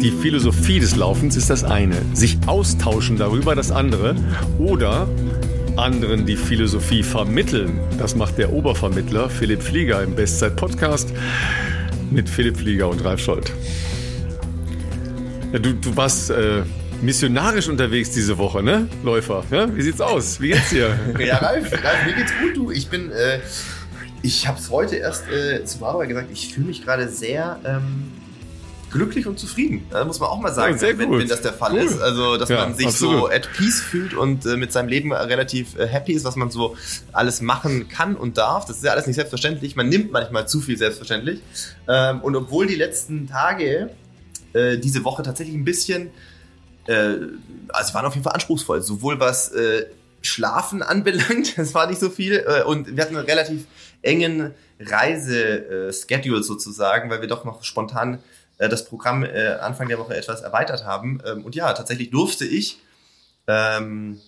die 0.00 0.12
Philosophie 0.12 0.78
des 0.78 0.94
Laufens 0.94 1.36
ist 1.36 1.50
das 1.50 1.64
eine, 1.64 1.96
sich 2.14 2.38
austauschen 2.46 3.16
darüber 3.16 3.56
das 3.56 3.72
andere 3.72 4.14
oder 4.58 5.08
anderen 5.76 6.24
die 6.24 6.36
Philosophie 6.36 7.02
vermitteln. 7.02 7.80
Das 7.98 8.14
macht 8.14 8.38
der 8.38 8.52
Obervermittler 8.52 9.28
Philipp 9.28 9.60
Flieger 9.60 10.02
im 10.02 10.14
Bestzeit-Podcast 10.14 11.12
mit 12.10 12.28
Philipp 12.28 12.58
Flieger 12.58 12.88
und 12.88 13.04
Ralf 13.04 13.20
Scholz. 13.20 13.50
Ja, 15.52 15.58
du, 15.58 15.72
du 15.74 15.96
warst 15.96 16.30
äh, 16.30 16.62
missionarisch 17.02 17.68
unterwegs 17.68 18.10
diese 18.10 18.38
Woche, 18.38 18.62
ne? 18.62 18.88
Läufer. 19.02 19.42
Ja? 19.50 19.74
Wie 19.74 19.82
sieht's 19.82 20.00
aus? 20.00 20.40
Wie 20.40 20.48
geht's 20.50 20.70
dir? 20.70 20.96
ja, 21.18 21.38
Ralf, 21.38 21.72
Ralf, 21.72 22.06
mir 22.06 22.14
geht's 22.14 22.32
gut, 22.40 22.56
du. 22.56 22.70
Ich 22.70 22.88
bin, 22.88 23.10
äh, 23.10 23.40
ich 24.22 24.46
habe 24.46 24.58
es 24.58 24.70
heute 24.70 24.96
erst 24.96 25.28
äh, 25.28 25.64
zum 25.64 25.82
Arbeit 25.84 26.08
gesagt, 26.08 26.28
ich 26.32 26.54
fühle 26.54 26.68
mich 26.68 26.84
gerade 26.84 27.08
sehr 27.08 27.58
ähm, 27.64 28.12
glücklich 28.90 29.26
und 29.26 29.38
zufrieden. 29.38 29.86
Das 29.90 30.06
muss 30.06 30.20
man 30.20 30.28
auch 30.28 30.40
mal 30.40 30.52
sagen, 30.52 30.76
ja, 30.76 30.98
wenn, 30.98 31.10
wenn, 31.10 31.28
das 31.28 31.42
der 31.42 31.52
Fall 31.52 31.72
cool. 31.72 31.80
ist. 31.80 32.00
Also, 32.00 32.36
dass 32.36 32.48
ja, 32.48 32.64
man 32.64 32.74
sich 32.74 32.86
absolut. 32.86 33.20
so 33.20 33.28
at 33.28 33.48
peace 33.56 33.80
fühlt 33.80 34.14
und 34.14 34.46
äh, 34.46 34.56
mit 34.56 34.72
seinem 34.72 34.88
Leben 34.88 35.12
relativ 35.12 35.78
äh, 35.78 35.86
happy 35.86 36.12
ist, 36.12 36.24
was 36.24 36.36
man 36.36 36.50
so 36.50 36.76
alles 37.12 37.40
machen 37.40 37.88
kann 37.88 38.16
und 38.16 38.38
darf. 38.38 38.64
Das 38.64 38.76
ist 38.76 38.84
ja 38.84 38.92
alles 38.92 39.06
nicht 39.06 39.16
selbstverständlich. 39.16 39.76
Man 39.76 39.88
nimmt 39.88 40.12
manchmal 40.12 40.48
zu 40.48 40.60
viel 40.60 40.76
selbstverständlich. 40.76 41.40
Ähm, 41.86 42.20
und 42.20 42.36
obwohl 42.36 42.66
die 42.66 42.76
letzten 42.76 43.26
Tage 43.26 43.90
äh, 44.52 44.78
diese 44.78 45.04
Woche 45.04 45.22
tatsächlich 45.22 45.56
ein 45.56 45.64
bisschen, 45.64 46.10
äh, 46.86 47.14
also 47.68 47.94
waren 47.94 48.06
auf 48.06 48.14
jeden 48.14 48.24
Fall 48.24 48.34
anspruchsvoll, 48.34 48.82
sowohl 48.82 49.20
was 49.20 49.52
äh, 49.52 49.86
Schlafen 50.22 50.82
anbelangt, 50.82 51.56
das 51.58 51.74
war 51.74 51.86
nicht 51.86 52.00
so 52.00 52.10
viel, 52.10 52.44
äh, 52.46 52.64
und 52.64 52.96
wir 52.96 53.02
hatten 53.02 53.16
einen 53.16 53.26
relativ 53.26 53.66
engen 54.02 54.52
Reiseschedule 54.80 56.42
sozusagen, 56.42 57.10
weil 57.10 57.20
wir 57.20 57.28
doch 57.28 57.44
noch 57.44 57.64
spontan 57.64 58.20
äh, 58.58 58.68
das 58.68 58.84
Programm 58.84 59.24
äh, 59.24 59.54
Anfang 59.60 59.88
der 59.88 59.98
Woche 59.98 60.16
etwas 60.16 60.42
erweitert 60.42 60.84
haben. 60.84 61.20
Ähm, 61.24 61.44
und 61.44 61.54
ja, 61.54 61.72
tatsächlich 61.72 62.10
durfte 62.10 62.44
ich 62.44 62.78
ähm, 63.46 64.20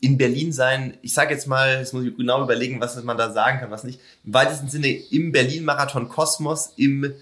in 0.00 0.16
Berlin 0.16 0.52
sein. 0.52 0.96
Ich 1.02 1.14
sage 1.14 1.34
jetzt 1.34 1.46
mal, 1.46 1.78
jetzt 1.78 1.92
muss 1.92 2.04
ich 2.04 2.16
genau 2.16 2.42
überlegen, 2.42 2.80
was 2.80 3.02
man 3.02 3.18
da 3.18 3.32
sagen 3.32 3.60
kann, 3.60 3.70
was 3.70 3.84
nicht. 3.84 4.00
Im 4.24 4.34
weitesten 4.34 4.68
Sinne 4.68 4.88
im 4.88 5.32
Berlin-Marathon 5.32 6.08
Kosmos, 6.08 6.72
im 6.76 7.12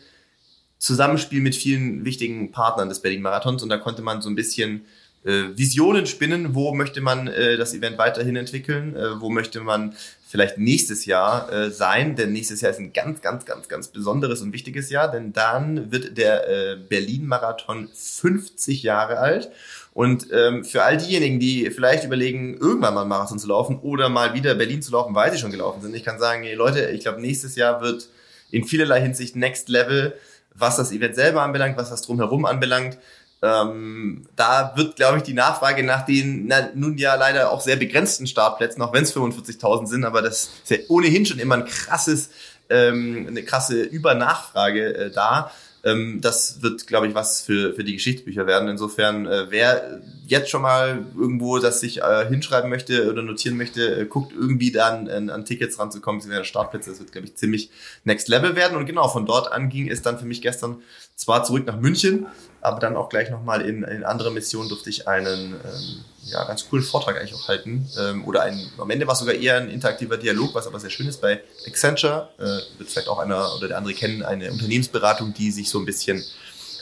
Zusammenspiel 0.78 1.40
mit 1.40 1.56
vielen 1.56 2.04
wichtigen 2.04 2.52
Partnern 2.52 2.88
des 2.88 3.00
Berlin-Marathons. 3.00 3.62
Und 3.62 3.70
da 3.70 3.78
konnte 3.78 4.02
man 4.02 4.20
so 4.20 4.28
ein 4.28 4.34
bisschen 4.34 4.84
äh, 5.24 5.56
Visionen 5.56 6.06
spinnen, 6.06 6.54
wo 6.54 6.74
möchte 6.74 7.00
man 7.00 7.28
äh, 7.28 7.56
das 7.56 7.72
Event 7.74 7.96
weiterhin 7.96 8.36
entwickeln, 8.36 8.94
äh, 8.94 9.20
wo 9.20 9.30
möchte 9.30 9.60
man 9.60 9.94
vielleicht 10.36 10.58
nächstes 10.58 11.06
Jahr 11.06 11.50
äh, 11.50 11.70
sein, 11.70 12.14
denn 12.14 12.30
nächstes 12.30 12.60
Jahr 12.60 12.70
ist 12.70 12.78
ein 12.78 12.92
ganz, 12.92 13.22
ganz, 13.22 13.46
ganz, 13.46 13.68
ganz 13.68 13.88
besonderes 13.88 14.42
und 14.42 14.52
wichtiges 14.52 14.90
Jahr, 14.90 15.10
denn 15.10 15.32
dann 15.32 15.90
wird 15.90 16.18
der 16.18 16.46
äh, 16.46 16.76
Berlin-Marathon 16.76 17.88
50 17.94 18.82
Jahre 18.82 19.18
alt. 19.18 19.50
Und 19.94 20.26
ähm, 20.30 20.62
für 20.62 20.82
all 20.82 20.98
diejenigen, 20.98 21.40
die 21.40 21.70
vielleicht 21.70 22.04
überlegen, 22.04 22.58
irgendwann 22.58 22.92
mal 22.92 23.00
einen 23.00 23.08
Marathon 23.08 23.38
zu 23.38 23.48
laufen 23.48 23.78
oder 23.78 24.10
mal 24.10 24.34
wieder 24.34 24.54
Berlin 24.54 24.82
zu 24.82 24.92
laufen, 24.92 25.14
weil 25.14 25.32
sie 25.32 25.38
schon 25.38 25.52
gelaufen 25.52 25.80
sind, 25.80 25.96
ich 25.96 26.04
kann 26.04 26.18
sagen, 26.18 26.42
hey, 26.42 26.54
Leute, 26.54 26.90
ich 26.90 27.00
glaube, 27.00 27.22
nächstes 27.22 27.56
Jahr 27.56 27.80
wird 27.80 28.10
in 28.50 28.64
vielerlei 28.64 29.00
Hinsicht 29.00 29.36
Next 29.36 29.70
Level, 29.70 30.12
was 30.54 30.76
das 30.76 30.92
Event 30.92 31.14
selber 31.14 31.40
anbelangt, 31.40 31.78
was 31.78 31.88
das 31.88 32.02
drumherum 32.02 32.44
anbelangt. 32.44 32.98
Ähm, 33.46 34.26
da 34.34 34.72
wird, 34.76 34.96
glaube 34.96 35.18
ich, 35.18 35.22
die 35.22 35.34
Nachfrage 35.34 35.84
nach 35.84 36.04
den 36.04 36.46
na, 36.48 36.68
nun 36.74 36.98
ja 36.98 37.14
leider 37.14 37.52
auch 37.52 37.60
sehr 37.60 37.76
begrenzten 37.76 38.26
Startplätzen, 38.26 38.82
auch 38.82 38.92
wenn 38.92 39.04
es 39.04 39.14
45.000 39.14 39.86
sind, 39.86 40.04
aber 40.04 40.20
das 40.20 40.50
ist 40.64 40.70
ja 40.70 40.78
ohnehin 40.88 41.26
schon 41.26 41.38
immer 41.38 41.54
ein 41.54 41.64
krasses, 41.64 42.30
ähm, 42.70 43.26
eine 43.28 43.44
krasse 43.44 43.82
Übernachfrage 43.82 44.94
äh, 44.96 45.10
da. 45.10 45.52
Ähm, 45.84 46.20
das 46.20 46.62
wird, 46.62 46.88
glaube 46.88 47.06
ich, 47.06 47.14
was 47.14 47.42
für, 47.42 47.72
für 47.74 47.84
die 47.84 47.92
Geschichtsbücher 47.92 48.48
werden. 48.48 48.68
Insofern, 48.68 49.26
äh, 49.26 49.46
wer 49.50 50.00
jetzt 50.26 50.50
schon 50.50 50.62
mal 50.62 51.06
irgendwo 51.16 51.58
das 51.58 51.78
sich 51.78 52.02
äh, 52.02 52.26
hinschreiben 52.26 52.68
möchte 52.68 53.08
oder 53.08 53.22
notieren 53.22 53.56
möchte, 53.56 54.00
äh, 54.00 54.06
guckt 54.06 54.32
irgendwie 54.32 54.72
dann 54.72 55.08
an, 55.08 55.30
an 55.30 55.44
Tickets 55.44 55.78
ranzukommen, 55.78 56.20
sie 56.20 56.30
werden 56.30 56.44
Startplätze. 56.44 56.90
Das 56.90 56.98
wird, 56.98 57.12
glaube 57.12 57.28
ich, 57.28 57.36
ziemlich 57.36 57.70
next 58.02 58.26
level 58.26 58.56
werden. 58.56 58.76
Und 58.76 58.86
genau, 58.86 59.06
von 59.06 59.26
dort 59.26 59.52
an 59.52 59.68
ging 59.68 59.88
es 59.88 60.02
dann 60.02 60.18
für 60.18 60.26
mich 60.26 60.42
gestern 60.42 60.82
zwar 61.16 61.44
zurück 61.44 61.66
nach 61.66 61.78
München, 61.78 62.26
aber 62.60 62.78
dann 62.78 62.96
auch 62.96 63.08
gleich 63.08 63.30
nochmal 63.30 63.62
in, 63.62 63.82
in 63.82 64.04
andere 64.04 64.30
Missionen 64.30 64.68
durfte 64.68 64.90
ich 64.90 65.08
einen 65.08 65.54
ähm, 65.54 66.04
ja, 66.24 66.44
ganz 66.44 66.68
coolen 66.68 66.84
Vortrag 66.84 67.18
eigentlich 67.18 67.34
auch 67.34 67.48
halten. 67.48 67.88
Ähm, 67.98 68.24
oder 68.24 68.42
ein, 68.42 68.70
am 68.78 68.90
Ende 68.90 69.06
war 69.06 69.14
es 69.14 69.20
sogar 69.20 69.34
eher 69.34 69.56
ein 69.56 69.70
interaktiver 69.70 70.16
Dialog, 70.16 70.54
was 70.54 70.66
aber 70.66 70.78
sehr 70.78 70.90
schön 70.90 71.06
ist 71.06 71.20
bei 71.20 71.42
Accenture. 71.66 72.28
Äh, 72.38 72.78
wird 72.78 72.90
vielleicht 72.90 73.08
auch 73.08 73.18
einer 73.18 73.54
oder 73.56 73.68
der 73.68 73.78
andere 73.78 73.94
kennen, 73.94 74.22
eine 74.22 74.50
Unternehmensberatung, 74.52 75.32
die 75.32 75.50
sich 75.50 75.70
so 75.70 75.78
ein 75.78 75.86
bisschen 75.86 76.22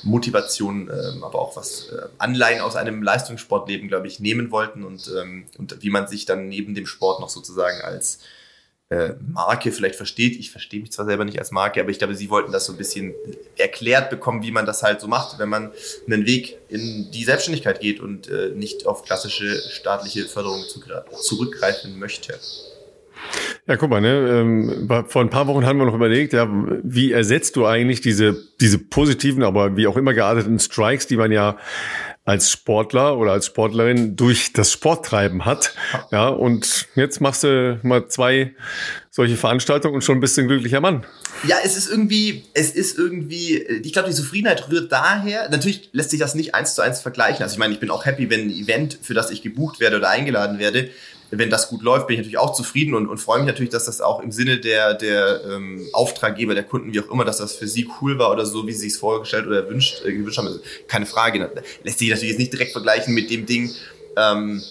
Motivation, 0.03 0.91
ähm, 0.91 1.22
aber 1.22 1.39
auch 1.39 1.56
was 1.56 1.89
äh, 1.89 2.09
Anleihen 2.19 2.61
aus 2.61 2.77
einem 2.77 3.03
Leistungssportleben, 3.03 3.89
glaube 3.89 4.06
ich, 4.06 4.21
nehmen 4.21 4.51
wollten 4.51 4.84
und, 4.84 5.11
ähm, 5.16 5.47
und 5.59 5.83
wie 5.83 5.91
man 5.91 6.09
sich 6.09 6.27
dann 6.27 6.49
neben 6.49 6.75
dem 6.75 6.87
Sport 6.87 7.21
noch 7.21 7.28
sozusagen 7.28 7.81
als 7.83 8.19
äh, 8.91 9.15
Marke 9.33 9.72
vielleicht 9.72 9.97
versteht. 9.97 10.37
Ich 10.37 10.50
verstehe 10.50 10.81
mich 10.81 10.93
zwar 10.93 11.06
selber 11.06 11.25
nicht 11.25 11.39
als 11.39 11.50
Marke, 11.50 11.81
aber 11.81 11.91
ich 11.91 11.99
glaube, 11.99 12.15
sie 12.15 12.31
wollten 12.31 12.53
das 12.53 12.67
so 12.67 12.72
ein 12.72 12.78
bisschen 12.78 13.15
erklärt 13.56 14.11
bekommen, 14.11 14.43
wie 14.43 14.53
man 14.53 14.67
das 14.67 14.83
halt 14.83 15.00
so 15.00 15.09
macht, 15.09 15.39
wenn 15.39 15.49
man 15.49 15.72
einen 16.06 16.27
Weg 16.27 16.59
in 16.69 17.11
die 17.11 17.25
Selbstständigkeit 17.25 17.81
geht 17.81 18.00
und 18.00 18.28
äh, 18.28 18.50
nicht 18.50 18.87
auf 18.87 19.03
klassische 19.03 19.56
staatliche 19.71 20.25
Förderung 20.25 20.62
zurückgreifen 21.21 21.99
möchte. 21.99 22.39
Ja, 23.67 23.77
guck 23.77 23.89
mal, 23.89 24.03
ne, 24.03 24.41
ähm, 24.41 24.89
vor 25.09 25.22
ein 25.22 25.31
paar 25.31 25.47
Wochen 25.47 25.65
haben 25.65 25.78
wir 25.78 25.87
noch 25.87 25.95
überlegt, 25.95 26.34
ja, 26.34 26.47
wie 26.83 27.12
ersetzt 27.12 27.56
du 27.56 27.65
eigentlich 27.65 28.03
diese, 28.03 28.37
diese 28.61 28.78
positiven, 28.78 29.43
aber 29.43 29.78
wie 29.78 29.87
auch 29.87 29.97
immer 29.97 30.12
gearteten 30.12 30.59
Strikes, 30.59 31.06
die 31.06 31.16
man 31.16 31.33
ja 31.33 31.56
als 32.25 32.51
Sportler 32.51 33.19
oder 33.19 33.33
als 33.33 33.47
Sportlerin 33.47 34.17
durch 34.17 34.53
das 34.53 34.73
Sporttreiben 34.73 35.45
hat. 35.45 35.75
Ja, 36.11 36.29
und 36.29 36.89
jetzt 36.95 37.21
machst 37.21 37.45
du 37.45 37.79
mal 37.83 38.09
zwei 38.09 38.55
solche 39.11 39.37
Veranstaltungen 39.37 39.95
und 39.95 40.03
schon 40.03 40.21
bist 40.21 40.37
du 40.37 40.41
ein 40.41 40.49
glücklicher 40.49 40.81
Mann. 40.81 41.05
Ja, 41.47 41.57
es 41.63 41.77
ist 41.77 41.91
irgendwie, 41.91 42.45
es 42.55 42.71
ist 42.71 42.99
irgendwie, 42.99 43.59
ich 43.59 43.93
glaube, 43.93 44.09
die 44.09 44.15
Zufriedenheit 44.15 44.71
rührt 44.71 44.91
daher. 44.91 45.49
Natürlich 45.51 45.91
lässt 45.93 46.11
sich 46.11 46.19
das 46.19 46.34
nicht 46.34 46.55
eins 46.55 46.75
zu 46.75 46.83
eins 46.83 47.01
vergleichen. 47.01 47.43
Also 47.43 47.55
ich 47.55 47.59
meine, 47.59 47.75
ich 47.75 47.81
bin 47.81 47.91
auch 47.91 48.07
happy, 48.07 48.31
wenn 48.31 48.49
ein 48.49 48.51
Event, 48.51 48.99
für 49.03 49.15
das 49.15 49.31
ich 49.31 49.43
gebucht 49.43 49.79
werde 49.79 49.99
oder 49.99 50.09
eingeladen 50.09 50.59
werde, 50.59 50.89
wenn 51.31 51.51
das 51.51 51.69
gut 51.69 51.83
läuft, 51.83 52.07
bin 52.07 52.15
ich 52.15 52.19
natürlich 52.19 52.39
auch 52.39 52.53
zufrieden 52.53 52.95
und, 52.95 53.09
und 53.09 53.19
freue 53.19 53.39
mich 53.39 53.47
natürlich, 53.47 53.71
dass 53.71 53.85
das 53.85 54.01
auch 54.01 54.21
im 54.21 54.31
Sinne 54.31 54.59
der, 54.59 54.95
der 54.95 55.43
ähm, 55.45 55.87
Auftraggeber, 55.93 56.55
der 56.55 56.65
Kunden, 56.65 56.93
wie 56.93 57.01
auch 57.01 57.11
immer, 57.11 57.25
dass 57.25 57.39
das 57.39 57.55
für 57.55 57.67
sie 57.67 57.89
cool 58.01 58.19
war 58.19 58.31
oder 58.31 58.47
so, 58.47 58.67
wie 58.67 58.73
sie 58.73 58.89
es 58.89 58.97
vorgestellt 58.97 59.47
oder 59.47 59.65
erwünscht, 59.65 60.05
äh, 60.05 60.13
gewünscht 60.13 60.39
haben. 60.39 60.49
Also 60.49 60.61
keine 60.87 61.07
Frage. 61.07 61.51
Lässt 61.83 61.99
sich 61.99 62.11
natürlich 62.11 62.31
jetzt 62.31 62.39
nicht 62.39 62.53
direkt 62.53 62.73
vergleichen 62.73 63.15
mit 63.15 63.31
dem 63.31 63.47
Ding, 63.47 63.71
ähm, 64.17 64.63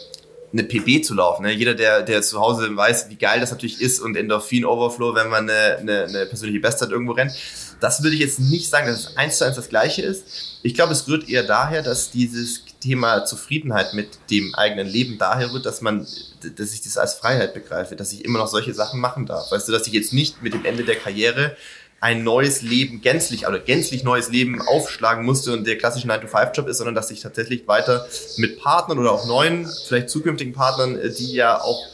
eine 0.54 0.64
PB 0.64 1.04
zu 1.04 1.16
laufen. 1.16 1.44
Ne? 1.44 1.52
Jeder, 1.52 1.74
der, 1.74 2.04
der 2.04 2.22
zu 2.22 2.40
Hause 2.40 2.76
weiß, 2.76 3.10
wie 3.10 3.16
geil 3.16 3.40
das 3.40 3.52
natürlich 3.52 3.82
ist 3.82 4.00
und 4.00 4.16
Endorphin-Overflow, 4.16 5.16
wenn 5.16 5.30
man 5.30 5.50
eine, 5.50 5.78
eine, 5.78 6.04
eine 6.04 6.26
persönliche 6.28 6.60
Bestzeit 6.60 6.92
irgendwo 6.92 7.14
rennt. 7.14 7.34
Das 7.80 8.04
würde 8.04 8.16
ich 8.16 8.22
jetzt 8.22 8.40
nicht 8.40 8.70
sagen, 8.70 8.88
dass 8.88 9.00
es 9.00 9.18
eins 9.18 9.40
zu 9.40 9.46
eins 9.46 9.56
das 9.56 9.68
Gleiche 9.68 10.04
ist. 10.04 10.60
Ich 10.62 10.76
glaube, 10.76 10.94
es 10.94 11.08
rührt 11.08 11.28
eher 11.28 11.44
daher, 11.44 11.82
dass 11.82 12.12
dieses 12.12 12.64
Thema 12.84 13.26
Zufriedenheit 13.26 13.94
mit 13.94 14.10
dem 14.30 14.54
eigenen 14.56 14.88
Leben 14.88 15.18
daher 15.18 15.54
rührt, 15.54 15.66
dass 15.66 15.82
man, 15.82 16.06
dass 16.58 16.74
ich 16.74 16.82
das 16.82 16.98
als 16.98 17.14
Freiheit 17.14 17.54
begreife, 17.54 17.96
dass 17.96 18.12
ich 18.12 18.26
immer 18.26 18.40
noch 18.40 18.48
solche 18.48 18.74
Sachen 18.74 19.00
machen 19.00 19.26
darf. 19.26 19.52
Weißt 19.52 19.68
du, 19.68 19.72
dass 19.72 19.88
ich 19.88 19.94
jetzt 19.94 20.14
nicht 20.14 20.42
mit 20.42 20.54
dem 20.54 20.66
Ende 20.66 20.84
der 20.84 20.96
Karriere 20.96 21.56
ein 22.02 22.26
neues 22.26 22.62
Leben 22.62 23.00
gänzlich 23.00 23.48
oder 23.48 23.60
gänzlich 23.60 24.04
neues 24.04 24.28
Leben 24.28 24.62
aufschlagen 24.62 25.24
musste 25.24 25.54
und 25.54 25.66
der 25.66 25.78
klassische 25.78 26.06
9-to-5-Job 26.08 26.68
ist, 26.68 26.80
sondern 26.80 26.96
dass 26.96 27.10
ich 27.12 27.22
tatsächlich 27.22 27.66
weiter 27.66 28.06
mit 28.36 28.60
Partnern 28.60 29.00
oder 29.00 29.14
auch 29.14 29.26
neuen, 29.26 29.66
vielleicht 29.88 30.10
zukünftigen 30.10 30.54
Partnern, 30.54 31.00
äh, 31.00 31.10
die 31.10 31.34
ja 31.34 31.62
auch 31.62 31.88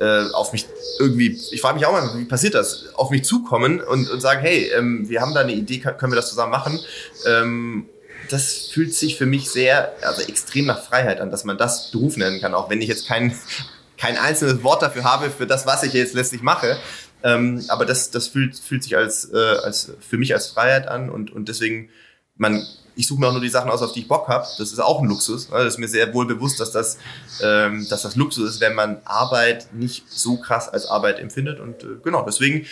äh, 0.00 0.24
auf 0.32 0.52
mich 0.52 0.66
irgendwie, 0.98 1.38
ich 1.52 1.60
frage 1.60 1.76
mich 1.76 1.86
auch 1.86 1.92
mal, 1.92 2.18
wie 2.18 2.24
passiert 2.24 2.54
das, 2.54 2.86
auf 2.94 3.10
mich 3.10 3.24
zukommen 3.24 3.80
und, 3.80 4.10
und 4.10 4.20
sagen, 4.20 4.40
hey, 4.40 4.72
ähm, 4.76 5.08
wir 5.08 5.20
haben 5.20 5.34
da 5.34 5.40
eine 5.40 5.52
Idee, 5.52 5.78
können 5.78 6.10
wir 6.10 6.16
das 6.16 6.30
zusammen 6.30 6.50
machen? 6.50 6.80
Ähm, 7.26 7.86
das 8.30 8.68
fühlt 8.72 8.94
sich 8.94 9.16
für 9.16 9.26
mich 9.26 9.50
sehr, 9.50 9.92
also 10.02 10.22
extrem 10.22 10.66
nach 10.66 10.82
Freiheit 10.82 11.20
an, 11.20 11.30
dass 11.30 11.44
man 11.44 11.58
das 11.58 11.90
Beruf 11.90 12.16
nennen 12.16 12.40
kann, 12.40 12.54
auch 12.54 12.70
wenn 12.70 12.80
ich 12.80 12.88
jetzt 12.88 13.06
kein, 13.06 13.34
kein 13.98 14.16
einzelnes 14.16 14.62
Wort 14.62 14.82
dafür 14.82 15.04
habe, 15.04 15.30
für 15.30 15.46
das, 15.46 15.66
was 15.66 15.82
ich 15.82 15.92
jetzt 15.92 16.14
letztlich 16.14 16.42
mache. 16.42 16.76
Ähm, 17.22 17.64
aber 17.68 17.86
das, 17.86 18.10
das 18.10 18.28
fühlt, 18.28 18.58
fühlt 18.58 18.82
sich 18.82 18.96
als, 18.96 19.32
äh, 19.32 19.36
als 19.36 19.92
für 20.00 20.18
mich 20.18 20.34
als 20.34 20.48
Freiheit 20.48 20.88
an 20.88 21.08
und, 21.08 21.32
und 21.32 21.48
deswegen, 21.48 21.88
man, 22.36 22.66
ich 22.96 23.06
suche 23.06 23.20
mir 23.20 23.28
auch 23.28 23.32
nur 23.32 23.40
die 23.40 23.48
Sachen 23.48 23.70
aus, 23.70 23.82
auf 23.82 23.92
die 23.92 24.00
ich 24.00 24.08
Bock 24.08 24.28
habe. 24.28 24.46
Das 24.58 24.72
ist 24.72 24.78
auch 24.78 25.00
ein 25.00 25.08
Luxus. 25.08 25.48
Ne? 25.48 25.58
Das 25.58 25.74
ist 25.74 25.78
mir 25.78 25.88
sehr 25.88 26.12
wohl 26.12 26.26
bewusst, 26.26 26.60
dass 26.60 26.70
das, 26.70 26.98
ähm, 27.42 27.86
dass 27.88 28.02
das 28.02 28.16
Luxus 28.16 28.50
ist, 28.50 28.60
wenn 28.60 28.74
man 28.74 29.00
Arbeit 29.04 29.72
nicht 29.72 30.04
so 30.10 30.36
krass 30.36 30.68
als 30.68 30.86
Arbeit 30.86 31.18
empfindet. 31.18 31.60
Und 31.60 31.82
äh, 31.82 31.86
genau, 32.02 32.24
deswegen 32.24 32.66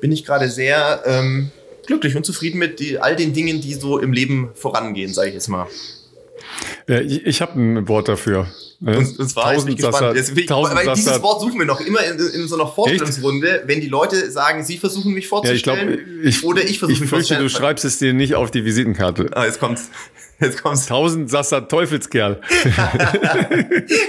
bin 0.00 0.10
ich 0.10 0.24
gerade 0.24 0.50
sehr 0.50 1.02
ähm, 1.06 1.52
glücklich 1.86 2.16
und 2.16 2.24
zufrieden 2.24 2.58
mit 2.58 2.80
die, 2.80 2.98
all 2.98 3.16
den 3.16 3.32
Dingen, 3.32 3.60
die 3.60 3.74
so 3.74 3.98
im 3.98 4.12
Leben 4.12 4.50
vorangehen, 4.54 5.12
sage 5.12 5.28
ich 5.28 5.34
jetzt 5.34 5.48
mal. 5.48 5.66
Ja, 6.88 7.00
ich 7.00 7.24
ich 7.26 7.40
habe 7.40 7.60
ein 7.60 7.88
Wort 7.88 8.08
dafür. 8.08 8.48
Ne? 8.80 8.98
Und, 8.98 9.18
und 9.18 9.28
zwar 9.28 9.54
tausend 9.54 9.70
ist 9.70 9.76
gespannt. 9.76 10.16
Ich, 10.16 10.50
weil 10.50 10.94
dieses 10.94 11.22
Wort 11.22 11.40
suchen 11.40 11.56
wir 11.58 11.66
noch 11.66 11.80
immer 11.80 12.04
in, 12.04 12.18
in 12.18 12.48
so 12.48 12.56
einer 12.56 12.66
Vorstellungsrunde, 12.66 13.60
Echt? 13.60 13.68
wenn 13.68 13.80
die 13.80 13.88
Leute 13.88 14.30
sagen, 14.30 14.64
sie 14.64 14.76
versuchen 14.76 15.12
mich 15.12 15.28
vorzustellen 15.28 15.88
ja, 15.88 15.94
ich 15.94 16.02
glaub, 16.02 16.24
ich, 16.24 16.44
oder 16.44 16.64
ich 16.64 16.78
versuche 16.80 17.00
mich 17.00 17.08
vorzustellen. 17.08 17.46
Ich 17.46 17.52
fürchte, 17.52 17.60
du 17.60 17.64
schreibst 17.64 17.84
es 17.84 17.98
dir 17.98 18.12
nicht 18.12 18.34
auf 18.34 18.50
die 18.50 18.64
Visitenkarte. 18.64 19.28
Ah, 19.32 19.44
jetzt 19.44 19.60
kommt's. 19.60 19.88
Jetzt 20.42 20.62
kommt's. 20.62 20.86
Tausend 20.86 21.30
Sasser 21.30 21.66
Teufelskerl. 21.68 22.40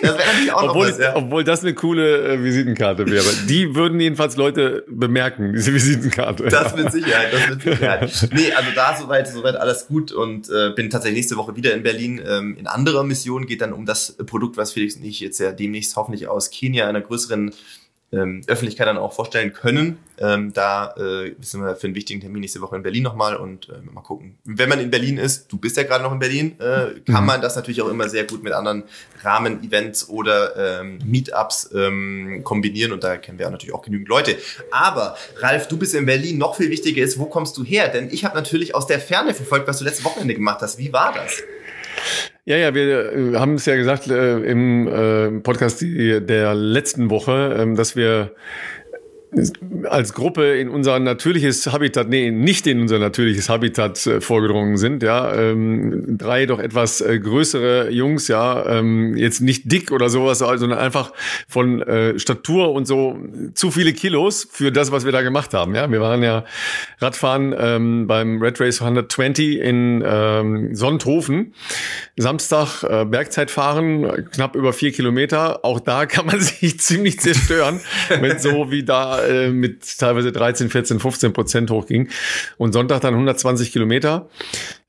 das 0.01 0.15
obwohl, 0.53 0.89
was, 0.89 0.97
ja. 0.97 1.15
Obwohl 1.15 1.43
das 1.43 1.61
eine 1.61 1.73
coole 1.73 2.33
äh, 2.33 2.43
Visitenkarte 2.43 3.05
wäre. 3.05 3.25
Die 3.47 3.75
würden 3.75 3.99
jedenfalls 3.99 4.35
Leute 4.35 4.83
bemerken, 4.87 5.53
diese 5.53 5.73
Visitenkarte. 5.73 6.45
Das 6.45 6.75
mit 6.75 6.91
Sicherheit, 6.91 7.33
das 7.33 7.49
mit 7.49 7.61
Sicherheit. 7.61 8.29
nee, 8.33 8.51
also 8.51 8.69
da 8.75 8.97
soweit, 8.99 9.27
soweit 9.27 9.55
alles 9.55 9.87
gut 9.87 10.11
und 10.11 10.49
äh, 10.49 10.71
bin 10.75 10.89
tatsächlich 10.89 11.19
nächste 11.19 11.37
Woche 11.37 11.55
wieder 11.55 11.73
in 11.73 11.83
Berlin 11.83 12.21
ähm, 12.27 12.57
in 12.57 12.67
anderer 12.67 13.03
Mission. 13.03 13.45
Geht 13.45 13.61
dann 13.61 13.73
um 13.73 13.85
das 13.85 14.17
Produkt, 14.25 14.57
was 14.57 14.73
Felix 14.73 14.95
und 14.95 15.03
ich 15.03 15.19
jetzt 15.19 15.39
ja 15.39 15.51
demnächst 15.51 15.95
hoffentlich 15.95 16.27
aus 16.27 16.49
Kenia, 16.49 16.87
einer 16.87 17.01
größeren 17.01 17.51
ähm, 18.13 18.41
Öffentlichkeit 18.47 18.87
dann 18.87 18.97
auch 18.97 19.13
vorstellen 19.13 19.53
können. 19.53 19.97
Ähm, 20.19 20.53
da 20.53 20.93
äh, 20.95 21.35
sind 21.41 21.61
wir 21.61 21.75
für 21.75 21.87
einen 21.87 21.95
wichtigen 21.95 22.21
Termin 22.21 22.41
nächste 22.41 22.61
Woche 22.61 22.75
in 22.75 22.83
Berlin 22.83 23.03
nochmal 23.03 23.35
und 23.35 23.69
äh, 23.69 23.81
mal 23.91 24.01
gucken. 24.01 24.37
Wenn 24.45 24.69
man 24.69 24.79
in 24.79 24.91
Berlin 24.91 25.17
ist, 25.17 25.51
du 25.51 25.57
bist 25.57 25.75
ja 25.75 25.83
gerade 25.83 26.03
noch 26.03 26.11
in 26.11 26.19
Berlin, 26.19 26.55
äh, 26.59 26.99
kann 27.11 27.21
mhm. 27.21 27.27
man 27.27 27.41
das 27.41 27.55
natürlich 27.55 27.81
auch 27.81 27.89
immer 27.89 28.07
sehr 28.07 28.25
gut 28.25 28.43
mit 28.43 28.53
anderen 28.53 28.83
Rahmen-Events 29.23 30.09
oder 30.09 30.81
ähm, 30.81 30.99
Meetups 31.03 31.71
ähm, 31.73 32.41
kombinieren 32.43 32.91
und 32.91 33.03
da 33.03 33.17
kennen 33.17 33.39
wir 33.39 33.49
natürlich 33.49 33.73
auch 33.73 33.81
genügend 33.81 34.07
Leute. 34.07 34.37
Aber 34.71 35.17
Ralf, 35.37 35.67
du 35.67 35.77
bist 35.77 35.95
in 35.95 36.05
Berlin. 36.05 36.37
Noch 36.37 36.55
viel 36.55 36.69
wichtiger 36.69 37.01
ist, 37.01 37.17
wo 37.17 37.25
kommst 37.25 37.57
du 37.57 37.63
her? 37.63 37.87
Denn 37.87 38.09
ich 38.11 38.23
habe 38.25 38.35
natürlich 38.35 38.75
aus 38.75 38.85
der 38.85 38.99
Ferne 38.99 39.33
verfolgt, 39.33 39.67
was 39.67 39.79
du 39.79 39.85
letztes 39.85 40.05
Wochenende 40.05 40.35
gemacht 40.35 40.61
hast. 40.61 40.77
Wie 40.77 40.93
war 40.93 41.13
das? 41.13 41.41
Ja, 42.45 42.57
ja, 42.57 42.75
wir 42.75 43.13
äh, 43.13 43.35
haben 43.37 43.53
es 43.53 43.65
ja 43.65 43.77
gesagt 43.77 44.07
äh, 44.07 44.39
im 44.39 44.85
äh, 44.87 45.39
Podcast 45.39 45.81
der 45.81 46.53
letzten 46.53 47.09
Woche, 47.09 47.55
äh, 47.57 47.73
dass 47.73 47.95
wir 47.95 48.35
als 49.89 50.13
Gruppe 50.13 50.55
in 50.55 50.69
unser 50.69 50.99
natürliches 50.99 51.67
Habitat, 51.67 52.09
nee, 52.09 52.31
nicht 52.31 52.67
in 52.67 52.81
unser 52.81 52.99
natürliches 52.99 53.49
Habitat 53.49 54.05
äh, 54.05 54.21
vorgedrungen 54.21 54.77
sind, 54.77 55.03
ja, 55.03 55.33
ähm, 55.33 56.17
drei 56.17 56.45
doch 56.45 56.59
etwas 56.59 57.01
äh, 57.01 57.19
größere 57.19 57.89
Jungs, 57.89 58.27
ja, 58.27 58.65
ähm, 58.65 59.15
jetzt 59.17 59.41
nicht 59.41 59.71
dick 59.71 59.91
oder 59.91 60.09
sowas, 60.09 60.39
sondern 60.39 60.79
einfach 60.79 61.13
von 61.47 61.81
äh, 61.81 62.19
Statur 62.19 62.71
und 62.73 62.85
so 62.85 63.17
zu 63.53 63.71
viele 63.71 63.93
Kilos 63.93 64.47
für 64.49 64.71
das, 64.71 64.91
was 64.91 65.05
wir 65.05 65.11
da 65.11 65.21
gemacht 65.21 65.53
haben, 65.53 65.75
ja. 65.75 65.89
Wir 65.91 66.01
waren 66.01 66.23
ja 66.23 66.45
Radfahren 66.99 67.53
ähm, 67.57 68.07
beim 68.07 68.41
Red 68.41 68.59
Race 68.59 68.81
120 68.81 69.59
in 69.59 70.03
ähm, 70.05 70.75
Sonthofen, 70.75 71.53
Samstag 72.17 72.83
äh, 72.83 73.05
Bergzeit 73.05 73.51
fahren, 73.51 74.27
knapp 74.31 74.55
über 74.55 74.73
vier 74.73 74.91
Kilometer, 74.91 75.65
auch 75.65 75.79
da 75.79 76.05
kann 76.05 76.25
man 76.25 76.39
sich 76.39 76.79
ziemlich 76.79 77.19
zerstören, 77.19 77.79
wenn 78.09 78.39
so 78.39 78.71
wie 78.71 78.83
da 78.83 79.22
äh, 79.27 79.49
mit 79.49 79.97
teilweise 79.97 80.31
13, 80.31 80.69
14, 80.69 80.99
15 80.99 81.33
Prozent 81.33 81.71
hochging. 81.71 82.09
Und 82.57 82.73
Sonntag 82.73 83.01
dann 83.01 83.13
120 83.13 83.71
Kilometer. 83.71 84.29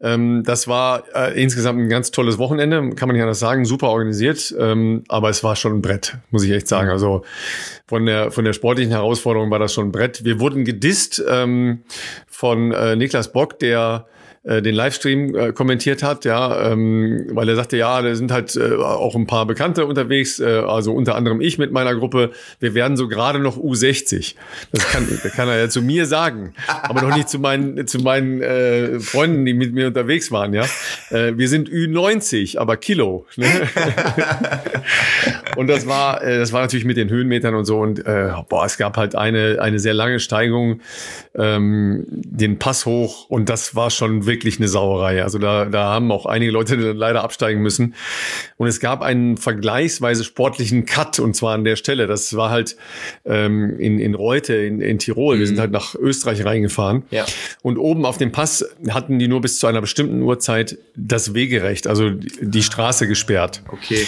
Ähm, 0.00 0.42
das 0.44 0.68
war 0.68 1.04
äh, 1.14 1.40
insgesamt 1.40 1.80
ein 1.80 1.88
ganz 1.88 2.10
tolles 2.10 2.38
Wochenende, 2.38 2.90
kann 2.94 3.08
man 3.08 3.14
nicht 3.14 3.22
anders 3.22 3.40
sagen, 3.40 3.64
super 3.64 3.88
organisiert. 3.88 4.54
Ähm, 4.58 5.04
aber 5.08 5.30
es 5.30 5.42
war 5.42 5.56
schon 5.56 5.74
ein 5.74 5.82
Brett, 5.82 6.18
muss 6.30 6.44
ich 6.44 6.50
echt 6.50 6.68
sagen. 6.68 6.90
Also 6.90 7.24
von 7.86 8.06
der, 8.06 8.30
von 8.30 8.44
der 8.44 8.52
sportlichen 8.52 8.92
Herausforderung 8.92 9.50
war 9.50 9.58
das 9.58 9.72
schon 9.72 9.88
ein 9.88 9.92
Brett. 9.92 10.24
Wir 10.24 10.40
wurden 10.40 10.64
gedisst 10.64 11.22
ähm, 11.28 11.84
von 12.26 12.72
äh, 12.72 12.96
Niklas 12.96 13.32
Bock, 13.32 13.58
der 13.58 14.06
äh, 14.44 14.60
den 14.60 14.74
Livestream 14.74 15.34
äh, 15.34 15.52
kommentiert 15.52 16.02
hat, 16.02 16.26
ja, 16.26 16.70
ähm, 16.70 17.28
weil 17.30 17.48
er 17.48 17.56
sagte, 17.56 17.78
ja, 17.78 18.02
da 18.02 18.14
sind 18.14 18.30
halt 18.30 18.54
äh, 18.56 18.74
auch 18.74 19.14
ein 19.14 19.26
paar 19.26 19.46
Bekannte 19.46 19.86
unterwegs, 19.86 20.38
äh, 20.38 20.44
also 20.44 20.92
unter 20.92 21.14
anderem 21.14 21.40
ich 21.40 21.56
mit 21.56 21.72
meiner 21.72 21.94
Gruppe. 21.94 22.30
Wir 22.60 22.74
werden 22.74 22.98
so 22.98 23.08
gerade 23.08 23.38
noch 23.38 23.56
U60. 23.56 24.34
Das 24.70 24.86
kann, 24.88 25.08
kann 25.34 25.48
er 25.48 25.58
ja 25.58 25.68
zu 25.70 25.80
mir 25.80 26.04
sagen, 26.04 26.52
aber 26.66 27.00
noch 27.00 27.16
nicht 27.16 27.30
zu 27.30 27.38
meinen 27.38 27.86
zu 27.86 28.00
meinen 28.00 28.42
äh, 28.42 29.00
Freunden, 29.00 29.46
die 29.46 29.54
mit 29.54 29.72
mir 29.72 29.86
unterwegs 29.86 30.30
waren, 30.30 30.52
ja. 30.52 30.64
Äh, 31.08 31.38
wir 31.38 31.48
sind 31.48 31.70
Ü90, 31.70 32.58
aber 32.58 32.76
Kilo. 32.76 33.24
Ne? 33.36 33.46
und 35.56 35.68
das 35.68 35.86
war 35.86 36.22
äh, 36.22 36.38
das 36.38 36.52
war 36.52 36.60
natürlich 36.60 36.84
mit 36.84 36.98
den 36.98 37.08
Höhenmetern 37.08 37.54
und 37.54 37.64
so 37.64 37.80
und 37.80 38.04
äh, 38.04 38.30
boah, 38.50 38.66
es 38.66 38.76
gab 38.76 38.98
halt 38.98 39.14
eine 39.14 39.56
eine 39.58 39.78
sehr 39.78 39.94
lange 39.94 40.20
Steigung, 40.20 40.80
ähm, 41.34 42.04
den 42.08 42.58
Pass 42.58 42.84
hoch 42.84 43.30
und 43.30 43.48
das 43.48 43.74
war 43.74 43.88
schon 43.88 44.26
wirklich 44.26 44.33
wirklich 44.34 44.58
eine 44.58 44.68
Sauerei. 44.68 45.22
Also 45.22 45.38
da, 45.38 45.66
da 45.66 45.84
haben 45.84 46.10
auch 46.10 46.26
einige 46.26 46.50
Leute 46.50 46.74
leider 46.92 47.22
absteigen 47.22 47.62
müssen. 47.62 47.94
Und 48.56 48.66
es 48.66 48.80
gab 48.80 49.00
einen 49.02 49.36
vergleichsweise 49.36 50.24
sportlichen 50.24 50.84
Cut 50.86 51.18
und 51.20 51.34
zwar 51.34 51.54
an 51.54 51.64
der 51.64 51.76
Stelle. 51.76 52.06
Das 52.06 52.36
war 52.36 52.50
halt 52.50 52.76
ähm, 53.24 53.78
in, 53.78 53.98
in 53.98 54.14
Reute 54.14 54.54
in, 54.54 54.80
in 54.80 54.98
Tirol. 54.98 55.36
Mhm. 55.36 55.40
Wir 55.40 55.46
sind 55.46 55.56
mhm. 55.56 55.60
halt 55.60 55.70
nach 55.70 55.94
Österreich 55.94 56.44
reingefahren. 56.44 57.04
Ja. 57.10 57.24
Und 57.62 57.78
oben 57.78 58.04
auf 58.04 58.18
dem 58.18 58.32
Pass 58.32 58.64
hatten 58.90 59.18
die 59.18 59.28
nur 59.28 59.40
bis 59.40 59.58
zu 59.58 59.66
einer 59.66 59.80
bestimmten 59.80 60.22
Uhrzeit 60.22 60.78
das 60.96 61.34
Wegerecht, 61.34 61.86
also 61.86 62.10
die, 62.10 62.30
die 62.40 62.62
Straße 62.62 63.06
gesperrt. 63.06 63.62
Okay. 63.70 64.06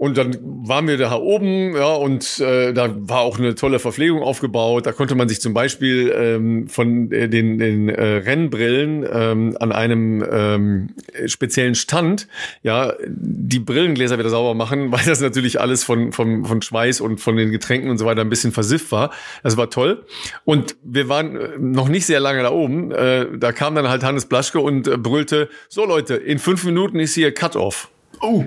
Und 0.00 0.16
dann 0.16 0.38
waren 0.40 0.88
wir 0.88 0.96
da 0.96 1.14
oben, 1.14 1.76
ja, 1.76 1.92
und 1.92 2.40
äh, 2.40 2.72
da 2.72 2.88
war 3.00 3.20
auch 3.20 3.38
eine 3.38 3.54
tolle 3.54 3.78
Verpflegung 3.78 4.22
aufgebaut. 4.22 4.86
Da 4.86 4.92
konnte 4.92 5.14
man 5.14 5.28
sich 5.28 5.42
zum 5.42 5.52
Beispiel 5.52 6.10
ähm, 6.16 6.68
von 6.68 7.12
äh, 7.12 7.28
den, 7.28 7.58
den 7.58 7.90
äh, 7.90 8.02
Rennbrillen 8.02 9.04
ähm, 9.12 9.58
an 9.60 9.72
einem 9.72 10.24
ähm, 10.26 10.88
speziellen 11.26 11.74
Stand, 11.74 12.28
ja, 12.62 12.94
die 13.06 13.58
Brillengläser 13.58 14.18
wieder 14.18 14.30
sauber 14.30 14.54
machen, 14.54 14.90
weil 14.90 15.04
das 15.04 15.20
natürlich 15.20 15.60
alles 15.60 15.84
von, 15.84 16.12
von, 16.12 16.46
von 16.46 16.62
Schweiß 16.62 17.02
und 17.02 17.20
von 17.20 17.36
den 17.36 17.50
Getränken 17.50 17.90
und 17.90 17.98
so 17.98 18.06
weiter 18.06 18.22
ein 18.22 18.30
bisschen 18.30 18.52
versifft 18.52 18.92
war. 18.92 19.10
Das 19.42 19.58
war 19.58 19.68
toll. 19.68 20.06
Und 20.46 20.76
wir 20.82 21.10
waren 21.10 21.36
äh, 21.36 21.58
noch 21.58 21.90
nicht 21.90 22.06
sehr 22.06 22.20
lange 22.20 22.42
da 22.42 22.52
oben. 22.52 22.90
Äh, 22.90 23.26
da 23.36 23.52
kam 23.52 23.74
dann 23.74 23.90
halt 23.90 24.02
Hannes 24.02 24.24
Blaschke 24.24 24.60
und 24.60 24.88
äh, 24.88 24.96
brüllte, 24.96 25.50
so 25.68 25.84
Leute, 25.84 26.14
in 26.14 26.38
fünf 26.38 26.64
Minuten 26.64 26.98
ist 26.98 27.12
hier 27.12 27.34
Cut-Off. 27.34 27.90
Oh. 28.20 28.44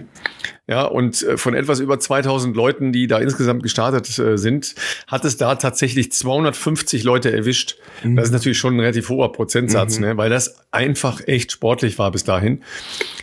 Ja, 0.68 0.84
und 0.86 1.22
äh, 1.24 1.38
von 1.38 1.54
etwas 1.54 1.80
über 1.80 2.00
2000 2.00 2.56
Leuten, 2.56 2.92
die 2.92 3.08
da 3.08 3.20
insgesamt 3.20 3.64
gestartet 3.64 4.18
äh, 4.20 4.38
sind, 4.38 4.76
hat 5.08 5.26
es 5.26 5.38
da 5.38 5.56
tatsächlich 5.56 6.12
250 6.12 7.04
Leute 7.04 7.32
erwischt. 7.32 7.78
Mhm. 8.04 8.16
Das 8.16 8.26
ist 8.26 8.32
natürlich 8.32 8.58
schon 8.58 8.76
ein 8.76 8.80
relativ 8.80 9.10
hoher 9.10 9.32
Prozentsatz, 9.32 9.98
mhm. 9.98 10.06
ne, 10.06 10.18
weil 10.18 10.30
das 10.30 10.56
einfach 10.72 11.22
echt 11.28 11.52
sportlich 11.52 12.00
war 12.00 12.12
bis 12.12 12.24
dahin. 12.24 12.64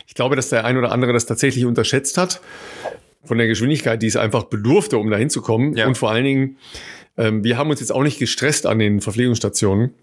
Ich 0.07 0.13
glaube, 0.13 0.35
dass 0.35 0.49
der 0.49 0.65
ein 0.65 0.77
oder 0.77 0.91
andere 0.91 1.13
das 1.13 1.25
tatsächlich 1.25 1.65
unterschätzt 1.65 2.17
hat 2.17 2.41
von 3.23 3.37
der 3.37 3.47
Geschwindigkeit, 3.47 4.01
die 4.01 4.07
es 4.07 4.17
einfach 4.17 4.43
bedurfte, 4.43 4.97
um 4.97 5.09
da 5.09 5.17
hinzukommen. 5.17 5.75
Ja. 5.75 5.87
Und 5.87 5.97
vor 5.97 6.11
allen 6.11 6.25
Dingen, 6.25 6.57
ähm, 7.17 7.43
wir 7.43 7.57
haben 7.57 7.69
uns 7.69 7.79
jetzt 7.79 7.91
auch 7.91 8.03
nicht 8.03 8.19
gestresst 8.19 8.65
an 8.65 8.79
den 8.79 9.01
Verpflegungsstationen. 9.01 9.93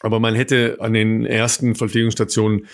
Aber 0.00 0.18
man 0.18 0.34
hätte 0.34 0.78
an 0.80 0.94
den 0.94 1.26
ersten 1.26 1.74
Verpflegungsstationen 1.74 2.66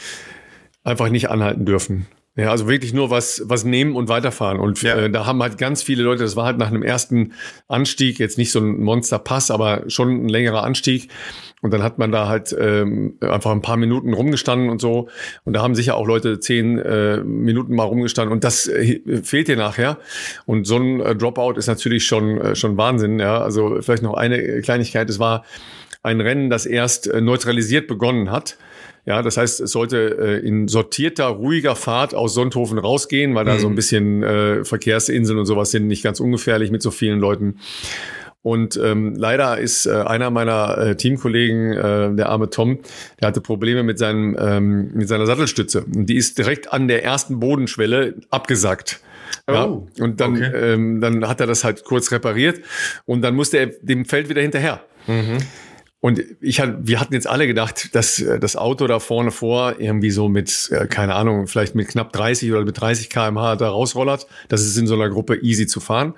einfach 0.84 1.08
nicht 1.08 1.28
anhalten 1.28 1.64
dürfen. 1.64 2.06
Ja, 2.36 2.50
also 2.50 2.68
wirklich 2.68 2.92
nur 2.92 3.08
was, 3.08 3.42
was 3.46 3.64
nehmen 3.64 3.96
und 3.96 4.10
weiterfahren. 4.10 4.60
Und 4.60 4.82
ja. 4.82 4.94
äh, 4.94 5.10
da 5.10 5.24
haben 5.24 5.42
halt 5.42 5.56
ganz 5.56 5.82
viele 5.82 6.02
Leute, 6.02 6.22
das 6.22 6.36
war 6.36 6.44
halt 6.44 6.58
nach 6.58 6.68
einem 6.68 6.82
ersten 6.82 7.32
Anstieg, 7.66 8.18
jetzt 8.18 8.36
nicht 8.36 8.52
so 8.52 8.60
ein 8.60 8.82
Monsterpass, 8.82 9.50
aber 9.50 9.84
schon 9.88 10.26
ein 10.26 10.28
längerer 10.28 10.62
Anstieg. 10.62 11.08
Und 11.62 11.72
dann 11.72 11.82
hat 11.82 11.96
man 11.98 12.12
da 12.12 12.28
halt 12.28 12.54
ähm, 12.58 13.16
einfach 13.22 13.52
ein 13.52 13.62
paar 13.62 13.78
Minuten 13.78 14.12
rumgestanden 14.12 14.68
und 14.68 14.82
so. 14.82 15.08
Und 15.44 15.54
da 15.54 15.62
haben 15.62 15.74
sicher 15.74 15.96
auch 15.96 16.06
Leute 16.06 16.38
zehn 16.38 16.78
äh, 16.78 17.24
Minuten 17.24 17.74
mal 17.74 17.84
rumgestanden. 17.84 18.34
Und 18.34 18.44
das 18.44 18.66
äh, 18.66 19.00
fehlt 19.22 19.48
dir 19.48 19.56
nachher. 19.56 19.96
Und 20.44 20.66
so 20.66 20.76
ein 20.76 21.00
äh, 21.00 21.16
Dropout 21.16 21.54
ist 21.54 21.68
natürlich 21.68 22.04
schon, 22.04 22.38
äh, 22.38 22.54
schon 22.54 22.76
Wahnsinn. 22.76 23.18
Ja, 23.18 23.40
also 23.40 23.80
vielleicht 23.80 24.02
noch 24.02 24.12
eine 24.12 24.60
Kleinigkeit. 24.60 25.08
Es 25.08 25.18
war 25.18 25.42
ein 26.02 26.20
Rennen, 26.20 26.50
das 26.50 26.66
erst 26.66 27.08
äh, 27.08 27.22
neutralisiert 27.22 27.88
begonnen 27.88 28.30
hat. 28.30 28.58
Ja, 29.06 29.22
das 29.22 29.36
heißt, 29.36 29.60
es 29.60 29.70
sollte 29.70 30.18
äh, 30.18 30.46
in 30.46 30.66
sortierter, 30.66 31.26
ruhiger 31.26 31.76
Fahrt 31.76 32.12
aus 32.12 32.34
Sonthofen 32.34 32.78
rausgehen, 32.78 33.36
weil 33.36 33.44
da 33.44 33.56
so 33.58 33.68
ein 33.68 33.72
mhm. 33.72 33.76
bisschen 33.76 34.22
äh, 34.24 34.64
Verkehrsinseln 34.64 35.38
und 35.38 35.46
sowas 35.46 35.70
sind, 35.70 35.86
nicht 35.86 36.02
ganz 36.02 36.18
ungefährlich 36.18 36.72
mit 36.72 36.82
so 36.82 36.90
vielen 36.90 37.20
Leuten. 37.20 37.60
Und 38.42 38.76
ähm, 38.76 39.14
leider 39.16 39.58
ist 39.58 39.86
äh, 39.86 39.90
einer 39.90 40.30
meiner 40.30 40.78
äh, 40.78 40.96
Teamkollegen, 40.96 41.72
äh, 41.72 42.14
der 42.14 42.28
arme 42.28 42.50
Tom, 42.50 42.78
der 43.20 43.28
hatte 43.28 43.40
Probleme 43.40 43.84
mit, 43.84 43.98
seinem, 43.98 44.36
ähm, 44.38 44.90
mit 44.92 45.08
seiner 45.08 45.26
Sattelstütze. 45.26 45.84
Und 45.84 46.06
die 46.06 46.16
ist 46.16 46.36
direkt 46.38 46.72
an 46.72 46.86
der 46.88 47.04
ersten 47.04 47.40
Bodenschwelle 47.40 48.14
abgesackt. 48.30 49.00
Ja, 49.48 49.66
oh, 49.66 49.88
und 50.00 50.20
dann, 50.20 50.36
okay. 50.36 50.74
ähm, 50.74 51.00
dann 51.00 51.28
hat 51.28 51.40
er 51.40 51.46
das 51.46 51.64
halt 51.64 51.84
kurz 51.84 52.10
repariert 52.12 52.60
und 53.04 53.22
dann 53.22 53.34
musste 53.34 53.58
er 53.58 53.66
dem 53.66 54.04
Feld 54.04 54.28
wieder 54.28 54.42
hinterher. 54.42 54.80
Mhm. 55.06 55.38
Und 56.00 56.22
ich 56.40 56.60
hatte, 56.60 56.78
wir 56.82 57.00
hatten 57.00 57.14
jetzt 57.14 57.26
alle 57.26 57.46
gedacht, 57.46 57.94
dass 57.94 58.20
äh, 58.20 58.38
das 58.38 58.56
Auto 58.56 58.86
da 58.86 59.00
vorne 59.00 59.30
vor 59.30 59.80
irgendwie 59.80 60.10
so 60.10 60.28
mit, 60.28 60.70
äh, 60.70 60.86
keine 60.86 61.14
Ahnung, 61.14 61.46
vielleicht 61.46 61.74
mit 61.74 61.88
knapp 61.88 62.12
30 62.12 62.52
oder 62.52 62.64
mit 62.64 62.80
30 62.80 63.08
kmh 63.08 63.56
da 63.56 63.68
rausrollert. 63.68 64.26
Das 64.48 64.62
ist 64.62 64.76
in 64.76 64.86
so 64.86 64.94
einer 64.94 65.08
Gruppe 65.08 65.36
easy 65.36 65.66
zu 65.66 65.80
fahren. 65.80 66.14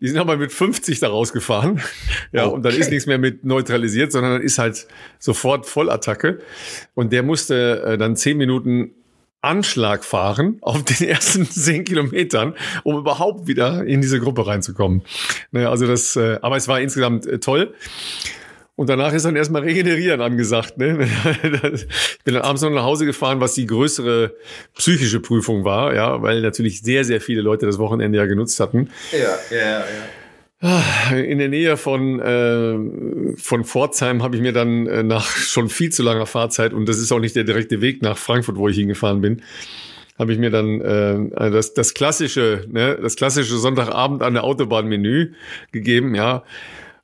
Die 0.00 0.08
sind 0.08 0.18
aber 0.18 0.36
mit 0.36 0.52
50 0.52 1.00
da 1.00 1.08
rausgefahren. 1.08 1.80
Ja, 2.32 2.46
okay. 2.46 2.54
und 2.54 2.64
dann 2.64 2.74
ist 2.74 2.90
nichts 2.90 3.06
mehr 3.06 3.18
mit 3.18 3.44
neutralisiert, 3.44 4.12
sondern 4.12 4.32
dann 4.32 4.42
ist 4.42 4.58
halt 4.58 4.86
sofort 5.18 5.64
Vollattacke. 5.64 6.40
Und 6.94 7.12
der 7.12 7.22
musste 7.22 7.82
äh, 7.82 7.98
dann 7.98 8.16
zehn 8.16 8.36
Minuten 8.36 8.90
Anschlag 9.40 10.04
fahren 10.04 10.58
auf 10.60 10.82
den 10.82 11.08
ersten 11.08 11.46
zehn 11.46 11.84
Kilometern, 11.84 12.54
um 12.84 12.98
überhaupt 12.98 13.46
wieder 13.46 13.84
in 13.84 14.02
diese 14.02 14.20
Gruppe 14.20 14.46
reinzukommen. 14.46 15.02
Naja, 15.52 15.70
also 15.70 15.86
das, 15.86 16.16
aber 16.16 16.56
es 16.56 16.68
war 16.68 16.80
insgesamt 16.80 17.28
toll. 17.42 17.74
Und 18.76 18.90
danach 18.90 19.14
ist 19.14 19.24
dann 19.24 19.36
erstmal 19.36 19.62
regenerieren 19.62 20.20
angesagt. 20.20 20.76
Ne? 20.76 21.08
Ich 21.72 22.24
bin 22.24 22.34
dann 22.34 22.42
abends 22.42 22.62
noch 22.62 22.70
nach 22.70 22.82
Hause 22.82 23.06
gefahren, 23.06 23.40
was 23.40 23.54
die 23.54 23.66
größere 23.66 24.34
psychische 24.76 25.20
Prüfung 25.20 25.64
war, 25.64 25.94
ja, 25.94 26.20
weil 26.22 26.42
natürlich 26.42 26.82
sehr, 26.82 27.04
sehr 27.04 27.20
viele 27.20 27.40
Leute 27.40 27.66
das 27.66 27.78
Wochenende 27.78 28.18
ja 28.18 28.26
genutzt 28.26 28.60
hatten. 28.60 28.90
Ja, 29.12 29.56
ja, 29.56 29.78
ja. 29.78 29.84
Ah, 30.60 31.14
in 31.14 31.38
der 31.38 31.48
Nähe 31.48 31.76
von, 31.76 32.20
äh, 32.20 33.36
von 33.36 33.64
Pforzheim 33.64 34.22
habe 34.22 34.36
ich 34.36 34.42
mir 34.42 34.52
dann 34.52 34.86
äh, 34.86 35.02
nach 35.02 35.26
schon 35.26 35.68
viel 35.68 35.90
zu 35.90 36.02
langer 36.02 36.26
Fahrzeit, 36.26 36.72
und 36.72 36.88
das 36.88 36.98
ist 36.98 37.12
auch 37.12 37.20
nicht 37.20 37.36
der 37.36 37.44
direkte 37.44 37.80
Weg 37.80 38.02
nach 38.02 38.18
Frankfurt, 38.18 38.56
wo 38.56 38.68
ich 38.68 38.76
hingefahren 38.76 39.20
bin, 39.20 39.42
habe 40.18 40.32
ich 40.32 40.38
mir 40.38 40.50
dann 40.50 40.80
äh, 40.80 41.50
das, 41.50 41.74
das 41.74 41.94
klassische, 41.94 42.64
ne, 42.68 42.98
das 43.00 43.16
klassische 43.16 43.56
Sonntagabend 43.56 44.22
an 44.22 44.34
der 44.34 44.44
Autobahn 44.44 44.88
Menü 44.88 45.34
gegeben, 45.72 46.14
ja 46.14 46.42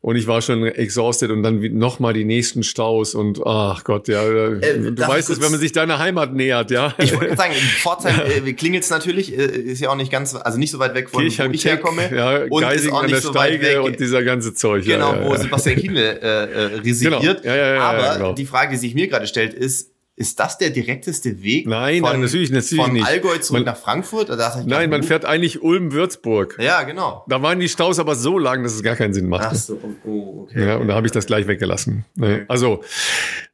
und 0.02 0.16
ich 0.16 0.26
war 0.26 0.42
schon 0.42 0.64
exhausted 0.66 1.30
und 1.30 1.44
dann 1.44 1.60
nochmal 1.78 2.12
die 2.12 2.24
nächsten 2.24 2.64
Staus 2.64 3.14
und 3.14 3.40
ach 3.46 3.84
Gott, 3.84 4.08
ja, 4.08 4.22
äh, 4.24 4.90
du 4.90 4.98
weißt 4.98 5.30
es, 5.30 5.40
wenn 5.40 5.52
man 5.52 5.60
sich 5.60 5.70
deiner 5.70 6.00
Heimat 6.00 6.34
nähert, 6.34 6.72
ja. 6.72 6.92
Ich 6.98 7.14
wollte 7.14 7.36
sagen, 7.36 7.54
Pforzheim 7.80 8.20
äh, 8.44 8.52
klingelt 8.52 8.82
es 8.82 8.90
natürlich, 8.90 9.32
äh, 9.32 9.44
ist 9.44 9.80
ja 9.80 9.90
auch 9.90 9.96
nicht 9.96 10.10
ganz, 10.10 10.34
also 10.34 10.58
nicht 10.58 10.72
so 10.72 10.80
weit 10.80 10.94
weg 10.94 11.08
von 11.08 11.22
Kirchheim 11.22 11.50
wo 11.50 11.54
ich 11.54 11.64
herkomme. 11.64 12.14
Ja, 12.14 12.42
und 12.50 12.60
Geising 12.60 12.92
an 12.92 13.08
der 13.08 13.20
so 13.20 13.30
Steige 13.30 13.80
und 13.80 14.00
dieser 14.00 14.24
ganze 14.24 14.54
Zeug. 14.54 14.84
Genau, 14.84 15.12
ja, 15.12 15.22
ja, 15.22 15.28
wo 15.28 15.36
Sebastian 15.36 15.76
Kienle 15.76 16.20
äh, 16.20 16.26
äh, 16.26 16.64
residiert. 16.80 17.42
Genau. 17.42 17.54
Ja, 17.54 17.56
ja, 17.56 17.74
ja, 17.74 17.80
Aber 17.80 18.14
genau. 18.14 18.32
die 18.32 18.44
Frage, 18.44 18.72
die 18.72 18.78
sich 18.78 18.96
mir 18.96 19.06
gerade 19.06 19.28
stellt, 19.28 19.54
ist, 19.54 19.91
ist 20.22 20.38
das 20.38 20.56
der 20.56 20.70
direkteste 20.70 21.42
Weg? 21.42 21.66
Nein, 21.66 22.02
von, 22.02 22.20
natürlich, 22.20 22.50
natürlich 22.50 22.82
von 22.82 22.92
nicht. 22.92 23.04
Allgäu 23.04 23.36
zurück 23.38 23.64
man, 23.64 23.74
nach 23.74 23.76
Frankfurt? 23.76 24.30
nein, 24.66 24.88
man 24.88 25.02
fährt 25.02 25.24
eigentlich 25.24 25.62
Ulm-Würzburg. 25.62 26.58
Ja, 26.60 26.84
genau. 26.84 27.24
Da 27.28 27.42
waren 27.42 27.58
die 27.58 27.68
Staus 27.68 27.98
aber 27.98 28.14
so 28.14 28.38
lang, 28.38 28.62
dass 28.62 28.72
es 28.72 28.84
gar 28.84 28.94
keinen 28.94 29.14
Sinn 29.14 29.28
macht. 29.28 29.48
Ach 29.50 29.54
so, 29.54 29.78
oh, 30.06 30.44
okay. 30.44 30.66
Ja, 30.66 30.76
und 30.76 30.86
da 30.86 30.94
habe 30.94 31.06
ich 31.06 31.12
das 31.12 31.26
gleich 31.26 31.48
weggelassen. 31.48 32.04
Okay. 32.16 32.44
Also, 32.46 32.82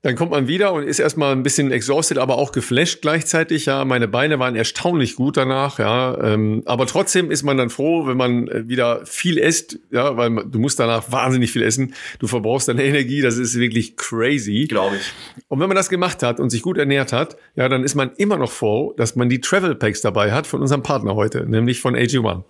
dann 0.03 0.15
kommt 0.15 0.31
man 0.31 0.47
wieder 0.47 0.75
und 0.75 0.85
ist 0.85 1.01
erstmal 1.01 1.33
ein 1.33 1.43
bisschen 1.43 1.73
exhausted, 1.73 2.19
aber 2.19 2.37
auch 2.39 2.53
geflasht 2.53 3.01
gleichzeitig. 3.03 3.67
Ja, 3.67 3.85
meine 3.85 4.07
Beine 4.07 4.39
waren 4.39 4.55
erstaunlich 4.55 5.17
gut 5.17 5.37
danach. 5.37 5.79
Ja, 5.79 6.17
ähm, 6.23 6.63
aber 6.67 6.87
trotzdem 6.87 7.31
ist 7.31 7.43
man 7.43 7.57
dann 7.57 7.69
froh, 7.69 8.07
wenn 8.07 8.17
man 8.17 8.47
äh, 8.47 8.69
wieder 8.69 9.05
viel 9.07 9.39
isst. 9.39 9.79
Ja, 9.91 10.17
weil 10.17 10.31
man, 10.31 10.53
du 10.53 10.59
musst 10.59 10.79
danach 10.79 11.11
wahnsinnig 11.11 11.51
viel 11.51 11.63
essen. 11.63 11.95
Du 12.19 12.27
verbrauchst 12.27 12.69
deine 12.69 12.85
Energie. 12.89 13.23
Das 13.23 13.39
ist 13.39 13.59
wirklich 13.59 13.97
crazy. 13.97 14.67
Glaube 14.69 14.97
ich. 14.97 15.13
Und 15.49 15.61
wenn 15.61 15.69
man 15.69 15.77
das 15.77 15.89
gemacht 15.89 16.23
hat 16.23 16.39
und 16.39 16.51
sich 16.51 16.58
gut 16.63 16.79
ernährt 16.79 17.13
hat, 17.13 17.37
ja, 17.57 17.69
dann 17.69 17.85
ist 17.85 17.95
man 17.95 18.13
immer 18.17 18.37
noch 18.37 18.51
froh, 18.51 18.95
dass 18.97 19.17
man 19.17 19.29
die 19.29 19.41
Travel 19.41 19.75
Packs 19.75 20.01
dabei 20.01 20.33
hat 20.33 20.47
von 20.47 20.61
unserem 20.61 20.83
Partner 20.83 21.15
heute, 21.15 21.49
nämlich 21.49 21.81
von 21.81 21.95
AG1. 21.97 22.43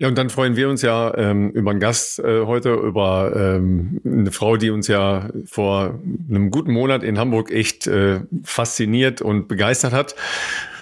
Ja, 0.00 0.06
und 0.06 0.16
dann 0.16 0.30
freuen 0.30 0.54
wir 0.54 0.68
uns 0.68 0.82
ja 0.82 1.12
ähm, 1.16 1.50
über 1.50 1.72
einen 1.72 1.80
Gast 1.80 2.20
äh, 2.20 2.46
heute, 2.46 2.72
über 2.72 3.32
ähm, 3.34 4.00
eine 4.04 4.30
Frau, 4.30 4.56
die 4.56 4.70
uns 4.70 4.86
ja 4.86 5.28
vor 5.44 5.98
einem 6.28 6.52
guten 6.52 6.72
Monat 6.72 7.02
in 7.02 7.18
Hamburg 7.18 7.50
echt 7.50 7.88
äh, 7.88 8.20
fasziniert 8.44 9.22
und 9.22 9.48
begeistert 9.48 9.92
hat 9.92 10.14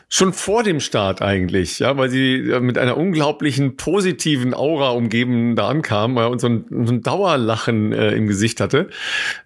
schon 0.09 0.33
vor 0.33 0.63
dem 0.63 0.79
Start 0.79 1.21
eigentlich, 1.21 1.81
ja, 1.81 1.97
weil 1.97 2.09
sie 2.09 2.55
mit 2.61 2.79
einer 2.79 2.97
unglaublichen 2.97 3.77
positiven 3.77 4.55
Aura 4.55 4.91
umgeben 4.91 5.57
da 5.57 5.69
ankam 5.69 6.17
ja, 6.17 6.27
und 6.27 6.41
so 6.41 6.49
ein, 6.49 6.65
so 6.71 6.93
ein 6.93 7.03
Dauerlachen 7.03 7.93
äh, 7.93 8.13
im 8.13 8.29
Gesicht 8.29 8.61
hatte 8.61 8.89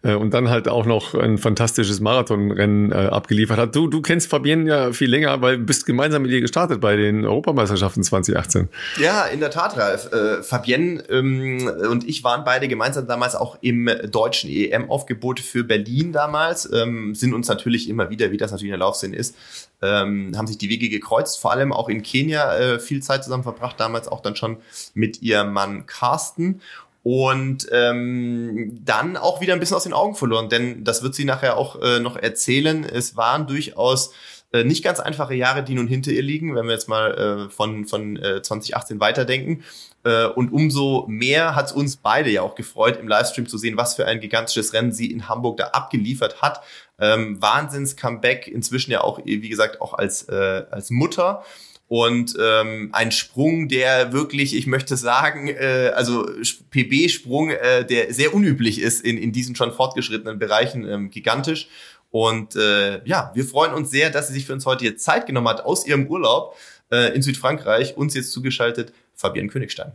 äh, 0.03 0.15
und 0.15 0.35
dann 0.35 0.51
halt 0.51 0.69
auch 0.69 0.85
noch 0.85 1.15
ein 1.15 1.39
fantastisches 1.39 2.01
Marathonrennen 2.01 2.93
äh, 2.93 2.95
abgeliefert 2.95 3.59
hat. 3.59 3.75
Du, 3.75 3.89
du 3.89 4.03
kennst 4.03 4.29
Fabienne 4.29 4.69
ja 4.69 4.93
viel 4.93 5.09
länger, 5.09 5.41
weil 5.41 5.57
du 5.57 5.65
bist 5.65 5.87
gemeinsam 5.87 6.23
mit 6.23 6.31
ihr 6.31 6.43
gestartet 6.43 6.81
bei 6.81 6.95
den 6.95 7.25
Europameisterschaften 7.25 8.03
2018. 8.03 8.69
Ja, 9.01 9.25
in 9.25 9.41
der 9.41 9.51
Tat, 9.51 9.79
Ralf. 9.79 10.13
Äh, 10.13 10.43
Fabienne 10.43 11.03
ähm, 11.09 11.71
und 11.91 12.07
ich 12.07 12.23
waren 12.23 12.45
beide 12.45 12.69
gemeinsam 12.69 13.07
damals 13.07 13.35
auch 13.35 13.57
im 13.63 13.91
deutschen 14.11 14.51
EM-Aufgebot 14.51 15.41
für 15.41 15.65
Berlin 15.65 16.13
damals, 16.13 16.71
ähm, 16.71 17.15
sind 17.15 17.33
uns 17.33 17.49
natürlich 17.49 17.89
immer 17.89 18.11
wieder, 18.11 18.31
wie 18.31 18.37
das 18.37 18.51
natürlich 18.51 18.69
in 18.69 18.79
der 18.79 18.87
Laufszene 18.87 19.17
ist, 19.17 19.35
ähm, 19.83 20.33
haben 20.37 20.47
sich 20.47 20.59
die 20.59 20.69
Wege 20.69 20.89
gekreuzt, 20.89 21.41
vor 21.41 21.53
allem 21.53 21.73
auch 21.73 21.89
in 21.89 22.03
Kenia 22.03 22.57
äh, 22.57 22.81
viel 22.81 23.03
Zeit 23.03 23.25
zusammen 23.25 23.43
verbracht, 23.43 23.79
damals 23.79 24.09
auch 24.09 24.21
dann 24.21 24.37
schon 24.37 24.59
mit 24.95 25.23
ihrem 25.23 25.53
Mann 25.53 25.87
Carsten 25.87 26.61
und 27.03 27.67
ähm, 27.73 28.79
dann 28.85 29.17
auch 29.17 29.41
wieder 29.41 29.55
ein 29.55 29.61
bisschen 29.61 29.77
aus 29.77 29.85
den 29.85 29.95
Augen 29.95 30.15
verloren, 30.15 30.49
denn 30.49 30.85
das 30.85 31.03
wird 31.03 31.15
sie 31.15 31.25
nachher 31.25 31.57
auch 31.57 31.81
äh, 31.81 31.99
noch 32.01 32.17
erzählen. 32.17 32.85
Es 32.85 33.17
waren 33.17 33.47
durchaus 33.47 34.13
äh, 34.53 34.65
nicht 34.65 34.85
ganz 34.85 35.01
einfache 35.01 35.35
Jahre, 35.35 35.63
die 35.63 35.75
nun 35.75 35.87
hinter 35.87 36.11
ihr 36.11 36.23
liegen, 36.23 36.55
wenn 36.55 36.67
wir 36.67 36.73
jetzt 36.73 36.89
mal 36.89 37.47
äh, 37.47 37.51
von, 37.51 37.87
von 37.87 38.17
äh, 38.17 38.43
2018 38.43 39.01
weiterdenken. 39.01 39.63
Äh, 40.05 40.27
und 40.27 40.53
umso 40.53 41.05
mehr 41.09 41.55
hat 41.55 41.67
es 41.67 41.73
uns 41.73 41.97
beide 41.97 42.31
ja 42.31 42.43
auch 42.43 42.55
gefreut, 42.55 42.99
im 42.99 43.09
Livestream 43.09 43.47
zu 43.47 43.59
sehen, 43.59 43.77
was 43.77 43.95
für 43.95 44.07
ein 44.07 44.21
gigantisches 44.21 44.73
Rennen 44.73 44.93
sie 44.93 45.11
in 45.11 45.29
Hamburg 45.29 45.59
da 45.59 45.69
abgeliefert 45.69 46.41
hat. 46.41 46.63
Ähm, 46.99 47.41
Wahnsinns-Comeback, 47.41 48.49
inzwischen 48.49 48.91
ja 48.91 49.03
auch, 49.03 49.21
wie 49.25 49.49
gesagt, 49.49 49.81
auch 49.81 49.95
als, 49.95 50.29
äh, 50.29 50.65
als 50.71 50.91
Mutter. 50.91 51.45
Und 51.91 52.37
ähm, 52.41 52.91
ein 52.93 53.11
Sprung, 53.11 53.67
der 53.67 54.13
wirklich, 54.13 54.55
ich 54.55 54.69
möchte 54.69 54.97
sagen, 54.97 55.49
äh, 55.49 55.91
also 55.93 56.25
PB-Sprung, 56.71 57.51
äh, 57.51 57.85
der 57.85 58.15
sehr 58.15 58.33
unüblich 58.33 58.81
ist 58.81 59.05
in, 59.05 59.19
in 59.19 59.33
diesen 59.33 59.57
schon 59.57 59.73
fortgeschrittenen 59.73 60.39
Bereichen, 60.39 60.89
ähm, 60.89 61.11
gigantisch. 61.11 61.69
Und 62.11 62.55
äh, 62.55 63.05
ja, 63.05 63.33
wir 63.35 63.45
freuen 63.45 63.75
uns 63.75 63.91
sehr, 63.91 64.11
dass 64.11 64.29
sie 64.29 64.35
sich 64.35 64.47
für 64.47 64.53
uns 64.53 64.67
heute 64.67 64.85
hier 64.85 64.97
Zeit 64.99 65.27
genommen 65.27 65.49
hat 65.49 65.65
aus 65.65 65.85
ihrem 65.85 66.07
Urlaub 66.07 66.57
äh, 66.93 67.13
in 67.15 67.23
Südfrankreich. 67.23 67.97
Uns 67.97 68.15
jetzt 68.15 68.31
zugeschaltet 68.31 68.93
Fabian 69.21 69.49
Königstein. 69.49 69.93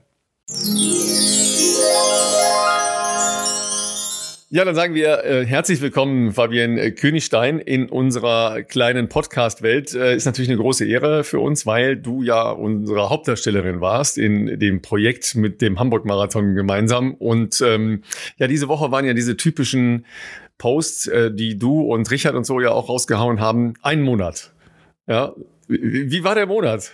Ja, 4.51 4.63
dann 4.63 4.75
sagen 4.75 4.93
wir 4.93 5.23
äh, 5.23 5.45
herzlich 5.45 5.81
willkommen, 5.81 6.31
Fabian 6.31 6.77
äh, 6.77 6.91
Königstein, 6.91 7.57
in 7.57 7.89
unserer 7.89 8.61
kleinen 8.61 9.09
Podcast-Welt. 9.09 9.95
Äh, 9.95 10.15
ist 10.15 10.25
natürlich 10.25 10.49
eine 10.49 10.59
große 10.59 10.85
Ehre 10.85 11.23
für 11.23 11.39
uns, 11.39 11.65
weil 11.65 11.97
du 11.97 12.21
ja 12.21 12.51
unsere 12.51 13.09
Hauptdarstellerin 13.09 13.81
warst 13.81 14.19
in 14.19 14.59
dem 14.59 14.83
Projekt 14.83 15.33
mit 15.33 15.61
dem 15.61 15.79
Hamburg-Marathon 15.79 16.53
gemeinsam. 16.53 17.15
Und 17.15 17.59
ähm, 17.61 18.03
ja, 18.37 18.45
diese 18.45 18.67
Woche 18.67 18.91
waren 18.91 19.05
ja 19.05 19.13
diese 19.13 19.35
typischen 19.35 20.05
Posts, 20.59 21.07
äh, 21.07 21.31
die 21.33 21.57
du 21.57 21.81
und 21.81 22.09
Richard 22.11 22.35
und 22.35 22.45
so 22.45 22.61
ja 22.61 22.69
auch 22.69 22.87
rausgehauen 22.87 23.39
haben. 23.41 23.73
Ein 23.81 24.03
Monat. 24.03 24.53
Ja, 25.07 25.33
wie, 25.67 26.11
wie 26.11 26.23
war 26.23 26.35
der 26.35 26.45
Monat? 26.45 26.91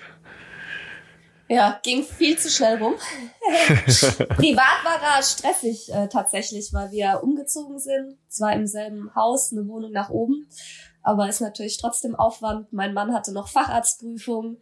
Ja, 1.51 1.81
ging 1.83 2.05
viel 2.05 2.37
zu 2.37 2.49
schnell 2.49 2.81
rum. 2.81 2.93
Privat 4.37 4.85
war 4.85 5.17
er 5.17 5.21
stressig 5.21 5.93
äh, 5.93 6.07
tatsächlich, 6.07 6.71
weil 6.71 6.91
wir 6.91 7.19
umgezogen 7.21 7.77
sind. 7.77 8.17
Zwar 8.29 8.53
im 8.53 8.67
selben 8.67 9.13
Haus, 9.15 9.51
eine 9.51 9.67
Wohnung 9.67 9.91
nach 9.91 10.09
oben, 10.09 10.47
aber 11.03 11.27
ist 11.27 11.41
natürlich 11.41 11.77
trotzdem 11.77 12.15
Aufwand. 12.15 12.71
Mein 12.71 12.93
Mann 12.93 13.13
hatte 13.13 13.33
noch 13.33 13.49
Facharztprüfung. 13.49 14.59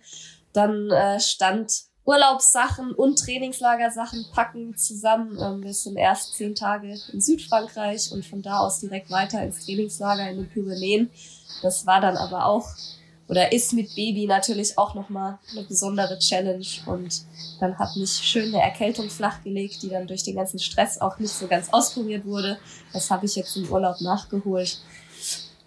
Dann 0.52 0.90
äh, 0.90 1.20
stand 1.20 1.84
Urlaubssachen 2.06 2.96
und 2.96 3.20
Trainingslagersachen 3.20 4.26
packen 4.34 4.76
zusammen. 4.76 5.38
Ähm, 5.40 5.62
wir 5.62 5.76
sind 5.76 5.96
erst 5.96 6.34
zehn 6.38 6.56
Tage 6.56 7.00
in 7.14 7.22
Südfrankreich 7.22 8.12
und 8.12 8.26
von 8.26 8.42
da 8.42 8.62
aus 8.62 8.80
direkt 8.80 9.12
weiter 9.12 9.44
ins 9.44 9.64
Trainingslager 9.64 10.28
in 10.28 10.38
den 10.38 10.50
Pyrenäen. 10.50 11.12
Das 11.62 11.86
war 11.86 12.02
dann 12.02 12.18
aber 12.18 12.48
auch 12.48 12.68
oder 13.30 13.52
ist 13.52 13.74
mit 13.74 13.96
Baby 13.96 14.26
natürlich 14.26 14.78
auch 14.78 14.96
nochmal 14.96 15.38
eine 15.52 15.64
besondere 15.64 16.18
Challenge. 16.18 16.66
Und 16.88 17.22
dann 17.60 17.78
hat 17.78 17.96
mich 17.96 18.10
schön 18.10 18.54
eine 18.54 18.64
Erkältung 18.64 19.10
flachgelegt, 19.10 19.84
die 19.84 19.90
dann 19.90 20.08
durch 20.08 20.24
den 20.24 20.36
ganzen 20.36 20.60
Stress 20.60 21.00
auch 21.00 21.20
nicht 21.20 21.34
so 21.34 21.48
ganz 21.48 21.72
auskuriert 21.72 22.26
wurde. 22.26 22.58
Das 22.92 23.12
habe 23.12 23.28
ich 23.28 23.36
jetzt 23.36 23.56
im 23.56 23.72
Urlaub 23.72 24.02
nachgeholt. 24.02 24.82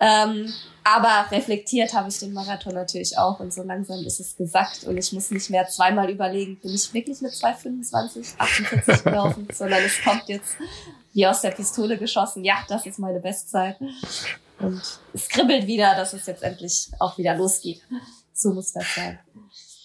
Ähm, 0.00 0.52
aber 0.82 1.30
reflektiert 1.30 1.94
habe 1.94 2.08
ich 2.08 2.18
den 2.18 2.32
Marathon 2.32 2.74
natürlich 2.74 3.16
auch 3.16 3.38
und 3.38 3.54
so 3.54 3.62
langsam 3.62 4.04
ist 4.04 4.18
es 4.18 4.34
gesagt 4.34 4.82
und 4.82 4.98
ich 4.98 5.12
muss 5.12 5.30
nicht 5.30 5.48
mehr 5.48 5.68
zweimal 5.68 6.10
überlegen, 6.10 6.58
bin 6.58 6.74
ich 6.74 6.92
wirklich 6.92 7.20
mit 7.20 7.30
2,25, 7.30 8.34
48 8.36 9.04
gelaufen, 9.04 9.46
sondern 9.52 9.80
es 9.84 10.02
kommt 10.02 10.24
jetzt 10.26 10.56
wie 11.12 11.24
aus 11.24 11.42
der 11.42 11.52
Pistole 11.52 11.98
geschossen. 11.98 12.44
Ja, 12.44 12.64
das 12.68 12.84
ist 12.84 12.98
meine 12.98 13.20
Bestzeit. 13.20 13.76
Und 14.62 14.82
es 15.12 15.28
kribbelt 15.28 15.66
wieder, 15.66 15.94
dass 15.94 16.12
es 16.12 16.26
jetzt 16.26 16.42
endlich 16.42 16.88
auch 16.98 17.18
wieder 17.18 17.36
losgeht. 17.36 17.82
So 18.34 18.52
muss 18.52 18.72
das 18.72 18.84
sein. 18.94 19.18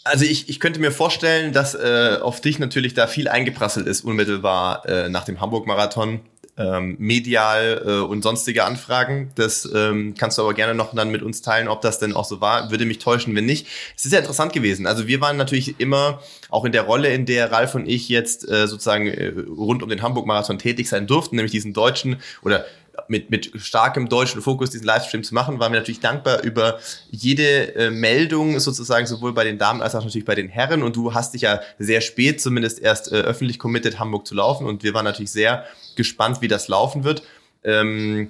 Also 0.04 0.26
ich, 0.26 0.50
ich 0.50 0.60
könnte 0.60 0.80
mir 0.80 0.92
vorstellen, 0.92 1.54
dass 1.54 1.76
äh, 1.76 2.18
auf 2.22 2.42
dich 2.42 2.60
natürlich 2.60 2.94
da 2.94 3.08
viel 3.08 3.28
eingeprasselt 3.28 3.88
ist, 3.88 4.02
unmittelbar 4.02 4.88
äh, 4.88 5.10
nach 5.10 5.26
dem 5.26 5.42
Hamburg-Marathon. 5.42 6.22
Ähm, 6.60 6.96
medial 6.98 7.84
äh, 7.86 7.92
und 8.00 8.24
sonstige 8.24 8.64
Anfragen. 8.64 9.32
Das 9.36 9.70
ähm, 9.76 10.16
kannst 10.18 10.40
du 10.40 10.42
aber 10.42 10.56
gerne 10.56 10.74
noch 10.74 10.96
dann 10.96 11.12
mit 11.12 11.22
uns 11.22 11.44
teilen, 11.44 11.68
ob 11.68 11.82
das 11.82 12.00
denn 12.00 12.14
auch 12.14 12.26
so 12.26 12.42
war. 12.42 12.72
Würde 12.72 12.88
mich 12.88 12.98
täuschen, 12.98 13.36
wenn 13.36 13.46
nicht. 13.46 13.68
Es 13.96 14.06
ist 14.06 14.12
ja 14.12 14.18
interessant 14.18 14.54
gewesen. 14.54 14.88
Also 14.88 15.06
wir 15.06 15.22
waren 15.22 15.38
natürlich 15.38 15.80
immer 15.80 16.20
auch 16.50 16.66
in 16.66 16.72
der 16.72 16.82
Rolle, 16.82 17.10
in 17.10 17.28
der 17.28 17.52
Ralf 17.52 17.76
und 17.76 17.88
ich 17.88 18.10
jetzt 18.10 18.50
äh, 18.50 18.68
sozusagen 18.68 19.06
äh, 19.06 19.34
rund 19.48 19.84
um 19.84 19.90
den 19.90 20.02
Hamburg-Marathon 20.02 20.58
tätig 20.58 20.90
sein 20.90 21.06
durften, 21.06 21.36
nämlich 21.36 21.52
diesen 21.52 21.74
deutschen 21.74 22.18
oder 22.42 22.66
mit, 23.10 23.30
mit 23.30 23.52
starkem 23.56 24.10
deutschen 24.10 24.42
Fokus 24.42 24.70
diesen 24.70 24.86
Livestream 24.86 25.24
zu 25.24 25.34
machen, 25.34 25.60
waren 25.60 25.72
wir 25.72 25.80
natürlich 25.80 26.00
dankbar 26.00 26.44
über 26.44 26.80
jede 27.10 27.76
äh, 27.76 27.90
Meldung 27.90 28.60
sozusagen, 28.60 29.08
sowohl 29.08 29.34
bei 29.34 29.44
den 29.44 29.58
Damen 29.58 29.82
als 29.82 29.96
auch 29.96 30.04
natürlich 30.04 30.26
bei 30.26 30.36
den 30.36 30.50
Herren. 30.50 30.84
Und 30.84 30.96
du 30.96 31.14
hast 31.14 31.34
dich 31.34 31.42
ja 31.42 31.62
sehr 31.80 32.02
spät 32.02 32.42
zumindest 32.42 32.80
erst 32.80 33.12
äh, 33.12 33.16
öffentlich 33.16 33.60
committed, 33.60 34.00
Hamburg 34.00 34.28
zu 34.28 34.36
laufen. 34.36 34.68
Und 34.68 34.84
wir 34.84 34.94
waren 34.94 35.06
natürlich 35.06 35.32
sehr 35.32 35.66
gespannt, 35.96 36.42
wie 36.42 36.48
das 36.48 36.68
laufen 36.68 37.04
wird. 37.04 37.24
Ähm, 37.64 38.30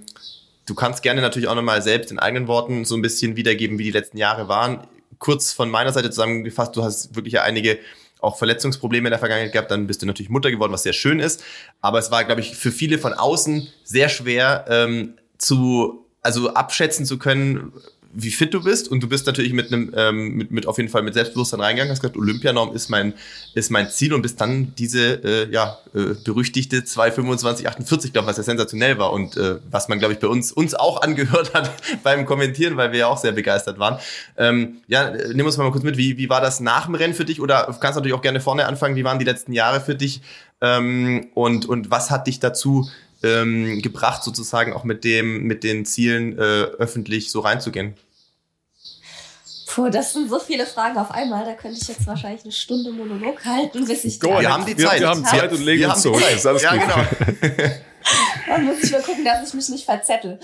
du 0.66 0.76
kannst 0.76 1.04
gerne 1.04 1.22
natürlich 1.22 1.48
auch 1.48 1.56
nochmal 1.56 1.82
selbst 1.82 2.12
in 2.12 2.20
eigenen 2.20 2.48
Worten 2.48 2.86
so 2.86 2.96
ein 2.96 3.02
bisschen 3.02 3.36
wiedergeben, 3.36 3.80
wie 3.80 3.84
die 3.84 3.92
letzten 3.92 4.18
Jahre 4.18 4.48
waren. 4.48 4.88
Kurz 5.20 5.54
von 5.54 5.70
meiner 5.70 5.94
Seite 5.94 6.10
zusammengefasst, 6.10 6.76
du 6.76 6.84
hast 6.84 7.16
wirklich 7.16 7.34
ja 7.34 7.44
einige 7.44 7.80
auch 8.20 8.38
Verletzungsprobleme 8.38 9.08
in 9.08 9.12
der 9.12 9.20
Vergangenheit 9.20 9.52
gehabt, 9.52 9.72
dann 9.72 9.88
bist 9.88 10.02
du 10.02 10.06
natürlich 10.06 10.30
Mutter 10.30 10.52
geworden, 10.52 10.74
was 10.74 10.84
sehr 10.84 10.94
schön 10.94 11.20
ist. 11.20 11.44
Aber 11.82 12.00
es 12.00 12.12
war, 12.12 12.24
glaube 12.24 12.42
ich, 12.42 12.56
für 12.56 12.72
viele 12.72 12.98
von 12.98 13.14
außen 13.14 13.68
sehr 13.84 14.10
schwer 14.10 14.66
ähm, 14.70 15.14
zu, 15.38 16.06
also 16.22 16.54
abschätzen 16.54 17.06
zu 17.06 17.18
können, 17.20 17.74
wie 18.20 18.32
fit 18.32 18.52
du 18.54 18.64
bist. 18.64 18.90
Und 18.90 19.02
du 19.02 19.08
bist 19.08 19.28
natürlich 19.28 19.54
mit 19.54 19.72
einem 19.72 19.94
ähm, 19.96 20.34
mit, 20.34 20.52
mit 20.52 20.66
auf 20.66 20.78
jeden 20.78 20.90
Fall 20.90 21.04
mit 21.04 21.14
Selbstbewusstsein 21.14 21.62
reingegangen 21.62 21.92
hast 21.92 22.02
gesagt 22.02 22.18
Olympianorm 22.18 22.74
ist 22.76 22.90
mein 22.90 23.14
ist 23.54 23.70
mein 23.70 23.90
Ziel. 23.92 24.14
Und 24.14 24.24
bist 24.24 24.42
dann 24.42 24.74
diese 24.76 25.24
äh, 25.24 25.52
ja 25.52 25.78
äh, 25.94 26.16
berüchtigte 26.24 26.84
22548 26.84 28.14
glaube 28.14 28.28
was 28.28 28.38
ja 28.38 28.44
sensationell 28.44 28.98
war 28.98 29.14
und 29.14 29.38
äh, 29.38 29.58
was 29.70 29.88
man 29.88 30.00
glaube 30.00 30.16
ich 30.16 30.20
bei 30.20 30.28
uns 30.28 30.52
uns 30.52 30.74
auch 30.74 31.02
angehört 31.04 31.54
hat 31.54 31.72
beim 32.04 32.26
Kommentieren 32.26 32.76
weil 32.76 32.92
wir 32.92 33.00
ja 33.00 33.08
auch 33.08 33.20
sehr 33.20 33.34
begeistert 33.34 33.78
waren. 33.78 34.00
Ähm, 34.36 34.78
ja 34.88 35.12
nimm 35.34 35.46
uns 35.46 35.58
mal 35.58 35.72
kurz 35.72 35.84
mit. 35.84 35.98
Wie 35.98 36.18
wie 36.18 36.30
war 36.30 36.42
das 36.42 36.60
nach 36.60 36.88
dem 36.88 36.96
Rennen 36.96 37.14
für 37.14 37.26
dich? 37.26 37.40
Oder 37.40 37.66
kannst 37.80 37.98
natürlich 37.98 38.18
auch 38.18 38.22
gerne 38.24 38.42
vorne 38.42 38.66
anfangen. 38.66 38.96
Wie 38.96 39.04
waren 39.04 39.20
die 39.20 39.26
letzten 39.26 39.54
Jahre 39.54 39.80
für 39.80 39.96
dich? 39.96 40.22
Ähm, 40.60 41.28
und 41.36 41.68
und 41.68 41.92
was 41.92 42.10
hat 42.10 42.26
dich 42.26 42.40
dazu 42.40 42.90
ähm, 43.22 43.82
gebracht 43.82 44.24
sozusagen 44.24 44.74
auch 44.74 44.84
mit 44.84 45.04
dem 45.04 45.44
mit 45.44 45.64
den 45.64 45.86
Zielen 45.86 46.38
äh, 46.38 46.42
öffentlich 46.42 47.32
so 47.32 47.42
reinzugehen 47.42 47.94
Puh, 49.68 49.90
das 49.90 50.14
sind 50.14 50.30
so 50.30 50.40
viele 50.40 50.66
Fragen 50.66 50.98
auf 50.98 51.12
einmal. 51.12 51.46
Da 51.46 51.54
könnte 51.54 51.78
ich 51.80 51.88
jetzt 51.88 52.08
wahrscheinlich 52.08 52.44
eine 52.44 52.54
Stunde 52.54 52.92
Monolog 52.92 53.44
halten, 53.44 53.86
bis 53.86 54.06
ich 54.06 54.20
Go, 54.20 54.40
Wir 54.40 54.52
haben 54.52 54.66
die 54.66 54.76
Zeit. 54.78 55.02
Wir, 55.02 55.10
haben 55.10 55.26
Zeit 55.26 55.52
und 55.52 55.62
legen 55.62 55.86
uns 55.86 56.02
zurück. 56.02 56.24
Ist 56.34 56.48
alles 56.48 56.64
ja, 56.64 56.72
gut. 56.72 56.82
genau. 56.82 56.96
Dann 58.48 58.66
muss 58.66 58.82
ich 58.82 58.92
mal 58.92 59.02
gucken, 59.02 59.26
dass 59.26 59.46
ich 59.46 59.54
mich 59.54 59.68
nicht 59.68 59.86
verzettel. 59.86 60.40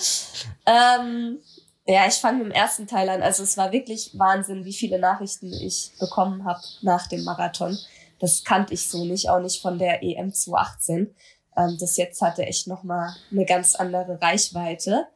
Ähm, 0.65 1.39
ja, 1.85 2.05
ich 2.05 2.15
fange 2.15 2.39
mit 2.39 2.47
dem 2.47 2.51
ersten 2.51 2.85
Teil 2.85 3.07
an. 3.07 3.21
Also 3.21 3.43
es 3.43 3.55
war 3.55 3.71
wirklich 3.71 4.11
Wahnsinn, 4.13 4.65
wie 4.65 4.73
viele 4.73 4.99
Nachrichten 4.99 5.53
ich 5.53 5.91
bekommen 5.99 6.43
habe 6.43 6.61
nach 6.81 7.07
dem 7.07 7.23
Marathon. 7.23 7.77
Das 8.19 8.43
kannte 8.43 8.73
ich 8.73 8.89
so 8.89 9.05
nicht, 9.05 9.29
auch 9.29 9.39
nicht 9.39 9.61
von 9.61 9.79
der 9.79 10.03
EM 10.03 10.33
2018. 10.33 11.15
Ähm, 11.55 11.77
das 11.79 11.95
jetzt 11.95 12.21
hatte 12.21 12.43
echt 12.43 12.67
nochmal 12.67 13.15
eine 13.31 13.45
ganz 13.45 13.75
andere 13.75 14.21
Reichweite. 14.21 15.07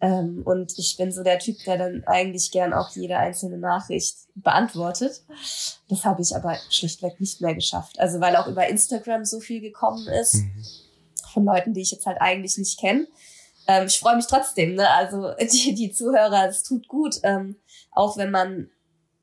Ähm, 0.00 0.42
und 0.44 0.78
ich 0.78 0.96
bin 0.96 1.10
so 1.10 1.22
der 1.22 1.38
Typ, 1.38 1.56
der 1.64 1.76
dann 1.76 2.04
eigentlich 2.06 2.52
gern 2.52 2.72
auch 2.72 2.90
jede 2.90 3.18
einzelne 3.18 3.58
Nachricht 3.58 4.16
beantwortet. 4.36 5.22
Das 5.88 6.04
habe 6.04 6.22
ich 6.22 6.36
aber 6.36 6.56
schlichtweg 6.70 7.20
nicht 7.20 7.40
mehr 7.40 7.54
geschafft. 7.54 7.98
Also 7.98 8.20
weil 8.20 8.36
auch 8.36 8.46
über 8.46 8.68
Instagram 8.68 9.24
so 9.24 9.40
viel 9.40 9.60
gekommen 9.60 10.06
ist 10.06 10.36
mhm. 10.36 10.64
von 11.32 11.44
Leuten, 11.44 11.74
die 11.74 11.80
ich 11.80 11.90
jetzt 11.90 12.06
halt 12.06 12.20
eigentlich 12.20 12.56
nicht 12.58 12.78
kenne. 12.78 13.08
Ähm, 13.66 13.86
ich 13.86 13.98
freue 13.98 14.16
mich 14.16 14.26
trotzdem. 14.26 14.74
Ne? 14.74 14.88
Also 14.88 15.32
die, 15.40 15.74
die 15.74 15.90
Zuhörer, 15.90 16.48
es 16.48 16.62
tut 16.62 16.86
gut, 16.86 17.16
ähm, 17.24 17.56
auch 17.90 18.16
wenn 18.16 18.30
man 18.30 18.70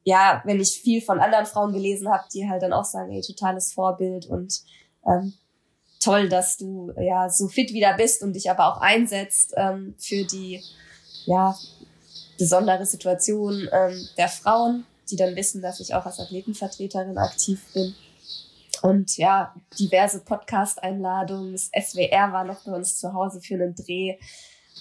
ja, 0.05 0.43
wenn 0.45 0.61
ich 0.61 0.79
viel 0.79 1.01
von 1.01 1.19
anderen 1.19 1.47
Frauen 1.47 1.73
gelesen 1.73 2.09
habe, 2.09 2.25
die 2.31 2.47
halt 2.47 2.61
dann 2.61 2.73
auch 2.73 2.85
sagen, 2.85 3.11
ey, 3.11 3.21
totales 3.21 3.73
Vorbild 3.73 4.27
und 4.27 4.61
ähm, 5.07 5.33
toll, 6.05 6.29
dass 6.29 6.57
du 6.57 6.91
ja 6.99 7.29
so 7.29 7.47
fit 7.47 7.73
wieder 7.73 7.95
bist 7.97 8.21
und 8.21 8.33
dich 8.33 8.49
aber 8.49 8.67
auch 8.67 8.81
einsetzt 8.81 9.53
ähm, 9.57 9.95
für 9.97 10.23
die 10.23 10.61
ja 11.25 11.57
besondere 12.37 12.85
Situation 12.85 13.67
ähm, 13.71 14.07
der 14.17 14.29
Frauen, 14.29 14.85
die 15.09 15.15
dann 15.15 15.35
wissen, 15.35 15.61
dass 15.61 15.79
ich 15.79 15.95
auch 15.95 16.05
als 16.05 16.19
Athletenvertreterin 16.19 17.17
aktiv 17.17 17.65
bin. 17.73 17.95
Und 18.81 19.17
ja, 19.17 19.55
diverse 19.79 20.23
Podcast-Einladungen. 20.23 21.53
Das 21.53 21.71
SWR 21.73 22.31
war 22.33 22.43
noch 22.43 22.63
bei 22.65 22.73
uns 22.73 22.99
zu 22.99 23.13
Hause 23.13 23.41
für 23.41 23.55
einen 23.55 23.73
Dreh, 23.73 24.17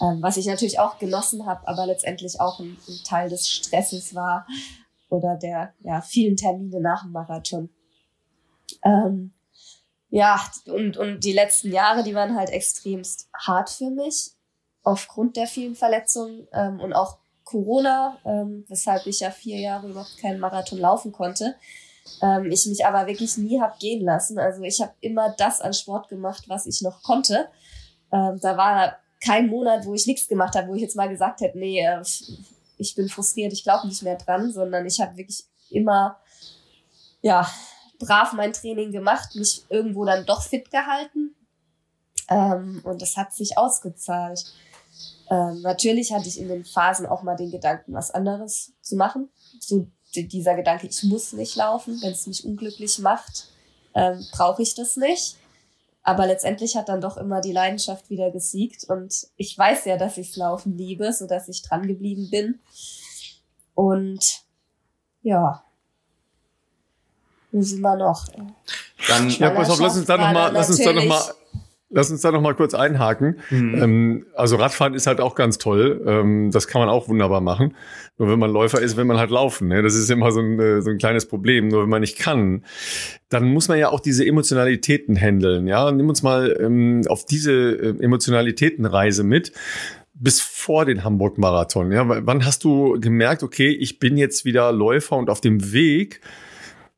ähm, 0.03 0.19
was 0.21 0.37
ich 0.37 0.47
natürlich 0.47 0.79
auch 0.79 0.99
genossen 0.99 1.47
habe, 1.47 1.67
aber 1.67 1.87
letztendlich 1.87 2.41
auch 2.41 2.59
ein, 2.61 2.77
ein 2.87 2.99
Teil 3.07 3.31
des 3.31 3.49
Stresses 3.49 4.15
war 4.15 4.47
oder 5.09 5.37
der 5.37 5.73
ja, 5.85 6.01
vielen 6.01 6.37
Termine 6.37 6.81
nach 6.81 7.03
dem 7.03 7.13
Marathon. 7.13 7.71
Ähm, 8.85 9.33
ja, 10.15 10.41
und, 10.67 10.97
und 10.97 11.25
die 11.25 11.33
letzten 11.33 11.73
Jahre, 11.73 12.05
die 12.05 12.15
waren 12.15 12.37
halt 12.37 12.49
extremst 12.51 13.29
hart 13.37 13.69
für 13.69 13.91
mich, 13.91 14.31
aufgrund 14.85 15.37
der 15.37 15.49
vielen 15.49 15.75
Verletzungen 15.75 16.47
ähm, 16.53 16.79
und 16.79 16.93
auch 16.93 17.19
Corona, 17.43 18.17
ähm, 18.25 18.65
weshalb 18.69 19.09
ich 19.09 19.19
ja 19.19 19.33
vier 19.33 19.59
Jahre 19.59 19.89
überhaupt 19.89 20.17
keinen 20.19 20.39
Marathon 20.39 20.79
laufen 20.79 21.11
konnte. 21.11 21.57
Ähm, 22.23 22.49
ich 22.53 22.65
mich 22.67 22.87
aber 22.87 23.09
wirklich 23.09 23.37
nie 23.39 23.61
hab 23.61 23.81
gehen 23.81 24.05
lassen. 24.05 24.39
Also 24.39 24.63
ich 24.63 24.81
habe 24.81 24.93
immer 25.01 25.35
das 25.37 25.61
an 25.61 25.75
Sport 25.75 26.09
gemacht, 26.09 26.45
was 26.47 26.67
ich 26.67 26.81
noch 26.81 27.03
konnte. 27.03 27.49
Ähm, 28.13 28.39
da 28.41 28.57
war 28.57 28.97
kein 29.21 29.49
Monat, 29.49 29.85
wo 29.85 29.95
ich 29.95 30.07
nichts 30.07 30.29
gemacht 30.29 30.55
habe, 30.55 30.69
wo 30.69 30.75
ich 30.77 30.83
jetzt 30.83 30.95
mal 30.95 31.09
gesagt 31.09 31.41
hätte, 31.41 31.59
nee, 31.59 31.85
äh, 31.85 32.01
ich 32.79 32.95
bin 32.95 33.09
frustriert, 33.09 33.53
ich 33.53 33.65
glaube 33.65 33.89
nicht 33.89 34.05
mehr 34.05 34.17
dran, 34.17 34.53
sondern 34.53 34.87
ich 34.87 35.01
habe 35.01 35.17
wirklich 35.17 35.43
immer 35.71 36.21
ja 37.21 37.45
brav 38.05 38.33
mein 38.33 38.53
Training 38.53 38.93
gemacht, 38.93 39.35
mich 39.35 39.65
irgendwo 39.69 40.05
dann 40.05 40.27
doch 40.27 40.43
fit 40.43 40.71
gehalten. 40.71 41.35
Ähm, 42.29 42.81
und 42.85 43.03
das 43.03 43.17
hat 43.17 43.33
sich 43.33 43.59
ausgezahlt. 43.59 44.45
Ähm, 45.31 45.63
natürlich 45.63 46.13
hatte 46.13 46.29
ich 46.29 46.39
in 46.39 46.49
den 46.49 46.65
Phasen 46.65 47.07
auch 47.07 47.23
mal 47.23 47.37
den 47.37 47.51
Gedanken, 47.51 47.95
was 47.95 48.11
anderes 48.11 48.73
zu 48.81 48.97
machen. 48.97 49.31
So 49.61 49.87
dieser 50.15 50.55
Gedanke, 50.55 50.87
ich 50.87 51.03
muss 51.03 51.33
nicht 51.33 51.57
laufen, 51.57 52.01
wenn 52.03 52.13
es 52.13 52.27
mich 52.27 52.45
unglücklich 52.45 52.99
macht, 52.99 53.49
ähm, 53.95 54.25
brauche 54.33 54.63
ich 54.63 54.75
das 54.75 54.97
nicht. 54.97 55.37
Aber 56.03 56.27
letztendlich 56.27 56.77
hat 56.77 56.91
dann 56.91 57.01
doch 57.01 57.17
immer 57.17 57.41
die 57.41 57.53
Leidenschaft 57.53 58.11
wieder 58.11 58.31
gesiegt 58.31 58.85
und 58.85 59.27
ich 59.37 59.57
weiß 59.57 59.87
ja, 59.87 59.97
dass 59.97 60.19
ichs 60.19 60.37
Laufen 60.37 60.77
liebe, 60.77 61.11
so 61.15 61.27
dass 61.27 61.49
ich 61.49 61.63
dran 61.63 61.87
geblieben 61.87 62.29
bin. 62.31 62.61
Und 63.75 64.43
ja, 65.23 65.65
wo 67.55 67.63
sind 67.63 67.81
wir 67.81 67.97
noch? 67.97 68.27
Dann, 69.09 69.31
ja, 69.31 69.51
pass 69.51 69.71
auf, 69.71 69.81
lass 69.81 69.97
uns 69.97 70.07
da 70.07 70.17
nochmal, 70.17 70.53
lass 70.53 70.69
uns 70.69 70.83
da 70.83 70.93
noch 70.93 71.05
mal 71.05 71.23
Lass 71.91 72.11
uns 72.11 72.23
da 72.23 72.33
noch 72.33 72.41
mal 72.41 72.55
kurz 72.55 72.75
einhaken. 72.75 73.39
Mhm. 73.51 73.75
Ähm, 73.83 74.27
also 74.35 74.57
Radfahren 74.57 74.95
ist 74.95 75.07
halt 75.07 75.21
auch 75.21 75.37
ganz 75.37 75.59
toll. 75.59 76.03
Ähm, 76.05 76.51
das 76.51 76.67
kann 76.67 76.81
man 76.81 76.89
auch 76.89 77.09
wunderbar 77.09 77.41
machen. 77.41 77.77
Nur 78.19 78.29
wenn 78.31 78.39
man 78.41 78.51
Läufer 78.51 78.81
ist, 78.81 78.97
will 78.97 79.05
man 79.05 79.19
halt 79.19 79.31
laufen. 79.31 79.69
Ne? 79.69 79.81
Das 79.81 79.95
ist 79.95 80.11
immer 80.11 80.33
so 80.33 80.41
ein, 80.41 80.59
äh, 80.59 80.83
so 80.83 80.91
ein 80.91 80.99
kleines 80.99 81.27
Problem. 81.27 81.69
Nur 81.69 81.83
wenn 81.83 81.89
man 81.89 82.01
nicht 82.01 82.19
kann, 82.19 82.65
dann 83.29 83.45
muss 83.45 83.69
man 83.69 83.79
ja 83.79 83.91
auch 83.91 84.01
diese 84.01 84.27
Emotionalitäten 84.27 85.15
handeln. 85.17 85.69
Ja, 85.69 85.93
nimm 85.93 86.09
uns 86.09 86.25
mal 86.25 86.57
ähm, 86.61 87.03
auf 87.07 87.27
diese 87.27 87.53
äh, 87.53 88.03
Emotionalitätenreise 88.03 89.23
mit 89.23 89.53
bis 90.15 90.41
vor 90.41 90.87
den 90.87 91.05
Hamburg-Marathon. 91.05 91.93
Ja, 91.93 92.05
wann 92.27 92.45
hast 92.45 92.65
du 92.65 92.99
gemerkt, 92.99 93.45
okay, 93.45 93.69
ich 93.69 94.01
bin 94.01 94.17
jetzt 94.17 94.45
wieder 94.45 94.73
Läufer 94.73 95.17
und 95.17 95.31
auf 95.31 95.41
dem 95.41 95.73
Weg 95.73 96.21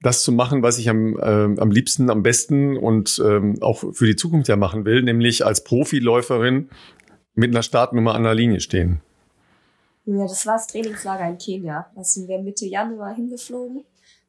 das 0.07 0.23
zu 0.23 0.31
machen, 0.31 0.63
was 0.63 0.79
ich 0.79 0.89
am, 0.89 1.19
äh, 1.19 1.61
am 1.61 1.71
liebsten, 1.71 2.11
am 2.11 2.23
besten 2.23 2.77
und 2.77 3.21
ähm, 3.25 3.61
auch 3.61 3.85
für 3.93 4.07
die 4.07 4.15
Zukunft 4.15 4.49
ja 4.49 4.57
machen 4.57 4.85
will, 4.85 5.03
nämlich 5.03 5.45
als 5.45 5.65
Profiläuferin 5.65 6.71
mit 7.35 7.51
einer 7.51 7.65
Startnummer 7.65 8.15
an 8.15 8.23
der 8.23 8.35
Linie 8.35 8.61
stehen. 8.61 9.01
Ja, 10.05 10.23
das 10.23 10.47
war 10.47 10.55
das 10.55 10.69
Trainingslager 10.69 11.29
in 11.29 11.39
Kenia. 11.39 11.91
Da 11.97 12.05
sind 12.05 12.29
wir 12.29 12.39
Mitte 12.39 12.67
Januar 12.67 13.17
hingeflogen. 13.17 13.83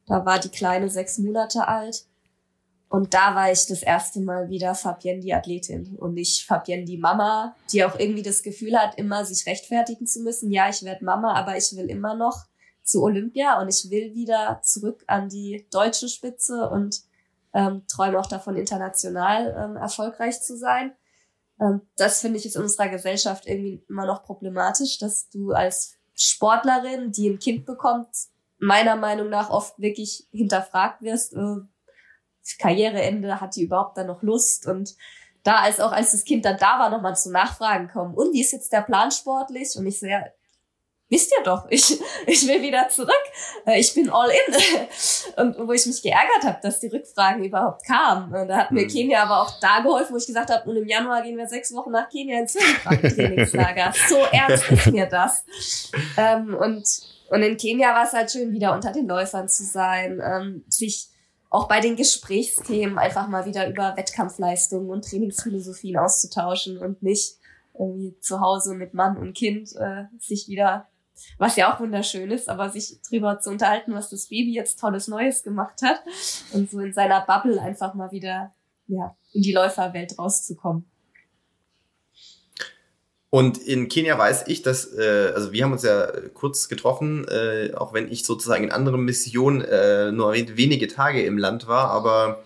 Da 0.06 0.26
war 0.26 0.40
die 0.40 0.48
Kleine 0.48 0.88
sechs 0.88 1.18
Monate 1.18 1.68
alt. 1.68 2.06
Und 2.88 3.14
da 3.14 3.36
war 3.36 3.52
ich 3.52 3.66
das 3.66 3.82
erste 3.82 4.20
Mal 4.20 4.50
wieder 4.50 4.74
Fabienne 4.74 5.20
die 5.20 5.34
Athletin 5.34 5.96
und 5.98 6.14
nicht 6.14 6.44
Fabienne 6.44 6.86
die 6.86 6.98
Mama, 6.98 7.54
die 7.70 7.84
auch 7.84 7.96
irgendwie 7.98 8.22
das 8.22 8.42
Gefühl 8.42 8.76
hat, 8.76 8.98
immer 8.98 9.24
sich 9.24 9.46
rechtfertigen 9.46 10.06
zu 10.06 10.22
müssen. 10.22 10.50
Ja, 10.50 10.68
ich 10.70 10.82
werde 10.82 11.04
Mama, 11.04 11.34
aber 11.34 11.56
ich 11.56 11.76
will 11.76 11.88
immer 11.88 12.16
noch 12.16 12.46
zu 12.88 13.02
Olympia 13.02 13.60
und 13.60 13.68
ich 13.68 13.90
will 13.90 14.14
wieder 14.14 14.60
zurück 14.62 15.04
an 15.06 15.28
die 15.28 15.66
deutsche 15.70 16.08
Spitze 16.08 16.70
und 16.70 17.02
ähm, 17.52 17.82
träume 17.86 18.18
auch 18.18 18.26
davon, 18.26 18.56
international 18.56 19.54
ähm, 19.58 19.76
erfolgreich 19.76 20.40
zu 20.40 20.56
sein. 20.56 20.94
Ähm, 21.60 21.82
das 21.96 22.20
finde 22.20 22.38
ich 22.38 22.46
ist 22.46 22.56
in 22.56 22.62
unserer 22.62 22.88
Gesellschaft 22.88 23.46
irgendwie 23.46 23.84
immer 23.88 24.06
noch 24.06 24.24
problematisch, 24.24 24.98
dass 24.98 25.28
du 25.28 25.52
als 25.52 25.96
Sportlerin, 26.14 27.12
die 27.12 27.28
ein 27.28 27.38
Kind 27.38 27.66
bekommt, 27.66 28.08
meiner 28.58 28.96
Meinung 28.96 29.28
nach 29.28 29.50
oft 29.50 29.78
wirklich 29.78 30.26
hinterfragt 30.32 31.02
wirst, 31.02 31.34
äh, 31.34 31.56
Karriereende, 32.58 33.42
hat 33.42 33.56
die 33.56 33.64
überhaupt 33.64 33.98
dann 33.98 34.06
noch 34.06 34.22
Lust 34.22 34.66
und 34.66 34.96
da 35.42 35.56
als 35.60 35.80
auch 35.80 35.92
als 35.92 36.12
das 36.12 36.24
Kind 36.24 36.46
dann 36.46 36.56
da 36.56 36.78
war, 36.78 36.88
nochmal 36.88 37.16
zu 37.16 37.30
Nachfragen 37.30 37.88
kommen. 37.88 38.14
Und 38.14 38.32
wie 38.32 38.40
ist 38.40 38.52
jetzt 38.52 38.72
der 38.72 38.80
Plan 38.80 39.10
sportlich? 39.10 39.76
Und 39.76 39.86
ich 39.86 39.98
sehr, 39.98 40.32
wisst 41.08 41.32
ihr 41.36 41.42
doch, 41.44 41.66
ich, 41.70 41.98
ich 42.26 42.46
will 42.46 42.62
wieder 42.62 42.88
zurück, 42.88 43.12
äh, 43.66 43.78
ich 43.80 43.94
bin 43.94 44.10
all 44.10 44.30
in. 44.30 44.54
Und 45.36 45.66
wo 45.66 45.72
ich 45.72 45.86
mich 45.86 46.02
geärgert 46.02 46.44
habe, 46.44 46.58
dass 46.62 46.80
die 46.80 46.88
Rückfragen 46.88 47.44
überhaupt 47.44 47.86
kamen. 47.86 48.32
Und 48.34 48.48
da 48.48 48.58
hat 48.58 48.70
mir 48.70 48.84
mhm. 48.84 48.88
Kenia 48.88 49.22
aber 49.22 49.42
auch 49.42 49.58
da 49.60 49.80
geholfen, 49.80 50.12
wo 50.12 50.18
ich 50.18 50.26
gesagt 50.26 50.50
habe, 50.50 50.68
und 50.68 50.76
im 50.76 50.86
Januar 50.86 51.22
gehen 51.22 51.36
wir 51.36 51.46
sechs 51.46 51.72
Wochen 51.74 51.90
nach 51.90 52.08
Kenia 52.08 52.40
ins 52.40 52.54
Trainingslager. 52.54 53.92
so 54.08 54.16
ernst 54.32 54.70
ist 54.70 54.86
mir 54.88 55.06
das. 55.06 55.44
Ähm, 56.16 56.54
und, 56.54 56.84
und 57.30 57.42
in 57.42 57.56
Kenia 57.56 57.94
war 57.94 58.04
es 58.04 58.12
halt 58.12 58.30
schön, 58.30 58.52
wieder 58.52 58.74
unter 58.74 58.92
den 58.92 59.06
Läufern 59.06 59.48
zu 59.48 59.64
sein, 59.64 60.20
ähm, 60.22 60.64
sich 60.68 61.08
auch 61.50 61.66
bei 61.66 61.80
den 61.80 61.96
Gesprächsthemen 61.96 62.98
einfach 62.98 63.28
mal 63.28 63.46
wieder 63.46 63.68
über 63.68 63.96
Wettkampfleistungen 63.96 64.90
und 64.90 65.08
Trainingsphilosophien 65.08 65.96
auszutauschen 65.96 66.76
und 66.76 67.02
nicht 67.02 67.38
irgendwie 67.72 68.18
zu 68.20 68.40
Hause 68.40 68.74
mit 68.74 68.92
Mann 68.92 69.16
und 69.16 69.34
Kind 69.34 69.74
äh, 69.76 70.04
sich 70.18 70.48
wieder 70.48 70.88
was 71.38 71.56
ja 71.56 71.72
auch 71.72 71.80
wunderschön 71.80 72.30
ist, 72.30 72.48
aber 72.48 72.70
sich 72.70 73.00
drüber 73.02 73.40
zu 73.40 73.50
unterhalten, 73.50 73.94
was 73.94 74.10
das 74.10 74.28
Baby 74.28 74.52
jetzt 74.52 74.78
tolles 74.80 75.08
Neues 75.08 75.42
gemacht 75.42 75.82
hat 75.82 76.00
und 76.52 76.70
so 76.70 76.80
in 76.80 76.92
seiner 76.92 77.20
Bubble 77.20 77.60
einfach 77.60 77.94
mal 77.94 78.10
wieder 78.10 78.54
ja, 78.86 79.16
in 79.32 79.42
die 79.42 79.52
Läuferwelt 79.52 80.18
rauszukommen. 80.18 80.84
Und 83.30 83.58
in 83.58 83.88
Kenia 83.88 84.16
weiß 84.16 84.44
ich, 84.46 84.62
dass, 84.62 84.94
äh, 84.94 85.32
also 85.34 85.52
wir 85.52 85.62
haben 85.62 85.72
uns 85.72 85.82
ja 85.82 86.10
kurz 86.32 86.68
getroffen, 86.68 87.26
äh, 87.28 87.74
auch 87.74 87.92
wenn 87.92 88.10
ich 88.10 88.24
sozusagen 88.24 88.64
in 88.64 88.72
anderen 88.72 89.04
Missionen 89.04 89.60
äh, 89.60 90.10
nur 90.12 90.32
wenige 90.32 90.88
Tage 90.88 91.22
im 91.22 91.36
Land 91.36 91.66
war, 91.66 91.90
aber 91.90 92.42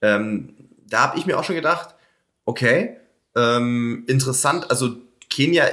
ähm, 0.00 0.54
da 0.86 1.08
habe 1.08 1.18
ich 1.18 1.26
mir 1.26 1.38
auch 1.38 1.44
schon 1.44 1.56
gedacht, 1.56 1.96
okay, 2.44 2.98
ähm, 3.34 4.04
interessant, 4.06 4.70
also 4.70 4.94
Kenia 5.28 5.64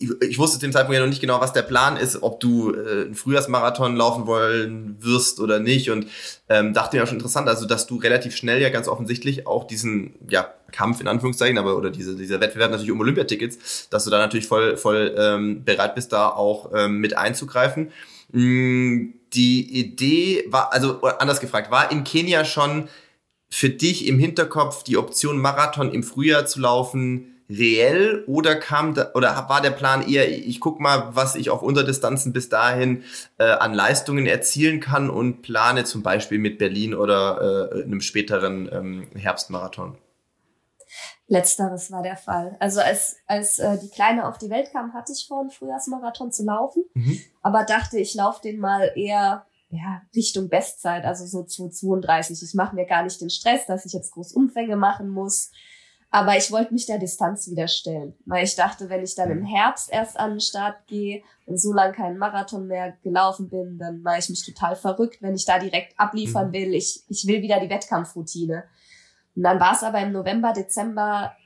ich, 0.00 0.38
wusste 0.38 0.58
zu 0.58 0.66
dem 0.66 0.72
Zeitpunkt 0.72 0.94
ja 0.94 1.00
noch 1.00 1.08
nicht 1.08 1.20
genau, 1.20 1.40
was 1.40 1.52
der 1.52 1.62
Plan 1.62 1.96
ist, 1.96 2.22
ob 2.22 2.40
du 2.40 2.74
äh, 2.74 3.04
einen 3.04 3.14
Frühjahrsmarathon 3.14 3.96
laufen 3.96 4.26
wollen 4.26 4.96
wirst 5.00 5.40
oder 5.40 5.58
nicht. 5.58 5.90
Und 5.90 6.06
ähm, 6.48 6.74
dachte 6.74 6.96
mir 6.96 7.02
auch 7.02 7.06
schon 7.06 7.18
interessant, 7.18 7.48
also 7.48 7.66
dass 7.66 7.86
du 7.86 7.96
relativ 7.96 8.36
schnell 8.36 8.60
ja 8.60 8.70
ganz 8.70 8.88
offensichtlich 8.88 9.46
auch 9.46 9.66
diesen 9.66 10.14
ja, 10.28 10.52
Kampf 10.72 11.00
in 11.00 11.08
Anführungszeichen, 11.08 11.58
aber 11.58 11.76
oder 11.76 11.90
diese, 11.90 12.16
dieser 12.16 12.40
Wettbewerb 12.40 12.70
natürlich 12.70 12.92
um 12.92 13.00
Olympiatickets, 13.00 13.88
dass 13.88 14.04
du 14.04 14.10
da 14.10 14.18
natürlich 14.18 14.46
voll, 14.46 14.76
voll 14.76 15.14
ähm, 15.18 15.64
bereit 15.64 15.94
bist, 15.94 16.12
da 16.12 16.28
auch 16.28 16.70
ähm, 16.74 16.98
mit 16.98 17.16
einzugreifen. 17.16 17.90
Mm, 18.32 19.14
die 19.32 19.78
Idee 19.78 20.44
war, 20.48 20.72
also 20.72 21.02
anders 21.02 21.40
gefragt, 21.40 21.70
war 21.70 21.90
in 21.90 22.04
Kenia 22.04 22.44
schon 22.44 22.88
für 23.50 23.70
dich 23.70 24.06
im 24.06 24.18
Hinterkopf 24.18 24.84
die 24.84 24.96
Option, 24.96 25.38
Marathon 25.38 25.92
im 25.92 26.02
Frühjahr 26.02 26.46
zu 26.46 26.60
laufen, 26.60 27.37
reell 27.50 28.24
oder 28.26 28.56
kam 28.56 28.94
da, 28.94 29.12
oder 29.14 29.48
war 29.48 29.62
der 29.62 29.70
Plan 29.70 30.06
eher, 30.06 30.30
ich 30.30 30.60
guck 30.60 30.80
mal, 30.80 31.14
was 31.14 31.34
ich 31.34 31.50
auf 31.50 31.62
Unterdistanzen 31.62 32.32
bis 32.32 32.48
dahin 32.48 33.04
äh, 33.38 33.44
an 33.44 33.72
Leistungen 33.72 34.26
erzielen 34.26 34.80
kann 34.80 35.08
und 35.08 35.42
plane 35.42 35.84
zum 35.84 36.02
Beispiel 36.02 36.38
mit 36.38 36.58
Berlin 36.58 36.94
oder 36.94 37.70
äh, 37.72 37.82
einem 37.84 38.00
späteren 38.00 38.68
ähm, 38.72 39.06
Herbstmarathon? 39.14 39.96
Letzteres 41.26 41.90
war 41.92 42.02
der 42.02 42.16
Fall. 42.16 42.56
Also 42.58 42.80
als, 42.80 43.16
als 43.26 43.58
äh, 43.58 43.78
die 43.78 43.90
Kleine 43.90 44.26
auf 44.26 44.38
die 44.38 44.48
Welt 44.48 44.70
kam, 44.72 44.94
hatte 44.94 45.12
ich 45.12 45.26
vor, 45.28 45.40
einen 45.40 45.50
Frühjahrsmarathon 45.50 46.32
zu 46.32 46.44
laufen, 46.44 46.84
mhm. 46.94 47.20
aber 47.42 47.64
dachte, 47.64 47.98
ich 47.98 48.14
laufe 48.14 48.40
den 48.42 48.58
mal 48.58 48.92
eher 48.94 49.44
ja, 49.70 50.00
Richtung 50.16 50.48
Bestzeit, 50.48 51.04
also 51.04 51.26
so 51.26 51.44
232. 51.44 52.42
Ich 52.42 52.54
mache 52.54 52.74
mir 52.74 52.86
gar 52.86 53.02
nicht 53.02 53.20
den 53.20 53.28
Stress, 53.28 53.66
dass 53.66 53.84
ich 53.84 53.92
jetzt 53.92 54.12
groß 54.12 54.32
Umfänge 54.32 54.76
machen 54.76 55.10
muss. 55.10 55.50
Aber 56.10 56.36
ich 56.36 56.50
wollte 56.50 56.72
mich 56.72 56.86
der 56.86 56.98
Distanz 56.98 57.50
wieder 57.50 57.68
stellen, 57.68 58.14
weil 58.24 58.44
ich 58.44 58.56
dachte, 58.56 58.88
wenn 58.88 59.04
ich 59.04 59.14
dann 59.14 59.30
im 59.30 59.44
Herbst 59.44 59.92
erst 59.92 60.18
an 60.18 60.30
den 60.30 60.40
Start 60.40 60.86
gehe 60.86 61.22
und 61.44 61.60
so 61.60 61.72
lange 61.72 61.92
keinen 61.92 62.16
Marathon 62.16 62.66
mehr 62.66 62.96
gelaufen 63.02 63.50
bin, 63.50 63.78
dann 63.78 64.00
mache 64.00 64.20
ich 64.20 64.30
mich 64.30 64.44
total 64.44 64.74
verrückt, 64.74 65.20
wenn 65.20 65.34
ich 65.34 65.44
da 65.44 65.58
direkt 65.58 66.00
abliefern 66.00 66.48
mhm. 66.48 66.52
will. 66.52 66.74
Ich, 66.74 67.02
ich 67.08 67.26
will 67.26 67.42
wieder 67.42 67.60
die 67.60 67.68
Wettkampfroutine. 67.68 68.64
Und 69.36 69.42
dann 69.42 69.60
war 69.60 69.74
es 69.74 69.82
aber 69.82 70.00
im 70.00 70.12
November, 70.12 70.54
Dezember 70.54 71.36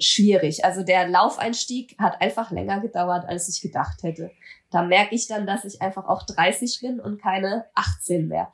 schwierig. 0.00 0.64
Also 0.64 0.82
der 0.82 1.08
Laufeinstieg 1.08 1.96
hat 1.98 2.20
einfach 2.20 2.50
länger 2.50 2.80
gedauert, 2.80 3.24
als 3.28 3.48
ich 3.48 3.60
gedacht 3.60 4.02
hätte. 4.02 4.30
Da 4.70 4.82
merke 4.82 5.14
ich 5.14 5.26
dann, 5.26 5.46
dass 5.46 5.64
ich 5.64 5.82
einfach 5.82 6.06
auch 6.06 6.22
30 6.22 6.80
bin 6.80 7.00
und 7.00 7.20
keine 7.20 7.66
18 7.74 8.28
mehr. 8.28 8.50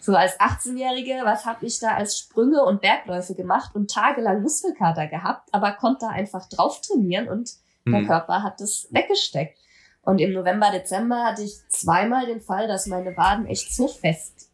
So 0.00 0.14
als 0.14 0.38
18-Jährige, 0.40 1.20
was 1.24 1.44
habe 1.44 1.66
ich 1.66 1.78
da 1.78 1.94
als 1.94 2.18
Sprünge 2.18 2.64
und 2.64 2.80
Bergläufe 2.80 3.34
gemacht 3.34 3.74
und 3.74 3.90
tagelang 3.90 4.42
Muskelkater 4.42 5.06
gehabt, 5.06 5.48
aber 5.52 5.72
konnte 5.72 6.06
da 6.06 6.08
einfach 6.08 6.48
drauf 6.48 6.80
trainieren 6.80 7.28
und 7.28 7.50
mhm. 7.84 7.92
der 7.92 8.04
Körper 8.04 8.42
hat 8.42 8.60
das 8.60 8.88
weggesteckt. 8.90 9.58
Und 10.02 10.20
im 10.20 10.32
November, 10.32 10.70
Dezember 10.70 11.24
hatte 11.24 11.42
ich 11.42 11.58
zweimal 11.68 12.26
den 12.26 12.40
Fall, 12.40 12.66
dass 12.66 12.86
meine 12.86 13.16
Waden 13.16 13.46
echt 13.46 13.74
so 13.74 13.88
fest 13.88 14.48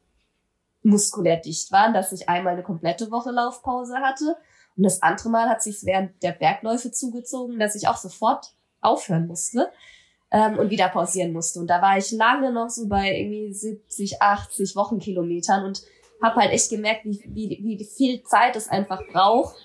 muskulär 0.85 1.38
dicht 1.38 1.72
waren, 1.72 1.94
dass 1.94 2.12
ich 2.12 2.28
einmal 2.28 2.52
eine 2.52 2.62
komplette 2.62 3.11
Woche 3.11 3.30
Laufpause 3.30 3.96
hatte 3.96 4.37
und 4.76 4.82
das 4.82 5.02
andere 5.02 5.28
Mal 5.28 5.48
hat 5.48 5.62
sich 5.62 5.84
während 5.84 6.22
der 6.22 6.32
Bergläufe 6.32 6.90
zugezogen, 6.90 7.58
dass 7.58 7.74
ich 7.74 7.87
auch 7.88 7.96
sofort 7.96 8.54
aufhören 8.80 9.26
musste 9.26 9.70
ähm, 10.30 10.58
und 10.58 10.70
wieder 10.70 10.88
pausieren 10.88 11.32
musste. 11.32 11.60
Und 11.60 11.68
da 11.68 11.80
war 11.80 11.96
ich 11.96 12.10
lange 12.10 12.52
noch 12.52 12.68
so 12.68 12.88
bei 12.88 13.16
irgendwie 13.16 13.52
70, 13.52 14.20
80 14.20 14.76
Wochenkilometern 14.76 15.64
und 15.64 15.82
habe 16.22 16.40
halt 16.40 16.52
echt 16.52 16.70
gemerkt, 16.70 17.04
wie, 17.04 17.22
wie, 17.28 17.60
wie 17.62 17.84
viel 17.84 18.22
Zeit 18.24 18.56
es 18.56 18.68
einfach 18.68 19.00
braucht, 19.12 19.56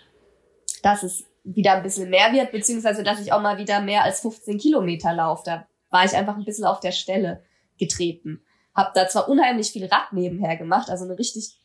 dass 0.84 1.04
es 1.04 1.26
wieder 1.44 1.74
ein 1.74 1.84
bisschen 1.84 2.10
mehr 2.10 2.32
wird, 2.32 2.52
beziehungsweise 2.52 3.04
dass 3.04 3.20
ich 3.20 3.34
auch 3.34 3.42
mal 3.42 3.58
wieder 3.58 3.82
mehr 3.82 4.04
als 4.04 4.20
15 4.20 4.60
Kilometer 4.60 5.14
laufe. 5.14 5.44
Da 5.46 5.68
war 5.90 6.06
ich 6.06 6.16
einfach 6.16 6.38
ein 6.38 6.46
bisschen 6.46 6.66
auf 6.66 6.80
der 6.80 6.92
Stelle 6.92 7.44
getreten. 7.80 8.44
Hab 8.76 8.94
da 8.94 9.08
zwar 9.08 9.28
unheimlich 9.28 9.72
viel 9.72 9.86
Rad 9.86 10.14
nebenher 10.14 10.56
gemacht, 10.58 10.90
also 10.90 11.06
eine 11.06 11.18
richtig 11.18 11.58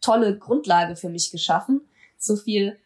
tolle 0.00 0.36
Grundlage 0.36 0.96
für 0.96 1.08
mich 1.08 1.30
geschaffen. 1.30 1.80
So 2.22 2.36
viel 2.36 2.78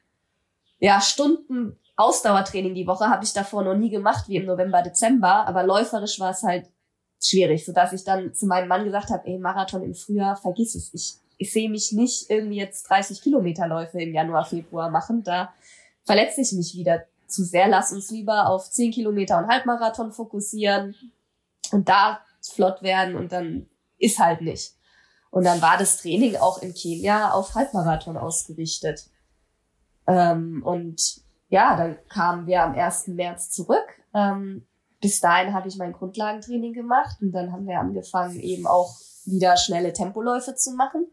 ja, 0.78 1.00
Stunden 1.00 1.78
Ausdauertraining 1.96 2.74
die 2.74 2.86
Woche 2.86 3.06
habe 3.06 3.24
ich 3.24 3.32
davor 3.32 3.62
noch 3.62 3.74
nie 3.74 3.88
gemacht, 3.88 4.28
wie 4.28 4.36
im 4.36 4.44
November, 4.44 4.82
Dezember, 4.82 5.46
aber 5.46 5.62
läuferisch 5.62 6.20
war 6.20 6.30
es 6.30 6.42
halt 6.42 6.68
schwierig, 7.22 7.64
sodass 7.64 7.94
ich 7.94 8.04
dann 8.04 8.34
zu 8.34 8.46
meinem 8.46 8.68
Mann 8.68 8.84
gesagt 8.84 9.08
habe, 9.08 9.26
ey, 9.26 9.38
Marathon 9.38 9.82
im 9.82 9.94
Frühjahr, 9.94 10.36
vergiss 10.36 10.74
es. 10.74 10.92
Ich 10.92 11.20
ich 11.38 11.52
sehe 11.52 11.68
mich 11.68 11.92
nicht 11.92 12.30
irgendwie 12.30 12.56
jetzt 12.56 12.88
30 12.88 13.20
Kilometerläufe 13.20 14.00
im 14.00 14.14
Januar, 14.14 14.44
Februar 14.44 14.90
machen. 14.90 15.22
Da 15.22 15.52
verletze 16.04 16.40
ich 16.40 16.52
mich 16.52 16.74
wieder 16.74 17.04
zu 17.26 17.44
sehr. 17.44 17.68
Lass 17.68 17.92
uns 17.92 18.10
lieber 18.10 18.48
auf 18.48 18.70
10 18.70 18.92
Kilometer 18.92 19.38
und 19.38 19.48
Halbmarathon 19.48 20.12
fokussieren 20.12 20.94
und 21.72 21.88
da 21.88 22.20
flott 22.40 22.82
werden 22.82 23.16
und 23.16 23.32
dann 23.32 23.68
ist 23.98 24.18
halt 24.18 24.40
nicht. 24.40 24.74
Und 25.30 25.44
dann 25.44 25.60
war 25.60 25.76
das 25.76 25.98
Training 25.98 26.36
auch 26.36 26.62
in 26.62 26.72
Kenia 26.72 27.32
auf 27.32 27.54
Halbmarathon 27.54 28.16
ausgerichtet. 28.16 29.06
Ähm, 30.06 30.62
und 30.64 31.20
ja, 31.48 31.76
dann 31.76 31.96
kamen 32.08 32.46
wir 32.46 32.62
am 32.62 32.74
1. 32.74 33.08
März 33.08 33.50
zurück. 33.50 33.86
Ähm, 34.14 34.66
bis 35.00 35.20
dahin 35.20 35.52
habe 35.52 35.68
ich 35.68 35.76
mein 35.76 35.92
Grundlagentraining 35.92 36.72
gemacht 36.72 37.18
und 37.20 37.32
dann 37.32 37.52
haben 37.52 37.66
wir 37.66 37.78
angefangen, 37.78 38.40
eben 38.40 38.66
auch 38.66 38.96
wieder 39.24 39.56
schnelle 39.56 39.92
Tempoläufe 39.92 40.54
zu 40.54 40.72
machen. 40.72 41.06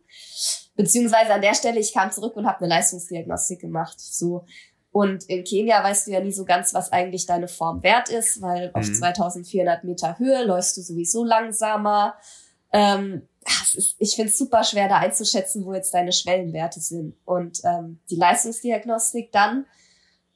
Beziehungsweise 0.76 1.34
an 1.34 1.42
der 1.42 1.54
Stelle, 1.54 1.80
ich 1.80 1.94
kam 1.94 2.12
zurück 2.12 2.36
und 2.36 2.48
habe 2.48 2.60
eine 2.60 2.70
Leistungsdiagnostik 2.70 3.60
gemacht. 3.60 4.00
So. 4.00 4.46
Und 4.92 5.24
in 5.26 5.44
Kenia 5.44 5.84
weißt 5.84 6.08
du 6.08 6.12
ja 6.12 6.22
nie 6.22 6.32
so 6.32 6.46
ganz, 6.46 6.74
was 6.74 6.92
eigentlich 6.92 7.26
deine 7.26 7.48
Form 7.48 7.84
wert 7.84 8.10
ist, 8.10 8.42
weil 8.42 8.70
mhm. 8.70 8.76
auf 8.76 8.92
2400 8.92 9.84
Meter 9.84 10.18
Höhe 10.20 10.44
läufst 10.44 10.78
du 10.78 10.82
sowieso 10.82 11.24
langsamer. 11.24 12.16
Ähm, 12.72 13.28
ist, 13.76 13.96
ich 13.98 14.16
finde 14.16 14.32
es 14.32 14.38
super 14.38 14.64
schwer, 14.64 14.88
da 14.88 14.98
einzuschätzen, 14.98 15.66
wo 15.66 15.74
jetzt 15.74 15.94
deine 15.94 16.12
Schwellenwerte 16.12 16.80
sind. 16.80 17.16
Und 17.26 17.62
ähm, 17.64 18.00
die 18.10 18.16
Leistungsdiagnostik 18.16 19.32
dann 19.32 19.66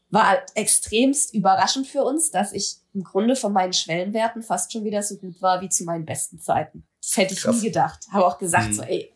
war 0.10 0.38
extremst 0.56 1.34
überraschend 1.34 1.88
für 1.88 2.04
uns, 2.04 2.32
dass 2.32 2.54
ich 2.54 2.78
im 2.93 3.04
Grunde 3.04 3.36
von 3.36 3.52
meinen 3.54 3.74
Schwellenwerten 3.74 4.41
fast 4.41 4.72
schon 4.72 4.86
wieder 4.86 5.04
so 5.04 5.17
gut 5.17 5.41
war 5.41 5.62
wie 5.62 5.70
zu 5.70 5.84
meinen 5.84 6.06
besten 6.06 6.39
Zeiten. 6.39 6.88
Das 7.02 7.17
hätte 7.17 7.34
ich 7.34 7.41
Krass. 7.41 7.58
nie 7.58 7.67
gedacht. 7.67 8.06
Habe 8.12 8.26
auch 8.26 8.38
gesagt, 8.38 8.70
mhm. 8.70 8.74
so, 8.74 8.84
ey, 8.84 9.13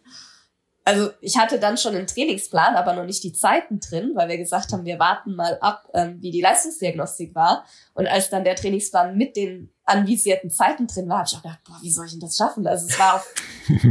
also 0.84 1.12
ich 1.22 1.38
hatte 1.38 1.60
dann 1.60 1.78
schon 1.78 1.96
einen 1.96 2.08
Trainingsplan, 2.08 2.76
aber 2.76 2.94
noch 2.94 3.06
nicht 3.06 3.24
die 3.24 3.34
Zeiten 3.34 3.80
drin, 3.80 4.12
weil 4.16 4.30
wir 4.30 4.38
gesagt 4.38 4.74
haben, 4.74 4.86
wir 4.86 4.98
warten 4.98 5.36
mal 5.36 5.58
ab, 5.62 5.88
ähm, 5.94 6.18
wie 6.22 6.32
die 6.32 6.42
Leistungsdiagnostik 6.42 7.36
war. 7.36 7.66
Und 7.94 8.08
als 8.08 8.30
dann 8.30 8.44
der 8.44 8.56
Trainingsplan 8.56 9.16
mit 9.16 9.36
den 9.36 9.72
anvisierten 9.86 10.50
Zeiten 10.50 10.88
drin 10.88 11.08
war, 11.08 11.20
habe 11.20 11.28
ich 11.30 11.38
auch 11.38 11.44
gedacht, 11.44 11.60
boah, 11.68 11.78
wie 11.82 11.92
soll 11.92 12.06
ich 12.06 12.12
denn 12.12 12.22
das 12.22 12.36
schaffen? 12.36 12.66
Also 12.66 12.88
es 12.88 12.98
war 12.98 13.16
auch, 13.16 13.26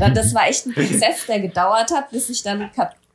dann, 0.01 0.15
das 0.15 0.35
war 0.35 0.49
echt 0.49 0.67
ein 0.67 0.75
Prozess, 0.75 1.27
der 1.27 1.41
gedauert 1.41 1.93
hat, 1.93 2.11
bis 2.11 2.29
ich 2.29 2.43
dann 2.43 2.71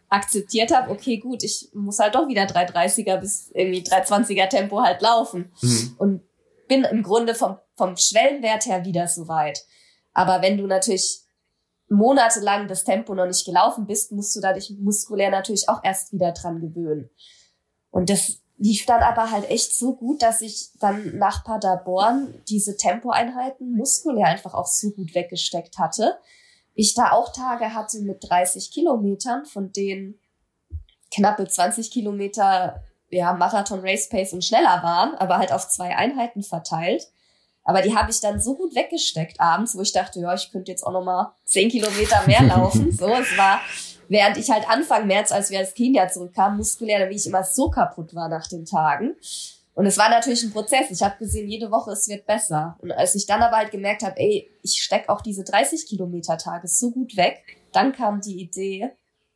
akzeptiert 0.09 0.73
habe, 0.73 0.91
okay, 0.91 1.17
gut, 1.17 1.43
ich 1.43 1.69
muss 1.73 1.99
halt 1.99 2.15
doch 2.15 2.27
wieder 2.29 2.43
330er 2.43 3.17
bis 3.17 3.51
irgendwie 3.53 3.81
320er 3.81 4.47
Tempo 4.47 4.81
halt 4.81 5.01
laufen. 5.01 5.51
Mhm. 5.61 5.95
Und 5.97 6.21
bin 6.67 6.83
im 6.83 7.03
Grunde 7.03 7.35
vom, 7.35 7.57
vom 7.75 7.97
Schwellenwert 7.97 8.65
her 8.65 8.85
wieder 8.85 9.07
so 9.07 9.27
weit. 9.27 9.59
Aber 10.13 10.41
wenn 10.41 10.57
du 10.57 10.65
natürlich 10.65 11.24
monatelang 11.89 12.67
das 12.67 12.83
Tempo 12.83 13.13
noch 13.13 13.27
nicht 13.27 13.45
gelaufen 13.45 13.85
bist, 13.85 14.11
musst 14.11 14.35
du 14.35 14.41
da 14.41 14.53
dich 14.53 14.73
muskulär 14.79 15.29
natürlich 15.29 15.69
auch 15.69 15.83
erst 15.83 16.13
wieder 16.13 16.31
dran 16.31 16.59
gewöhnen. 16.59 17.09
Und 17.91 18.09
das 18.09 18.39
lief 18.57 18.85
dann 18.85 19.03
aber 19.03 19.31
halt 19.31 19.49
echt 19.49 19.77
so 19.77 19.95
gut, 19.95 20.21
dass 20.21 20.41
ich 20.41 20.69
dann 20.79 21.17
nach 21.17 21.43
Paderborn 21.43 22.41
diese 22.47 22.77
Tempoeinheiten 22.77 23.71
muskulär 23.75 24.27
einfach 24.27 24.53
auch 24.53 24.67
so 24.67 24.91
gut 24.91 25.13
weggesteckt 25.13 25.77
hatte. 25.77 26.17
Ich 26.73 26.93
da 26.93 27.11
auch 27.11 27.31
Tage 27.31 27.73
hatte 27.73 27.99
mit 27.99 28.27
30 28.27 28.71
Kilometern, 28.71 29.45
von 29.45 29.71
denen 29.71 30.19
knappe 31.13 31.47
20 31.47 31.91
Kilometer 31.91 32.83
ja, 33.09 33.33
Marathon 33.33 33.79
Race 33.79 34.09
Pace 34.09 34.33
und 34.33 34.43
schneller 34.43 34.81
waren, 34.83 35.15
aber 35.15 35.37
halt 35.37 35.51
auf 35.51 35.67
zwei 35.69 35.95
Einheiten 35.95 36.43
verteilt. 36.43 37.07
Aber 37.65 37.81
die 37.81 37.95
habe 37.95 38.11
ich 38.11 38.21
dann 38.21 38.39
so 38.39 38.55
gut 38.55 38.75
weggesteckt 38.75 39.41
abends, 39.41 39.75
wo 39.75 39.81
ich 39.81 39.91
dachte, 39.91 40.19
ja, 40.21 40.33
ich 40.33 40.51
könnte 40.51 40.71
jetzt 40.71 40.85
auch 40.85 40.93
noch 40.93 41.03
mal 41.03 41.33
zehn 41.43 41.69
Kilometer 41.69 42.23
mehr 42.27 42.43
laufen. 42.55 42.91
so, 42.91 43.07
es 43.07 43.37
war, 43.37 43.59
während 44.07 44.37
ich 44.37 44.49
halt 44.49 44.69
Anfang 44.69 45.07
März, 45.07 45.31
als 45.31 45.49
wir 45.49 45.59
als 45.59 45.73
Kenia 45.73 46.07
zurückkamen, 46.07 46.57
muskulär, 46.57 47.09
wie 47.09 47.15
ich 47.15 47.25
immer 47.25 47.43
so 47.43 47.69
kaputt 47.69 48.15
war 48.15 48.29
nach 48.29 48.47
den 48.47 48.65
Tagen. 48.65 49.15
Und 49.73 49.85
es 49.85 49.97
war 49.97 50.09
natürlich 50.09 50.43
ein 50.43 50.53
Prozess. 50.53 50.89
Ich 50.89 51.03
habe 51.03 51.17
gesehen, 51.17 51.49
jede 51.49 51.69
Woche 51.69 51.91
es 51.91 52.07
wird 52.07 52.25
besser. 52.25 52.77
Und 52.79 52.93
als 52.93 53.13
ich 53.15 53.25
dann 53.25 53.41
aber 53.41 53.57
halt 53.57 53.71
gemerkt 53.71 54.03
habe, 54.03 54.17
ey, 54.17 54.49
ich 54.61 54.81
steck 54.81 55.09
auch 55.09 55.21
diese 55.21 55.43
30 55.43 55.85
Kilometer 55.87 56.37
Tage 56.37 56.67
so 56.67 56.91
gut 56.91 57.17
weg, 57.17 57.43
dann 57.73 57.91
kam 57.91 58.21
die 58.21 58.39
Idee, 58.39 58.91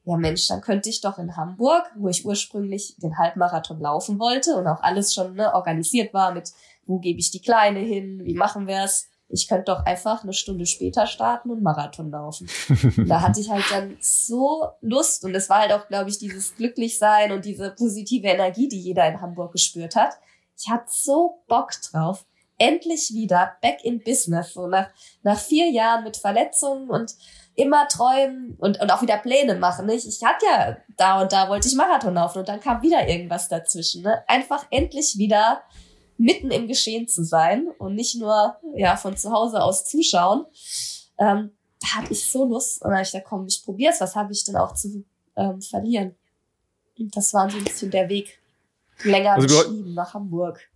ja 0.09 0.17
Mensch, 0.17 0.47
dann 0.47 0.61
könnte 0.61 0.89
ich 0.89 1.01
doch 1.01 1.17
in 1.17 1.35
Hamburg, 1.37 1.83
wo 1.95 2.09
ich 2.09 2.25
ursprünglich 2.25 2.95
den 2.97 3.17
Halbmarathon 3.17 3.79
laufen 3.79 4.19
wollte 4.19 4.55
und 4.55 4.67
auch 4.67 4.81
alles 4.81 5.13
schon 5.13 5.35
ne, 5.35 5.53
organisiert 5.53 6.13
war 6.13 6.33
mit 6.33 6.51
wo 6.89 6.97
gebe 6.97 7.19
ich 7.19 7.29
die 7.31 7.41
Kleine 7.41 7.79
hin, 7.79 8.21
wie 8.25 8.33
machen 8.33 8.67
wir 8.67 8.83
es? 8.83 9.07
Ich 9.31 9.47
könnte 9.47 9.65
doch 9.65 9.85
einfach 9.85 10.23
eine 10.23 10.33
Stunde 10.33 10.65
später 10.65 11.05
starten 11.05 11.51
und 11.51 11.61
Marathon 11.61 12.09
laufen. 12.09 12.49
da 13.07 13.21
hatte 13.21 13.39
ich 13.39 13.51
halt 13.51 13.63
dann 13.69 13.95
so 14.01 14.67
Lust 14.81 15.23
und 15.23 15.35
es 15.35 15.51
war 15.51 15.59
halt 15.59 15.71
auch, 15.71 15.87
glaube 15.87 16.09
ich, 16.09 16.17
dieses 16.17 16.55
Glücklichsein 16.55 17.31
und 17.31 17.45
diese 17.45 17.69
positive 17.69 18.27
Energie, 18.27 18.67
die 18.67 18.79
jeder 18.79 19.07
in 19.07 19.21
Hamburg 19.21 19.51
gespürt 19.51 19.95
hat. 19.95 20.15
Ich 20.57 20.67
hatte 20.67 20.87
so 20.87 21.43
Bock 21.47 21.69
drauf. 21.91 22.25
Endlich 22.59 23.13
wieder 23.13 23.53
back 23.61 23.83
in 23.83 24.03
Business, 24.03 24.53
so 24.53 24.67
nach, 24.67 24.89
nach 25.23 25.39
vier 25.39 25.69
Jahren 25.71 26.03
mit 26.03 26.17
Verletzungen 26.17 26.89
und 26.89 27.15
immer 27.55 27.87
träumen 27.87 28.55
und, 28.59 28.79
und 28.79 28.91
auch 28.91 29.01
wieder 29.01 29.17
Pläne 29.17 29.55
machen. 29.55 29.85
Nicht? 29.85 30.07
Ich 30.07 30.23
hatte 30.23 30.45
ja 30.45 30.77
da 30.97 31.21
und 31.21 31.31
da 31.31 31.49
wollte 31.49 31.67
ich 31.67 31.75
Marathon 31.75 32.13
laufen 32.13 32.39
und 32.39 32.47
dann 32.47 32.59
kam 32.59 32.81
wieder 32.81 33.07
irgendwas 33.07 33.49
dazwischen. 33.49 34.03
Ne? 34.03 34.23
Einfach 34.27 34.65
endlich 34.69 35.17
wieder 35.17 35.63
mitten 36.17 36.51
im 36.51 36.67
Geschehen 36.67 37.07
zu 37.07 37.23
sein 37.23 37.67
und 37.79 37.95
nicht 37.95 38.15
nur 38.15 38.57
ja 38.75 38.95
von 38.95 39.17
zu 39.17 39.31
Hause 39.31 39.61
aus 39.63 39.85
zuschauen. 39.85 40.45
Ähm, 41.17 41.51
da 41.81 41.95
hatte 41.95 42.13
ich 42.13 42.29
so 42.29 42.45
Lust 42.45 42.81
und 42.83 42.91
da 42.91 43.01
ich 43.01 43.11
da 43.11 43.21
komm, 43.21 43.47
ich 43.47 43.61
probier's, 43.63 44.01
was 44.01 44.15
habe 44.15 44.31
ich 44.33 44.43
denn 44.43 44.57
auch 44.57 44.73
zu 44.73 45.05
ähm, 45.35 45.61
verlieren? 45.61 46.15
Und 46.97 47.15
das 47.15 47.33
war 47.33 47.49
so 47.49 47.57
ein 47.57 47.63
bisschen 47.63 47.91
der 47.91 48.09
Weg 48.09 48.39
länger 49.03 49.33
also 49.33 49.47
geschrieben 49.47 49.93
nach 49.93 50.13
Hamburg. 50.13 50.68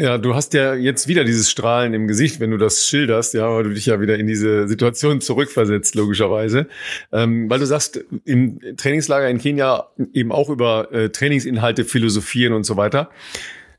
Ja, 0.00 0.16
du 0.16 0.34
hast 0.34 0.54
ja 0.54 0.74
jetzt 0.74 1.08
wieder 1.08 1.24
dieses 1.24 1.50
Strahlen 1.50 1.92
im 1.92 2.08
Gesicht, 2.08 2.40
wenn 2.40 2.50
du 2.50 2.56
das 2.56 2.86
schilderst, 2.86 3.34
ja, 3.34 3.54
weil 3.54 3.64
du 3.64 3.74
dich 3.74 3.84
ja 3.84 4.00
wieder 4.00 4.18
in 4.18 4.26
diese 4.26 4.66
Situation 4.66 5.20
zurückversetzt, 5.20 5.94
logischerweise. 5.94 6.68
Ähm, 7.12 7.50
weil 7.50 7.58
du 7.58 7.66
sagst, 7.66 8.02
im 8.24 8.58
Trainingslager 8.78 9.28
in 9.28 9.36
Kenia 9.36 9.90
eben 10.14 10.32
auch 10.32 10.48
über 10.48 10.90
äh, 10.90 11.10
Trainingsinhalte 11.10 11.84
philosophieren 11.84 12.54
und 12.54 12.64
so 12.64 12.78
weiter. 12.78 13.10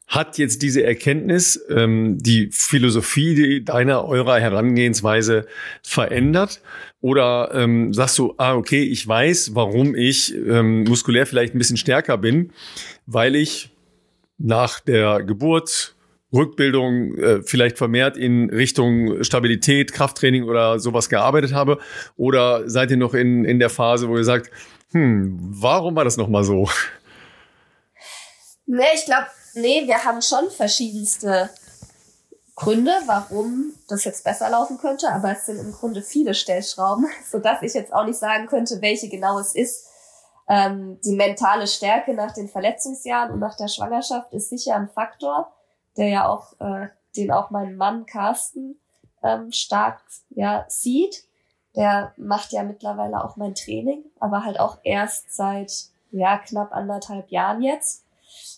Hat 0.06 0.38
jetzt 0.38 0.62
diese 0.62 0.84
Erkenntnis 0.84 1.60
ähm, 1.72 2.20
die 2.20 2.50
Philosophie 2.52 3.64
deiner, 3.64 4.06
eurer 4.06 4.40
Herangehensweise 4.40 5.48
verändert? 5.82 6.62
Oder 7.00 7.50
ähm, 7.56 7.96
sagst 7.96 8.20
du, 8.20 8.36
ah, 8.38 8.54
okay, 8.54 8.84
ich 8.84 9.08
weiß, 9.08 9.56
warum 9.56 9.96
ich 9.96 10.36
ähm, 10.36 10.84
muskulär 10.84 11.26
vielleicht 11.26 11.56
ein 11.56 11.58
bisschen 11.58 11.78
stärker 11.78 12.20
bin, 12.20 12.52
weil 13.08 13.36
ich 13.36 13.72
nach 14.38 14.80
der 14.82 15.24
Geburt 15.24 15.96
Rückbildung 16.34 17.16
äh, 17.16 17.42
vielleicht 17.44 17.78
vermehrt 17.78 18.18
in 18.18 18.50
Richtung 18.50 19.24
Stabilität, 19.24 19.94
Krafttraining 19.94 20.44
oder 20.44 20.80
sowas 20.80 21.10
gearbeitet 21.10 21.54
habe? 21.54 21.80
Oder 22.18 22.70
seid 22.70 22.92
ihr 22.92 22.98
noch 22.98 23.14
in, 23.14 23.46
in 23.46 23.60
der 23.60 23.70
Phase, 23.70 24.08
wo 24.08 24.18
ihr 24.18 24.24
sagt, 24.24 24.50
hm, 24.92 25.38
warum 25.40 25.96
war 25.96 26.04
das 26.04 26.18
nochmal 26.18 26.44
so? 26.44 26.70
Nee, 28.66 28.84
ich 28.94 29.06
glaube, 29.06 29.28
Nee, 29.54 29.86
wir 29.86 30.04
haben 30.06 30.22
schon 30.22 30.50
verschiedenste 30.50 31.50
Gründe, 32.56 32.92
warum 33.06 33.74
das 33.90 34.06
jetzt 34.06 34.24
besser 34.24 34.50
laufen 34.50 34.78
könnte, 34.78 35.10
aber 35.10 35.32
es 35.32 35.46
sind 35.46 35.60
im 35.60 35.72
Grunde 35.74 36.02
viele 36.02 36.34
Stellschrauben, 36.34 37.08
so 37.32 37.40
dass 37.40 37.62
ich 37.62 37.74
jetzt 37.74 37.94
auch 37.94 38.06
nicht 38.06 38.20
sagen 38.20 38.48
könnte, 38.48 38.82
welche 38.82 39.10
genau 39.10 39.40
es 39.40 39.56
ist. 39.56 39.88
Ähm, 40.48 41.00
die 41.04 41.16
mentale 41.16 41.68
Stärke 41.68 42.14
nach 42.14 42.34
den 42.34 42.50
Verletzungsjahren 42.50 43.32
und 43.32 43.40
nach 43.40 43.56
der 43.56 43.68
Schwangerschaft 43.68 44.34
ist 44.34 44.50
sicher 44.50 44.76
ein 44.76 44.90
Faktor, 44.90 45.54
der 45.98 46.08
ja 46.08 46.28
auch, 46.28 46.60
äh, 46.60 46.88
den 47.16 47.32
auch 47.32 47.50
mein 47.50 47.76
Mann 47.76 48.06
Carsten 48.06 48.80
ähm, 49.24 49.52
stark 49.52 50.02
ja, 50.30 50.66
sieht. 50.68 51.26
Der 51.76 52.14
macht 52.18 52.52
ja 52.52 52.64
mittlerweile 52.64 53.24
auch 53.24 53.38
mein 53.38 53.56
Training, 53.56 54.04
aber 54.20 54.44
halt 54.44 54.60
auch 54.60 54.80
erst 54.84 55.34
seit 55.34 55.72
ja 56.12 56.38
knapp 56.38 56.74
anderthalb 56.74 57.30
Jahren 57.30 57.62
jetzt. 57.62 58.06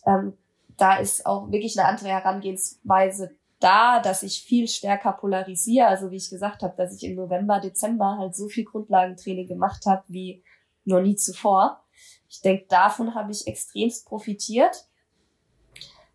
Ähm, 0.05 0.37
da 0.77 0.97
ist 0.97 1.25
auch 1.25 1.51
wirklich 1.51 1.77
eine 1.77 1.87
andere 1.87 2.09
Herangehensweise 2.09 3.31
da, 3.59 4.01
dass 4.01 4.23
ich 4.23 4.43
viel 4.43 4.67
stärker 4.67 5.13
polarisiere. 5.13 5.87
Also 5.87 6.11
wie 6.11 6.17
ich 6.17 6.29
gesagt 6.29 6.63
habe, 6.63 6.75
dass 6.75 6.93
ich 6.93 7.03
im 7.03 7.15
November, 7.15 7.59
Dezember 7.59 8.17
halt 8.17 8.35
so 8.35 8.49
viel 8.49 8.65
Grundlagentraining 8.65 9.47
gemacht 9.47 9.85
habe 9.85 10.03
wie 10.07 10.43
noch 10.83 10.99
nie 10.99 11.15
zuvor. 11.15 11.81
Ich 12.27 12.41
denke, 12.41 12.65
davon 12.67 13.15
habe 13.15 13.31
ich 13.31 13.47
extremst 13.47 14.05
profitiert. 14.05 14.87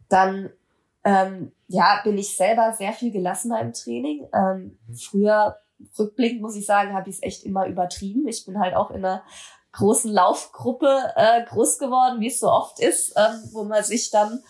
Dann 0.09 0.51
ähm, 1.09 1.53
ja, 1.69 2.01
bin 2.05 2.19
ich 2.19 2.37
selber 2.37 2.75
sehr 2.77 2.93
viel 2.93 3.11
gelassener 3.11 3.61
im 3.61 3.73
Training. 3.73 4.29
Ähm, 4.35 4.79
früher, 4.95 5.57
rückblickend 5.99 6.43
muss 6.43 6.55
ich 6.55 6.67
sagen, 6.67 6.93
habe 6.93 7.09
ich 7.09 7.17
es 7.17 7.23
echt 7.23 7.45
immer 7.45 7.67
übertrieben. 7.67 8.29
Ich 8.29 8.45
bin 8.45 8.59
halt 8.59 8.75
auch 8.75 8.91
in 8.91 9.05
einer 9.05 9.23
großen 9.73 10.13
Laufgruppe 10.13 11.15
äh, 11.17 11.45
groß 11.47 11.79
geworden, 11.79 12.21
wie 12.21 12.27
es 12.27 12.41
so 12.41 12.51
oft 12.51 12.79
ist, 12.81 13.15
ähm, 13.17 13.41
wo 13.53 13.65
man 13.65 13.83
sich 13.85 14.11
dann 14.11 14.43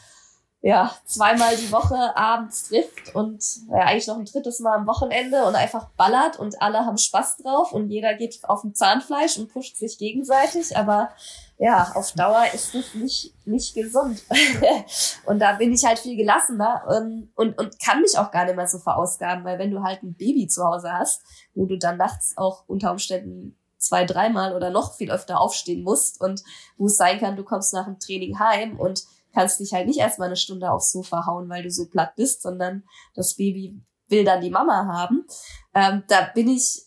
ja, 0.60 0.92
zweimal 1.04 1.56
die 1.56 1.70
Woche 1.70 2.16
abends 2.16 2.68
trifft 2.68 3.14
und 3.14 3.44
ja, 3.68 3.84
eigentlich 3.84 4.08
noch 4.08 4.18
ein 4.18 4.24
drittes 4.24 4.58
Mal 4.58 4.76
am 4.76 4.88
Wochenende 4.88 5.44
und 5.44 5.54
einfach 5.54 5.90
ballert 5.90 6.38
und 6.38 6.60
alle 6.60 6.84
haben 6.84 6.98
Spaß 6.98 7.38
drauf 7.38 7.72
und 7.72 7.90
jeder 7.90 8.14
geht 8.14 8.40
auf 8.42 8.62
dem 8.62 8.74
Zahnfleisch 8.74 9.38
und 9.38 9.52
pusht 9.52 9.76
sich 9.76 9.98
gegenseitig, 9.98 10.76
aber 10.76 11.10
ja, 11.58 11.92
auf 11.94 12.12
Dauer 12.12 12.44
ist 12.52 12.74
es 12.74 12.94
nicht, 12.94 13.34
nicht 13.46 13.74
gesund. 13.74 14.22
und 15.26 15.38
da 15.38 15.52
bin 15.54 15.72
ich 15.72 15.84
halt 15.84 16.00
viel 16.00 16.16
gelassener 16.16 16.82
und, 16.88 17.30
und, 17.36 17.58
und 17.58 17.78
kann 17.80 18.00
mich 18.00 18.18
auch 18.18 18.32
gar 18.32 18.44
nicht 18.44 18.56
mehr 18.56 18.68
so 18.68 18.78
verausgaben, 18.78 19.44
weil 19.44 19.60
wenn 19.60 19.70
du 19.70 19.82
halt 19.82 20.02
ein 20.02 20.14
Baby 20.14 20.48
zu 20.48 20.64
Hause 20.64 20.92
hast, 20.92 21.22
wo 21.54 21.66
du 21.66 21.78
dann 21.78 21.98
nachts 21.98 22.34
auch 22.36 22.64
unter 22.66 22.90
Umständen 22.90 23.56
zwei, 23.76 24.04
dreimal 24.04 24.56
oder 24.56 24.70
noch 24.70 24.96
viel 24.96 25.10
öfter 25.12 25.40
aufstehen 25.40 25.84
musst 25.84 26.20
und 26.20 26.42
wo 26.76 26.86
es 26.86 26.96
sein 26.96 27.20
kann, 27.20 27.36
du 27.36 27.44
kommst 27.44 27.72
nach 27.72 27.84
dem 27.84 28.00
Training 28.00 28.40
heim 28.40 28.78
und 28.78 29.04
kannst 29.32 29.60
dich 29.60 29.72
halt 29.72 29.86
nicht 29.86 29.98
erstmal 29.98 30.28
eine 30.28 30.36
Stunde 30.36 30.70
aufs 30.70 30.92
Sofa 30.92 31.26
hauen, 31.26 31.48
weil 31.48 31.62
du 31.62 31.70
so 31.70 31.86
platt 31.88 32.14
bist, 32.16 32.42
sondern 32.42 32.84
das 33.14 33.36
Baby 33.36 33.80
will 34.08 34.24
dann 34.24 34.40
die 34.40 34.50
Mama 34.50 34.86
haben. 34.86 35.26
Ähm, 35.74 36.04
da 36.08 36.30
bin 36.34 36.48
ich, 36.48 36.82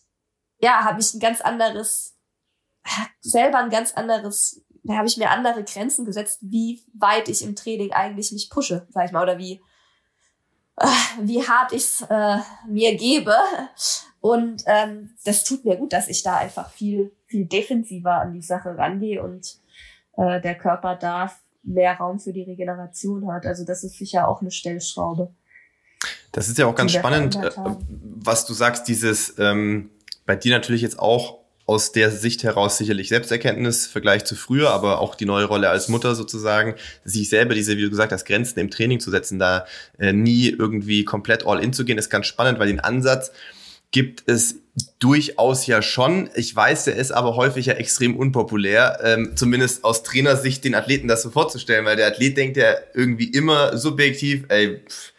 ja, 0.59 0.83
habe 0.83 0.99
ich 0.99 1.13
ein 1.13 1.19
ganz 1.19 1.41
anderes, 1.41 2.17
selber 3.21 3.59
ein 3.59 3.69
ganz 3.69 3.93
anderes, 3.93 4.63
da 4.83 4.95
habe 4.95 5.07
ich 5.07 5.17
mir 5.17 5.29
andere 5.29 5.63
Grenzen 5.63 6.05
gesetzt, 6.05 6.39
wie 6.41 6.83
weit 6.93 7.29
ich 7.29 7.43
im 7.43 7.55
Training 7.55 7.91
eigentlich 7.91 8.31
mich 8.31 8.49
pushe, 8.49 8.87
sag 8.89 9.05
ich 9.05 9.11
mal, 9.11 9.23
oder 9.23 9.37
wie, 9.37 9.61
äh, 10.77 10.87
wie 11.21 11.47
hart 11.47 11.73
ich 11.73 11.83
es 11.83 12.01
äh, 12.09 12.37
mir 12.67 12.95
gebe. 12.95 13.35
Und 14.19 14.63
ähm, 14.67 15.15
das 15.25 15.43
tut 15.43 15.65
mir 15.65 15.77
gut, 15.77 15.93
dass 15.93 16.07
ich 16.07 16.23
da 16.23 16.37
einfach 16.37 16.69
viel, 16.69 17.15
viel 17.25 17.45
defensiver 17.45 18.13
an 18.13 18.33
die 18.33 18.41
Sache 18.41 18.77
rangehe 18.77 19.21
und 19.21 19.59
äh, 20.17 20.41
der 20.41 20.55
Körper 20.55 20.95
darf 20.95 21.41
mehr 21.63 21.93
Raum 21.93 22.19
für 22.19 22.33
die 22.33 22.43
Regeneration 22.43 23.31
hat. 23.31 23.45
Also 23.45 23.65
das 23.65 23.83
ist 23.83 23.97
sicher 23.97 24.27
auch 24.27 24.41
eine 24.41 24.51
Stellschraube. 24.51 25.33
Das 26.31 26.47
ist 26.47 26.57
ja 26.57 26.65
auch 26.65 26.75
ganz 26.75 26.93
spannend, 26.93 27.35
äh, 27.35 27.51
was 28.23 28.45
du 28.45 28.53
sagst, 28.53 28.87
dieses 28.87 29.37
ähm, 29.37 29.91
bei 30.25 30.35
dir 30.35 30.55
natürlich 30.55 30.81
jetzt 30.81 30.97
auch 30.97 31.41
aus 31.65 31.91
der 31.91 32.11
Sicht 32.11 32.43
heraus 32.43 32.77
sicherlich 32.77 33.09
Selbsterkenntnis, 33.09 33.87
Vergleich 33.87 34.25
zu 34.25 34.35
früher, 34.35 34.71
aber 34.71 34.99
auch 34.99 35.15
die 35.15 35.25
neue 35.25 35.45
Rolle 35.45 35.69
als 35.69 35.87
Mutter 35.87 36.15
sozusagen, 36.15 36.75
sich 37.05 37.29
selber 37.29 37.53
diese, 37.53 37.77
wie 37.77 37.83
du 37.83 37.89
gesagt 37.89 38.11
hast, 38.11 38.25
Grenzen 38.25 38.59
im 38.59 38.69
Training 38.69 38.99
zu 38.99 39.11
setzen, 39.11 39.39
da 39.39 39.65
äh, 39.97 40.11
nie 40.11 40.49
irgendwie 40.49 41.05
komplett 41.05 41.45
all 41.45 41.63
in 41.63 41.71
zu 41.71 41.85
gehen, 41.85 41.97
ist 41.97 42.09
ganz 42.09 42.25
spannend, 42.25 42.59
weil 42.59 42.67
den 42.67 42.79
Ansatz 42.79 43.31
gibt 43.91 44.23
es 44.27 44.60
durchaus 44.99 45.67
ja 45.67 45.81
schon. 45.81 46.29
Ich 46.35 46.55
weiß, 46.55 46.85
der 46.85 46.95
ist 46.95 47.11
aber 47.11 47.35
häufig 47.35 47.65
ja 47.65 47.73
extrem 47.73 48.15
unpopulär, 48.15 48.99
ähm, 49.03 49.33
zumindest 49.35 49.83
aus 49.83 50.03
Trainersicht 50.03 50.63
den 50.63 50.75
Athleten 50.75 51.07
das 51.07 51.23
so 51.23 51.29
vorzustellen, 51.29 51.85
weil 51.85 51.97
der 51.97 52.07
Athlet 52.07 52.37
denkt 52.37 52.57
ja 52.57 52.75
irgendwie 52.93 53.25
immer 53.25 53.77
subjektiv, 53.77 54.45
ey, 54.49 54.81
pff, 54.87 55.11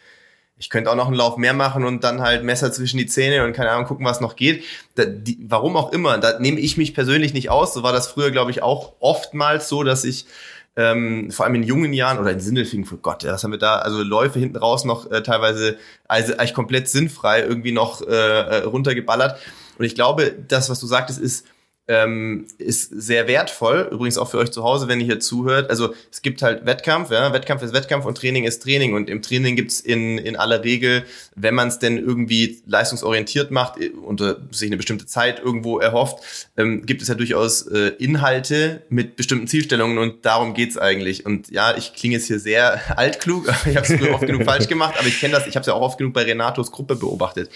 ich 0.57 0.69
könnte 0.69 0.89
auch 0.89 0.95
noch 0.95 1.07
einen 1.07 1.15
Lauf 1.15 1.35
mehr 1.35 1.53
machen 1.53 1.83
und 1.83 2.05
dann 2.05 2.21
halt 2.21 2.43
Messer 2.43 2.71
zwischen 2.71 2.97
die 2.97 3.05
Zähne 3.05 3.43
und 3.43 3.51
keine 3.53 3.71
Ahnung 3.71 3.85
gucken, 3.85 4.05
was 4.05 4.21
noch 4.21 4.37
geht. 4.37 4.63
Da, 4.95 5.03
die, 5.03 5.37
warum 5.41 5.75
auch 5.75 5.91
immer, 5.91 6.17
da 6.17 6.39
nehme 6.39 6.59
ich 6.59 6.77
mich 6.77 6.93
persönlich 6.93 7.33
nicht 7.33 7.49
aus. 7.49 7.73
So 7.73 7.83
war 7.83 7.91
das 7.91 8.07
früher, 8.07 8.31
glaube 8.31 8.51
ich, 8.51 8.63
auch 8.63 8.93
oftmals 9.01 9.67
so, 9.67 9.83
dass 9.83 10.05
ich 10.05 10.25
ähm, 10.75 11.29
vor 11.31 11.45
allem 11.45 11.55
in 11.55 11.63
jungen 11.63 11.93
Jahren 11.93 12.17
oder 12.17 12.31
in 12.31 12.39
Sindelfingen, 12.39 12.85
für 12.85 12.97
Gott, 12.97 13.23
was 13.23 13.43
haben 13.43 13.51
wir 13.51 13.59
da? 13.59 13.77
Also 13.77 14.01
Läufe 14.01 14.39
hinten 14.39 14.57
raus 14.57 14.85
noch 14.85 15.09
äh, 15.11 15.21
teilweise 15.21 15.77
also 16.07 16.33
eigentlich 16.33 16.53
komplett 16.53 16.87
sinnfrei 16.87 17.41
irgendwie 17.41 17.71
noch 17.71 18.01
äh, 18.01 18.13
äh 18.13 18.63
runtergeballert. 18.63 19.39
Und 19.77 19.85
ich 19.85 19.95
glaube, 19.95 20.33
das, 20.47 20.69
was 20.69 20.79
du 20.79 20.87
sagtest, 20.87 21.19
ist 21.19 21.45
ähm, 21.87 22.47
ist 22.57 22.89
sehr 22.91 23.27
wertvoll. 23.27 23.89
Übrigens 23.91 24.17
auch 24.17 24.29
für 24.29 24.37
euch 24.37 24.51
zu 24.51 24.63
Hause, 24.63 24.87
wenn 24.87 25.01
ihr 25.01 25.05
hier 25.05 25.19
zuhört. 25.19 25.69
Also 25.69 25.93
es 26.11 26.21
gibt 26.21 26.41
halt 26.41 26.65
Wettkampf, 26.65 27.11
ja, 27.11 27.33
Wettkampf 27.33 27.61
ist 27.61 27.73
Wettkampf 27.73 28.05
und 28.05 28.17
Training 28.17 28.45
ist 28.45 28.63
Training. 28.63 28.93
Und 28.93 29.09
im 29.09 29.21
Training 29.21 29.57
gibt's 29.57 29.81
in, 29.81 30.17
in 30.17 30.37
aller 30.37 30.63
Regel, 30.63 31.03
wenn 31.35 31.55
man 31.55 31.67
es 31.67 31.79
denn 31.79 31.97
irgendwie 31.97 32.61
leistungsorientiert 32.65 33.51
macht 33.51 33.81
äh, 33.81 33.89
und 33.89 34.21
äh, 34.21 34.35
sich 34.51 34.69
eine 34.69 34.77
bestimmte 34.77 35.05
Zeit 35.07 35.39
irgendwo 35.39 35.79
erhofft, 35.79 36.49
ähm, 36.55 36.85
gibt 36.85 37.01
es 37.01 37.09
ja 37.09 37.15
durchaus 37.15 37.67
äh, 37.67 37.89
Inhalte 37.99 38.83
mit 38.87 39.17
bestimmten 39.17 39.47
Zielstellungen 39.47 39.97
und 39.97 40.25
darum 40.25 40.53
geht's 40.53 40.77
eigentlich. 40.77 41.25
Und 41.25 41.51
ja, 41.51 41.75
ich 41.75 41.93
klinge 41.93 42.15
jetzt 42.15 42.27
hier 42.27 42.39
sehr 42.39 42.79
altklug, 42.97 43.47
ich 43.65 43.75
habe 43.75 43.85
es 43.85 44.13
oft 44.13 44.25
genug 44.25 44.45
falsch 44.45 44.67
gemacht, 44.67 44.95
aber 44.97 45.07
ich 45.07 45.19
kenne 45.19 45.33
das, 45.33 45.47
ich 45.47 45.55
habe 45.55 45.61
es 45.61 45.67
ja 45.67 45.73
auch 45.73 45.81
oft 45.81 45.97
genug 45.97 46.13
bei 46.13 46.23
Renatos 46.23 46.71
Gruppe 46.71 46.95
beobachtet. 46.95 47.49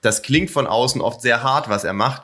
Das 0.00 0.22
klingt 0.22 0.50
von 0.50 0.66
außen 0.66 1.00
oft 1.00 1.22
sehr 1.22 1.42
hart, 1.42 1.68
was 1.68 1.82
er 1.82 1.94
macht 1.94 2.22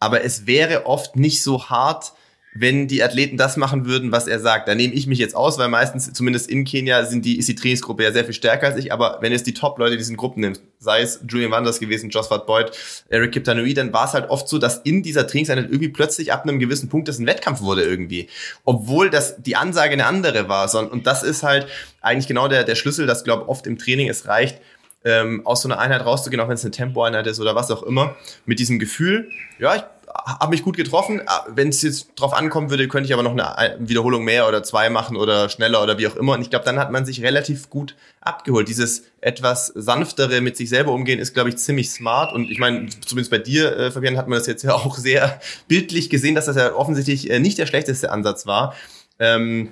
aber 0.00 0.24
es 0.24 0.46
wäre 0.46 0.86
oft 0.86 1.16
nicht 1.16 1.42
so 1.42 1.70
hart, 1.70 2.12
wenn 2.54 2.88
die 2.88 3.02
Athleten 3.02 3.36
das 3.36 3.56
machen 3.56 3.86
würden, 3.86 4.10
was 4.10 4.26
er 4.26 4.40
sagt. 4.40 4.68
Da 4.68 4.74
nehme 4.74 4.94
ich 4.94 5.06
mich 5.06 5.18
jetzt 5.18 5.36
aus, 5.36 5.58
weil 5.58 5.68
meistens, 5.68 6.12
zumindest 6.12 6.50
in 6.50 6.64
Kenia, 6.64 7.04
sind 7.04 7.24
die, 7.24 7.38
ist 7.38 7.48
die 7.48 7.54
Trainingsgruppe 7.54 8.02
ja 8.02 8.12
sehr 8.12 8.24
viel 8.24 8.34
stärker 8.34 8.66
als 8.66 8.76
ich. 8.76 8.92
Aber 8.92 9.18
wenn 9.20 9.32
es 9.32 9.42
die 9.42 9.54
Top-Leute 9.54 9.92
in 9.92 9.98
diesen 9.98 10.16
Gruppen 10.16 10.40
nimmt, 10.40 10.60
sei 10.78 11.02
es 11.02 11.20
Julian 11.28 11.50
Wanders 11.50 11.78
gewesen, 11.78 12.10
Josphat 12.10 12.46
Boyd, 12.46 12.72
Eric 13.10 13.32
Kiptanui, 13.32 13.74
dann 13.74 13.92
war 13.92 14.06
es 14.06 14.14
halt 14.14 14.30
oft 14.30 14.48
so, 14.48 14.58
dass 14.58 14.78
in 14.78 15.02
dieser 15.02 15.26
Trainingseinheit 15.26 15.66
irgendwie 15.66 15.90
plötzlich 15.90 16.32
ab 16.32 16.44
einem 16.44 16.58
gewissen 16.58 16.88
Punkt 16.88 17.08
das 17.08 17.18
ein 17.18 17.26
Wettkampf 17.26 17.60
wurde 17.60 17.82
irgendwie. 17.82 18.28
Obwohl 18.64 19.10
das 19.10 19.36
die 19.42 19.56
Ansage 19.56 19.92
eine 19.92 20.06
andere 20.06 20.48
war. 20.48 20.74
Und 20.90 21.06
das 21.06 21.22
ist 21.22 21.42
halt 21.42 21.66
eigentlich 22.00 22.28
genau 22.28 22.48
der, 22.48 22.64
der 22.64 22.74
Schlüssel, 22.74 23.06
dass, 23.06 23.24
glaube 23.24 23.48
oft 23.48 23.66
im 23.66 23.78
Training 23.78 24.08
es 24.08 24.26
reicht, 24.26 24.58
ähm, 25.04 25.46
aus 25.46 25.62
so 25.62 25.68
einer 25.68 25.78
Einheit 25.78 26.04
rauszugehen, 26.04 26.40
auch 26.40 26.48
wenn 26.48 26.54
es 26.54 26.64
eine 26.64 26.72
Tempoeinheit 26.72 27.26
ist 27.26 27.40
oder 27.40 27.54
was 27.54 27.70
auch 27.70 27.82
immer, 27.82 28.16
mit 28.46 28.58
diesem 28.58 28.78
Gefühl, 28.78 29.30
ja, 29.58 29.76
ich 29.76 29.82
habe 30.24 30.50
mich 30.50 30.62
gut 30.62 30.76
getroffen. 30.76 31.22
Ah, 31.26 31.44
Wenn 31.48 31.68
es 31.68 31.82
jetzt 31.82 32.10
drauf 32.16 32.32
ankommen 32.32 32.70
würde, 32.70 32.88
könnte 32.88 33.06
ich 33.06 33.12
aber 33.12 33.22
noch 33.22 33.32
eine 33.32 33.76
Wiederholung 33.78 34.24
mehr 34.24 34.48
oder 34.48 34.62
zwei 34.62 34.90
machen 34.90 35.16
oder 35.16 35.48
schneller 35.48 35.82
oder 35.82 35.98
wie 35.98 36.06
auch 36.06 36.16
immer. 36.16 36.34
Und 36.34 36.42
ich 36.42 36.50
glaube, 36.50 36.64
dann 36.64 36.78
hat 36.78 36.90
man 36.90 37.04
sich 37.04 37.22
relativ 37.22 37.70
gut 37.70 37.94
abgeholt. 38.20 38.68
Dieses 38.68 39.04
etwas 39.20 39.68
sanftere 39.68 40.40
mit 40.40 40.56
sich 40.56 40.68
selber 40.68 40.92
umgehen 40.92 41.18
ist, 41.18 41.34
glaube 41.34 41.50
ich, 41.50 41.56
ziemlich 41.56 41.90
smart. 41.90 42.32
Und 42.32 42.50
ich 42.50 42.58
meine, 42.58 42.88
zumindest 42.88 43.30
bei 43.30 43.38
dir, 43.38 43.76
äh, 43.76 43.90
Fabian, 43.90 44.16
hat 44.16 44.28
man 44.28 44.38
das 44.38 44.46
jetzt 44.46 44.62
ja 44.62 44.74
auch 44.74 44.96
sehr 44.98 45.40
bildlich 45.68 46.10
gesehen, 46.10 46.34
dass 46.34 46.46
das 46.46 46.56
ja 46.56 46.74
offensichtlich 46.74 47.30
äh, 47.30 47.38
nicht 47.38 47.58
der 47.58 47.66
schlechteste 47.66 48.10
Ansatz 48.10 48.46
war, 48.46 48.74
ähm, 49.18 49.70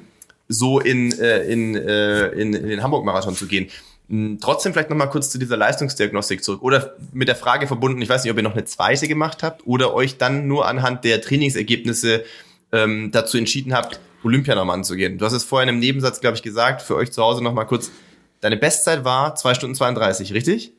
so 0.49 0.79
in, 0.79 1.13
äh, 1.19 1.43
in, 1.45 1.75
äh, 1.75 2.29
in, 2.29 2.55
in 2.55 2.69
den 2.69 2.83
Hamburg-Marathon 2.83 3.35
zu 3.35 3.47
gehen. 3.47 3.69
Hm, 4.09 4.39
trotzdem 4.41 4.73
vielleicht 4.73 4.91
nochmal 4.91 5.11
kurz 5.11 5.31
zu 5.31 5.39
dieser 5.39 5.57
Leistungsdiagnostik 5.57 6.45
zurück 6.45 6.63
oder 6.63 6.95
mit 7.13 7.29
der 7.29 7.35
Frage 7.35 7.67
verbunden, 7.67 8.01
ich 8.01 8.09
weiß 8.09 8.23
nicht, 8.23 8.31
ob 8.31 8.37
ihr 8.37 8.45
noch 8.45 8.53
eine 8.53 8.65
zweite 8.65 9.09
gemacht 9.09 9.43
habt 9.43 9.67
oder 9.67 9.95
euch 9.95 10.17
dann 10.17 10.47
nur 10.47 10.67
anhand 10.67 11.05
der 11.05 11.21
Trainingsergebnisse 11.21 12.25
ähm, 12.73 13.11
dazu 13.13 13.37
entschieden 13.37 13.75
habt, 13.75 13.99
Olympia 14.23 14.55
nochmal 14.55 14.77
anzugehen. 14.77 15.19
Du 15.19 15.25
hast 15.25 15.33
es 15.33 15.45
vorhin 15.45 15.69
im 15.69 15.81
Nebensatz, 15.81 16.21
glaube 16.21 16.37
ich, 16.37 16.43
gesagt, 16.43 16.83
für 16.83 16.95
euch 16.95 17.11
zu 17.11 17.23
Hause 17.23 17.43
nochmal 17.43 17.67
kurz, 17.67 17.91
deine 18.41 18.57
Bestzeit 18.57 19.05
war 19.05 19.35
2 19.35 19.55
Stunden 19.55 19.75
32, 19.75 20.33
richtig? 20.33 20.73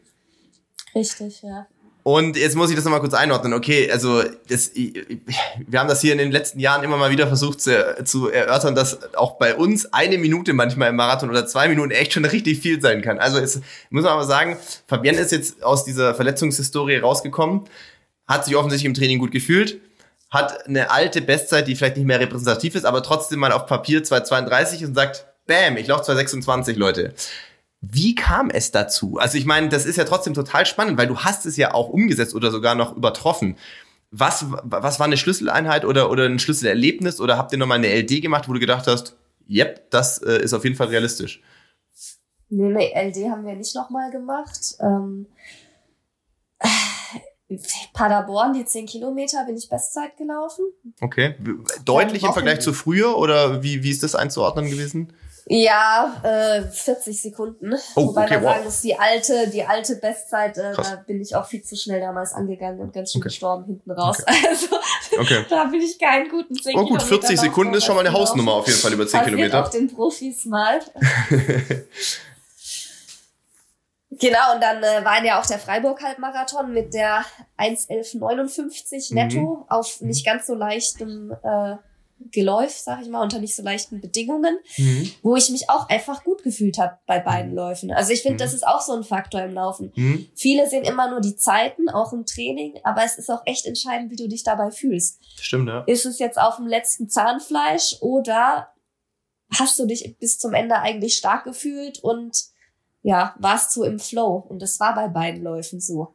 Richtig, 0.95 1.41
ja. 1.43 1.67
Und 2.07 2.37
jetzt 2.37 2.55
muss 2.55 2.69
ich 2.69 2.77
das 2.77 2.85
nochmal 2.85 3.01
kurz 3.01 3.13
einordnen. 3.13 3.53
Okay, 3.53 3.91
also 3.91 4.23
das, 4.47 4.71
wir 4.73 5.77
haben 5.77 5.89
das 5.89 5.99
hier 5.99 6.13
in 6.13 6.19
den 6.19 6.31
letzten 6.31 6.57
Jahren 6.57 6.81
immer 6.85 6.95
mal 6.95 7.11
wieder 7.11 7.27
versucht 7.27 7.59
zu, 7.59 8.01
zu 8.05 8.29
erörtern, 8.29 8.75
dass 8.75 9.13
auch 9.15 9.37
bei 9.37 9.55
uns 9.55 9.91
eine 9.91 10.17
Minute 10.17 10.53
manchmal 10.53 10.91
im 10.91 10.95
Marathon 10.95 11.29
oder 11.29 11.45
zwei 11.47 11.67
Minuten 11.67 11.91
echt 11.91 12.13
schon 12.13 12.23
richtig 12.23 12.59
viel 12.61 12.81
sein 12.81 13.01
kann. 13.01 13.19
Also 13.19 13.39
es 13.39 13.59
muss 13.89 14.05
man 14.05 14.13
aber 14.13 14.23
sagen, 14.23 14.55
Fabienne 14.87 15.19
ist 15.19 15.33
jetzt 15.33 15.61
aus 15.65 15.83
dieser 15.83 16.15
Verletzungshistorie 16.15 16.95
rausgekommen, 16.95 17.65
hat 18.25 18.45
sich 18.45 18.55
offensichtlich 18.55 18.87
im 18.87 18.93
Training 18.93 19.19
gut 19.19 19.31
gefühlt, 19.31 19.81
hat 20.29 20.65
eine 20.65 20.91
alte 20.91 21.21
Bestzeit, 21.21 21.67
die 21.67 21.75
vielleicht 21.75 21.97
nicht 21.97 22.07
mehr 22.07 22.21
repräsentativ 22.21 22.75
ist, 22.75 22.85
aber 22.85 23.03
trotzdem 23.03 23.39
mal 23.39 23.51
auf 23.51 23.65
Papier 23.65 24.01
2,32 24.01 24.85
und 24.85 24.95
sagt, 24.95 25.25
bam, 25.45 25.75
ich 25.75 25.87
laufe 25.87 26.09
2,26, 26.09 26.77
Leute. 26.77 27.13
Wie 27.81 28.15
kam 28.15 28.49
es 28.49 28.71
dazu? 28.71 29.17
Also 29.17 29.37
ich 29.37 29.45
meine, 29.45 29.69
das 29.69 29.85
ist 29.85 29.97
ja 29.97 30.03
trotzdem 30.03 30.33
total 30.33 30.65
spannend, 30.65 30.97
weil 30.97 31.07
du 31.07 31.19
hast 31.19 31.45
es 31.45 31.57
ja 31.57 31.73
auch 31.73 31.89
umgesetzt 31.89 32.33
oder 32.33 32.51
sogar 32.51 32.75
noch 32.75 32.95
übertroffen. 32.95 33.57
Was, 34.09 34.45
was 34.63 34.99
war 34.99 35.05
eine 35.05 35.17
Schlüsseleinheit 35.17 35.85
oder, 35.85 36.09
oder 36.09 36.25
ein 36.25 36.39
Schlüsselerlebnis 36.39 37.19
oder 37.19 37.37
habt 37.37 37.51
ihr 37.51 37.57
nochmal 37.57 37.77
eine 37.77 37.93
LD 37.93 38.21
gemacht, 38.21 38.47
wo 38.47 38.53
du 38.53 38.59
gedacht 38.59 38.87
hast, 38.87 39.15
yep, 39.49 39.91
das 39.91 40.17
äh, 40.19 40.41
ist 40.41 40.53
auf 40.53 40.63
jeden 40.63 40.75
Fall 40.75 40.87
realistisch? 40.87 41.41
Nee, 42.49 42.69
nee, 42.69 42.93
LD 42.95 43.29
haben 43.29 43.45
wir 43.45 43.55
nicht 43.55 43.75
nochmal 43.75 44.09
gemacht. 44.11 44.77
Ähm, 44.79 45.27
Paderborn, 47.93 48.53
die 48.53 48.65
10 48.65 48.87
Kilometer, 48.87 49.45
bin 49.45 49.57
ich 49.57 49.69
Bestzeit 49.69 50.17
gelaufen. 50.17 50.65
Okay. 50.99 51.35
Deutlich 51.85 52.23
im 52.23 52.33
Vergleich 52.33 52.59
zu 52.59 52.73
früher 52.73 53.17
oder 53.17 53.63
wie, 53.63 53.83
wie 53.83 53.91
ist 53.91 54.03
das 54.03 54.15
einzuordnen 54.15 54.69
gewesen? 54.69 55.13
Ja, 55.49 56.21
äh, 56.23 56.61
40 56.61 57.21
Sekunden. 57.21 57.73
Oh, 57.95 58.07
Wobei 58.07 58.25
okay, 58.25 58.33
man 58.35 58.43
wow. 58.43 58.51
sagen 58.51 58.65
muss, 58.65 58.81
die 58.81 58.95
alte, 58.99 59.49
die 59.49 59.63
alte 59.63 59.95
Bestzeit, 59.95 60.57
äh, 60.57 60.73
da 60.75 61.03
bin 61.07 61.21
ich 61.21 61.35
auch 61.35 61.45
viel 61.45 61.63
zu 61.63 61.77
schnell 61.77 62.01
damals 62.01 62.33
angegangen 62.33 62.81
und 62.81 62.91
ganz 62.91 63.13
schön 63.13 63.21
okay. 63.21 63.29
gestorben 63.29 63.65
hinten 63.65 63.91
raus. 63.91 64.17
Okay. 64.21 64.35
Also 64.47 64.75
okay. 65.19 65.45
da 65.49 65.63
bin 65.65 65.81
ich 65.81 65.97
keinen 65.97 66.29
guten 66.29 66.53
10 66.53 66.77
Oh 66.77 66.85
gut, 66.85 67.01
40 67.01 67.39
Sekunden 67.39 67.73
ist 67.73 67.85
schon 67.85 67.95
mal 67.95 68.05
eine 68.05 68.11
Hausnummer 68.11 68.53
auf 68.53 68.67
jeden 68.67 68.79
Fall 68.79 68.93
über 68.93 69.07
10 69.07 69.23
Kilometer. 69.23 69.63
auch 69.63 69.69
den 69.69 69.87
Profis 69.87 70.45
mal. 70.45 70.79
Genau, 74.19 74.55
und 74.55 74.63
dann 74.63 74.81
äh, 74.81 75.05
war 75.05 75.23
ja 75.23 75.39
auch 75.39 75.45
der 75.45 75.59
Freiburg-Halbmarathon 75.59 76.73
mit 76.73 76.93
der 76.93 77.23
1.11.59 77.59 79.13
netto 79.13 79.39
mhm. 79.39 79.63
auf 79.67 80.01
nicht 80.01 80.25
ganz 80.25 80.47
so 80.47 80.55
leichtem 80.55 81.35
äh, 81.43 81.75
geläuft, 82.31 82.83
sag 82.83 83.01
ich 83.01 83.09
mal, 83.09 83.21
unter 83.21 83.39
nicht 83.39 83.55
so 83.55 83.63
leichten 83.63 84.01
Bedingungen, 84.01 84.57
mhm. 84.77 85.11
wo 85.21 85.35
ich 85.35 85.49
mich 85.49 85.69
auch 85.69 85.87
einfach 85.89 86.23
gut 86.23 86.43
gefühlt 86.43 86.77
habe 86.77 86.97
bei 87.05 87.19
beiden 87.19 87.51
mhm. 87.51 87.57
Läufen. 87.57 87.91
Also 87.91 88.11
ich 88.11 88.21
finde, 88.21 88.35
mhm. 88.35 88.39
das 88.39 88.53
ist 88.53 88.65
auch 88.65 88.81
so 88.81 88.93
ein 88.93 89.03
Faktor 89.03 89.41
im 89.41 89.53
Laufen. 89.53 89.91
Mhm. 89.95 90.27
Viele 90.35 90.67
sehen 90.69 90.83
immer 90.83 91.09
nur 91.09 91.21
die 91.21 91.35
Zeiten, 91.35 91.89
auch 91.89 92.13
im 92.13 92.25
Training, 92.25 92.79
aber 92.83 93.03
es 93.03 93.17
ist 93.17 93.29
auch 93.29 93.41
echt 93.45 93.65
entscheidend, 93.65 94.11
wie 94.11 94.15
du 94.15 94.27
dich 94.27 94.43
dabei 94.43 94.71
fühlst. 94.71 95.19
Stimmt, 95.39 95.69
ja. 95.69 95.83
Ist 95.85 96.05
es 96.05 96.19
jetzt 96.19 96.39
auf 96.39 96.57
dem 96.57 96.67
letzten 96.67 97.09
Zahnfleisch 97.09 97.97
oder 98.01 98.69
hast 99.57 99.79
du 99.79 99.85
dich 99.85 100.17
bis 100.19 100.39
zum 100.39 100.53
Ende 100.53 100.79
eigentlich 100.79 101.17
stark 101.17 101.43
gefühlt 101.43 101.99
und 102.03 102.45
ja, 103.03 103.35
warst 103.39 103.75
du 103.75 103.83
im 103.83 103.99
Flow? 103.99 104.45
Und 104.49 104.61
das 104.61 104.79
war 104.79 104.93
bei 104.93 105.07
beiden 105.07 105.43
Läufen 105.43 105.79
so. 105.79 106.13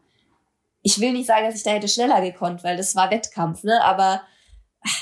Ich 0.83 1.01
will 1.01 1.13
nicht 1.13 1.27
sagen, 1.27 1.47
dass 1.47 1.55
ich 1.55 1.63
da 1.63 1.71
hätte 1.71 1.89
schneller 1.89 2.21
gekonnt, 2.21 2.65
weil 2.65 2.77
das 2.77 2.97
war 2.97 3.11
Wettkampf, 3.11 3.63
ne? 3.63 3.83
Aber 3.83 4.23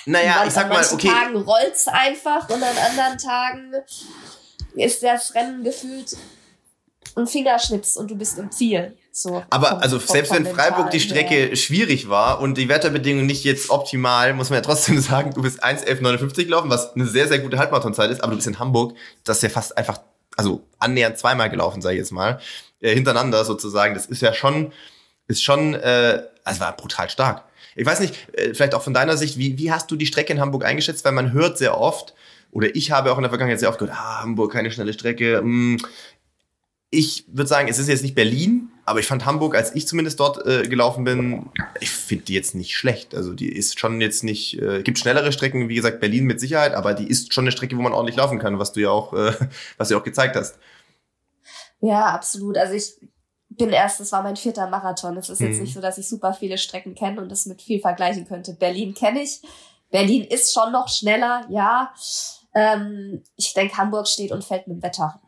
naja, 0.07 0.45
ich 0.47 0.53
sag 0.53 0.69
mal, 0.69 0.85
okay. 0.93 1.09
An 1.09 1.15
Tagen 1.15 1.37
rollt's 1.37 1.89
einfach 1.89 2.49
und 2.49 2.63
an 2.63 2.77
anderen 2.77 3.19
Tagen 3.19 3.73
ist 4.75 5.03
das 5.03 5.35
Rennen 5.35 5.65
gefühlt 5.65 6.17
ein 7.17 7.27
Fingerschnips 7.27 7.97
und 7.97 8.11
du 8.11 8.17
bist 8.17 8.39
im 8.39 8.51
Ziel. 8.51 8.97
So, 9.13 9.43
aber 9.51 9.71
vom, 9.71 9.79
also 9.79 9.99
selbst 9.99 10.33
wenn 10.33 10.47
Freiburg 10.47 10.91
die 10.91 11.01
Strecke 11.01 11.51
ja. 11.51 11.57
schwierig 11.57 12.09
war 12.09 12.41
und 12.41 12.57
die 12.57 12.69
Wetterbedingungen 12.69 13.27
nicht 13.27 13.45
jetzt 13.45 13.71
optimal, 13.71 14.35
muss 14.35 14.51
man 14.51 14.59
ja 14.59 14.63
trotzdem 14.63 15.01
sagen, 15.01 15.33
du 15.35 15.43
bist 15.43 15.65
1,11,59 15.65 16.45
gelaufen, 16.45 16.71
was 16.71 16.95
eine 16.95 17.07
sehr, 17.07 17.27
sehr 17.27 17.41
gute 17.41 17.59
Halbmarathonzeit 17.59 18.11
ist, 18.11 18.23
aber 18.23 18.31
du 18.31 18.37
bist 18.37 18.47
in 18.47 18.59
Hamburg, 18.59 18.95
das 19.25 19.39
ist 19.39 19.43
ja 19.43 19.49
fast 19.49 19.77
einfach, 19.77 20.01
also 20.37 20.63
annähernd 20.79 21.19
zweimal 21.19 21.51
gelaufen, 21.51 21.83
sage 21.83 21.97
ich 21.97 22.01
jetzt 22.01 22.13
mal, 22.13 22.41
äh, 22.81 22.95
hintereinander 22.95 23.45
sozusagen. 23.45 23.95
Das 23.95 24.07
ist 24.07 24.23
ja 24.23 24.33
schon, 24.33 24.73
ist 25.27 25.43
schon, 25.43 25.75
äh, 25.75 26.23
also 26.45 26.61
war 26.61 26.77
brutal 26.77 27.11
stark. 27.11 27.45
Ich 27.77 27.87
weiß 27.87 28.01
nicht, 28.01 28.15
äh, 28.33 28.55
vielleicht 28.55 28.75
auch 28.75 28.83
von 28.83 28.95
deiner 28.95 29.17
Sicht, 29.17 29.39
wie, 29.39 29.59
wie 29.59 29.73
hast 29.73 29.91
du 29.91 29.97
die 29.97 30.07
Strecke 30.07 30.33
in 30.33 30.41
Hamburg 30.41 30.65
eingeschätzt? 30.65 31.05
Weil 31.05 31.13
man 31.13 31.33
hört 31.33 31.59
sehr 31.59 31.79
oft, 31.79 32.15
oder 32.51 32.75
ich 32.75 32.91
habe 32.91 33.13
auch 33.13 33.17
in 33.17 33.23
der 33.23 33.31
Vergangenheit 33.31 33.61
sehr 33.61 33.69
oft 33.69 33.79
gehört, 33.79 33.97
ah, 33.97 34.23
Hamburg, 34.23 34.53
keine 34.53 34.71
schnelle 34.71 34.93
Strecke. 34.93 35.39
Hm. 35.39 35.79
Ich 36.93 37.25
würde 37.29 37.47
sagen, 37.47 37.69
es 37.69 37.79
ist 37.79 37.89
jetzt 37.89 38.03
nicht 38.03 38.17
Berlin, 38.17 38.69
aber 38.85 38.99
ich 38.99 39.07
fand 39.07 39.25
Hamburg, 39.25 39.55
als 39.55 39.77
ich 39.77 39.87
zumindest 39.87 40.19
dort 40.19 40.45
äh, 40.45 40.67
gelaufen 40.67 41.05
bin, 41.05 41.47
ich 41.79 41.91
finde 41.91 42.25
die 42.25 42.35
jetzt 42.35 42.57
nicht 42.57 42.77
schlecht. 42.77 43.15
Also 43.15 43.33
die 43.33 43.49
ist 43.49 43.79
schon 43.79 44.01
jetzt 44.01 44.25
nicht, 44.25 44.61
äh, 44.61 44.83
gibt 44.83 44.99
schnellere 44.99 45.31
Strecken, 45.31 45.69
wie 45.69 45.77
gesagt, 45.77 46.01
Berlin 46.01 46.25
mit 46.25 46.41
Sicherheit, 46.41 46.75
aber 46.75 46.95
die 46.95 47.09
ist 47.09 47.33
schon 47.33 47.45
eine 47.45 47.53
Strecke, 47.53 47.77
wo 47.77 47.83
man 47.83 47.93
ordentlich 47.93 48.17
laufen 48.17 48.41
kann, 48.41 48.59
was 48.59 48.73
du 48.73 48.81
ja 48.81 48.91
auch, 48.91 49.13
äh, 49.13 49.33
was 49.77 49.87
du 49.87 49.95
ja 49.95 50.01
auch 50.01 50.05
gezeigt 50.05 50.35
hast. 50.35 50.59
Ja, 51.81 52.07
absolut. 52.07 52.59
Also 52.59 52.75
ich 52.75 52.95
bin 53.61 53.71
erst, 53.71 54.01
das 54.01 54.11
war 54.13 54.23
mein 54.23 54.37
vierter 54.37 54.69
Marathon. 54.69 55.17
Es 55.17 55.29
ist 55.29 55.41
mhm. 55.41 55.47
jetzt 55.47 55.61
nicht 55.61 55.75
so, 55.75 55.81
dass 55.81 55.99
ich 55.99 56.09
super 56.09 56.35
viele 56.35 56.59
Strecken 56.59 56.95
kenne 56.95 57.21
und 57.21 57.31
das 57.31 57.47
mit 57.47 57.63
viel 57.63 57.81
vergleichen 57.81 58.27
könnte. 58.27 58.55
Berlin 58.55 58.95
kenne 58.95 59.23
ich. 59.23 59.41
Berlin 59.91 60.25
ist 60.25 60.53
schon 60.53 60.73
noch 60.73 60.89
schneller, 60.89 61.45
ja. 61.49 61.93
Ähm, 62.55 63.23
ich 63.37 63.55
denke, 63.55 63.77
Hamburg 63.77 64.09
steht 64.09 64.33
und 64.33 64.45
fällt 64.45 64.67
mit 64.67 64.79
dem 64.79 64.83
Wetter. 64.83 65.21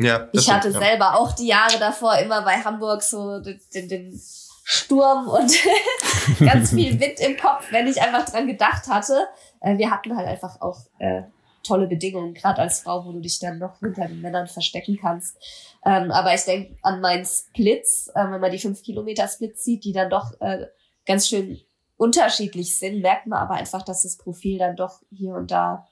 Ja, 0.00 0.28
ich 0.32 0.50
hatte 0.50 0.70
ja. 0.70 0.78
selber 0.78 1.18
auch 1.18 1.32
die 1.32 1.48
Jahre 1.48 1.78
davor 1.78 2.16
immer 2.18 2.42
bei 2.42 2.56
Hamburg 2.56 3.02
so 3.02 3.40
den, 3.40 3.60
den, 3.74 3.88
den 3.88 4.22
Sturm 4.62 5.28
und 5.28 5.52
ganz 6.38 6.70
viel 6.70 7.00
Wind 7.00 7.18
im 7.20 7.36
Kopf, 7.36 7.66
wenn 7.70 7.86
ich 7.88 8.00
einfach 8.00 8.30
dran 8.30 8.46
gedacht 8.46 8.86
hatte. 8.86 9.26
Äh, 9.60 9.78
wir 9.78 9.90
hatten 9.90 10.16
halt 10.16 10.28
einfach 10.28 10.60
auch 10.60 10.78
äh, 10.98 11.22
tolle 11.62 11.86
Bedingungen, 11.86 12.34
gerade 12.34 12.60
als 12.60 12.80
Frau, 12.80 13.04
wo 13.04 13.12
du 13.12 13.20
dich 13.20 13.38
dann 13.38 13.58
noch 13.58 13.78
hinter 13.80 14.06
den 14.06 14.20
Männern 14.20 14.46
verstecken 14.46 14.98
kannst. 15.00 15.36
Ähm, 15.84 16.10
aber 16.10 16.34
ich 16.34 16.42
denke 16.42 16.76
an 16.82 17.00
meinen 17.00 17.24
Splits, 17.24 18.08
äh, 18.14 18.30
wenn 18.30 18.40
man 18.40 18.50
die 18.50 18.58
5 18.58 18.82
Kilometer 18.82 19.28
Splits 19.28 19.64
sieht, 19.64 19.84
die 19.84 19.92
dann 19.92 20.10
doch 20.10 20.40
äh, 20.40 20.66
ganz 21.06 21.28
schön 21.28 21.60
unterschiedlich 21.96 22.76
sind, 22.76 23.02
merkt 23.02 23.26
man 23.26 23.40
aber 23.40 23.54
einfach, 23.54 23.82
dass 23.82 24.02
das 24.02 24.16
Profil 24.16 24.58
dann 24.58 24.76
doch 24.76 25.02
hier 25.10 25.34
und 25.34 25.50
da, 25.50 25.86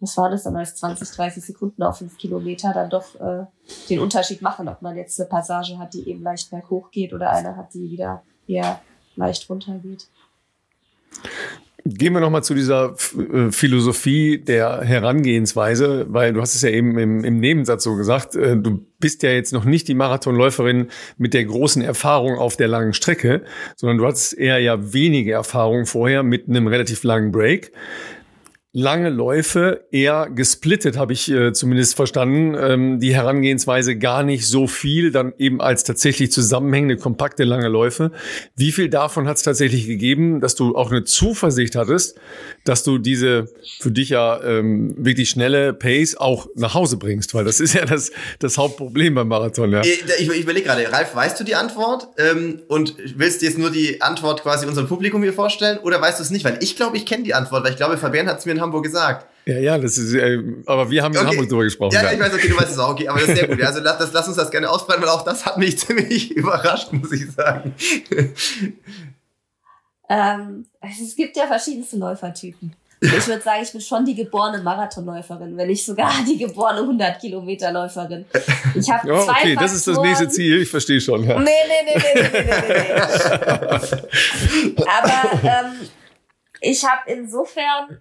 was 0.00 0.16
war 0.16 0.30
das 0.30 0.44
dann 0.44 0.56
als 0.56 0.76
20, 0.76 1.10
30 1.10 1.44
Sekunden 1.44 1.82
auf 1.82 1.98
5 1.98 2.16
Kilometer, 2.16 2.72
dann 2.72 2.90
doch 2.90 3.14
äh, 3.16 3.46
den 3.88 4.00
Unterschied 4.00 4.42
machen, 4.42 4.68
ob 4.68 4.80
man 4.80 4.96
jetzt 4.96 5.20
eine 5.20 5.28
Passage 5.28 5.78
hat, 5.78 5.94
die 5.94 6.08
eben 6.08 6.22
leicht 6.22 6.50
berghoch 6.50 6.90
geht 6.90 7.12
oder 7.12 7.30
eine 7.30 7.56
hat, 7.56 7.74
die 7.74 7.90
wieder 7.90 8.22
eher 8.46 8.80
leicht 9.16 9.48
runter 9.48 9.78
geht. 9.78 10.08
Gehen 11.86 12.14
wir 12.14 12.20
nochmal 12.20 12.42
zu 12.42 12.54
dieser 12.54 12.94
äh, 13.34 13.52
Philosophie 13.52 14.38
der 14.38 14.80
Herangehensweise, 14.80 16.06
weil 16.08 16.32
du 16.32 16.40
hast 16.40 16.54
es 16.54 16.62
ja 16.62 16.70
eben 16.70 16.96
im, 16.96 17.24
im, 17.24 17.40
Nebensatz 17.40 17.84
so 17.84 17.94
gesagt, 17.94 18.36
äh, 18.36 18.56
du 18.56 18.86
bist 19.00 19.22
ja 19.22 19.28
jetzt 19.30 19.52
noch 19.52 19.66
nicht 19.66 19.86
die 19.88 19.94
Marathonläuferin 19.94 20.88
mit 21.18 21.34
der 21.34 21.44
großen 21.44 21.82
Erfahrung 21.82 22.38
auf 22.38 22.56
der 22.56 22.68
langen 22.68 22.94
Strecke, 22.94 23.44
sondern 23.76 23.98
du 23.98 24.06
hattest 24.06 24.32
eher 24.32 24.60
ja 24.60 24.94
wenige 24.94 25.32
Erfahrung 25.32 25.84
vorher 25.84 26.22
mit 26.22 26.48
einem 26.48 26.68
relativ 26.68 27.04
langen 27.04 27.32
Break 27.32 27.70
lange 28.76 29.08
Läufe 29.08 29.86
eher 29.92 30.28
gesplittet, 30.28 30.98
habe 30.98 31.12
ich 31.12 31.30
äh, 31.30 31.52
zumindest 31.52 31.94
verstanden. 31.94 32.56
Ähm, 32.58 32.98
die 32.98 33.14
Herangehensweise 33.14 33.96
gar 33.96 34.24
nicht 34.24 34.48
so 34.48 34.66
viel, 34.66 35.12
dann 35.12 35.32
eben 35.38 35.60
als 35.60 35.84
tatsächlich 35.84 36.32
zusammenhängende, 36.32 36.96
kompakte, 36.96 37.44
lange 37.44 37.68
Läufe. 37.68 38.10
Wie 38.56 38.72
viel 38.72 38.88
davon 38.88 39.28
hat 39.28 39.36
es 39.36 39.44
tatsächlich 39.44 39.86
gegeben, 39.86 40.40
dass 40.40 40.56
du 40.56 40.74
auch 40.74 40.90
eine 40.90 41.04
Zuversicht 41.04 41.76
hattest, 41.76 42.18
dass 42.64 42.82
du 42.82 42.98
diese 42.98 43.46
für 43.78 43.92
dich 43.92 44.08
ja 44.08 44.42
ähm, 44.42 44.96
wirklich 44.98 45.30
schnelle 45.30 45.72
Pace 45.72 46.16
auch 46.16 46.48
nach 46.56 46.74
Hause 46.74 46.96
bringst? 46.96 47.32
Weil 47.32 47.44
das 47.44 47.60
ist 47.60 47.74
ja 47.74 47.84
das, 47.84 48.10
das 48.40 48.58
Hauptproblem 48.58 49.14
beim 49.14 49.28
Marathon. 49.28 49.70
Ja. 49.70 49.82
Ich, 49.82 50.02
ich, 50.18 50.28
ich 50.28 50.42
überlege 50.42 50.66
gerade, 50.66 50.90
Ralf, 50.90 51.14
weißt 51.14 51.38
du 51.38 51.44
die 51.44 51.54
Antwort? 51.54 52.08
Ähm, 52.18 52.62
und 52.66 52.96
willst 53.14 53.40
jetzt 53.42 53.56
nur 53.56 53.70
die 53.70 54.02
Antwort 54.02 54.42
quasi 54.42 54.66
unserem 54.66 54.88
Publikum 54.88 55.22
hier 55.22 55.32
vorstellen? 55.32 55.78
Oder 55.78 56.00
weißt 56.00 56.18
du 56.18 56.24
es 56.24 56.30
nicht? 56.30 56.44
Weil 56.44 56.58
ich 56.60 56.74
glaube, 56.74 56.96
ich 56.96 57.06
kenne 57.06 57.22
die 57.22 57.34
Antwort, 57.34 57.62
weil 57.62 57.70
ich 57.70 57.76
glaube, 57.76 57.98
Fabian 57.98 58.26
hat 58.26 58.40
es 58.40 58.46
mir 58.46 58.50
in 58.50 58.63
Hamburg 58.64 58.84
gesagt. 58.84 59.26
Ja, 59.46 59.58
ja, 59.58 59.78
das 59.78 59.98
ist, 59.98 60.14
äh, 60.14 60.42
aber 60.66 60.90
wir 60.90 61.02
haben 61.02 61.14
in 61.14 61.26
Hamburg 61.26 61.48
drüber 61.48 61.64
gesprochen. 61.64 61.94
Ja, 61.94 62.04
ja, 62.04 62.12
ich 62.12 62.20
weiß, 62.20 62.32
okay, 62.32 62.48
du 62.48 62.56
weißt 62.56 62.70
es 62.70 62.78
auch, 62.78 62.90
okay, 62.90 63.08
aber 63.08 63.20
das 63.20 63.28
ist 63.28 63.36
sehr 63.36 63.48
gut. 63.48 63.62
Also 63.62 63.80
lass, 63.80 63.98
das, 63.98 64.12
lass 64.12 64.26
uns 64.26 64.36
das 64.36 64.50
gerne 64.50 64.70
ausbreiten, 64.70 65.02
weil 65.02 65.10
auch 65.10 65.22
das 65.22 65.44
hat 65.44 65.58
mich 65.58 65.78
ziemlich 65.86 66.30
überrascht, 66.30 66.92
muss 66.92 67.12
ich 67.12 67.30
sagen. 67.30 67.74
Ähm, 70.08 70.66
es 70.80 71.14
gibt 71.14 71.36
ja 71.36 71.46
verschiedenste 71.46 71.96
Läufertypen. 71.96 72.74
Ich 73.00 73.26
würde 73.26 73.42
sagen, 73.42 73.62
ich 73.62 73.70
bin 73.70 73.80
schon 73.82 74.04
die 74.04 74.14
geborene 74.14 74.62
Marathonläuferin, 74.62 75.56
wenn 75.56 75.68
nicht 75.68 75.84
sogar 75.84 76.10
die 76.26 76.38
geborene 76.38 76.80
100 76.80 77.20
Kilometer 77.20 77.70
Läuferin. 77.70 78.24
Ich 78.74 78.90
habe 78.90 79.12
oh, 79.12 79.22
zwei 79.24 79.40
Okay, 79.40 79.56
das 79.56 79.74
ist 79.74 79.86
das 79.86 79.98
nächste 79.98 80.28
Ziel. 80.28 80.62
Ich 80.62 80.70
verstehe 80.70 81.00
schon. 81.00 81.22
Ja. 81.24 81.38
Nee, 81.38 81.50
nee, 81.68 81.92
nee, 81.94 82.02
nee, 82.02 82.30
nee, 82.32 82.40
nee, 82.40 82.54
nee. 84.66 84.84
Aber 84.86 85.42
ähm, 85.42 85.88
ich 86.60 86.84
habe 86.84 87.02
insofern 87.06 88.00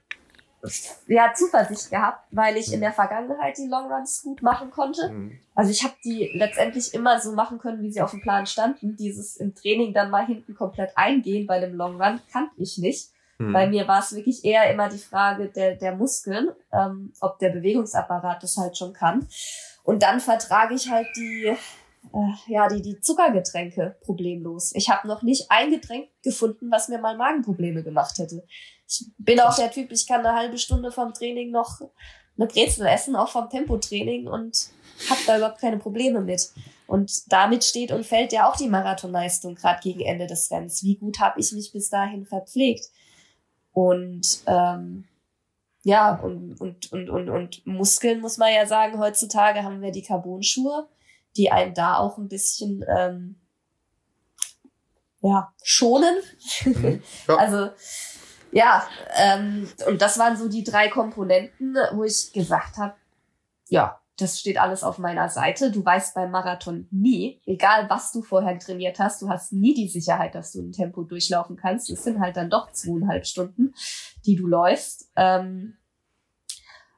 ja, 1.08 1.34
Zuversicht 1.34 1.90
gehabt, 1.90 2.26
weil 2.32 2.56
ich 2.56 2.72
in 2.72 2.80
der 2.80 2.94
Vergangenheit 2.94 3.58
die 3.58 3.68
Longruns 3.68 4.22
gut 4.24 4.42
machen 4.42 4.72
konnte. 4.72 5.10
Mhm. 5.10 5.40
Also 5.56 5.72
ich 5.72 5.84
habe 5.84 5.96
die 6.04 6.32
letztendlich 6.34 6.94
immer 6.94 7.20
so 7.20 7.34
machen 7.34 7.60
können, 7.60 7.82
wie 7.82 7.92
sie 7.92 8.02
auf 8.02 8.12
dem 8.12 8.22
Plan 8.22 8.46
standen. 8.46 8.96
Dieses 8.96 9.36
im 9.38 9.54
Training 9.54 9.94
dann 9.94 10.10
mal 10.10 10.26
hinten 10.26 10.56
komplett 10.56 10.98
eingehen 10.98 11.48
bei 11.48 11.60
dem 11.60 11.76
Longrun 11.76 12.22
kannte 12.32 12.54
ich 12.58 12.78
nicht. 12.78 13.10
Mhm. 13.40 13.54
Bei 13.54 13.68
mir 13.68 13.88
war 13.88 14.00
es 14.00 14.16
wirklich 14.16 14.46
eher 14.46 14.72
immer 14.72 14.90
die 14.90 14.98
Frage 14.98 15.50
der, 15.50 15.76
der 15.76 15.96
Muskeln, 15.96 16.50
ähm, 16.72 17.12
ob 17.20 17.40
der 17.40 17.50
Bewegungsapparat 17.50 18.42
das 18.42 18.58
halt 18.58 18.78
schon 18.78 18.94
kann. 18.94 19.28
Und 19.84 20.02
dann 20.04 20.22
vertrage 20.22 20.76
ich 20.76 20.90
halt 20.90 21.08
die, 21.18 21.48
äh, 21.48 22.32
ja, 22.48 22.70
die, 22.70 22.82
die 22.82 23.02
Zuckergetränke 23.02 23.98
problemlos. 24.02 24.74
Ich 24.76 24.90
habe 24.90 25.08
noch 25.08 25.24
nicht 25.24 25.48
ein 25.50 25.72
Getränk 25.72 26.08
gefunden, 26.24 26.72
was 26.72 26.88
mir 26.88 27.00
mal 27.00 27.18
Magenprobleme 27.18 27.84
gemacht 27.84 28.18
hätte. 28.18 28.44
Ich 29.02 29.08
bin 29.18 29.40
auch 29.40 29.56
der 29.56 29.72
Typ, 29.72 29.92
ich 29.92 30.08
kann 30.08 30.26
eine 30.26 30.38
halbe 30.38 30.58
Stunde 30.58 30.92
vom 30.92 31.14
Training 31.14 31.52
noch 31.52 31.82
eine 32.38 32.48
Brezel 32.48 32.86
essen, 32.86 33.16
auch 33.16 33.30
vom 33.30 33.50
Tempotraining 33.50 34.28
und 34.28 34.70
habe 35.10 35.22
da 35.26 35.38
überhaupt 35.38 35.62
keine 35.62 35.78
Probleme 35.78 36.22
mit. 36.22 36.52
Und 36.88 37.32
damit 37.32 37.64
steht 37.64 37.92
und 37.92 38.06
fällt 38.06 38.34
ja 38.34 38.50
auch 38.50 38.56
die 38.56 38.70
Marathonleistung 38.70 39.56
gerade 39.56 39.82
gegen 39.82 40.02
Ende 40.02 40.28
des 40.28 40.52
Rennens. 40.52 40.84
Wie 40.84 40.96
gut 40.96 41.20
habe 41.20 41.40
ich 41.40 41.52
mich 41.52 41.72
bis 41.72 41.90
dahin 41.90 42.26
verpflegt? 42.26 42.90
Und 43.72 44.44
ähm, 44.46 45.06
ja, 45.84 46.16
und, 46.16 46.60
und, 46.62 46.92
und, 46.92 47.10
und, 47.10 47.30
und 47.30 47.66
Muskeln 47.66 48.22
muss 48.22 48.38
man 48.38 48.54
ja 48.54 48.66
sagen, 48.66 49.00
heutzutage 49.00 49.64
haben 49.64 49.82
wir 49.82 49.92
die 49.92 50.04
Carbon-Schuhe, 50.04 50.88
die 51.36 51.52
einen 51.52 51.74
da 51.74 51.98
auch 51.98 52.18
ein 52.18 52.30
bisschen 52.30 52.86
ähm, 52.88 53.36
ja, 55.22 55.54
schonen. 55.64 56.16
Mhm. 56.66 57.02
Ja. 57.28 57.36
also 57.36 57.70
ja, 58.54 58.88
ähm, 59.16 59.68
und 59.88 60.02
das 60.02 60.20
waren 60.20 60.38
so 60.38 60.48
die 60.48 60.64
drei 60.64 60.88
Komponenten, 60.88 61.76
wo 61.94 62.04
ich 62.04 62.32
gesagt 62.34 62.78
habe, 62.78 62.94
ja, 63.68 64.00
das 64.18 64.40
steht 64.40 64.60
alles 64.60 64.84
auf 64.84 65.00
meiner 65.00 65.28
Seite. 65.30 65.72
Du 65.72 65.84
weißt 65.84 66.14
beim 66.14 66.30
Marathon 66.30 66.88
nie, 66.92 67.42
egal 67.46 67.90
was 67.90 68.12
du 68.12 68.22
vorher 68.22 68.58
trainiert 68.60 69.00
hast, 69.00 69.24
du 69.24 69.30
hast 69.30 69.54
nie 69.54 69.74
die 69.74 69.88
Sicherheit, 69.88 70.36
dass 70.36 70.52
du 70.52 70.62
ein 70.62 70.72
Tempo 70.72 71.04
durchlaufen 71.04 71.56
kannst. 71.56 71.90
Es 71.90 72.04
sind 72.04 72.20
halt 72.20 72.38
dann 72.38 72.52
doch 72.52 72.72
zweieinhalb 72.72 73.26
Stunden, 73.26 73.74
die 74.26 74.36
du 74.36 74.46
läufst. 74.46 75.10
Ähm, 75.16 75.78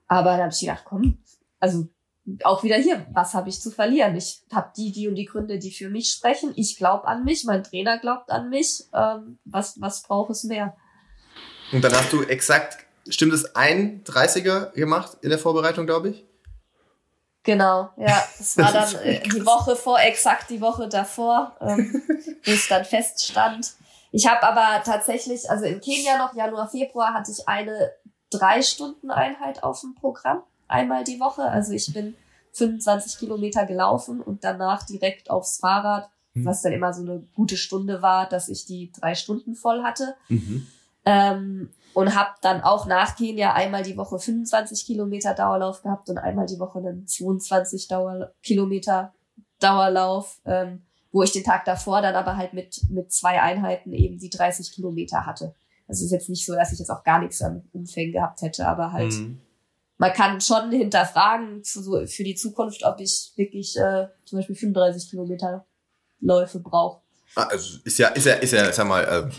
aber 0.08 0.32
dann 0.32 0.42
habe 0.42 0.54
ich 0.54 0.60
gedacht, 0.60 0.84
komm, 0.86 1.20
also 1.60 1.88
auch 2.44 2.64
wieder 2.64 2.76
hier, 2.76 3.06
was 3.14 3.34
habe 3.34 3.50
ich 3.50 3.62
zu 3.62 3.72
verlieren? 3.72 4.16
Ich 4.16 4.44
habe 4.52 4.72
die, 4.76 4.92
die 4.92 5.08
und 5.08 5.16
die 5.16 5.26
Gründe, 5.26 5.58
die 5.58 5.72
für 5.72 5.90
mich 5.90 6.10
sprechen. 6.10 6.52
Ich 6.56 6.76
glaube 6.76 7.08
an 7.08 7.24
mich, 7.24 7.46
mein 7.46 7.64
Trainer 7.64 7.98
glaubt 7.98 8.30
an 8.30 8.50
mich. 8.50 8.84
Ähm, 8.94 9.38
was, 9.46 9.80
was 9.80 10.04
braucht 10.04 10.32
es 10.32 10.44
mehr? 10.44 10.76
Und 11.72 11.84
dann 11.84 11.94
hast 11.94 12.14
du 12.14 12.24
exakt 12.24 12.86
stimmt 13.10 13.34
es, 13.34 13.56
ein 13.56 14.04
30er 14.04 14.72
gemacht 14.72 15.18
in 15.22 15.30
der 15.30 15.40
Vorbereitung, 15.40 15.86
glaube 15.86 16.10
ich? 16.10 16.24
Genau, 17.44 17.90
ja. 17.98 18.24
Das 18.38 18.58
war 18.58 18.72
dann 18.72 18.96
äh, 19.04 19.22
die 19.22 19.46
Woche 19.46 19.76
vor, 19.76 20.00
exakt 20.00 20.50
die 20.50 20.62
Woche 20.62 20.90
davor, 20.90 21.56
ähm, 21.62 22.02
wo 22.46 22.52
es 22.52 22.68
dann 22.68 22.86
feststand. 22.86 23.74
Ich 24.12 24.28
habe 24.28 24.44
aber 24.44 24.84
tatsächlich, 24.84 25.50
also 25.50 25.66
in 25.66 25.82
Kenia 25.82 26.18
noch, 26.18 26.34
Januar, 26.34 26.70
Februar, 26.70 27.14
hatte 27.14 27.32
ich 27.32 27.48
eine 27.48 27.92
drei 28.32 28.62
Stunden 28.62 29.12
Einheit 29.12 29.64
auf 29.64 29.82
dem 29.82 29.94
Programm, 29.94 30.42
einmal 30.68 31.04
die 31.04 31.20
Woche. 31.20 31.44
Also 31.44 31.74
ich 31.74 31.94
bin 31.94 32.16
25 32.54 33.20
Kilometer 33.20 33.66
gelaufen 33.66 34.22
und 34.22 34.44
danach 34.44 34.84
direkt 34.84 35.30
aufs 35.30 35.58
Fahrrad, 35.58 36.10
mhm. 36.34 36.46
was 36.46 36.64
dann 36.64 36.74
immer 36.74 36.94
so 36.94 37.04
eine 37.04 37.20
gute 37.36 37.58
Stunde 37.58 38.02
war, 38.02 38.28
dass 38.28 38.50
ich 38.50 38.66
die 38.66 38.92
drei 39.00 39.14
Stunden 39.14 39.56
voll 39.56 39.84
hatte. 39.84 40.16
Mhm. 40.30 40.66
Ähm, 41.06 41.70
und 41.94 42.14
habe 42.14 42.32
dann 42.42 42.62
auch 42.62 42.88
nach 42.88 43.16
Kenia 43.16 43.54
einmal 43.54 43.84
die 43.84 43.96
Woche 43.96 44.20
25 44.20 44.86
Kilometer 44.86 45.34
Dauerlauf 45.34 45.82
gehabt 45.82 46.10
und 46.10 46.18
einmal 46.18 46.46
die 46.46 46.60
Woche 46.60 46.80
einen 46.80 47.08
22 47.08 47.88
Dauer 47.88 48.34
Kilometer 48.44 49.14
Dauerlauf, 49.60 50.42
ähm, 50.46 50.84
wo 51.12 51.24
ich 51.24 51.32
den 51.32 51.46
Tag 51.46 51.64
davor 51.64 52.02
dann 52.02 52.16
aber 52.16 52.36
halt 52.36 52.54
mit, 52.54 52.82
mit 52.90 53.14
zwei 53.14 53.42
Einheiten 53.42 53.94
eben 53.94 54.18
die 54.18 54.30
30 54.30 54.74
Kilometer 54.74 55.26
hatte. 55.26 55.56
Also 55.88 56.00
es 56.00 56.08
ist 56.08 56.12
jetzt 56.12 56.30
nicht 56.30 56.46
so, 56.46 56.54
dass 56.54 56.74
ich 56.74 56.80
jetzt 56.80 56.90
auch 56.90 57.04
gar 57.04 57.20
nichts 57.20 57.42
an 57.42 57.64
Umfängen 57.72 58.12
gehabt 58.12 58.42
hätte, 58.42 58.68
aber 58.68 58.92
halt 58.92 59.14
mhm. 59.14 59.40
man 59.98 60.12
kann 60.12 60.42
schon 60.42 60.72
hinterfragen 60.72 61.64
für, 61.64 62.08
für 62.08 62.24
die 62.24 62.36
Zukunft, 62.36 62.84
ob 62.84 63.00
ich 63.00 63.32
wirklich 63.38 63.78
äh, 63.78 64.08
zum 64.26 64.40
Beispiel 64.40 64.56
35 64.56 65.10
Kilometer 65.10 65.66
Läufe 66.20 66.60
brauche. 66.60 67.02
Ah, 67.36 67.44
also 67.44 67.80
ist 67.84 67.98
ja, 68.00 68.10
ist 68.10 68.26
ja, 68.26 68.34
ist 68.34 68.52
ja, 68.52 68.72
sag 68.74 68.88
mal, 68.88 69.04
äh, 69.04 69.30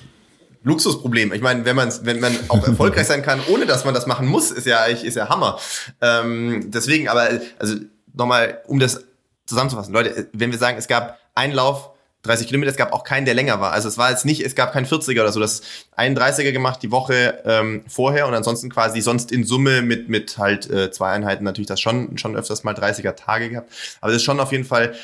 Luxusproblem. 0.67 1.33
Ich 1.33 1.43
meine, 1.43 1.64
wenn 1.64 1.77
man 1.77 1.93
wenn 2.03 2.19
man 2.19 2.37
auch 2.49 2.67
erfolgreich 2.67 3.07
sein 3.07 3.23
kann, 3.23 3.41
ohne 3.49 3.67
dass 3.67 3.85
man 3.85 3.95
das 3.95 4.07
machen 4.07 4.27
muss, 4.27 4.51
ist 4.51 4.67
ja 4.67 4.85
ist 4.85 5.14
ja 5.14 5.29
Hammer. 5.29 5.59
Ähm, 6.01 6.71
deswegen, 6.73 7.09
aber 7.09 7.29
also 7.59 7.77
nochmal, 8.12 8.62
um 8.67 8.81
das 8.81 9.05
zusammenzufassen, 9.47 9.95
Leute, 9.95 10.29
wenn 10.33 10.51
wir 10.51 10.59
sagen, 10.59 10.77
es 10.77 10.89
gab 10.89 11.21
einen 11.37 11.53
Lauf 11.53 11.91
30 12.23 12.49
Kilometer, 12.49 12.73
es 12.73 12.77
gab 12.77 12.93
auch 12.93 13.05
keinen, 13.05 13.27
der 13.27 13.35
länger 13.35 13.61
war. 13.61 13.71
Also 13.71 13.87
es 13.87 13.97
war 13.97 14.11
jetzt 14.11 14.25
nicht, 14.25 14.45
es 14.45 14.57
gab 14.57 14.73
keinen 14.73 14.87
40er 14.87 15.21
oder 15.21 15.31
so, 15.31 15.39
das 15.39 15.62
31er 15.97 16.51
gemacht 16.51 16.83
die 16.83 16.91
Woche 16.91 17.41
ähm, 17.45 17.85
vorher 17.87 18.27
und 18.27 18.35
ansonsten 18.35 18.69
quasi 18.69 19.01
sonst 19.01 19.31
in 19.31 19.45
Summe 19.45 19.83
mit 19.83 20.09
mit 20.09 20.37
halt 20.37 20.69
äh, 20.69 20.91
zwei 20.91 21.12
Einheiten 21.12 21.45
natürlich 21.45 21.69
das 21.69 21.81
schon 21.81 22.19
schon 22.19 22.35
öfters 22.35 22.64
mal 22.64 22.75
30er 22.75 23.14
Tage 23.14 23.51
gehabt. 23.51 23.71
Aber 24.01 24.11
das 24.11 24.23
ist 24.23 24.25
schon 24.25 24.41
auf 24.41 24.51
jeden 24.51 24.64
Fall, 24.64 24.97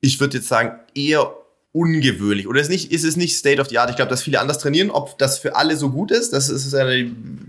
ich 0.00 0.20
würde 0.20 0.36
jetzt 0.36 0.46
sagen 0.46 0.78
eher 0.94 1.34
ungewöhnlich. 1.72 2.48
Oder 2.48 2.60
ist, 2.60 2.68
nicht, 2.68 2.90
ist 2.90 3.04
es 3.04 3.16
nicht 3.16 3.36
State 3.36 3.60
of 3.60 3.68
the 3.68 3.78
Art? 3.78 3.90
Ich 3.90 3.96
glaube, 3.96 4.10
dass 4.10 4.22
viele 4.22 4.40
anders 4.40 4.58
trainieren. 4.58 4.90
Ob 4.90 5.18
das 5.18 5.38
für 5.38 5.54
alle 5.54 5.76
so 5.76 5.90
gut 5.90 6.10
ist, 6.10 6.32
das 6.32 6.48
ist, 6.48 6.74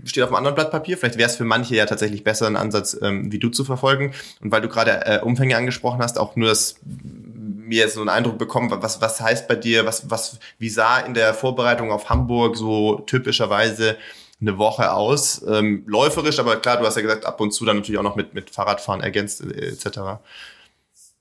steht 0.04 0.22
auf 0.22 0.28
einem 0.28 0.36
anderen 0.36 0.54
Blatt 0.54 0.70
Papier. 0.70 0.96
Vielleicht 0.96 1.18
wäre 1.18 1.28
es 1.28 1.36
für 1.36 1.44
manche 1.44 1.74
ja 1.74 1.86
tatsächlich 1.86 2.22
besser, 2.22 2.46
einen 2.46 2.56
Ansatz 2.56 2.96
ähm, 3.02 3.32
wie 3.32 3.38
du 3.38 3.48
zu 3.48 3.64
verfolgen. 3.64 4.12
Und 4.40 4.52
weil 4.52 4.60
du 4.60 4.68
gerade 4.68 5.06
äh, 5.06 5.20
Umfänge 5.20 5.56
angesprochen 5.56 6.00
hast, 6.00 6.18
auch 6.18 6.36
nur 6.36 6.48
das 6.48 6.76
mir 6.84 7.78
jetzt 7.78 7.94
so 7.94 8.00
einen 8.00 8.10
Eindruck 8.10 8.38
bekommen, 8.38 8.70
was, 8.70 9.00
was 9.00 9.20
heißt 9.20 9.48
bei 9.48 9.56
dir, 9.56 9.86
was, 9.86 10.10
was, 10.10 10.38
wie 10.58 10.68
sah 10.68 10.98
in 11.00 11.14
der 11.14 11.34
Vorbereitung 11.34 11.90
auf 11.90 12.10
Hamburg 12.10 12.56
so 12.56 13.00
typischerweise 13.06 13.96
eine 14.40 14.58
Woche 14.58 14.92
aus? 14.92 15.42
Ähm, 15.48 15.82
läuferisch, 15.86 16.38
aber 16.38 16.56
klar, 16.56 16.78
du 16.78 16.86
hast 16.86 16.96
ja 16.96 17.02
gesagt, 17.02 17.24
ab 17.24 17.40
und 17.40 17.52
zu 17.52 17.64
dann 17.64 17.78
natürlich 17.78 17.98
auch 17.98 18.04
noch 18.04 18.16
mit, 18.16 18.34
mit 18.34 18.50
Fahrradfahren 18.50 19.00
ergänzt, 19.00 19.40
äh, 19.40 19.70
etc. 19.70 20.20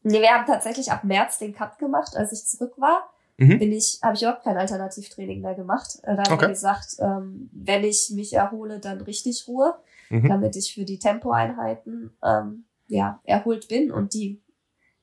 Nee, 0.03 0.21
wir 0.21 0.29
haben 0.29 0.45
tatsächlich 0.45 0.91
ab 0.91 1.03
März 1.03 1.37
den 1.37 1.53
Cut 1.53 1.77
gemacht, 1.77 2.15
als 2.15 2.31
ich 2.31 2.45
zurück 2.45 2.73
war. 2.77 3.09
Mhm. 3.37 3.59
Bin 3.59 3.71
ich, 3.71 3.99
habe 4.03 4.15
ich 4.15 4.21
überhaupt 4.21 4.43
kein 4.43 4.57
Alternativtraining 4.57 5.41
mehr 5.41 5.55
gemacht. 5.55 5.99
Äh, 6.03 6.15
da 6.15 6.23
okay. 6.31 6.41
wir 6.41 6.49
gesagt, 6.49 6.97
ähm, 6.99 7.49
wenn 7.53 7.83
ich 7.83 8.11
mich 8.11 8.33
erhole, 8.33 8.79
dann 8.79 9.01
richtig 9.01 9.47
Ruhe, 9.47 9.75
mhm. 10.09 10.27
damit 10.27 10.55
ich 10.55 10.73
für 10.73 10.85
die 10.85 10.99
Tempoeinheiten 10.99 12.11
ähm, 12.23 12.65
ja 12.87 13.19
erholt 13.23 13.67
bin 13.67 13.91
und 13.91 14.13
die 14.13 14.41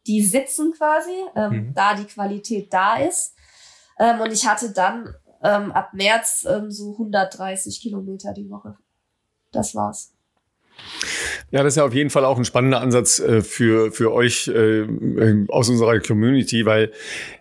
die 0.08 0.22
sitzen 0.22 0.72
quasi, 0.72 1.12
ähm, 1.36 1.52
mhm. 1.52 1.74
da 1.74 1.94
die 1.94 2.06
Qualität 2.06 2.72
da 2.72 2.96
ist. 2.96 3.34
Ähm, 3.98 4.20
und 4.20 4.32
ich 4.32 4.48
hatte 4.48 4.70
dann 4.70 5.14
ähm, 5.42 5.70
ab 5.70 5.92
März 5.92 6.46
ähm, 6.48 6.70
so 6.70 6.92
130 6.92 7.80
Kilometer 7.80 8.32
die 8.32 8.48
Woche. 8.48 8.76
Das 9.52 9.74
war's. 9.74 10.14
Ja, 11.50 11.62
das 11.62 11.72
ist 11.72 11.76
ja 11.76 11.84
auf 11.84 11.94
jeden 11.94 12.10
Fall 12.10 12.24
auch 12.24 12.36
ein 12.36 12.44
spannender 12.44 12.80
Ansatz 12.80 13.20
äh, 13.20 13.40
für, 13.42 13.90
für 13.90 14.12
euch 14.12 14.48
äh, 14.48 14.80
äh, 14.80 15.46
aus 15.48 15.68
unserer 15.68 15.98
Community, 16.00 16.66
weil 16.66 16.92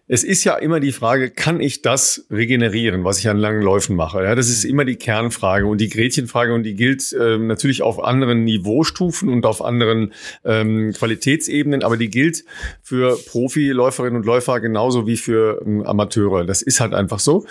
es 0.07 0.23
ist 0.23 0.45
ja 0.45 0.55
immer 0.55 0.79
die 0.79 0.93
Frage, 0.93 1.29
kann 1.29 1.59
ich 1.59 1.81
das 1.81 2.25
regenerieren, 2.31 3.03
was 3.03 3.19
ich 3.19 3.27
an 3.27 3.37
langen 3.37 3.61
Läufen 3.61 3.97
mache? 3.97 4.23
Ja, 4.23 4.35
das 4.35 4.47
ist 4.47 4.63
immer 4.63 4.85
die 4.85 4.95
Kernfrage 4.95 5.65
und 5.65 5.81
die 5.81 5.89
Gretchenfrage 5.89 6.53
und 6.53 6.63
die 6.63 6.75
gilt 6.75 7.11
äh, 7.11 7.37
natürlich 7.37 7.81
auf 7.81 8.01
anderen 8.01 8.45
Niveaustufen 8.45 9.27
und 9.27 9.45
auf 9.45 9.61
anderen 9.61 10.13
ähm, 10.45 10.93
Qualitätsebenen, 10.93 11.83
aber 11.83 11.97
die 11.97 12.09
gilt 12.09 12.45
für 12.81 13.17
Profiläuferinnen 13.17 14.15
und 14.15 14.25
Läufer 14.25 14.61
genauso 14.61 15.05
wie 15.07 15.17
für 15.17 15.61
ähm, 15.65 15.83
Amateure. 15.85 16.45
Das 16.45 16.61
ist 16.61 16.79
halt 16.79 16.93
einfach 16.93 17.19
so. 17.19 17.45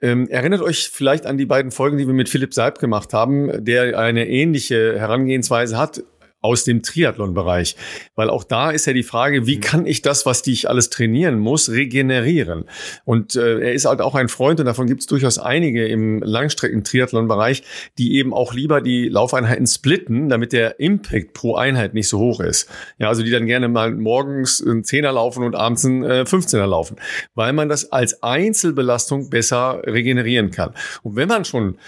Ähm, 0.00 0.28
erinnert 0.28 0.60
euch 0.60 0.90
vielleicht 0.90 1.26
an 1.26 1.38
die 1.38 1.46
beiden 1.46 1.72
Folgen, 1.72 1.98
die 1.98 2.06
wir 2.06 2.14
mit 2.14 2.28
Philipp 2.28 2.54
Seib 2.54 2.78
gemacht 2.78 3.12
haben, 3.12 3.64
der 3.64 3.98
eine 3.98 4.28
ähnliche 4.28 4.98
Herangehensweise 4.98 5.76
hat 5.76 6.02
aus 6.40 6.64
dem 6.64 6.82
Triathlon-Bereich. 6.82 7.76
Weil 8.14 8.30
auch 8.30 8.44
da 8.44 8.70
ist 8.70 8.86
ja 8.86 8.92
die 8.92 9.02
Frage, 9.02 9.46
wie 9.46 9.56
mhm. 9.56 9.60
kann 9.60 9.86
ich 9.86 10.02
das, 10.02 10.24
was 10.24 10.46
ich 10.46 10.68
alles 10.68 10.90
trainieren 10.90 11.38
muss, 11.38 11.70
regenerieren? 11.70 12.64
Und 13.04 13.34
äh, 13.34 13.60
er 13.60 13.72
ist 13.72 13.86
halt 13.86 14.00
auch 14.00 14.14
ein 14.14 14.28
Freund 14.28 14.60
und 14.60 14.66
davon 14.66 14.86
gibt 14.86 15.00
es 15.00 15.06
durchaus 15.06 15.38
einige 15.38 15.86
im 15.86 16.22
Langstrecken-Triathlon-Bereich, 16.22 17.62
die 17.98 18.16
eben 18.16 18.32
auch 18.32 18.54
lieber 18.54 18.80
die 18.80 19.08
Laufeinheiten 19.08 19.66
splitten, 19.66 20.28
damit 20.28 20.52
der 20.52 20.78
Impact 20.80 21.32
pro 21.32 21.56
Einheit 21.56 21.94
nicht 21.94 22.08
so 22.08 22.18
hoch 22.18 22.40
ist. 22.40 22.70
Ja, 22.98 23.08
also 23.08 23.22
die 23.22 23.30
dann 23.30 23.46
gerne 23.46 23.68
mal 23.68 23.92
morgens 23.92 24.64
einen 24.64 24.84
Zehner 24.84 25.12
laufen 25.12 25.42
und 25.42 25.56
abends 25.56 25.84
einen 25.84 26.04
äh, 26.04 26.24
15er 26.26 26.66
laufen, 26.66 26.96
weil 27.34 27.52
man 27.52 27.68
das 27.68 27.90
als 27.90 28.22
Einzelbelastung 28.22 29.30
besser 29.30 29.82
regenerieren 29.84 30.50
kann. 30.50 30.72
Und 31.02 31.16
wenn 31.16 31.28
man 31.28 31.44
schon 31.44 31.78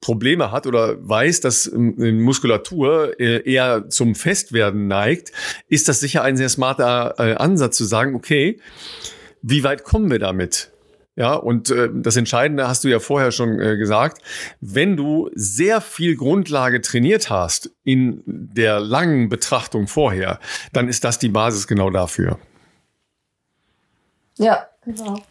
Probleme 0.00 0.50
hat 0.52 0.66
oder 0.66 0.96
weiß, 1.06 1.40
dass 1.40 1.70
ähm, 1.70 2.22
Muskulatur 2.22 3.18
äh, 3.18 3.42
eher 3.50 3.88
zum 3.88 4.14
Festwerden 4.14 4.86
neigt, 4.86 5.32
ist 5.68 5.88
das 5.88 6.00
sicher 6.00 6.22
ein 6.22 6.36
sehr 6.36 6.48
smarter 6.48 7.14
äh, 7.18 7.34
Ansatz 7.34 7.76
zu 7.76 7.84
sagen, 7.84 8.14
okay, 8.14 8.60
wie 9.42 9.64
weit 9.64 9.84
kommen 9.84 10.10
wir 10.10 10.18
damit? 10.18 10.72
Ja, 11.18 11.32
und 11.32 11.70
äh, 11.70 11.88
das 11.92 12.16
Entscheidende 12.16 12.68
hast 12.68 12.84
du 12.84 12.88
ja 12.88 12.98
vorher 12.98 13.32
schon 13.32 13.58
äh, 13.58 13.78
gesagt, 13.78 14.20
wenn 14.60 14.98
du 14.98 15.30
sehr 15.34 15.80
viel 15.80 16.14
Grundlage 16.14 16.82
trainiert 16.82 17.30
hast 17.30 17.70
in 17.84 18.22
der 18.26 18.80
langen 18.80 19.30
Betrachtung 19.30 19.86
vorher, 19.86 20.40
dann 20.74 20.88
ist 20.88 21.04
das 21.04 21.18
die 21.18 21.30
Basis 21.30 21.66
genau 21.66 21.88
dafür. 21.88 22.38
Ja, 24.36 24.66
genau. 24.84 25.22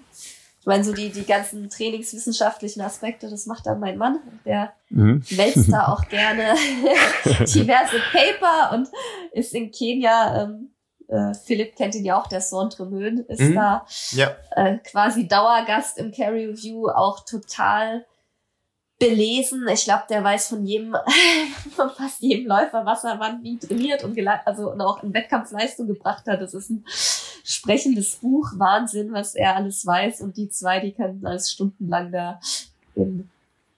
Ich 0.65 0.67
meine, 0.67 0.83
so 0.83 0.93
die, 0.93 1.11
die 1.11 1.27
ganzen 1.27 1.69
trainingswissenschaftlichen 1.69 2.81
Aspekte, 2.81 3.29
das 3.29 3.45
macht 3.45 3.67
dann 3.67 3.79
mein 3.79 3.99
Mann. 3.99 4.17
Der 4.45 4.73
mhm. 4.89 5.23
wälzt 5.29 5.71
da 5.71 5.87
auch 5.93 6.09
gerne 6.09 6.55
diverse 7.53 7.97
Paper 8.11 8.73
und 8.73 8.89
ist 9.31 9.53
in 9.53 9.69
Kenia, 9.69 10.41
ähm, 10.41 10.71
äh, 11.07 11.35
Philipp 11.35 11.75
kennt 11.75 11.93
ihn 11.93 12.03
ja 12.03 12.19
auch, 12.19 12.25
der 12.25 12.41
Sondre 12.41 12.87
Möhn, 12.87 13.19
ist 13.27 13.41
mhm. 13.41 13.53
da 13.53 13.85
ja. 14.13 14.35
äh, 14.55 14.79
quasi 14.79 15.27
Dauergast 15.27 15.99
im 15.99 16.11
Carry 16.11 16.47
Review, 16.47 16.89
auch 16.89 17.23
total 17.25 18.03
belesen. 18.99 19.67
Ich 19.73 19.85
glaube, 19.85 20.03
der 20.09 20.23
weiß 20.23 20.49
von 20.49 20.65
jedem, 20.65 20.95
von 21.75 21.89
fast 21.89 22.21
jedem 22.21 22.47
Läufer, 22.47 22.85
was 22.85 23.03
er 23.03 23.19
wann 23.19 23.43
wie 23.43 23.57
trainiert 23.57 24.03
und, 24.03 24.17
also, 24.45 24.71
und 24.71 24.81
auch 24.81 25.03
in 25.03 25.13
Wettkampfleistung 25.13 25.87
gebracht 25.87 26.25
hat. 26.27 26.41
Das 26.41 26.53
ist 26.53 26.69
ein 26.69 26.85
sprechendes 27.43 28.15
Buch. 28.15 28.51
Wahnsinn, 28.55 29.11
was 29.13 29.35
er 29.35 29.55
alles 29.55 29.85
weiß. 29.85 30.21
Und 30.21 30.37
die 30.37 30.49
zwei, 30.49 30.79
die 30.79 30.93
können 30.93 31.25
alles 31.25 31.51
stundenlang 31.51 32.11
da 32.11 32.39
in 32.95 33.29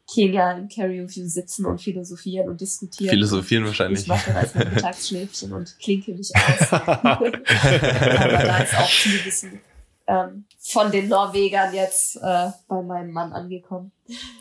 Kenia 0.09 0.53
im 0.53 0.70
Carry 0.70 0.99
View 0.99 1.28
sitzen 1.28 1.65
und 1.65 1.82
philosophieren 1.82 2.47
und 2.47 2.61
diskutieren. 2.61 3.09
Philosophieren 3.09 3.65
wahrscheinlich. 3.65 4.01
Ich 4.01 4.07
mache 4.07 4.32
mit 4.55 4.74
Mittagsschläfchen 4.76 5.51
und 5.51 5.78
klinke 5.80 6.13
mich 6.13 6.32
aus. 6.34 6.72
Aber 6.72 7.32
da 7.32 8.59
ist 8.59 8.78
auch 8.78 8.88
viel 8.88 9.26
Wissen 9.26 9.59
ähm, 10.08 10.45
von 10.60 10.91
den 10.91 11.08
Norwegern 11.08 11.74
jetzt 11.74 12.18
äh, 12.18 12.49
bei 12.68 12.82
meinem 12.82 13.12
Mann 13.12 13.34
angekommen. 13.34 13.91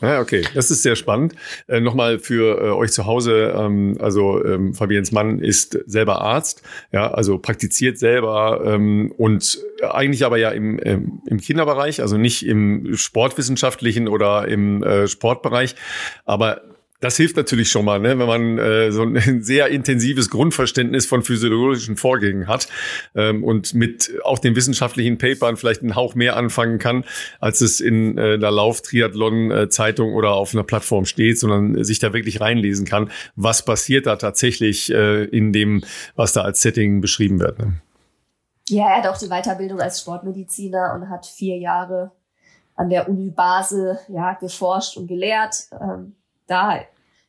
Ja, 0.01 0.21
okay, 0.21 0.45
das 0.53 0.71
ist 0.71 0.83
sehr 0.83 0.95
spannend. 0.95 1.35
Äh, 1.67 1.81
Nochmal 1.81 2.19
für 2.19 2.61
äh, 2.61 2.69
euch 2.71 2.91
zu 2.91 3.05
Hause, 3.05 3.53
ähm, 3.55 3.97
also 3.99 4.43
ähm, 4.43 4.73
Fabiens 4.73 5.11
Mann 5.11 5.39
ist 5.39 5.77
selber 5.85 6.21
Arzt, 6.21 6.63
ja, 6.91 7.11
also 7.11 7.37
praktiziert 7.37 7.99
selber 7.99 8.61
ähm, 8.65 9.13
und 9.17 9.59
eigentlich 9.81 10.25
aber 10.25 10.37
ja 10.37 10.51
im, 10.51 10.79
ähm, 10.83 11.21
im 11.25 11.39
Kinderbereich, 11.39 12.01
also 12.01 12.17
nicht 12.17 12.45
im 12.45 12.95
sportwissenschaftlichen 12.95 14.07
oder 14.07 14.47
im 14.47 14.83
äh, 14.83 15.07
Sportbereich, 15.07 15.75
aber 16.25 16.61
Das 16.99 17.15
hilft 17.15 17.37
natürlich 17.37 17.69
schon 17.69 17.85
mal, 17.85 17.99
ne? 17.99 18.17
wenn 18.17 18.27
man 18.27 18.57
äh, 18.57 18.91
so 18.91 19.03
ein 19.03 19.43
sehr 19.43 19.67
intensives 19.67 20.31
Grundverständnis 20.31 21.05
von 21.05 21.21
physiologischen 21.21 21.95
Vorgängen 21.95 22.47
hat 22.47 22.67
ähm, 23.13 23.43
und 23.43 23.75
mit 23.75 24.13
auch 24.23 24.39
den 24.39 24.55
wissenschaftlichen 24.55 25.19
Papern 25.19 25.57
vielleicht 25.57 25.81
einen 25.81 25.95
Hauch 25.95 26.15
mehr 26.15 26.35
anfangen 26.35 26.79
kann, 26.79 27.05
als 27.39 27.61
es 27.61 27.79
in 27.79 28.17
äh, 28.17 28.33
einer 28.33 28.49
Lauf-Triathlon-Zeitung 28.49 30.15
oder 30.15 30.31
auf 30.31 30.53
einer 30.53 30.63
Plattform 30.63 31.05
steht, 31.05 31.39
sondern 31.39 31.83
sich 31.83 31.99
da 31.99 32.13
wirklich 32.13 32.41
reinlesen 32.41 32.85
kann, 32.85 33.11
was 33.35 33.63
passiert 33.63 34.07
da 34.07 34.15
tatsächlich 34.15 34.91
äh, 34.91 35.25
in 35.25 35.53
dem, 35.53 35.83
was 36.15 36.33
da 36.33 36.41
als 36.41 36.61
Setting 36.61 37.01
beschrieben 37.01 37.39
wird. 37.39 37.59
Ne? 37.59 37.73
Ja, 38.69 38.89
er 38.89 39.03
hat 39.03 39.07
auch 39.07 39.17
die 39.17 39.29
Weiterbildung 39.29 39.79
als 39.79 40.01
Sportmediziner 40.01 40.93
und 40.95 41.09
hat 41.09 41.25
vier 41.25 41.57
Jahre 41.57 42.11
an 42.75 42.89
der 42.89 43.07
Uni 43.07 43.29
Basel 43.29 43.97
ja, 44.09 44.33
geforscht 44.33 44.97
und 44.97 45.07
gelehrt. 45.07 45.67
Ähm, 45.79 46.16
da 46.47 46.79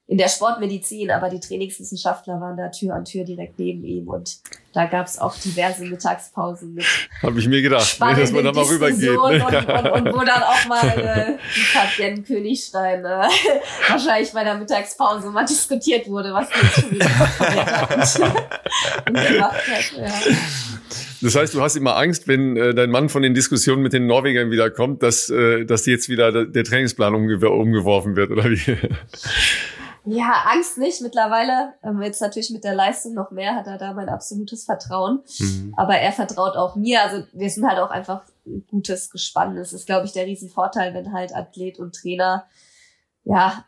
in 0.09 0.17
der 0.17 0.29
Sportmedizin, 0.29 1.11
aber 1.11 1.29
die 1.29 1.39
Trainingswissenschaftler 1.39 2.41
waren 2.41 2.57
da 2.57 2.69
Tür 2.69 2.95
an 2.95 3.05
Tür 3.05 3.25
direkt 3.25 3.59
neben 3.59 3.85
ihm 3.85 4.09
und 4.09 4.39
da 4.73 4.87
gab 4.87 5.07
es 5.07 5.19
auch 5.19 5.37
diverse 5.37 5.85
Mittagspausen 5.85 6.73
mit. 6.73 6.87
Habe 7.21 7.39
ich 7.39 7.47
mir 7.47 7.61
gedacht, 7.61 7.99
nee, 8.01 8.15
dass 8.15 8.33
man 8.33 8.43
da 8.43 8.53
mal 8.53 8.65
rübergeht. 8.65 9.03
Ne? 9.03 9.21
Und, 9.21 9.43
und, 9.43 9.91
und, 10.07 10.15
wo 10.15 10.25
dann 10.25 10.43
auch 10.43 10.65
mal 10.67 10.87
äh, 10.87 11.37
die 11.55 11.77
Patienten 11.77 12.25
Königstein 12.25 13.05
äh, 13.05 13.29
wahrscheinlich 13.89 14.33
bei 14.33 14.45
der 14.45 14.55
Mittagspause 14.55 15.29
mal 15.31 15.45
diskutiert 15.45 16.09
wurde, 16.09 16.33
was 16.33 16.49
die 16.49 16.59
jetzt 16.59 16.81
schon 16.81 16.91
wieder 16.91 17.07
und 19.07 19.15
gemacht 19.29 19.69
hat. 19.69 19.93
Ja. 19.95 20.11
Das 21.21 21.35
heißt, 21.35 21.55
du 21.55 21.61
hast 21.61 21.77
immer 21.77 21.97
Angst, 21.97 22.29
wenn 22.29 22.57
äh, 22.57 22.75
dein 22.75 22.91
Mann 22.91 23.09
von 23.09 23.23
den 23.23 23.35
Diskussionen 23.35 23.83
mit 23.83 23.93
den 23.93 24.07
Norwegern 24.07 24.51
wiederkommt, 24.51 25.03
dass, 25.03 25.31
äh, 25.31 25.65
dass 25.65 25.87
jetzt 25.87 26.09
wieder 26.09 26.33
der, 26.33 26.45
der 26.45 26.65
Trainingsplan 26.65 27.15
umge 27.15 27.39
umgeworfen 27.51 28.17
wird, 28.17 28.31
oder 28.31 28.45
wie? 28.45 28.77
Ja, 30.11 30.45
Angst 30.47 30.79
nicht. 30.79 31.03
Mittlerweile, 31.03 31.75
ähm, 31.83 32.01
jetzt 32.01 32.23
natürlich 32.23 32.51
mit 32.51 32.65
der 32.65 32.75
Leistung 32.75 33.15
noch 33.15 33.31
mehr, 33.31 33.55
hat 33.55 33.67
er 33.67 33.79
da 33.79 33.93
mein 33.93 34.09
absolutes 34.09 34.65
Vertrauen. 34.65 35.21
Mhm. 35.39 35.75
Aber 35.77 35.97
er 35.97 36.13
vertraut 36.13 36.57
auch 36.57 36.77
mir. 36.77 37.03
Also 37.03 37.27
wir 37.33 37.51
sind 37.51 37.67
halt 37.67 37.79
auch 37.79 37.91
einfach 37.91 38.23
ein 38.47 38.65
gutes 38.71 39.11
Gespann. 39.11 39.57
Das 39.57 39.73
ist, 39.73 39.87
glaube 39.87 40.07
ich, 40.07 40.13
der 40.13 40.27
Riesenvorteil, 40.27 40.95
wenn 40.95 41.13
halt 41.13 41.35
Athlet 41.35 41.79
und 41.79 41.95
Trainer 41.95 42.47
ja 43.25 43.65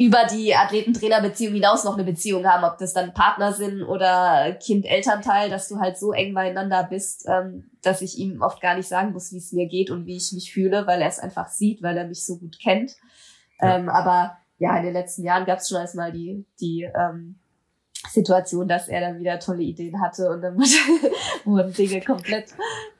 über 0.00 0.24
die 0.24 0.54
Athleten-Trainer-Beziehung 0.54 1.52
hinaus 1.52 1.84
noch 1.84 1.92
eine 1.92 2.04
Beziehung 2.04 2.46
haben, 2.46 2.64
ob 2.64 2.78
das 2.78 2.94
dann 2.94 3.12
Partner 3.12 3.52
sind 3.52 3.82
oder 3.82 4.54
Kind-Elternteil, 4.54 5.50
dass 5.50 5.68
du 5.68 5.78
halt 5.78 5.98
so 5.98 6.12
eng 6.12 6.32
beieinander 6.32 6.84
bist, 6.84 7.26
ähm, 7.28 7.70
dass 7.82 8.00
ich 8.00 8.16
ihm 8.16 8.40
oft 8.40 8.62
gar 8.62 8.76
nicht 8.76 8.88
sagen 8.88 9.12
muss, 9.12 9.30
wie 9.30 9.36
es 9.36 9.52
mir 9.52 9.68
geht 9.68 9.90
und 9.90 10.06
wie 10.06 10.16
ich 10.16 10.32
mich 10.32 10.54
fühle, 10.54 10.86
weil 10.86 11.02
er 11.02 11.08
es 11.08 11.18
einfach 11.18 11.48
sieht, 11.48 11.82
weil 11.82 11.98
er 11.98 12.06
mich 12.06 12.24
so 12.24 12.38
gut 12.38 12.58
kennt. 12.58 12.92
Ja. 13.60 13.76
Ähm, 13.76 13.90
aber 13.90 14.38
ja, 14.56 14.74
in 14.78 14.84
den 14.84 14.94
letzten 14.94 15.22
Jahren 15.22 15.44
gab 15.44 15.58
es 15.58 15.68
schon 15.68 15.82
erstmal 15.82 16.12
die, 16.12 16.46
die 16.62 16.88
ähm, 16.98 17.38
Situation, 18.08 18.68
dass 18.68 18.88
er 18.88 19.02
dann 19.02 19.18
wieder 19.18 19.38
tolle 19.38 19.64
Ideen 19.64 20.00
hatte 20.00 20.30
und 20.30 20.40
dann 20.40 20.56
wurden 21.44 21.74
Dinge 21.74 22.00
komplett, 22.00 22.54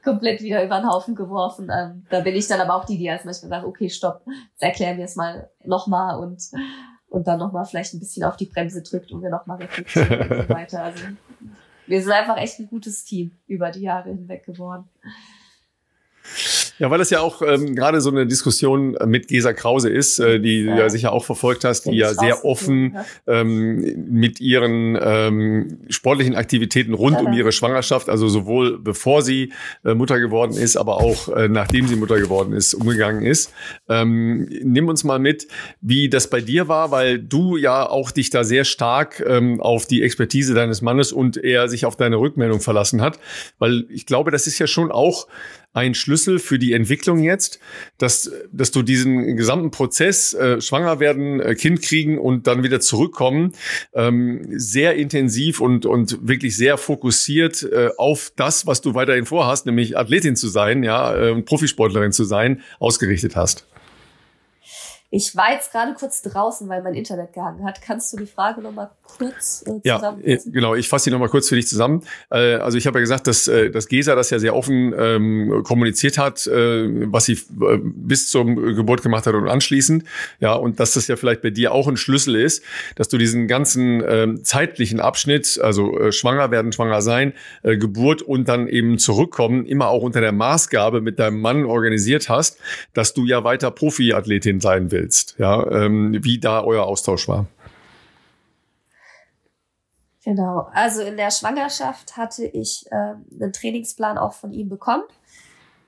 komplett 0.05 0.43
wieder 0.43 0.63
über 0.63 0.79
den 0.79 0.91
Haufen 0.91 1.15
geworfen. 1.15 1.71
Ähm, 1.75 2.05
da 2.11 2.21
bin 2.21 2.35
ich 2.35 2.47
dann 2.47 2.61
aber 2.61 2.75
auch 2.75 2.85
die, 2.85 2.99
die 2.99 3.07
erst 3.07 3.25
manchmal 3.25 3.49
sagt, 3.49 3.65
okay, 3.65 3.89
stopp, 3.89 4.21
jetzt 4.27 4.63
erklären 4.63 4.99
wir 4.99 5.07
es 5.07 5.17
mal 5.17 5.49
nochmal 5.65 6.19
und 6.19 6.43
und 7.11 7.27
dann 7.27 7.39
nochmal 7.39 7.67
vielleicht 7.67 7.93
ein 7.93 8.01
bisschen 8.01 8.25
auf 8.25 8.37
die 8.37 8.47
Bremse 8.47 8.83
drückt 8.83 9.13
und 9.13 9.23
wir 9.23 9.31
nochmal 9.31 9.59
reflektieren 9.59 10.21
und 10.21 10.43
so 10.43 10.49
weiter. 10.55 10.85
Also 10.85 11.05
wir 11.87 12.03
sind 12.03 12.13
einfach 12.13 12.39
echt 12.39 12.59
ein 12.61 12.69
gutes 12.69 13.05
Team 13.05 13.33
über 13.47 13.71
die 13.71 13.81
Jahre 13.81 14.09
hinweg 14.09 14.47
geworden. 14.47 14.89
Ja, 16.81 16.91
weil 16.91 16.99
das 16.99 17.11
ja 17.11 17.21
auch 17.21 17.43
ähm, 17.43 17.75
gerade 17.75 18.01
so 18.01 18.09
eine 18.09 18.27
Diskussion 18.27 18.97
mit 19.05 19.29
Gesa 19.29 19.53
Krause 19.53 19.91
ist, 19.91 20.19
äh, 20.19 20.41
die 20.41 20.63
ja. 20.63 20.75
du 20.75 20.81
ja 20.81 20.89
sicher 20.89 21.13
auch 21.13 21.27
verfolgt 21.27 21.65
hast, 21.65 21.85
die 21.85 21.97
ja 21.97 22.15
sehr 22.15 22.43
offen 22.47 22.97
ähm, 23.27 24.07
mit 24.11 24.41
ihren 24.41 24.99
ähm, 24.99 25.79
sportlichen 25.91 26.35
Aktivitäten 26.35 26.95
rund 26.95 27.17
ja. 27.17 27.27
um 27.27 27.35
ihre 27.35 27.53
Schwangerschaft, 27.53 28.09
also 28.09 28.29
sowohl 28.29 28.79
bevor 28.79 29.21
sie 29.21 29.53
äh, 29.85 29.93
Mutter 29.93 30.19
geworden 30.19 30.57
ist, 30.57 30.79
aber 30.79 30.97
auch 30.97 31.29
äh, 31.29 31.49
nachdem 31.49 31.87
sie 31.87 31.97
Mutter 31.97 32.19
geworden 32.19 32.55
ist, 32.55 32.73
umgegangen 32.73 33.27
ist. 33.27 33.53
Ähm, 33.91 34.49
nimm 34.63 34.89
uns 34.89 35.05
mal 35.05 35.19
mit, 35.19 35.49
wie 35.83 36.09
das 36.09 36.31
bei 36.31 36.41
dir 36.41 36.67
war, 36.67 36.91
weil 36.91 37.19
du 37.19 37.59
ja 37.59 37.87
auch 37.87 38.11
dich 38.11 38.31
da 38.31 38.43
sehr 38.43 38.65
stark 38.65 39.23
ähm, 39.27 39.61
auf 39.61 39.85
die 39.85 40.03
Expertise 40.03 40.55
deines 40.55 40.81
Mannes 40.81 41.13
und 41.13 41.37
er 41.37 41.69
sich 41.69 41.85
auf 41.85 41.97
deine 41.97 42.17
Rückmeldung 42.17 42.61
verlassen 42.61 43.03
hat, 43.03 43.19
weil 43.59 43.85
ich 43.91 44.07
glaube, 44.07 44.31
das 44.31 44.47
ist 44.47 44.59
ja 44.59 44.67
schon 44.67 44.91
auch 44.91 45.27
ein 45.73 45.95
Schlüssel 45.95 46.39
für 46.39 46.59
die 46.59 46.73
Entwicklung 46.73 47.21
jetzt, 47.21 47.61
dass, 47.99 48.31
dass 48.53 48.71
du 48.71 48.83
diesen 48.83 49.37
gesamten 49.37 49.71
Prozess, 49.71 50.35
äh, 50.35 50.61
schwanger 50.61 50.99
werden, 50.99 51.41
äh, 51.41 51.55
Kind 51.55 51.83
kriegen 51.83 52.19
und 52.19 52.47
dann 52.47 52.63
wieder 52.63 52.81
zurückkommen, 52.81 53.53
ähm, 53.93 54.47
sehr 54.51 54.97
intensiv 54.97 55.61
und, 55.61 55.87
und 55.87 56.27
wirklich 56.27 56.57
sehr 56.57 56.77
fokussiert 56.77 57.63
äh, 57.63 57.91
auf 57.97 58.33
das, 58.37 58.67
was 58.67 58.81
du 58.81 58.95
weiterhin 58.95 59.27
vorhast, 59.27 59.67
nämlich 59.67 59.97
Athletin 59.97 60.35
zu 60.35 60.49
sein, 60.49 60.83
ja, 60.83 61.15
äh, 61.15 61.41
Profisportlerin 61.43 62.13
zu 62.13 62.25
sein, 62.25 62.63
ausgerichtet 62.81 63.37
hast. 63.37 63.67
Ich 65.13 65.35
war 65.35 65.53
jetzt 65.53 65.73
gerade 65.73 65.95
kurz 65.95 66.23
draußen, 66.23 66.69
weil 66.69 66.83
mein 66.83 66.95
Internet 66.95 67.33
gehangen 67.33 67.65
hat. 67.65 67.83
Kannst 67.83 68.13
du 68.13 68.17
die 68.17 68.27
Frage 68.27 68.61
nochmal 68.61 68.91
kurz 69.19 69.65
äh? 69.67 69.81
Ja, 69.85 70.17
genau. 70.47 70.75
Ich 70.75 70.89
fasse 70.89 71.05
die 71.05 71.11
nochmal 71.11 71.29
kurz 71.29 71.49
für 71.49 71.57
dich 71.57 71.67
zusammen. 71.67 72.03
Äh, 72.31 72.55
also 72.55 72.79
ich 72.79 72.87
habe 72.87 72.99
ja 72.99 73.01
gesagt, 73.01 73.27
dass, 73.27 73.49
äh, 73.49 73.71
dass 73.71 73.89
Gesa 73.89 74.15
das 74.15 74.31
ja 74.31 74.39
sehr 74.39 74.55
offen 74.55 74.95
ähm, 74.97 75.63
kommuniziert 75.65 76.19
hat, 76.19 76.47
äh, 76.47 77.11
was 77.13 77.27
sie 77.27 77.33
äh, 77.33 77.79
bis 77.83 78.29
zur 78.29 78.45
Geburt 78.47 79.03
gemacht 79.03 79.27
hat 79.27 79.35
und 79.35 79.49
anschließend. 79.49 80.05
Ja, 80.41 80.55
und 80.55 80.81
dass 80.81 80.95
das 80.95 81.09
ja 81.09 81.17
vielleicht 81.17 81.43
bei 81.43 81.51
dir 81.51 81.73
auch 81.73 81.89
ein 81.89 81.97
Schlüssel 81.97 82.37
ist, 82.37 82.63
dass 82.97 83.09
du 83.09 83.19
diesen 83.19 83.49
ganzen 83.49 84.03
äh, 84.03 84.43
zeitlichen 84.43 85.01
Abschnitt, 85.01 85.61
also 85.63 85.99
äh, 85.99 86.13
schwanger 86.13 86.51
werden, 86.51 86.73
schwanger 86.73 87.03
sein, 87.03 87.33
äh, 87.63 87.77
Geburt 87.77 88.23
und 88.23 88.49
dann 88.49 88.69
eben 88.69 88.99
zurückkommen, 88.99 89.67
immer 89.67 89.89
auch 89.89 90.03
unter 90.03 90.21
der 90.21 90.33
Maßgabe 90.33 91.01
mit 91.01 91.19
deinem 91.19 91.41
Mann 91.41 91.65
organisiert 91.65 92.29
hast, 92.29 92.59
dass 92.95 93.15
du 93.15 93.27
ja 93.27 93.45
weiter 93.45 93.71
Profiathletin 93.71 94.61
sein 94.61 94.91
willst 94.91 95.01
willst, 95.01 95.37
ja, 95.39 95.67
ähm, 95.71 96.19
wie 96.23 96.39
da 96.39 96.63
euer 96.63 96.85
Austausch 96.85 97.29
war. 97.29 97.47
Genau, 100.31 100.69
also 100.73 101.03
in 101.03 101.17
der 101.17 101.33
Schwangerschaft 101.33 102.17
hatte 102.17 102.47
ich 102.47 102.87
äh, 102.93 102.95
einen 102.95 103.53
Trainingsplan 103.53 104.17
auch 104.17 104.33
von 104.33 104.53
ihm 104.53 104.69
bekommen. 104.69 105.03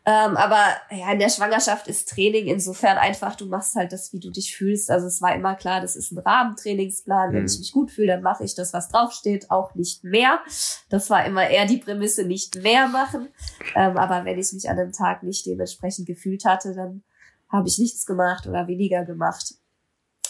Ähm, 0.05 0.36
aber 0.36 0.66
ja, 0.90 1.12
in 1.12 1.20
der 1.20 1.28
Schwangerschaft 1.28 1.86
ist 1.86 2.09
Training 2.09 2.49
insofern 2.49 2.99
einfach, 2.99 3.36
du 3.36 3.47
machst 3.47 3.76
halt 3.76 3.93
das, 3.93 4.12
wie 4.12 4.18
du 4.18 4.32
dich 4.32 4.57
fühlst. 4.57 4.90
Also 4.90 5.07
es 5.07 5.22
war 5.22 5.32
immer 5.32 5.55
klar, 5.55 5.80
das 5.80 5.95
ist 5.95 6.11
ein 6.11 6.18
Rahmentrainingsplan. 6.18 7.30
Mhm. 7.30 7.34
Wenn 7.36 7.45
ich 7.45 7.57
mich 7.57 7.70
gut 7.70 7.93
fühle, 7.93 8.09
dann 8.09 8.22
mache 8.22 8.43
ich 8.43 8.57
das, 8.57 8.72
was 8.72 8.88
draufsteht, 8.88 9.53
auch 9.53 9.76
nicht 9.76 10.03
mehr. 10.03 10.40
Das 10.88 11.09
war 11.09 11.24
immer 11.24 11.49
eher 11.49 11.66
die 11.66 11.78
Prämisse, 11.78 12.24
nicht 12.24 12.57
mehr 12.57 12.88
machen. 12.88 13.28
Ähm, 13.76 13.97
aber 13.97 14.24
wenn 14.24 14.40
ich 14.40 14.53
mich 14.53 14.68
an 14.68 14.76
einem 14.76 14.90
Tag 14.90 15.22
nicht 15.22 15.47
dementsprechend 15.47 16.09
gefühlt 16.09 16.45
hatte, 16.45 16.74
dann 16.74 17.05
habe 17.49 17.68
ich 17.68 17.78
nichts 17.78 18.07
gemacht 18.07 18.49
oder 18.49 18.66
weniger 18.66 19.05
gemacht. 19.05 19.55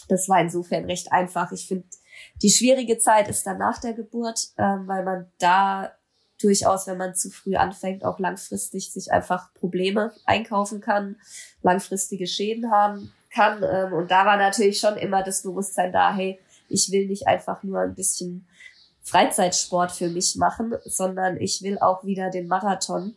Das 0.08 0.28
war 0.28 0.38
insofern 0.38 0.84
recht 0.84 1.10
einfach. 1.12 1.50
Ich 1.50 1.66
finde, 1.66 1.86
die 2.42 2.50
schwierige 2.50 2.98
Zeit 2.98 3.28
ist 3.28 3.46
dann 3.46 3.58
nach 3.58 3.80
der 3.80 3.94
Geburt, 3.94 4.48
ähm, 4.58 4.86
weil 4.86 5.04
man 5.04 5.30
da 5.38 5.92
durchaus, 6.42 6.86
wenn 6.86 6.98
man 6.98 7.14
zu 7.14 7.30
früh 7.30 7.54
anfängt, 7.54 8.04
auch 8.04 8.18
langfristig 8.18 8.92
sich 8.92 9.12
einfach 9.12 9.52
Probleme 9.54 10.12
einkaufen 10.24 10.80
kann, 10.80 11.16
langfristige 11.62 12.26
Schäden 12.26 12.70
haben 12.70 13.12
kann. 13.32 13.62
Ähm, 13.62 13.92
und 13.92 14.10
da 14.10 14.26
war 14.26 14.36
natürlich 14.36 14.78
schon 14.78 14.96
immer 14.96 15.22
das 15.22 15.42
Bewusstsein 15.42 15.92
da, 15.92 16.14
hey, 16.14 16.38
ich 16.68 16.90
will 16.90 17.06
nicht 17.06 17.26
einfach 17.26 17.62
nur 17.62 17.80
ein 17.80 17.94
bisschen 17.94 18.46
Freizeitsport 19.02 19.92
für 19.92 20.08
mich 20.08 20.36
machen, 20.36 20.74
sondern 20.84 21.36
ich 21.36 21.62
will 21.62 21.78
auch 21.78 22.04
wieder 22.04 22.30
den 22.30 22.46
Marathon 22.46 23.14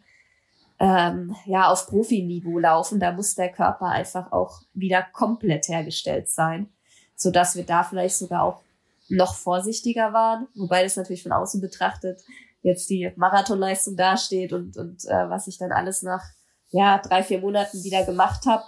ähm, 0.79 1.35
ja 1.45 1.69
auf 1.69 1.87
Profiniveau 1.87 2.59
laufen. 2.59 2.99
Da 2.99 3.11
muss 3.11 3.35
der 3.35 3.51
Körper 3.51 3.87
einfach 3.87 4.31
auch 4.31 4.61
wieder 4.73 5.05
komplett 5.13 5.67
hergestellt 5.67 6.29
sein, 6.29 6.69
so 7.15 7.31
dass 7.31 7.55
wir 7.55 7.65
da 7.65 7.83
vielleicht 7.83 8.15
sogar 8.15 8.43
auch 8.43 8.61
noch 9.07 9.35
vorsichtiger 9.35 10.13
waren, 10.13 10.47
wobei 10.55 10.83
das 10.83 10.95
natürlich 10.95 11.23
von 11.23 11.31
außen 11.31 11.61
betrachtet 11.61 12.21
jetzt 12.65 12.89
die 12.89 13.11
Marathonleistung 13.15 13.95
dasteht 13.95 14.51
und 14.51 14.75
und 14.75 15.05
äh, 15.05 15.29
was 15.29 15.47
ich 15.47 15.59
dann 15.59 15.71
alles 15.71 16.01
nach 16.01 16.23
ja 16.71 16.97
drei 16.97 17.23
vier 17.23 17.39
Monaten 17.39 17.83
wieder 17.83 18.03
gemacht 18.03 18.45
habe. 18.47 18.63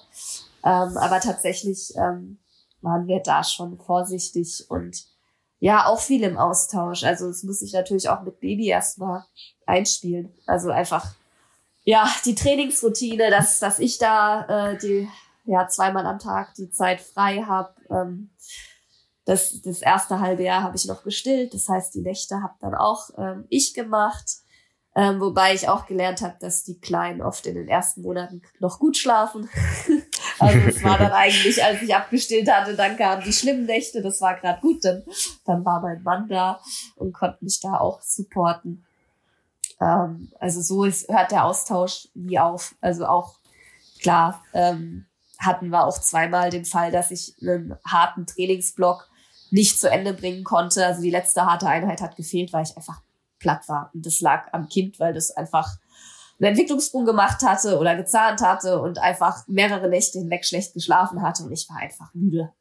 Ähm, 0.64 0.98
aber 0.98 1.20
tatsächlich 1.20 1.94
ähm, 1.96 2.38
waren 2.82 3.08
wir 3.08 3.22
da 3.22 3.44
schon 3.44 3.80
vorsichtig 3.80 4.66
und 4.70 5.06
ja 5.60 5.88
auch 5.88 6.00
viel 6.00 6.24
im 6.24 6.38
Austausch. 6.38 7.04
Also 7.04 7.28
es 7.28 7.44
muss 7.44 7.60
sich 7.60 7.74
natürlich 7.74 8.08
auch 8.10 8.22
mit 8.22 8.40
Baby 8.40 8.68
erstmal 8.68 9.26
einspielen. 9.66 10.32
Also 10.46 10.70
einfach 10.70 11.16
ja, 11.84 12.08
die 12.26 12.36
Trainingsroutine, 12.36 13.32
dass, 13.32 13.60
dass 13.60 13.80
ich 13.80 13.98
da 13.98 14.74
äh, 14.74 14.78
die 14.78 15.10
ja 15.46 15.68
zweimal 15.68 16.06
am 16.06 16.20
Tag 16.20 16.54
die 16.56 16.70
Zeit 16.70 17.02
frei 17.02 17.44
habe. 17.48 17.74
Ähm, 17.90 18.30
das, 19.28 19.62
das 19.62 19.82
erste 19.82 20.22
halbe 20.22 20.44
Jahr 20.44 20.64
habe 20.64 20.78
ich 20.78 20.86
noch 20.86 21.04
gestillt, 21.04 21.54
das 21.54 21.68
heißt, 21.68 21.94
die 21.94 22.02
Nächte 22.02 22.42
habe 22.42 22.54
dann 22.62 22.74
auch 22.74 23.10
ähm, 23.18 23.46
ich 23.50 23.74
gemacht. 23.74 24.38
Ähm, 24.96 25.20
wobei 25.20 25.54
ich 25.54 25.70
auch 25.70 25.86
gelernt 25.86 26.22
habe, 26.22 26.38
dass 26.40 26.64
die 26.64 26.80
Kleinen 26.80 27.22
oft 27.22 27.46
in 27.46 27.54
den 27.54 27.68
ersten 27.68 28.02
Monaten 28.02 28.42
noch 28.60 28.80
gut 28.80 28.98
schlafen. 28.98 29.48
Also 30.40 30.60
es 30.68 30.84
war 30.84 31.00
dann 31.00 31.14
eigentlich, 31.14 31.64
als 31.64 31.82
ich 31.82 31.96
abgestillt 31.96 32.52
hatte, 32.52 32.76
dann 32.76 32.96
kamen 32.96 33.24
die 33.24 33.34
schlimmen 33.34 33.66
Nächte, 33.66 34.04
das 34.04 34.22
war 34.22 34.36
gerade 34.36 34.62
gut, 34.62 34.86
dann, 34.86 35.02
dann 35.46 35.66
war 35.66 35.82
mein 35.82 36.04
Mann 36.04 36.28
da 36.28 36.60
und 36.96 37.12
konnte 37.12 37.44
mich 37.44 37.60
da 37.60 37.80
auch 37.80 38.02
supporten. 38.04 38.86
Ähm, 39.82 40.32
also 40.40 40.62
so 40.62 40.84
ist, 40.84 41.10
hört 41.10 41.32
der 41.32 41.44
Austausch 41.44 42.10
nie 42.14 42.38
auf. 42.38 42.76
Also 42.82 43.08
auch 43.08 43.40
klar, 44.00 44.44
ähm, 44.54 45.08
hatten 45.40 45.70
wir 45.70 45.88
auch 45.88 46.00
zweimal 46.00 46.52
den 46.52 46.66
Fall, 46.66 46.92
dass 46.92 47.10
ich 47.10 47.34
einen 47.42 47.76
harten 47.84 48.28
Trainingsblock 48.28 49.10
nicht 49.52 49.80
zu 49.80 49.90
Ende 49.90 50.14
bringen 50.14 50.44
konnte. 50.44 50.86
Also 50.86 51.02
die 51.02 51.10
letzte 51.10 51.46
harte 51.46 51.68
Einheit 51.68 52.02
hat 52.02 52.16
gefehlt, 52.16 52.54
weil 52.54 52.64
ich 52.64 52.76
einfach 52.76 53.02
platt 53.40 53.68
war. 53.68 53.92
Und 53.94 54.06
das 54.06 54.22
lag 54.22 54.54
am 54.54 54.68
Kind, 54.68 55.00
weil 55.00 55.14
das 55.14 55.32
einfach 55.32 55.78
einen 56.40 56.50
Entwicklungssprung 56.50 57.06
gemacht 57.06 57.42
hatte 57.42 57.80
oder 57.80 57.96
gezahnt 57.96 58.42
hatte 58.42 58.80
und 58.80 59.00
einfach 59.00 59.48
mehrere 59.48 59.90
Nächte 59.90 60.20
hinweg 60.20 60.46
schlecht 60.46 60.74
geschlafen 60.74 61.22
hatte 61.22 61.44
und 61.44 61.52
ich 61.52 61.68
war 61.70 61.78
einfach 61.78 62.14
müde. 62.14 62.52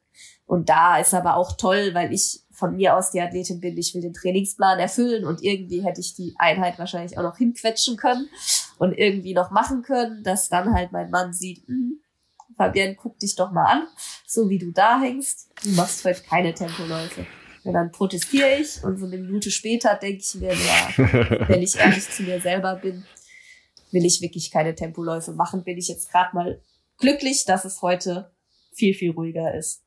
Und 0.45 0.69
da 0.69 0.97
ist 0.97 1.13
aber 1.13 1.35
auch 1.35 1.57
toll, 1.57 1.93
weil 1.93 2.11
ich 2.11 2.41
von 2.51 2.75
mir 2.75 2.95
aus 2.95 3.11
die 3.11 3.21
Athletin 3.21 3.59
bin, 3.59 3.77
ich 3.77 3.93
will 3.93 4.01
den 4.01 4.13
Trainingsplan 4.13 4.79
erfüllen 4.79 5.25
und 5.25 5.43
irgendwie 5.43 5.83
hätte 5.83 6.01
ich 6.01 6.15
die 6.15 6.33
Einheit 6.39 6.79
wahrscheinlich 6.79 7.17
auch 7.17 7.23
noch 7.23 7.37
hinquetschen 7.37 7.97
können 7.97 8.27
und 8.79 8.97
irgendwie 8.97 9.35
noch 9.35 9.51
machen 9.51 9.83
können, 9.83 10.23
dass 10.23 10.49
dann 10.49 10.73
halt 10.73 10.91
mein 10.91 11.11
Mann 11.11 11.33
sieht, 11.33 11.67
hm, 11.67 11.99
Fabienne, 12.57 12.95
guck 12.95 13.19
dich 13.19 13.35
doch 13.35 13.51
mal 13.51 13.65
an, 13.65 13.87
so 14.25 14.49
wie 14.49 14.57
du 14.57 14.71
da 14.71 14.99
hängst, 14.99 15.49
du 15.63 15.69
machst 15.69 16.03
heute 16.03 16.21
keine 16.23 16.53
Tempoläufe. 16.53 17.25
Und 17.63 17.73
dann 17.73 17.91
protestiere 17.91 18.59
ich 18.59 18.83
und 18.83 18.97
so 18.97 19.05
eine 19.05 19.17
Minute 19.17 19.51
später 19.51 19.95
denke 19.95 20.23
ich 20.23 20.35
mir, 20.35 20.53
ja, 20.53 20.89
wenn 21.47 21.61
ich 21.61 21.75
ehrlich 21.75 22.09
zu 22.09 22.23
mir 22.23 22.39
selber 22.41 22.75
bin, 22.75 23.05
will 23.91 24.05
ich 24.05 24.21
wirklich 24.21 24.51
keine 24.51 24.73
Tempoläufe 24.73 25.33
machen, 25.33 25.63
bin 25.63 25.77
ich 25.77 25.87
jetzt 25.87 26.11
gerade 26.11 26.35
mal 26.35 26.61
glücklich, 26.97 27.45
dass 27.45 27.65
es 27.65 27.81
heute 27.81 28.31
viel, 28.73 28.93
viel 28.93 29.11
ruhiger 29.11 29.53
ist. 29.53 29.83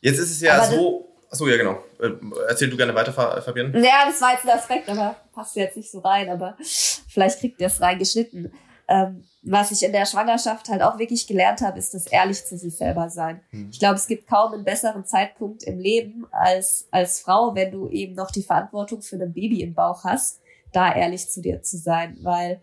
Jetzt 0.00 0.18
ist 0.18 0.30
es 0.30 0.40
ja 0.40 0.56
aber 0.56 0.66
so. 0.66 1.06
Achso, 1.30 1.46
ja, 1.46 1.56
genau. 1.56 1.84
Äh, 2.00 2.10
erzähl 2.48 2.68
du 2.68 2.76
gerne 2.76 2.94
weiter, 2.94 3.12
Fabian. 3.12 3.72
Ja, 3.74 4.06
das 4.06 4.20
war 4.20 4.32
jetzt 4.32 4.44
ein 4.44 4.50
Aspekt, 4.50 4.88
aber 4.88 5.16
passt 5.32 5.54
jetzt 5.54 5.76
nicht 5.76 5.90
so 5.90 6.00
rein, 6.00 6.28
aber 6.28 6.56
vielleicht 6.60 7.38
kriegt 7.38 7.60
ihr 7.60 7.68
es 7.68 7.80
reingeschnitten. 7.80 8.52
Ähm, 8.88 9.24
was 9.42 9.70
ich 9.70 9.82
in 9.82 9.92
der 9.92 10.04
Schwangerschaft 10.04 10.68
halt 10.68 10.82
auch 10.82 10.98
wirklich 10.98 11.26
gelernt 11.26 11.62
habe, 11.62 11.78
ist 11.78 11.94
das 11.94 12.06
ehrlich 12.06 12.44
zu 12.44 12.58
sich 12.58 12.76
selber 12.76 13.08
sein. 13.08 13.40
Hm. 13.50 13.70
Ich 13.72 13.78
glaube, 13.78 13.94
es 13.94 14.06
gibt 14.06 14.28
kaum 14.28 14.52
einen 14.52 14.64
besseren 14.64 15.06
Zeitpunkt 15.06 15.62
im 15.62 15.78
Leben 15.78 16.26
als, 16.30 16.88
als 16.90 17.20
Frau, 17.20 17.54
wenn 17.54 17.70
du 17.70 17.88
eben 17.88 18.14
noch 18.14 18.30
die 18.30 18.42
Verantwortung 18.42 19.00
für 19.00 19.16
ein 19.16 19.32
Baby 19.32 19.62
im 19.62 19.74
Bauch 19.74 20.04
hast, 20.04 20.40
da 20.72 20.94
ehrlich 20.94 21.30
zu 21.30 21.40
dir 21.40 21.62
zu 21.62 21.78
sein, 21.78 22.18
weil 22.22 22.60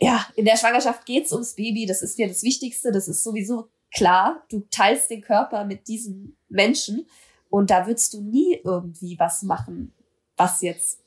ja, 0.00 0.24
in 0.36 0.44
der 0.44 0.56
Schwangerschaft 0.56 1.04
geht's 1.06 1.32
ums 1.32 1.54
Baby, 1.54 1.86
das 1.86 2.02
ist 2.02 2.18
dir 2.18 2.28
das 2.28 2.44
Wichtigste, 2.44 2.92
das 2.92 3.08
ist 3.08 3.24
sowieso 3.24 3.68
klar, 3.92 4.44
du 4.48 4.60
teilst 4.70 5.10
den 5.10 5.22
Körper 5.22 5.64
mit 5.64 5.88
diesem 5.88 6.36
Menschen 6.48 7.06
und 7.50 7.70
da 7.70 7.86
würdest 7.86 8.14
du 8.14 8.20
nie 8.20 8.60
irgendwie 8.62 9.18
was 9.18 9.42
machen, 9.42 9.92
was 10.36 10.62
jetzt 10.62 11.00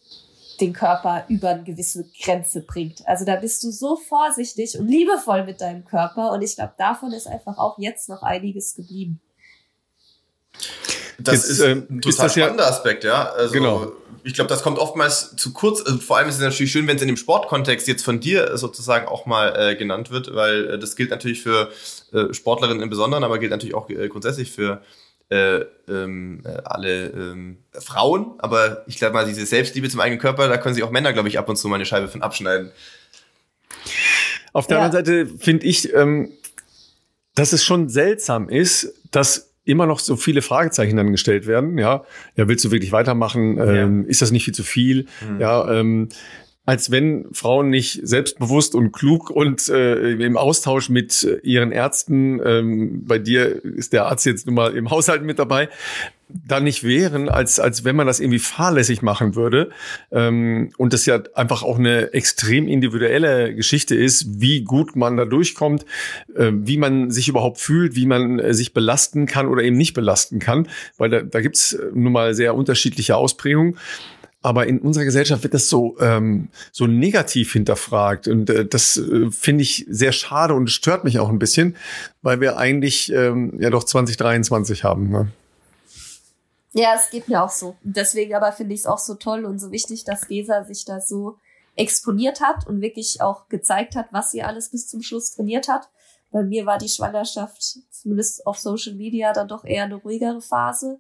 den 0.60 0.74
Körper 0.74 1.26
über 1.28 1.50
eine 1.50 1.64
gewisse 1.64 2.06
Grenze 2.22 2.62
bringt. 2.62 3.08
Also 3.08 3.26
da 3.26 3.36
bist 3.36 3.64
du 3.64 3.72
so 3.72 3.96
vorsichtig 3.96 4.78
und 4.78 4.88
liebevoll 4.88 5.44
mit 5.46 5.62
deinem 5.62 5.86
Körper 5.86 6.32
und 6.32 6.42
ich 6.42 6.56
glaube, 6.56 6.74
davon 6.78 7.12
ist 7.14 7.28
einfach 7.28 7.58
auch 7.58 7.80
jetzt 7.80 8.10
noch 8.10 8.22
einiges 8.22 8.76
geblieben. 8.76 9.22
Das 11.24 11.36
jetzt, 11.36 11.50
ist 11.50 11.60
ähm, 11.62 11.88
ein 11.90 12.02
total 12.02 12.28
ist 12.28 12.34
spannender 12.34 12.64
ja, 12.64 12.70
Aspekt, 12.70 13.04
ja. 13.04 13.30
Also, 13.32 13.54
genau. 13.54 13.92
Ich 14.24 14.34
glaube, 14.36 14.50
das 14.50 14.62
kommt 14.62 14.78
oftmals 14.78 15.36
zu 15.36 15.52
kurz. 15.52 15.82
Also, 15.82 15.98
vor 15.98 16.18
allem 16.18 16.30
ist 16.30 16.36
es 16.36 16.42
natürlich 16.42 16.72
schön, 16.72 16.88
wenn 16.88 16.98
es 16.98 17.02
in 17.02 17.08
dem 17.08 17.18
Sportkontext 17.18 17.88
jetzt 17.88 18.04
von 18.04 18.20
dir 18.20 18.58
sozusagen 18.58 19.08
auch 19.08 19.26
mal 19.26 19.56
äh, 19.56 19.76
genannt 19.76 20.12
wird, 20.12 20.34
weil 20.36 20.72
äh, 20.72 20.80
das 20.80 20.96
gilt 20.96 21.10
natürlich 21.10 21.42
für 21.42 21.72
äh, 22.14 22.34
Sportlerinnen 22.34 22.84
im 22.84 22.90
Besonderen, 22.90 23.24
aber 23.24 23.40
gilt 23.40 23.52
natürlich 23.52 23.76
auch 23.76 23.90
äh, 23.90 24.08
grundsätzlich 24.10 24.52
für 24.52 24.82
äh, 25.32 25.66
ähm, 25.88 26.42
äh, 26.44 26.62
alle 26.66 27.08
ähm, 27.08 27.58
Frauen. 27.72 28.34
Aber 28.40 28.84
ich 28.88 28.98
glaube 28.98 29.14
mal, 29.14 29.26
diese 29.26 29.46
Selbstliebe 29.46 29.90
zum 29.90 30.02
eigenen 30.02 30.20
Körper, 30.20 30.50
da 30.50 30.58
können 30.58 30.76
sich 30.76 30.84
auch 30.84 30.92
Männer, 30.92 31.14
glaube 31.14 31.30
ich, 31.30 31.40
ab 31.40 31.48
und 31.48 31.56
zu 31.56 31.70
mal 31.70 31.76
eine 31.76 31.86
Scheibe 31.86 32.10
von 32.10 32.22
abschneiden. 32.22 32.72
Auf 34.52 34.68
der 34.68 34.78
ja. 34.78 34.84
anderen 34.84 35.06
Seite 35.06 35.38
finde 35.38 35.66
ich, 35.66 35.94
ähm, 35.94 36.32
dass 37.34 37.54
es 37.54 37.64
schon 37.64 37.88
seltsam 37.88 38.50
ist, 38.50 38.94
dass 39.12 39.54
immer 39.64 39.86
noch 39.86 40.00
so 40.00 40.18
viele 40.18 40.42
Fragezeichen 40.42 40.98
dann 40.98 41.12
gestellt 41.12 41.48
werden. 41.48 41.78
Ja, 41.78 42.04
ja, 42.36 42.48
willst 42.50 42.66
du 42.66 42.72
wirklich 42.72 42.92
weitermachen? 42.92 43.58
Ähm, 43.58 44.06
Ist 44.06 44.22
das 44.22 44.32
nicht 44.32 44.44
viel 44.44 44.54
zu 44.54 44.64
viel? 44.64 45.08
Mhm. 45.26 45.40
Ja, 45.40 45.72
ähm, 45.72 46.10
als 46.72 46.90
wenn 46.90 47.26
Frauen 47.34 47.70
nicht 47.70 48.00
selbstbewusst 48.02 48.76
und 48.76 48.94
klug 48.94 49.30
und 49.30 49.68
äh, 49.68 50.14
im 50.14 50.38
Austausch 50.38 50.88
mit 50.88 51.28
ihren 51.44 51.74
Ärzten, 51.74 52.40
ähm, 52.46 53.06
bei 53.06 53.20
dir 53.20 53.62
ist 53.66 53.92
der 53.92 54.06
Arzt 54.06 54.26
jetzt 54.26 54.46
nun 54.46 54.56
mal 54.56 54.74
im 54.74 54.90
Haushalt 54.90 55.22
mit 55.22 55.38
dabei, 55.38 55.68
da 56.30 56.62
nicht 56.62 56.86
wären, 56.86 57.28
als, 57.28 57.60
als 57.60 57.84
wenn 57.84 57.98
man 57.98 58.08
das 58.08 58.22
irgendwie 58.22 58.40
fahrlässig 58.40 59.02
machen 59.02 59.36
würde. 59.36 59.72
Ähm, 60.14 60.72
und 60.78 60.94
das 60.94 61.06
ja 61.06 61.22
einfach 61.34 61.64
auch 61.64 61.78
eine 61.78 62.14
extrem 62.14 62.70
individuelle 62.70 63.54
Geschichte 63.54 63.96
ist, 63.96 64.40
wie 64.40 64.62
gut 64.62 64.96
man 64.96 65.18
da 65.18 65.26
durchkommt, 65.26 65.86
äh, 66.38 66.54
wie 66.54 66.78
man 66.78 67.12
sich 67.12 67.28
überhaupt 67.28 67.60
fühlt, 67.60 67.98
wie 67.98 68.06
man 68.06 68.40
äh, 68.40 68.54
sich 68.54 68.74
belasten 68.74 69.26
kann 69.26 69.50
oder 69.50 69.62
eben 69.62 69.76
nicht 69.76 69.94
belasten 69.94 70.40
kann. 70.40 70.70
Weil 70.98 71.10
da, 71.10 71.22
da 71.22 71.42
gibt's 71.42 71.78
nun 71.94 72.14
mal 72.14 72.34
sehr 72.34 72.56
unterschiedliche 72.56 73.18
Ausprägungen. 73.18 73.76
Aber 74.44 74.66
in 74.66 74.80
unserer 74.80 75.06
Gesellschaft 75.06 75.44
wird 75.44 75.54
das 75.54 75.70
so, 75.70 76.00
ähm, 76.00 76.50
so 76.72 76.88
negativ 76.88 77.54
hinterfragt. 77.54 78.28
Und 78.28 78.50
äh, 78.50 78.66
das 78.66 78.98
äh, 78.98 79.30
finde 79.30 79.62
ich 79.62 79.86
sehr 79.90 80.12
schade 80.12 80.56
und 80.56 80.70
stört 80.70 81.04
mich 81.04 81.20
auch 81.20 81.30
ein 81.30 81.40
bisschen, 81.40 81.76
weil 82.22 82.42
wir 82.42 82.58
eigentlich 82.58 83.12
ähm, 83.12 83.60
ja 83.60 83.70
doch 83.70 83.84
2023 83.84 84.84
haben. 84.84 85.10
Ne? 85.10 85.32
Ja, 86.74 86.96
es 86.96 87.10
geht 87.12 87.28
mir 87.28 87.44
auch 87.44 87.50
so. 87.50 87.76
Deswegen 87.84 88.34
aber 88.34 88.52
finde 88.52 88.74
ich 88.74 88.82
es 88.82 88.86
auch 88.86 88.98
so 88.98 89.16
toll 89.16 89.46
und 89.46 89.60
so 89.60 89.72
wichtig, 89.72 90.06
dass 90.06 90.28
Gesa 90.28 90.64
sich 90.64 90.86
da 90.86 91.02
so 91.02 91.38
exponiert 91.76 92.42
hat 92.42 92.68
und 92.68 92.82
wirklich 92.82 93.22
auch 93.22 93.48
gezeigt 93.48 93.96
hat, 93.96 94.08
was 94.12 94.32
sie 94.32 94.44
alles 94.44 94.70
bis 94.70 94.88
zum 94.88 95.02
Schluss 95.02 95.36
trainiert 95.36 95.68
hat. 95.68 95.90
Bei 96.32 96.44
mir 96.44 96.66
war 96.66 96.78
die 96.78 96.90
Schwangerschaft, 96.90 97.80
zumindest 97.92 98.48
auf 98.48 98.58
Social 98.58 98.94
Media, 98.94 99.34
dann 99.34 99.50
doch 99.50 99.66
eher 99.66 99.84
eine 99.84 99.96
ruhigere 99.96 100.42
Phase. 100.42 101.00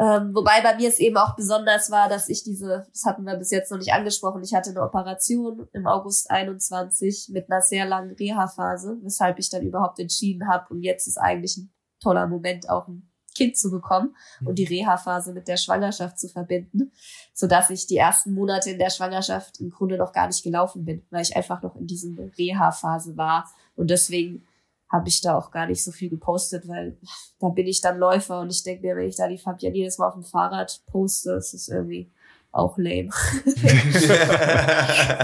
Ähm, 0.00 0.32
wobei 0.32 0.60
bei 0.62 0.76
mir 0.76 0.88
es 0.88 1.00
eben 1.00 1.16
auch 1.16 1.34
besonders 1.34 1.90
war, 1.90 2.08
dass 2.08 2.28
ich 2.28 2.44
diese, 2.44 2.86
das 2.92 3.04
hatten 3.04 3.24
wir 3.24 3.36
bis 3.36 3.50
jetzt 3.50 3.70
noch 3.72 3.78
nicht 3.78 3.92
angesprochen, 3.92 4.42
ich 4.44 4.54
hatte 4.54 4.70
eine 4.70 4.82
Operation 4.82 5.66
im 5.72 5.88
August 5.88 6.30
21 6.30 7.30
mit 7.32 7.50
einer 7.50 7.62
sehr 7.62 7.84
langen 7.84 8.14
Reha-Phase, 8.14 8.98
weshalb 9.02 9.40
ich 9.40 9.50
dann 9.50 9.62
überhaupt 9.62 9.98
entschieden 9.98 10.48
habe 10.48 10.72
und 10.72 10.82
jetzt 10.82 11.08
ist 11.08 11.18
eigentlich 11.18 11.56
ein 11.56 11.72
toller 12.00 12.28
Moment, 12.28 12.70
auch 12.70 12.86
ein 12.86 13.10
Kind 13.38 13.56
zu 13.56 13.70
bekommen 13.70 14.16
und 14.44 14.58
die 14.58 14.64
Reha-Phase 14.64 15.32
mit 15.32 15.46
der 15.46 15.56
Schwangerschaft 15.56 16.18
zu 16.18 16.28
verbinden, 16.28 16.92
so 17.32 17.46
dass 17.46 17.70
ich 17.70 17.86
die 17.86 17.96
ersten 17.96 18.34
Monate 18.34 18.70
in 18.70 18.80
der 18.80 18.90
Schwangerschaft 18.90 19.60
im 19.60 19.70
Grunde 19.70 19.96
noch 19.96 20.12
gar 20.12 20.26
nicht 20.26 20.42
gelaufen 20.42 20.84
bin, 20.84 21.06
weil 21.10 21.22
ich 21.22 21.36
einfach 21.36 21.62
noch 21.62 21.76
in 21.76 21.86
diesem 21.86 22.18
Reha-Phase 22.36 23.16
war. 23.16 23.48
Und 23.76 23.90
deswegen 23.90 24.44
habe 24.90 25.08
ich 25.08 25.20
da 25.20 25.36
auch 25.36 25.50
gar 25.50 25.66
nicht 25.66 25.84
so 25.84 25.92
viel 25.92 26.08
gepostet, 26.08 26.66
weil 26.66 26.96
da 27.40 27.48
bin 27.48 27.66
ich 27.66 27.80
dann 27.80 27.98
Läufer 27.98 28.40
und 28.40 28.50
ich 28.50 28.62
denke 28.62 28.86
mir, 28.86 28.96
wenn 28.96 29.08
ich 29.08 29.16
da 29.16 29.28
die 29.28 29.38
Fabian 29.38 29.74
jedes 29.74 29.98
Mal 29.98 30.08
auf 30.08 30.14
dem 30.14 30.24
Fahrrad 30.24 30.80
poste, 30.86 31.32
ist 31.32 31.54
es 31.54 31.68
irgendwie 31.68 32.10
auch 32.50 32.78
lame. 32.78 33.10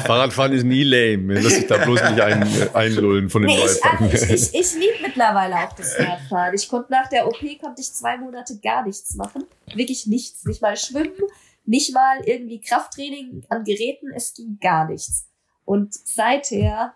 Fahrradfahren 0.06 0.52
ist 0.52 0.64
nie 0.64 0.84
lame. 0.84 1.40
Lass 1.40 1.54
dich 1.54 1.66
da 1.66 1.78
bloß 1.78 2.02
nicht 2.10 2.20
ein, 2.20 2.46
einlullen 2.74 3.30
von 3.30 3.42
den 3.42 3.50
nee, 3.50 3.60
Läufern. 3.60 4.10
Ich, 4.12 4.14
ich, 4.22 4.30
ich, 4.30 4.54
ich 4.54 4.74
liebe 4.74 5.02
mittlerweile 5.02 5.56
auch 5.56 5.72
das 5.72 5.98
Radfahren. 5.98 6.54
Ich 6.54 6.68
konnte 6.68 6.92
nach 6.92 7.08
der 7.08 7.26
OP 7.26 7.40
konnte 7.60 7.80
ich 7.80 7.92
zwei 7.92 8.18
Monate 8.18 8.58
gar 8.62 8.84
nichts 8.84 9.14
machen. 9.14 9.44
Wirklich 9.74 10.06
nichts. 10.06 10.44
Nicht 10.44 10.60
mal 10.60 10.76
schwimmen, 10.76 11.16
nicht 11.64 11.94
mal 11.94 12.20
irgendwie 12.26 12.60
Krafttraining 12.60 13.46
an 13.48 13.64
Geräten. 13.64 14.12
Es 14.14 14.34
ging 14.34 14.58
gar 14.60 14.86
nichts. 14.86 15.26
Und 15.64 15.94
seither 15.94 16.94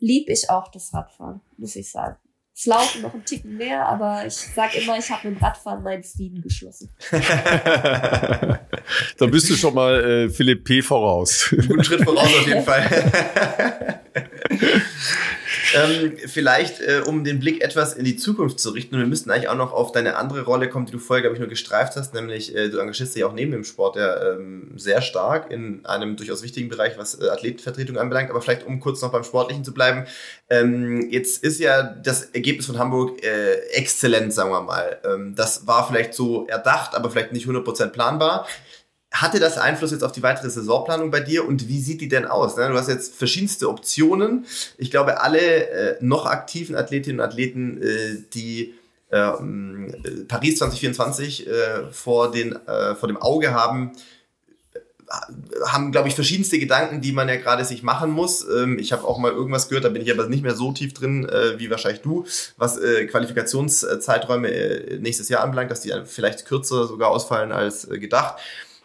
lieb 0.00 0.28
ich 0.28 0.50
auch 0.50 0.68
das 0.70 0.92
Radfahren, 0.92 1.40
muss 1.56 1.76
ich 1.76 1.90
sagen. 1.90 2.16
Es 2.60 2.66
laufen 2.66 3.00
noch 3.00 3.14
ein 3.14 3.24
Ticken 3.24 3.56
mehr, 3.56 3.86
aber 3.86 4.26
ich 4.26 4.34
sag 4.34 4.74
immer, 4.74 4.98
ich 4.98 5.08
habe 5.10 5.28
mit 5.28 5.38
dem 5.38 5.42
Radfahren 5.42 5.82
meinen 5.82 6.02
Frieden 6.02 6.42
geschlossen. 6.42 6.90
da 7.10 8.58
bist 9.30 9.48
du 9.48 9.54
schon 9.54 9.72
mal 9.72 10.04
äh, 10.04 10.28
Philipp 10.28 10.64
P. 10.64 10.82
voraus. 10.82 11.48
Guten 11.50 11.84
Schritt 11.84 12.04
voraus 12.04 12.26
auf 12.26 12.46
jeden 12.46 12.64
Fall. 12.66 14.02
ähm, 15.74 16.16
vielleicht, 16.26 16.80
äh, 16.80 17.02
um 17.06 17.24
den 17.24 17.40
Blick 17.40 17.62
etwas 17.62 17.94
in 17.94 18.04
die 18.04 18.16
Zukunft 18.16 18.60
zu 18.60 18.70
richten, 18.70 18.94
und 18.94 19.00
wir 19.00 19.08
müssten 19.08 19.30
eigentlich 19.30 19.48
auch 19.48 19.56
noch 19.56 19.72
auf 19.72 19.92
deine 19.92 20.16
andere 20.16 20.42
Rolle 20.42 20.68
kommen, 20.68 20.86
die 20.86 20.92
du 20.92 20.98
vorher, 20.98 21.22
glaube 21.22 21.34
ich, 21.34 21.40
nur 21.40 21.48
gestreift 21.48 21.96
hast, 21.96 22.14
nämlich 22.14 22.54
äh, 22.54 22.68
du 22.68 22.78
engagierst 22.78 23.14
dich 23.14 23.24
auch 23.24 23.32
neben 23.32 23.52
dem 23.52 23.64
Sport 23.64 23.96
ja 23.96 24.32
ähm, 24.32 24.72
sehr 24.76 25.02
stark 25.02 25.50
in 25.50 25.84
einem 25.84 26.16
durchaus 26.16 26.42
wichtigen 26.42 26.68
Bereich, 26.68 26.98
was 26.98 27.20
äh, 27.20 27.28
Athletenvertretung 27.28 27.98
anbelangt. 27.98 28.30
Aber 28.30 28.40
vielleicht, 28.42 28.66
um 28.66 28.80
kurz 28.80 29.02
noch 29.02 29.12
beim 29.12 29.24
Sportlichen 29.24 29.64
zu 29.64 29.72
bleiben, 29.72 30.06
ähm, 30.48 31.08
jetzt 31.10 31.42
ist 31.42 31.60
ja 31.60 31.82
das 31.82 32.24
Ergebnis 32.24 32.66
von 32.66 32.78
Hamburg 32.78 33.22
äh, 33.24 33.54
exzellent, 33.72 34.32
sagen 34.32 34.50
wir 34.50 34.62
mal. 34.62 34.98
Ähm, 35.04 35.34
das 35.34 35.66
war 35.66 35.86
vielleicht 35.86 36.14
so 36.14 36.46
erdacht, 36.46 36.94
aber 36.94 37.10
vielleicht 37.10 37.32
nicht 37.32 37.46
100% 37.46 37.88
planbar. 37.88 38.46
Hatte 39.10 39.40
das 39.40 39.58
Einfluss 39.58 39.90
jetzt 39.90 40.04
auf 40.04 40.12
die 40.12 40.22
weitere 40.22 40.50
Saisonplanung 40.50 41.10
bei 41.10 41.20
dir 41.20 41.46
und 41.46 41.68
wie 41.68 41.80
sieht 41.80 42.00
die 42.00 42.08
denn 42.08 42.26
aus? 42.26 42.56
Ne? 42.56 42.68
Du 42.68 42.74
hast 42.74 42.88
jetzt 42.88 43.14
verschiedenste 43.14 43.68
Optionen. 43.68 44.46
Ich 44.78 44.90
glaube, 44.90 45.20
alle 45.20 45.40
äh, 45.40 45.96
noch 46.00 46.26
aktiven 46.26 46.76
Athletinnen 46.76 47.18
und 47.18 47.26
Athleten, 47.26 47.82
äh, 47.82 48.18
die 48.32 48.74
äh, 49.10 49.32
Paris 50.28 50.58
2024 50.58 51.46
äh, 51.46 51.50
vor, 51.90 52.30
den, 52.30 52.56
vor 52.98 53.08
dem 53.08 53.16
Auge 53.16 53.52
haben, 53.52 53.92
haben, 55.66 55.90
glaube 55.90 56.06
ich, 56.06 56.14
verschiedenste 56.14 56.60
Gedanken, 56.60 57.00
die 57.00 57.10
man 57.10 57.28
ja 57.28 57.34
gerade 57.34 57.64
sich 57.64 57.82
machen 57.82 58.12
muss. 58.12 58.46
Ähm, 58.48 58.78
ich 58.78 58.92
habe 58.92 59.08
auch 59.08 59.18
mal 59.18 59.32
irgendwas 59.32 59.68
gehört, 59.68 59.84
da 59.84 59.88
bin 59.88 60.02
ich 60.02 60.12
aber 60.12 60.28
nicht 60.28 60.44
mehr 60.44 60.54
so 60.54 60.70
tief 60.70 60.94
drin 60.94 61.28
wie 61.56 61.68
wahrscheinlich 61.68 62.02
du, 62.02 62.26
was 62.56 62.78
Qualifikationszeiträume 62.78 65.00
nächstes 65.00 65.28
Jahr 65.28 65.42
anbelangt, 65.42 65.72
dass 65.72 65.80
die 65.80 65.92
vielleicht 66.04 66.46
kürzer 66.46 66.86
sogar 66.86 67.10
ausfallen 67.10 67.50
als 67.50 67.88
gedacht. 67.88 68.36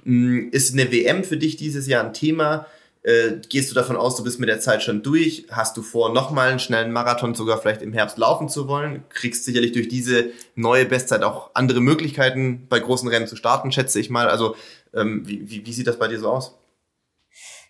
Ähm, 0.05 0.49
ist 0.51 0.73
eine 0.73 0.91
WM 0.91 1.23
für 1.23 1.37
dich 1.37 1.57
dieses 1.57 1.87
Jahr 1.87 2.03
ein 2.03 2.13
Thema? 2.13 2.67
Äh, 3.05 3.39
gehst 3.49 3.69
du 3.69 3.75
davon 3.75 3.97
aus, 3.97 4.15
du 4.15 4.23
bist 4.23 4.39
mit 4.39 4.49
der 4.49 4.59
Zeit 4.59 4.81
schon 4.81 5.03
durch? 5.03 5.45
Hast 5.51 5.77
du 5.77 5.83
vor, 5.83 6.11
nochmal 6.11 6.49
einen 6.49 6.59
schnellen 6.59 6.91
Marathon 6.91 7.35
sogar 7.35 7.61
vielleicht 7.61 7.83
im 7.83 7.93
Herbst 7.93 8.17
laufen 8.17 8.49
zu 8.49 8.67
wollen? 8.67 9.03
Kriegst 9.09 9.45
sicherlich 9.45 9.73
durch 9.73 9.87
diese 9.87 10.31
neue 10.55 10.85
Bestzeit 10.85 11.21
auch 11.21 11.51
andere 11.53 11.81
Möglichkeiten, 11.81 12.65
bei 12.67 12.79
großen 12.79 13.07
Rennen 13.07 13.27
zu 13.27 13.35
starten, 13.35 13.71
schätze 13.71 13.99
ich 13.99 14.09
mal. 14.09 14.27
Also 14.27 14.55
ähm, 14.95 15.21
wie, 15.27 15.47
wie, 15.47 15.65
wie 15.65 15.73
sieht 15.73 15.85
das 15.85 15.99
bei 15.99 16.07
dir 16.07 16.19
so 16.19 16.29
aus? 16.29 16.55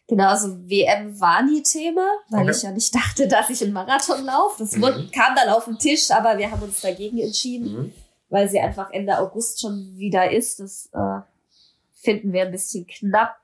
Genau, 0.07 0.29
also 0.29 0.55
WM 0.69 1.19
war 1.19 1.41
nie 1.41 1.63
Thema, 1.63 2.07
weil 2.29 2.43
okay. 2.43 2.51
ich 2.51 2.63
ja 2.63 2.71
nicht 2.71 2.95
dachte, 2.95 3.27
dass 3.27 3.49
ich 3.49 3.61
einen 3.61 3.73
Marathon 3.73 4.23
laufe. 4.23 4.63
Das 4.63 4.73
mhm. 4.75 5.11
kam 5.11 5.35
dann 5.35 5.49
auf 5.49 5.65
den 5.65 5.77
Tisch, 5.77 6.11
aber 6.11 6.37
wir 6.37 6.49
haben 6.49 6.61
uns 6.61 6.79
dagegen 6.79 7.19
entschieden, 7.19 7.73
mhm. 7.73 7.93
weil 8.29 8.47
sie 8.47 8.59
einfach 8.59 8.91
Ende 8.91 9.17
August 9.17 9.59
schon 9.59 9.97
wieder 9.97 10.31
ist. 10.31 10.61
Das 10.61 10.89
äh, 10.93 11.19
finden 12.05 12.31
wir 12.31 12.43
ein 12.43 12.51
bisschen 12.51 12.87
knapp. 12.87 13.35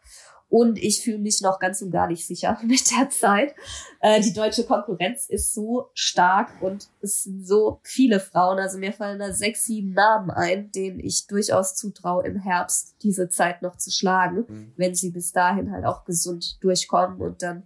Und 0.48 0.78
ich 0.78 1.02
fühle 1.02 1.20
mich 1.20 1.40
noch 1.40 1.60
ganz 1.60 1.82
und 1.82 1.92
gar 1.92 2.08
nicht 2.08 2.28
sicher 2.28 2.60
mit 2.64 2.92
der 2.92 3.10
Zeit. 3.10 3.56
Äh, 4.02 4.20
die 4.20 4.34
deutsche 4.34 4.66
Konkurrenz 4.66 5.28
ist 5.28 5.54
so 5.54 5.90
stark 5.94 6.62
und 6.62 6.90
es 7.02 7.24
sind 7.24 7.48
so 7.48 7.80
viele 7.84 8.20
Frauen. 8.20 8.60
Also 8.60 8.78
mir 8.78 8.92
fallen 8.92 9.20
da 9.20 9.32
sechs, 9.32 9.64
sieben 9.64 9.94
Namen 9.94 10.30
ein, 10.30 10.70
denen 10.74 11.00
ich 11.00 11.26
durchaus 11.28 11.76
zutraue, 11.76 12.26
im 12.26 12.36
Herbst 12.36 12.98
diese 13.02 13.30
Zeit 13.30 13.62
noch 13.62 13.78
zu 13.78 13.92
schlagen, 13.92 14.46
mhm. 14.46 14.74
wenn 14.76 14.94
sie 14.94 15.12
bis 15.12 15.32
dahin 15.32 15.72
halt 15.72 15.86
auch 15.86 16.04
gesund 16.04 16.62
durchkommen 16.62 17.22
und 17.22 17.42
dann 17.42 17.64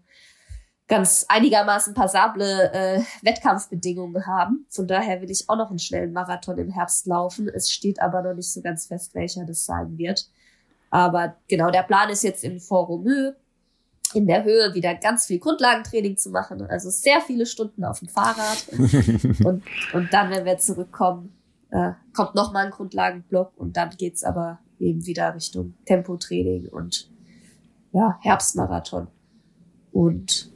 ganz 0.87 1.25
einigermaßen 1.27 1.95
passable 1.95 2.71
äh, 2.71 3.01
Wettkampfbedingungen 3.23 4.27
haben. 4.27 4.67
Von 4.69 4.87
daher 4.87 5.21
will 5.21 5.31
ich 5.31 5.49
auch 5.49 5.57
noch 5.57 5.69
einen 5.69 5.79
schnellen 5.79 6.13
Marathon 6.13 6.59
im 6.59 6.69
Herbst 6.69 7.07
laufen. 7.07 7.49
Es 7.49 7.71
steht 7.71 7.99
aber 7.99 8.21
noch 8.21 8.35
nicht 8.35 8.51
so 8.51 8.61
ganz 8.61 8.85
fest, 8.85 9.15
welcher 9.15 9.45
das 9.45 9.65
sein 9.65 9.97
wird. 9.97 10.29
Aber 10.95 11.35
genau, 11.49 11.71
der 11.71 11.83
Plan 11.83 12.09
ist 12.09 12.23
jetzt 12.23 12.45
in 12.45 12.61
Foromö 12.61 13.33
in 14.13 14.27
der 14.27 14.45
Höhe 14.45 14.73
wieder 14.75 14.95
ganz 14.95 15.25
viel 15.25 15.39
Grundlagentraining 15.39 16.15
zu 16.15 16.29
machen. 16.29 16.61
Also 16.61 16.89
sehr 16.89 17.19
viele 17.19 17.45
Stunden 17.45 17.83
auf 17.83 17.99
dem 17.99 18.07
Fahrrad. 18.07 18.65
und, 19.43 19.61
und 19.91 20.13
dann, 20.13 20.29
wenn 20.29 20.45
wir 20.45 20.57
zurückkommen, 20.57 21.37
äh, 21.69 21.91
kommt 22.13 22.33
nochmal 22.33 22.67
ein 22.67 22.71
Grundlagenblock 22.71 23.57
und 23.57 23.75
dann 23.75 23.89
geht's 23.89 24.23
aber 24.23 24.59
eben 24.79 25.05
wieder 25.05 25.35
Richtung 25.35 25.73
Tempotraining 25.85 26.69
und 26.69 27.11
ja, 27.91 28.17
Herbstmarathon. 28.21 29.09
Und 29.91 30.49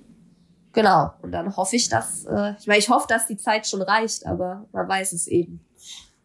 genau, 0.71 1.11
und 1.21 1.33
dann 1.33 1.57
hoffe 1.57 1.75
ich, 1.75 1.89
dass, 1.89 2.23
äh, 2.23 2.53
ich 2.57 2.65
meine, 2.65 2.79
ich 2.79 2.87
hoffe, 2.87 3.07
dass 3.09 3.27
die 3.27 3.35
Zeit 3.35 3.67
schon 3.67 3.81
reicht, 3.81 4.25
aber 4.25 4.69
man 4.71 4.87
weiß 4.87 5.11
es 5.11 5.27
eben 5.27 5.59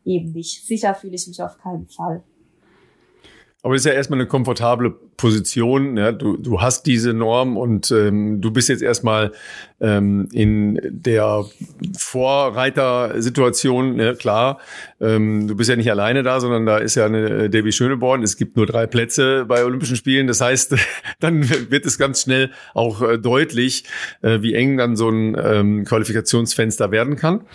eben 0.05 0.31
nicht. 0.31 0.65
Sicher 0.65 0.95
fühle 0.95 1.17
ich 1.17 1.27
mich 1.27 1.43
auf 1.43 1.59
keinen 1.59 1.89
Fall. 1.89 2.23
Aber 3.65 3.75
es 3.75 3.81
ist 3.81 3.87
ja 3.87 3.93
erstmal 3.93 4.21
eine 4.21 4.29
komfortable 4.29 4.91
Position. 4.91 5.97
Ja? 5.97 6.13
Du, 6.13 6.37
du 6.37 6.61
hast 6.61 6.85
diese 6.85 7.15
Norm 7.15 7.57
und 7.57 7.91
ähm, 7.91 8.43
du 8.43 8.51
bist 8.51 8.69
jetzt 8.69 8.83
erstmal 8.83 9.33
ähm, 9.81 10.29
in 10.33 10.79
der 10.83 11.47
Vorreitersituation, 11.97 13.99
ja, 13.99 14.13
klar. 14.13 14.61
Ähm, 15.01 15.49
du 15.49 15.57
bist 15.57 15.71
ja 15.71 15.77
nicht 15.77 15.91
alleine 15.91 16.23
da, 16.23 16.41
sondern 16.41 16.67
da 16.67 16.77
ist 16.77 16.95
ja 16.95 17.07
eine 17.07 17.49
Debbie 17.49 17.73
Schöneborn. 17.73 18.23
Es 18.23 18.37
gibt 18.37 18.59
nur 18.59 18.67
drei 18.67 18.87
Plätze 18.87 19.47
bei 19.47 19.65
Olympischen 19.65 19.97
Spielen. 19.97 20.27
Das 20.27 20.43
heißt, 20.43 20.77
dann 21.21 21.49
wird 21.71 21.87
es 21.87 21.97
ganz 21.97 22.21
schnell 22.21 22.51
auch 22.75 23.01
äh, 23.01 23.19
deutlich, 23.19 23.85
äh, 24.21 24.43
wie 24.43 24.53
eng 24.53 24.77
dann 24.77 24.95
so 24.95 25.09
ein 25.09 25.39
ähm, 25.43 25.85
Qualifikationsfenster 25.87 26.91
werden 26.91 27.17
kann. 27.17 27.47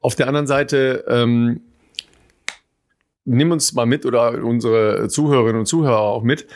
Auf 0.00 0.16
der 0.16 0.26
anderen 0.26 0.48
Seite 0.48 1.04
ähm, 1.06 1.60
nimm 3.24 3.50
uns 3.50 3.72
mal 3.72 3.86
mit 3.86 4.06
oder 4.06 4.42
unsere 4.44 5.08
Zuhörerinnen 5.08 5.60
und 5.60 5.66
Zuhörer 5.66 6.00
auch 6.00 6.22
mit. 6.22 6.46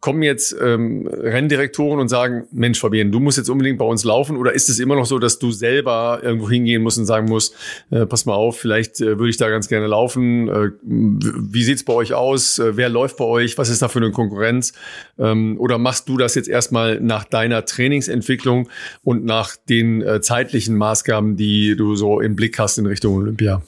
Kommen 0.00 0.24
jetzt 0.24 0.56
ähm, 0.60 1.06
Renndirektoren 1.06 2.00
und 2.00 2.08
sagen, 2.08 2.48
Mensch, 2.50 2.80
Fabian, 2.80 3.12
du 3.12 3.20
musst 3.20 3.38
jetzt 3.38 3.48
unbedingt 3.48 3.78
bei 3.78 3.84
uns 3.84 4.02
laufen? 4.02 4.36
Oder 4.36 4.52
ist 4.52 4.68
es 4.68 4.80
immer 4.80 4.96
noch 4.96 5.06
so, 5.06 5.20
dass 5.20 5.38
du 5.38 5.52
selber 5.52 6.18
irgendwo 6.24 6.50
hingehen 6.50 6.82
musst 6.82 6.98
und 6.98 7.06
sagen 7.06 7.28
musst, 7.28 7.54
äh, 7.92 8.04
pass 8.04 8.26
mal 8.26 8.34
auf, 8.34 8.58
vielleicht 8.58 9.00
äh, 9.00 9.16
würde 9.20 9.28
ich 9.28 9.36
da 9.36 9.48
ganz 9.48 9.68
gerne 9.68 9.86
laufen. 9.86 10.48
Äh, 10.48 10.70
wie 10.82 11.62
sieht's 11.62 11.84
bei 11.84 11.92
euch 11.92 12.14
aus? 12.14 12.58
Äh, 12.58 12.76
wer 12.76 12.88
läuft 12.88 13.16
bei 13.16 13.26
euch? 13.26 13.58
Was 13.58 13.68
ist 13.68 13.80
da 13.80 13.86
für 13.86 14.00
eine 14.00 14.10
Konkurrenz? 14.10 14.72
Ähm, 15.20 15.54
oder 15.60 15.78
machst 15.78 16.08
du 16.08 16.16
das 16.16 16.34
jetzt 16.34 16.48
erstmal 16.48 17.00
nach 17.00 17.22
deiner 17.22 17.64
Trainingsentwicklung 17.64 18.68
und 19.04 19.24
nach 19.24 19.54
den 19.54 20.02
äh, 20.02 20.20
zeitlichen 20.20 20.76
Maßgaben, 20.76 21.36
die 21.36 21.76
du 21.76 21.94
so 21.94 22.20
im 22.20 22.34
Blick 22.34 22.58
hast 22.58 22.76
in 22.76 22.86
Richtung 22.86 23.14
Olympia? 23.14 23.62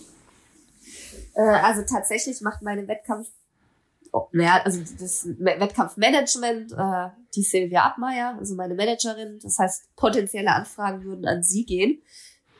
Äh, 1.34 1.42
also 1.42 1.82
tatsächlich 1.82 2.40
macht 2.40 2.62
meine 2.62 2.86
Wettkampf, 2.88 3.28
oh, 4.12 4.28
naja, 4.32 4.62
also 4.64 4.80
das 4.98 5.26
Wettkampfmanagement, 5.38 6.72
äh, 6.72 7.10
die 7.34 7.42
Silvia 7.42 7.84
Abmeier, 7.84 8.36
also 8.38 8.54
meine 8.54 8.74
Managerin. 8.74 9.38
Das 9.42 9.58
heißt, 9.58 9.94
potenzielle 9.96 10.52
Anfragen 10.52 11.04
würden 11.04 11.26
an 11.26 11.42
sie 11.42 11.66
gehen. 11.66 12.00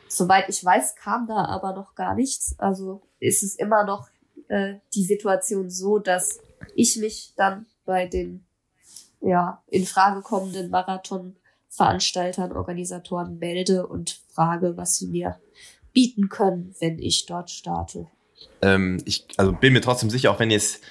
Soweit 0.08 0.48
ich 0.48 0.64
weiß, 0.64 0.96
kam 0.96 1.26
da 1.26 1.44
aber 1.46 1.74
noch 1.74 1.94
gar 1.94 2.14
nichts. 2.14 2.54
Also 2.58 3.02
ist 3.20 3.42
es 3.42 3.56
immer 3.56 3.84
noch 3.84 4.08
äh, 4.48 4.74
die 4.94 5.04
Situation 5.04 5.70
so, 5.70 5.98
dass 5.98 6.40
ich 6.74 6.96
mich 6.96 7.32
dann 7.36 7.66
bei 7.84 8.06
den 8.06 8.44
ja 9.20 9.62
in 9.68 9.86
Frage 9.86 10.22
kommenden 10.22 10.70
Marathonveranstaltern, 10.70 12.52
Organisatoren 12.52 13.38
melde 13.38 13.86
und 13.86 14.20
frage, 14.28 14.76
was 14.76 14.96
sie 14.96 15.06
mir 15.06 15.40
bieten 15.92 16.28
können, 16.28 16.74
wenn 16.80 16.98
ich 16.98 17.26
dort 17.26 17.50
starte 17.50 18.08
ähm, 18.62 19.02
ich 19.04 19.24
also 19.36 19.52
bin 19.52 19.72
mir 19.72 19.80
trotzdem 19.80 20.10
sicher, 20.10 20.30
auch 20.30 20.38
wenn 20.38 20.50
jetzt 20.50 20.82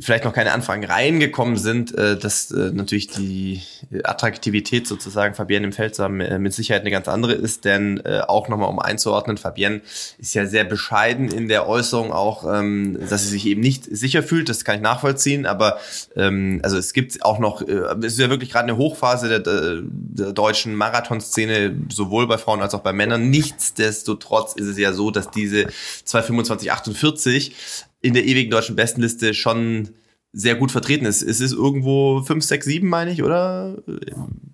vielleicht 0.00 0.24
noch 0.24 0.34
keine 0.34 0.52
Anfragen 0.52 0.84
reingekommen 0.84 1.56
sind, 1.56 1.96
äh, 1.96 2.16
dass 2.16 2.50
äh, 2.50 2.70
natürlich 2.72 3.08
die 3.08 3.62
Attraktivität 4.04 4.86
sozusagen 4.86 5.34
Fabienne 5.34 5.66
im 5.66 5.72
Feldsam 5.72 6.20
äh, 6.20 6.38
mit 6.38 6.52
Sicherheit 6.52 6.82
eine 6.82 6.90
ganz 6.90 7.08
andere 7.08 7.32
ist, 7.32 7.64
denn 7.64 7.98
äh, 8.04 8.20
auch 8.20 8.48
nochmal 8.48 8.68
um 8.68 8.78
einzuordnen, 8.78 9.38
Fabienne 9.38 9.80
ist 10.18 10.34
ja 10.34 10.46
sehr 10.46 10.64
bescheiden 10.64 11.28
in 11.28 11.48
der 11.48 11.66
Äußerung 11.68 12.12
auch, 12.12 12.44
ähm, 12.52 12.98
dass 13.08 13.22
sie 13.22 13.28
sich 13.28 13.46
eben 13.46 13.62
nicht 13.62 13.84
sicher 13.84 14.22
fühlt, 14.22 14.48
das 14.48 14.64
kann 14.64 14.76
ich 14.76 14.82
nachvollziehen, 14.82 15.46
aber 15.46 15.78
ähm, 16.16 16.60
also 16.62 16.76
es 16.76 16.92
gibt 16.92 17.24
auch 17.24 17.38
noch, 17.38 17.62
äh, 17.62 17.72
es 18.00 18.14
ist 18.14 18.18
ja 18.18 18.28
wirklich 18.28 18.50
gerade 18.50 18.64
eine 18.64 18.76
Hochphase 18.76 19.28
der, 19.28 19.40
der 19.40 20.32
deutschen 20.32 20.74
Marathonszene, 20.74 21.74
sowohl 21.88 22.26
bei 22.26 22.36
Frauen 22.36 22.60
als 22.60 22.74
auch 22.74 22.80
bei 22.80 22.92
Männern. 22.92 23.30
Nichtsdestotrotz 23.30 24.52
ist 24.54 24.66
es 24.66 24.78
ja 24.78 24.92
so, 24.92 25.10
dass 25.10 25.30
diese 25.30 25.66
22548 26.04 27.86
in 28.00 28.14
der 28.14 28.24
ewigen 28.24 28.50
deutschen 28.50 28.76
Bestenliste 28.76 29.34
schon 29.34 29.90
sehr 30.32 30.56
gut 30.56 30.70
vertreten 30.70 31.06
ist. 31.06 31.22
Es 31.22 31.40
ist 31.40 31.52
irgendwo 31.52 32.20
5, 32.20 32.44
6, 32.44 32.66
7, 32.66 32.88
meine 32.88 33.10
ich, 33.10 33.22
oder? 33.22 33.78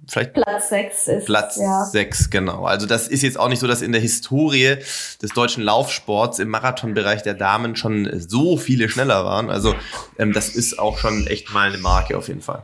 Vielleicht 0.07 0.34
Platz 0.34 0.68
6 0.68 1.09
ist 1.09 1.24
Platz 1.26 1.57
ja. 1.57 1.84
6, 1.84 2.30
genau. 2.30 2.64
Also 2.64 2.86
das 2.86 3.09
ist 3.09 3.22
jetzt 3.22 3.38
auch 3.38 3.49
nicht 3.49 3.59
so, 3.59 3.66
dass 3.66 3.82
in 3.82 3.90
der 3.90 4.01
Historie 4.01 4.76
des 5.20 5.30
deutschen 5.34 5.64
Laufsports 5.64 6.38
im 6.38 6.49
Marathonbereich 6.49 7.22
der 7.22 7.34
Damen 7.34 7.74
schon 7.74 8.09
so 8.20 8.57
viele 8.57 8.88
schneller 8.88 9.24
waren. 9.24 9.51
Also 9.51 9.74
ähm, 10.18 10.32
das 10.32 10.51
ist 10.51 10.78
auch 10.78 10.99
schon 10.99 11.26
echt 11.26 11.53
mal 11.53 11.68
eine 11.68 11.78
Marke 11.78 12.16
auf 12.16 12.28
jeden 12.28 12.42
Fall. 12.42 12.62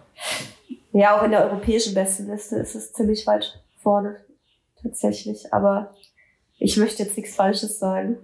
Ja, 0.93 1.19
auch 1.19 1.25
in 1.25 1.33
der 1.33 1.45
europäischen 1.45 1.95
Bestenliste 1.95 2.57
ist 2.57 2.75
es 2.75 2.93
ziemlich 2.93 3.27
weit 3.27 3.61
vorne. 3.83 4.17
Tatsächlich. 4.83 5.53
Aber 5.53 5.95
ich 6.59 6.77
möchte 6.77 7.03
jetzt 7.03 7.17
nichts 7.17 7.35
Falsches 7.35 7.79
sagen. 7.79 8.19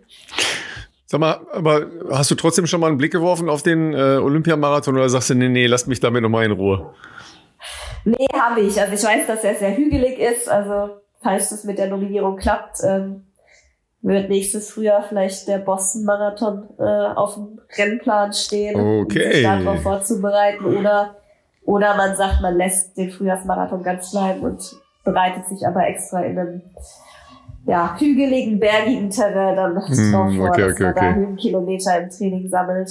Sag 1.08 1.20
mal, 1.20 1.40
aber 1.52 1.86
hast 2.10 2.32
du 2.32 2.34
trotzdem 2.34 2.66
schon 2.66 2.80
mal 2.80 2.88
einen 2.88 2.98
Blick 2.98 3.12
geworfen 3.12 3.48
auf 3.48 3.62
den 3.62 3.94
äh, 3.94 4.16
Olympiamarathon 4.16 4.96
oder 4.96 5.08
sagst 5.08 5.30
du, 5.30 5.34
nee, 5.34 5.48
nee, 5.48 5.66
lass 5.66 5.86
mich 5.86 6.00
damit 6.00 6.22
nochmal 6.22 6.44
in 6.44 6.52
Ruhe? 6.52 6.92
Nee, 8.04 8.26
habe 8.34 8.60
ich. 8.60 8.80
Also 8.80 8.94
ich 8.94 9.04
weiß, 9.04 9.26
dass 9.26 9.44
er 9.44 9.54
sehr 9.54 9.76
hügelig 9.76 10.18
ist. 10.18 10.48
Also 10.48 10.96
falls 11.22 11.50
das 11.50 11.64
mit 11.64 11.78
der 11.78 11.88
Nominierung 11.88 12.36
klappt, 12.36 12.78
ähm, 12.84 13.26
wird 14.02 14.28
nächstes 14.28 14.70
Frühjahr 14.70 15.04
vielleicht 15.08 15.46
der 15.48 15.58
Boston-Marathon 15.58 16.68
äh, 16.78 16.82
auf 16.82 17.34
dem 17.34 17.60
Rennplan 17.76 18.32
stehen, 18.32 18.74
okay. 19.02 19.26
um 19.26 19.32
sich 19.32 19.42
darauf 19.42 19.82
vorzubereiten. 19.82 20.64
Oder, 20.64 21.16
oder 21.64 21.96
man 21.96 22.16
sagt, 22.16 22.40
man 22.40 22.56
lässt 22.56 22.96
den 22.96 23.10
Frühjahrsmarathon 23.10 23.82
ganz 23.82 24.10
bleiben 24.10 24.40
und 24.40 24.76
bereitet 25.04 25.48
sich 25.48 25.66
aber 25.66 25.86
extra 25.86 26.20
in 26.22 26.38
einem 26.38 26.62
ja, 27.66 27.96
hügeligen, 27.98 28.60
bergigen 28.60 29.10
Terrain 29.10 29.56
dann 29.56 29.74
mm, 29.74 30.12
drauf 30.12 30.34
vor, 30.34 30.48
okay, 30.50 30.60
dass 30.62 30.72
okay, 30.72 30.82
man 30.82 30.92
okay. 30.92 31.00
da 31.00 31.14
Höhenkilometer 31.14 32.02
im 32.02 32.10
Training 32.10 32.48
sammelt. 32.48 32.90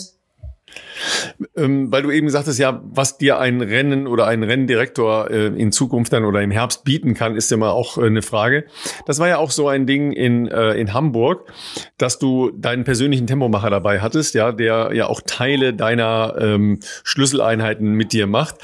Ähm, 1.55 1.91
weil 1.91 2.01
du 2.01 2.11
eben 2.11 2.30
sagtest, 2.30 2.59
ja, 2.59 2.82
was 2.84 3.17
dir 3.17 3.39
ein 3.39 3.61
Rennen 3.61 4.07
oder 4.07 4.26
ein 4.28 4.43
Renndirektor 4.43 5.30
äh, 5.30 5.47
in 5.47 5.71
Zukunft 5.71 6.11
dann 6.11 6.26
oder 6.26 6.41
im 6.41 6.51
Herbst 6.51 6.84
bieten 6.84 7.13
kann, 7.13 7.36
ist 7.36 7.51
ja 7.51 7.57
mal 7.57 7.69
auch 7.69 7.97
äh, 7.97 8.05
eine 8.05 8.21
Frage. 8.21 8.65
Das 9.05 9.19
war 9.19 9.28
ja 9.28 9.38
auch 9.38 9.51
so 9.51 9.67
ein 9.67 9.86
Ding 9.86 10.11
in, 10.11 10.47
äh, 10.47 10.73
in 10.73 10.93
Hamburg, 10.93 11.51
dass 11.97 12.19
du 12.19 12.51
deinen 12.51 12.84
persönlichen 12.84 13.28
Tempomacher 13.28 13.69
dabei 13.69 13.99
hattest, 13.99 14.34
ja, 14.34 14.51
der 14.51 14.91
ja 14.93 15.07
auch 15.07 15.21
Teile 15.26 15.73
deiner 15.73 16.36
ähm, 16.39 16.80
Schlüsseleinheiten 17.03 17.93
mit 17.93 18.11
dir 18.11 18.28
macht. 18.28 18.55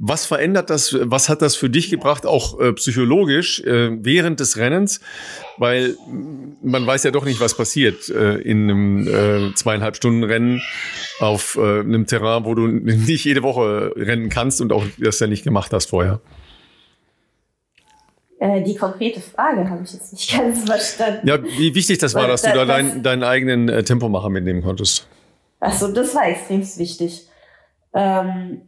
Was 0.00 0.26
verändert 0.26 0.70
das, 0.70 0.96
was 1.00 1.28
hat 1.28 1.42
das 1.42 1.56
für 1.56 1.68
dich 1.68 1.90
gebracht, 1.90 2.24
auch 2.24 2.60
äh, 2.60 2.72
psychologisch 2.74 3.60
äh, 3.64 3.90
während 4.00 4.38
des 4.38 4.56
Rennens? 4.56 5.00
Weil 5.56 5.96
man 6.62 6.86
weiß 6.86 7.02
ja 7.02 7.10
doch 7.10 7.24
nicht, 7.24 7.40
was 7.40 7.56
passiert 7.56 8.08
äh, 8.08 8.36
in 8.36 8.70
einem 8.70 9.08
äh, 9.08 9.54
zweieinhalb 9.56 9.96
Stunden 9.96 10.22
Rennen 10.22 10.62
auf 11.18 11.56
äh, 11.56 11.80
einem 11.80 12.06
Terrain, 12.06 12.44
wo 12.44 12.54
du 12.54 12.66
nicht 12.68 13.24
jede 13.24 13.42
Woche 13.42 13.92
rennen 13.96 14.28
kannst 14.28 14.60
und 14.60 14.72
auch 14.72 14.84
das 14.98 15.18
ja 15.18 15.26
nicht 15.26 15.42
gemacht 15.42 15.72
hast 15.72 15.90
vorher. 15.90 16.20
Äh, 18.38 18.62
die 18.62 18.76
konkrete 18.76 19.20
Frage 19.20 19.68
habe 19.68 19.82
ich 19.82 19.92
jetzt 19.92 20.12
nicht 20.12 20.30
ganz 20.36 20.64
verstanden. 20.64 21.26
Ja, 21.26 21.42
wie 21.42 21.74
wichtig 21.74 21.98
das 21.98 22.14
war, 22.14 22.28
dass 22.28 22.42
du 22.42 22.52
da 22.52 22.64
dein, 22.64 23.02
deinen 23.02 23.24
eigenen 23.24 23.84
Tempomacher 23.84 24.28
mitnehmen 24.28 24.62
konntest. 24.62 25.08
Achso, 25.58 25.88
das 25.88 26.14
war 26.14 26.28
extrem 26.28 26.60
wichtig. 26.60 27.26
Ähm, 27.92 28.62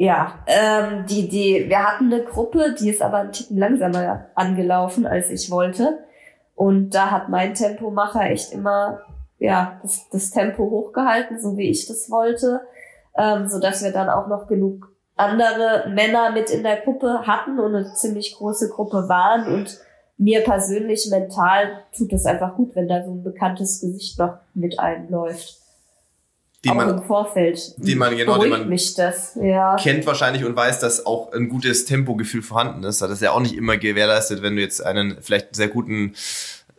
ja, 0.00 0.38
ähm, 0.46 1.04
die, 1.04 1.28
die, 1.28 1.68
wir 1.68 1.84
hatten 1.84 2.10
eine 2.10 2.24
Gruppe, 2.24 2.74
die 2.80 2.88
ist 2.88 3.02
aber 3.02 3.18
ein 3.18 3.32
Ticken 3.32 3.58
langsamer 3.58 4.28
angelaufen, 4.34 5.06
als 5.06 5.28
ich 5.28 5.50
wollte. 5.50 5.98
Und 6.54 6.94
da 6.94 7.10
hat 7.10 7.28
mein 7.28 7.52
Tempomacher 7.52 8.22
echt 8.22 8.50
immer, 8.50 9.02
ja, 9.38 9.78
das, 9.82 10.08
das 10.08 10.30
Tempo 10.30 10.70
hochgehalten, 10.70 11.38
so 11.38 11.58
wie 11.58 11.68
ich 11.68 11.86
das 11.86 12.10
wollte, 12.10 12.62
ähm, 13.14 13.46
so 13.46 13.60
dass 13.60 13.84
wir 13.84 13.92
dann 13.92 14.08
auch 14.08 14.26
noch 14.26 14.46
genug 14.46 14.90
andere 15.16 15.90
Männer 15.90 16.30
mit 16.32 16.48
in 16.48 16.62
der 16.62 16.80
Gruppe 16.80 17.26
hatten 17.26 17.60
und 17.60 17.74
eine 17.74 17.92
ziemlich 17.92 18.34
große 18.38 18.70
Gruppe 18.70 19.06
waren. 19.06 19.52
Und 19.52 19.80
mir 20.16 20.42
persönlich 20.42 21.08
mental 21.10 21.84
tut 21.94 22.14
es 22.14 22.24
einfach 22.24 22.54
gut, 22.54 22.74
wenn 22.74 22.88
da 22.88 23.04
so 23.04 23.10
ein 23.10 23.22
bekanntes 23.22 23.82
Gesicht 23.82 24.18
noch 24.18 24.38
mit 24.54 24.78
einläuft 24.78 25.59
die 26.64 26.70
man 26.70 26.90
im 26.90 27.02
Vorfeld. 27.02 27.74
Die 27.78 27.94
man 27.94 28.16
genau, 28.16 28.42
die 28.42 28.50
man 28.50 28.70
ja. 29.40 29.76
kennt 29.76 30.06
wahrscheinlich 30.06 30.44
und 30.44 30.54
weiß, 30.54 30.78
dass 30.80 31.06
auch 31.06 31.32
ein 31.32 31.48
gutes 31.48 31.86
Tempogefühl 31.86 32.42
vorhanden 32.42 32.84
ist. 32.84 33.00
Das 33.00 33.10
ist 33.10 33.22
ja 33.22 33.32
auch 33.32 33.40
nicht 33.40 33.56
immer 33.56 33.78
gewährleistet, 33.78 34.42
wenn 34.42 34.56
du 34.56 34.62
jetzt 34.62 34.84
einen 34.84 35.18
vielleicht 35.22 35.56
sehr 35.56 35.68
guten 35.68 36.14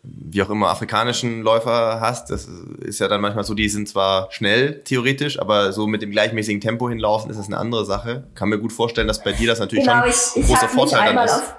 wie 0.04 0.42
auch 0.42 0.50
immer 0.50 0.70
afrikanischen 0.70 1.44
Läufer 1.44 2.00
hast, 2.02 2.32
das 2.32 2.48
ist 2.80 3.00
ja 3.00 3.08
dann 3.08 3.22
manchmal 3.22 3.44
so, 3.44 3.54
die 3.54 3.70
sind 3.70 3.88
zwar 3.88 4.32
schnell 4.32 4.82
theoretisch, 4.84 5.40
aber 5.40 5.72
so 5.74 5.86
mit 5.86 6.02
dem 6.02 6.10
gleichmäßigen 6.12 6.60
Tempo 6.60 6.90
hinlaufen 6.90 7.30
ist 7.30 7.38
das 7.38 7.48
eine 7.48 7.58
andere 7.58 7.86
Sache. 7.86 8.24
Kann 8.34 8.50
mir 8.50 8.58
gut 8.58 8.74
vorstellen, 8.74 9.08
dass 9.08 9.24
bei 9.24 9.32
dir 9.32 9.48
das 9.48 9.60
natürlich 9.60 9.86
genau, 9.86 10.04
schon 10.10 10.42
ein 10.42 10.48
großer 10.48 10.70
Vorteil 10.70 11.14
dann 11.14 11.26
ist. 11.26 11.34
Auf, 11.34 11.56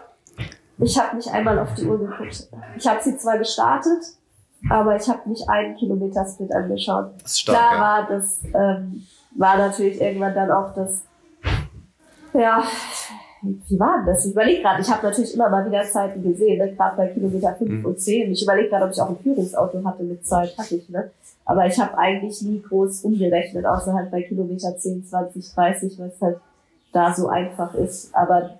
ich 0.79 0.99
habe 0.99 1.16
nicht 1.16 1.29
einmal 1.29 1.59
auf 1.59 1.75
die 1.75 1.85
Uhr 1.85 1.99
geguckt. 1.99 2.49
Ich 2.77 2.87
habe 2.87 3.01
sie 3.01 3.16
zwar 3.16 3.39
gestartet, 3.39 4.03
aber 4.71 4.97
ich 4.97 5.09
habe 5.09 5.29
nicht 5.29 5.49
einen 5.49 5.77
Kilometer 5.77 6.25
Split 6.25 6.53
angeschaut. 6.53 7.11
Das 7.23 7.33
ist 7.33 7.41
stark, 7.41 7.59
Klar 7.59 7.75
ja. 7.75 7.81
war 7.81 8.09
das 8.09 8.41
ähm, 8.55 9.07
war 9.37 9.57
natürlich 9.57 10.01
irgendwann 10.01 10.35
dann 10.35 10.51
auch 10.51 10.75
das 10.75 11.03
ja 12.35 12.63
wie 13.43 13.79
war 13.79 13.99
denn 13.99 14.07
das? 14.07 14.25
Ich 14.25 14.33
überlege 14.33 14.63
gerade, 14.63 14.81
ich 14.81 14.89
habe 14.89 15.05
natürlich 15.05 15.35
immer 15.35 15.49
mal 15.49 15.67
wieder 15.67 15.83
Zeiten 15.83 16.23
gesehen, 16.23 16.59
ne? 16.59 16.73
gerade 16.75 16.97
bei 16.97 17.09
Kilometer 17.09 17.55
5 17.55 17.71
mhm. 17.71 17.85
und 17.85 18.01
10. 18.01 18.31
Ich 18.31 18.43
überlege 18.45 18.69
gerade, 18.69 18.85
ob 18.85 18.93
ich 18.93 19.01
auch 19.01 19.11
ein 19.11 19.19
Führungsauto 19.19 19.85
hatte 19.85 20.05
mit 20.05 20.25
Zeit, 20.25 20.57
hatte 20.57 20.77
ich, 20.77 20.89
ne? 20.89 21.11
Aber 21.45 21.67
ich 21.67 21.77
habe 21.79 21.99
eigentlich 21.99 22.41
nie 22.43 22.63
groß 22.63 23.03
umgerechnet, 23.03 23.67
außer 23.67 23.93
halt 23.95 24.13
bei 24.13 24.23
Kilometer 24.23 24.77
10, 24.79 25.05
20, 25.07 25.55
30, 25.55 25.99
weil 25.99 26.09
es 26.09 26.23
halt 26.23 26.39
da 26.93 27.13
so 27.13 27.27
einfach 27.29 27.75
ist. 27.75 28.15
Aber 28.15 28.51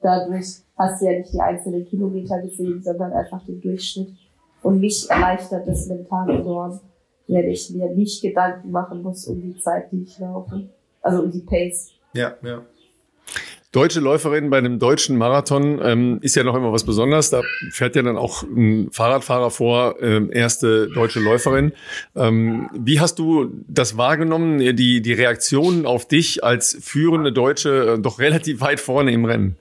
dadurch 0.00 0.46
hast 0.78 1.02
du 1.02 1.04
ja 1.04 1.18
nicht 1.18 1.34
die 1.34 1.40
einzelnen 1.40 1.86
Kilometer 1.86 2.40
gesehen, 2.40 2.82
sondern 2.82 3.12
einfach 3.12 3.44
den 3.44 3.60
Durchschnitt. 3.60 4.08
Und 4.64 4.80
mich 4.80 5.08
erleichtert 5.10 5.68
das 5.68 5.86
mental 5.86 6.30
enorm, 6.30 6.80
wenn 7.28 7.48
ich 7.50 7.70
mir 7.70 7.90
nicht 7.90 8.22
Gedanken 8.22 8.70
machen 8.70 9.02
muss 9.02 9.26
um 9.26 9.40
die 9.40 9.60
Zeit, 9.60 9.92
die 9.92 10.02
ich 10.02 10.18
laufe. 10.18 10.68
Also 11.02 11.22
um 11.22 11.30
die 11.30 11.40
Pace. 11.40 11.92
Ja, 12.14 12.34
ja. 12.42 12.62
Deutsche 13.72 14.00
Läuferin 14.00 14.50
bei 14.50 14.58
einem 14.58 14.78
deutschen 14.78 15.18
Marathon 15.18 15.80
ähm, 15.82 16.18
ist 16.22 16.36
ja 16.36 16.44
noch 16.44 16.54
immer 16.54 16.72
was 16.72 16.84
Besonderes. 16.84 17.30
Da 17.30 17.42
fährt 17.72 17.96
ja 17.96 18.02
dann 18.02 18.16
auch 18.16 18.44
ein 18.44 18.88
Fahrradfahrer 18.90 19.50
vor, 19.50 19.96
ähm, 20.00 20.30
erste 20.32 20.88
deutsche 20.88 21.18
Läuferin. 21.20 21.72
Ähm, 22.14 22.70
wie 22.72 23.00
hast 23.00 23.18
du 23.18 23.50
das 23.66 23.96
wahrgenommen, 23.96 24.60
die, 24.76 25.02
die 25.02 25.12
Reaktionen 25.12 25.86
auf 25.86 26.06
dich 26.06 26.44
als 26.44 26.78
führende 26.80 27.32
Deutsche 27.32 27.94
äh, 27.94 27.98
doch 27.98 28.20
relativ 28.20 28.60
weit 28.60 28.78
vorne 28.80 29.12
im 29.12 29.24
Rennen? 29.24 29.56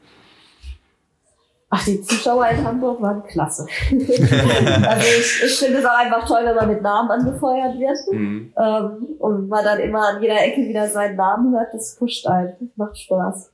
Ach, 1.76 1.84
die 1.86 1.99
Zuschauer 2.03 2.49
in 2.49 2.63
Hamburg 2.63 3.01
waren 3.01 3.24
klasse. 3.24 3.65
also 3.89 5.07
ich, 5.19 5.43
ich 5.43 5.57
finde 5.57 5.80
es 5.80 5.86
auch 5.86 5.97
einfach 5.97 6.28
toll, 6.28 6.41
wenn 6.43 6.55
man 6.55 6.67
mit 6.67 6.84
Namen 6.84 7.09
angefeuert 7.09 7.80
wird. 7.80 7.97
Mhm. 8.11 8.53
Ähm, 8.55 9.07
und 9.17 9.49
man 9.49 9.65
dann 9.65 9.80
immer 9.80 10.07
an 10.07 10.21
jeder 10.21 10.39
Ecke 10.39 10.61
wieder 10.67 10.88
seinen 10.88 11.15
Namen 11.15 11.51
hört. 11.51 11.74
Das 11.74 11.95
pusht 11.95 12.28
einen. 12.28 12.53
Das 12.59 12.69
macht 12.78 12.99
Spaß. 12.99 13.49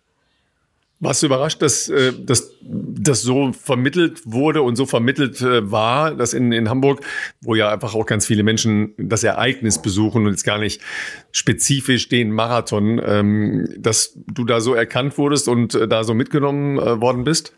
Warst 1.00 1.24
du 1.24 1.28
überrascht, 1.28 1.62
dass, 1.62 1.88
äh, 1.88 2.12
dass 2.22 2.52
das 2.62 3.22
so 3.22 3.54
vermittelt 3.54 4.20
wurde 4.26 4.64
und 4.64 4.76
so 4.76 4.86
vermittelt 4.86 5.40
äh, 5.40 5.72
war, 5.72 6.14
dass 6.14 6.34
in, 6.34 6.52
in 6.52 6.70
Hamburg, 6.70 7.00
wo 7.40 7.56
ja 7.56 7.72
einfach 7.72 7.96
auch 7.96 8.06
ganz 8.06 8.26
viele 8.26 8.44
Menschen 8.44 8.96
das 8.98 9.24
Ereignis 9.24 9.82
besuchen 9.82 10.26
und 10.26 10.32
jetzt 10.32 10.44
gar 10.44 10.58
nicht 10.58 10.82
spezifisch 11.32 12.10
den 12.10 12.32
Marathon, 12.32 13.02
ähm, 13.02 13.74
dass 13.78 14.18
du 14.28 14.44
da 14.44 14.60
so 14.60 14.74
erkannt 14.74 15.18
wurdest 15.18 15.48
und 15.48 15.74
äh, 15.74 15.88
da 15.88 16.04
so 16.04 16.14
mitgenommen 16.14 16.76
worden 16.76 17.24
bist? 17.24 17.54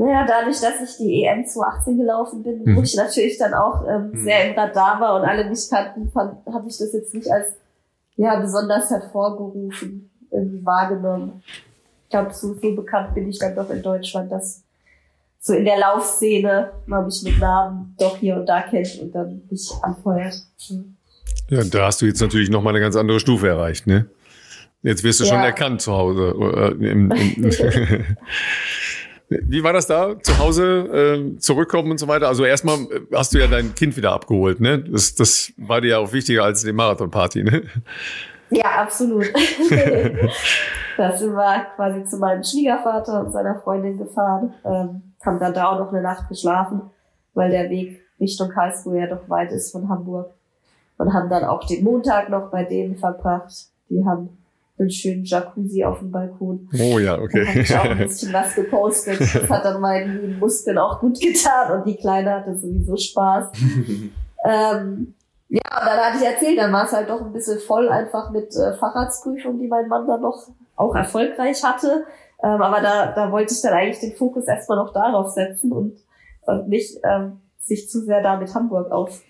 Naja, 0.00 0.24
dadurch, 0.26 0.58
dass 0.60 0.80
ich 0.80 0.96
die 0.96 1.24
EM 1.24 1.44
2018 1.44 1.98
gelaufen 1.98 2.42
bin, 2.42 2.62
mhm. 2.64 2.74
wo 2.74 2.80
ich 2.80 2.96
natürlich 2.96 3.36
dann 3.36 3.52
auch 3.52 3.86
ähm, 3.86 4.12
mhm. 4.12 4.22
sehr 4.22 4.48
im 4.48 4.58
Radar 4.58 4.98
war 4.98 5.20
und 5.20 5.28
alle 5.28 5.44
mich 5.44 5.68
kannten, 5.68 6.10
habe 6.14 6.68
ich 6.68 6.78
das 6.78 6.94
jetzt 6.94 7.12
nicht 7.12 7.30
als 7.30 7.48
ja 8.16 8.40
besonders 8.40 8.88
hervorgerufen, 8.88 10.10
irgendwie 10.30 10.64
wahrgenommen. 10.64 11.42
Ich 12.04 12.08
glaube, 12.08 12.32
so, 12.32 12.54
so 12.54 12.74
bekannt 12.74 13.14
bin 13.14 13.28
ich 13.28 13.38
dann 13.38 13.54
doch 13.54 13.68
in 13.68 13.82
Deutschland, 13.82 14.32
dass 14.32 14.62
so 15.38 15.52
in 15.52 15.66
der 15.66 15.78
Laufszene 15.78 16.70
man 16.86 17.04
mich 17.04 17.22
mit 17.22 17.38
Namen 17.38 17.94
doch 17.98 18.16
hier 18.16 18.36
und 18.36 18.46
da 18.46 18.62
kennt 18.62 18.98
und 19.02 19.14
dann 19.14 19.42
mich 19.50 19.70
anfeuert. 19.82 20.34
Mhm. 20.70 20.96
Ja, 21.50 21.62
da 21.62 21.84
hast 21.84 22.00
du 22.00 22.06
jetzt 22.06 22.22
natürlich 22.22 22.48
noch 22.48 22.62
mal 22.62 22.70
eine 22.70 22.80
ganz 22.80 22.96
andere 22.96 23.20
Stufe 23.20 23.48
erreicht, 23.48 23.86
ne? 23.86 24.06
Jetzt 24.80 25.04
wirst 25.04 25.20
du 25.20 25.24
ja. 25.24 25.34
schon 25.34 25.40
erkannt 25.40 25.82
zu 25.82 25.92
Hause. 25.92 26.34
Äh, 26.80 26.90
im, 26.90 27.10
im 27.10 27.50
Wie 29.30 29.62
war 29.62 29.72
das 29.72 29.86
da? 29.86 30.18
Zu 30.20 30.38
Hause 30.38 31.34
äh, 31.34 31.38
zurückkommen 31.38 31.92
und 31.92 31.98
so 31.98 32.08
weiter? 32.08 32.26
Also 32.26 32.44
erstmal 32.44 32.78
äh, 32.78 33.00
hast 33.14 33.32
du 33.32 33.38
ja 33.38 33.46
dein 33.46 33.76
Kind 33.76 33.96
wieder 33.96 34.10
abgeholt, 34.10 34.60
ne? 34.60 34.80
Das, 34.80 35.14
das 35.14 35.52
war 35.56 35.80
dir 35.80 35.88
ja 35.88 35.98
auch 35.98 36.12
wichtiger 36.12 36.42
als 36.42 36.64
die 36.64 36.72
Marathonparty, 36.72 37.44
ne? 37.44 37.62
Ja, 38.50 38.64
absolut. 38.80 39.26
da 40.96 41.16
sind 41.16 41.32
wir 41.32 41.66
quasi 41.76 42.04
zu 42.06 42.16
meinem 42.16 42.42
Schwiegervater 42.42 43.24
und 43.24 43.30
seiner 43.30 43.60
Freundin 43.60 43.98
gefahren, 43.98 44.52
ähm, 44.64 45.14
haben 45.24 45.38
dann 45.38 45.54
da 45.54 45.68
auch 45.68 45.78
noch 45.78 45.92
eine 45.92 46.02
Nacht 46.02 46.28
geschlafen, 46.28 46.82
weil 47.34 47.50
der 47.50 47.70
Weg 47.70 48.00
Richtung 48.18 48.48
Karlsruhe 48.50 48.98
ja 48.98 49.06
doch 49.06 49.28
weit 49.28 49.52
ist 49.52 49.70
von 49.70 49.88
Hamburg. 49.88 50.34
Und 50.98 51.14
haben 51.14 51.30
dann 51.30 51.44
auch 51.44 51.64
den 51.66 51.84
Montag 51.84 52.28
noch 52.28 52.50
bei 52.50 52.64
denen 52.64 52.96
verbracht. 52.96 53.68
Die 53.88 54.04
haben 54.04 54.39
einen 54.80 54.90
schönen 54.90 55.24
Jacuzzi 55.24 55.84
auf 55.84 55.98
dem 55.98 56.10
Balkon. 56.10 56.68
Oh 56.78 56.98
ja, 56.98 57.18
okay. 57.18 57.44
Da 57.44 57.50
habe 57.50 57.60
ich 57.60 57.76
auch 57.76 57.84
ein 57.84 57.98
bisschen 58.08 58.32
was 58.32 58.54
gepostet. 58.54 59.20
Das 59.20 59.50
hat 59.50 59.64
dann 59.64 59.80
meinen 59.80 60.38
Muskeln 60.38 60.78
auch 60.78 61.00
gut 61.00 61.20
getan 61.20 61.78
und 61.78 61.86
die 61.86 61.96
Kleine 61.96 62.32
hatte 62.32 62.56
sowieso 62.56 62.96
Spaß. 62.96 63.48
ähm, 64.44 65.14
ja, 65.48 65.80
und 65.80 65.86
dann 65.86 65.98
hatte 65.98 66.18
ich 66.18 66.24
erzählt, 66.24 66.58
dann 66.58 66.72
war 66.72 66.84
es 66.84 66.92
halt 66.92 67.10
doch 67.10 67.20
ein 67.20 67.32
bisschen 67.32 67.58
voll 67.58 67.88
einfach 67.88 68.30
mit 68.30 68.54
äh, 68.54 68.72
Fahrradsprüfung, 68.74 69.58
die 69.58 69.66
mein 69.66 69.88
Mann 69.88 70.06
dann 70.06 70.22
noch 70.22 70.48
auch 70.76 70.94
erfolgreich 70.94 71.62
hatte. 71.62 72.04
Ähm, 72.42 72.62
aber 72.62 72.80
da, 72.80 73.12
da 73.12 73.32
wollte 73.32 73.52
ich 73.52 73.60
dann 73.60 73.74
eigentlich 73.74 74.00
den 74.00 74.16
Fokus 74.16 74.46
erstmal 74.46 74.78
noch 74.78 74.92
darauf 74.92 75.30
setzen 75.30 75.72
und, 75.72 75.98
und 76.42 76.68
nicht 76.68 76.98
ähm, 77.04 77.40
sich 77.58 77.90
zu 77.90 78.00
sehr 78.00 78.22
da 78.22 78.36
mit 78.36 78.54
Hamburg 78.54 78.90
auf, 78.90 79.22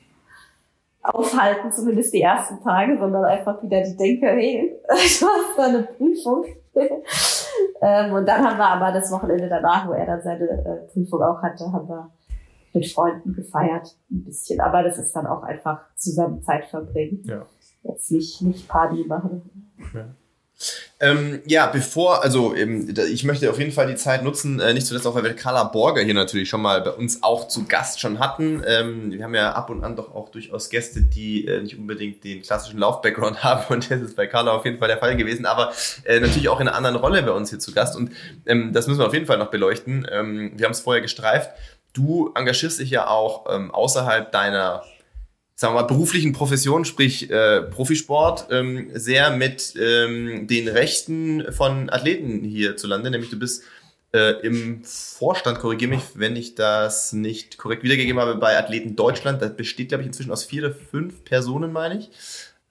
aufhalten, 1.02 1.72
zumindest 1.72 2.12
die 2.12 2.22
ersten 2.22 2.62
Tage, 2.62 2.98
sondern 2.98 3.24
einfach 3.24 3.62
wieder 3.62 3.82
die 3.82 3.96
Denke, 3.96 4.26
hey, 4.26 4.78
ich 4.96 5.22
mach 5.22 5.56
da 5.56 5.64
eine 5.64 5.82
Prüfung. 5.82 6.44
ähm, 7.82 8.12
und 8.12 8.26
dann 8.26 8.44
haben 8.44 8.58
wir 8.58 8.66
aber 8.66 8.92
das 8.92 9.10
Wochenende 9.10 9.48
danach, 9.48 9.88
wo 9.88 9.92
er 9.92 10.06
dann 10.06 10.22
seine 10.22 10.44
äh, 10.44 10.92
Prüfung 10.92 11.22
auch 11.22 11.42
hatte, 11.42 11.72
haben 11.72 11.88
wir 11.88 12.10
mit 12.72 12.86
Freunden 12.86 13.34
gefeiert, 13.34 13.96
ein 14.10 14.24
bisschen. 14.24 14.60
Aber 14.60 14.82
das 14.82 14.98
ist 14.98 15.14
dann 15.14 15.26
auch 15.26 15.42
einfach 15.42 15.80
zusammen 15.96 16.42
Zeit 16.42 16.66
verbringen. 16.66 17.22
Ja. 17.24 17.46
Jetzt 17.82 18.12
nicht, 18.12 18.42
nicht 18.42 18.68
Party 18.68 19.04
machen. 19.08 19.72
Ja. 19.94 20.14
Ähm, 21.02 21.40
ja, 21.46 21.66
bevor, 21.66 22.22
also 22.22 22.54
ähm, 22.54 22.94
ich 23.10 23.24
möchte 23.24 23.48
auf 23.48 23.58
jeden 23.58 23.72
Fall 23.72 23.86
die 23.86 23.94
Zeit 23.94 24.22
nutzen, 24.22 24.60
äh, 24.60 24.74
nicht 24.74 24.86
zuletzt 24.86 25.06
auch, 25.06 25.14
weil 25.14 25.24
wir 25.24 25.34
Carla 25.34 25.64
Borger 25.64 26.02
hier 26.02 26.12
natürlich 26.12 26.50
schon 26.50 26.60
mal 26.60 26.82
bei 26.82 26.90
uns 26.90 27.22
auch 27.22 27.48
zu 27.48 27.64
Gast 27.64 28.00
schon 28.00 28.18
hatten. 28.18 28.62
Ähm, 28.66 29.10
wir 29.10 29.24
haben 29.24 29.34
ja 29.34 29.52
ab 29.52 29.70
und 29.70 29.82
an 29.82 29.96
doch 29.96 30.14
auch 30.14 30.28
durchaus 30.28 30.68
Gäste, 30.68 31.00
die 31.00 31.46
äh, 31.46 31.62
nicht 31.62 31.78
unbedingt 31.78 32.22
den 32.22 32.42
klassischen 32.42 32.78
Lauf-Background 32.78 33.42
haben 33.44 33.64
und 33.72 33.90
das 33.90 34.02
ist 34.02 34.14
bei 34.14 34.26
Carla 34.26 34.52
auf 34.52 34.66
jeden 34.66 34.78
Fall 34.78 34.88
der 34.88 34.98
Fall 34.98 35.16
gewesen, 35.16 35.46
aber 35.46 35.72
äh, 36.04 36.20
natürlich 36.20 36.50
auch 36.50 36.60
in 36.60 36.68
einer 36.68 36.76
anderen 36.76 36.96
Rolle 36.96 37.22
bei 37.22 37.32
uns 37.32 37.48
hier 37.48 37.58
zu 37.58 37.72
Gast 37.72 37.96
und 37.96 38.10
ähm, 38.44 38.74
das 38.74 38.86
müssen 38.86 39.00
wir 39.00 39.06
auf 39.06 39.14
jeden 39.14 39.26
Fall 39.26 39.38
noch 39.38 39.50
beleuchten. 39.50 40.06
Ähm, 40.12 40.52
wir 40.56 40.66
haben 40.66 40.72
es 40.72 40.80
vorher 40.80 41.00
gestreift. 41.00 41.50
Du 41.94 42.30
engagierst 42.34 42.78
dich 42.78 42.90
ja 42.90 43.08
auch 43.08 43.46
außerhalb 43.46 44.30
deiner 44.30 44.84
sagen 45.60 45.74
wir 45.74 45.82
mal, 45.82 45.86
beruflichen 45.86 46.32
Profession, 46.32 46.86
sprich 46.86 47.30
äh, 47.30 47.60
Profisport, 47.60 48.46
ähm, 48.50 48.88
sehr 48.94 49.30
mit 49.30 49.74
ähm, 49.78 50.46
den 50.46 50.68
Rechten 50.68 51.52
von 51.52 51.90
Athleten 51.90 52.42
hierzulande. 52.44 53.10
Nämlich 53.10 53.28
du 53.28 53.38
bist 53.38 53.64
äh, 54.14 54.40
im 54.40 54.82
Vorstand, 54.84 55.58
korrigiere 55.58 55.90
mich, 55.90 56.02
wenn 56.14 56.34
ich 56.34 56.54
das 56.54 57.12
nicht 57.12 57.58
korrekt 57.58 57.82
wiedergegeben 57.82 58.18
habe, 58.18 58.36
bei 58.36 58.56
Athleten 58.56 58.96
Deutschland. 58.96 59.42
Das 59.42 59.54
besteht, 59.54 59.88
glaube 59.88 60.00
ich, 60.00 60.06
inzwischen 60.06 60.30
aus 60.32 60.44
vier 60.44 60.64
oder 60.64 60.74
fünf 60.74 61.24
Personen, 61.24 61.72
meine 61.72 61.98
ich. 61.98 62.10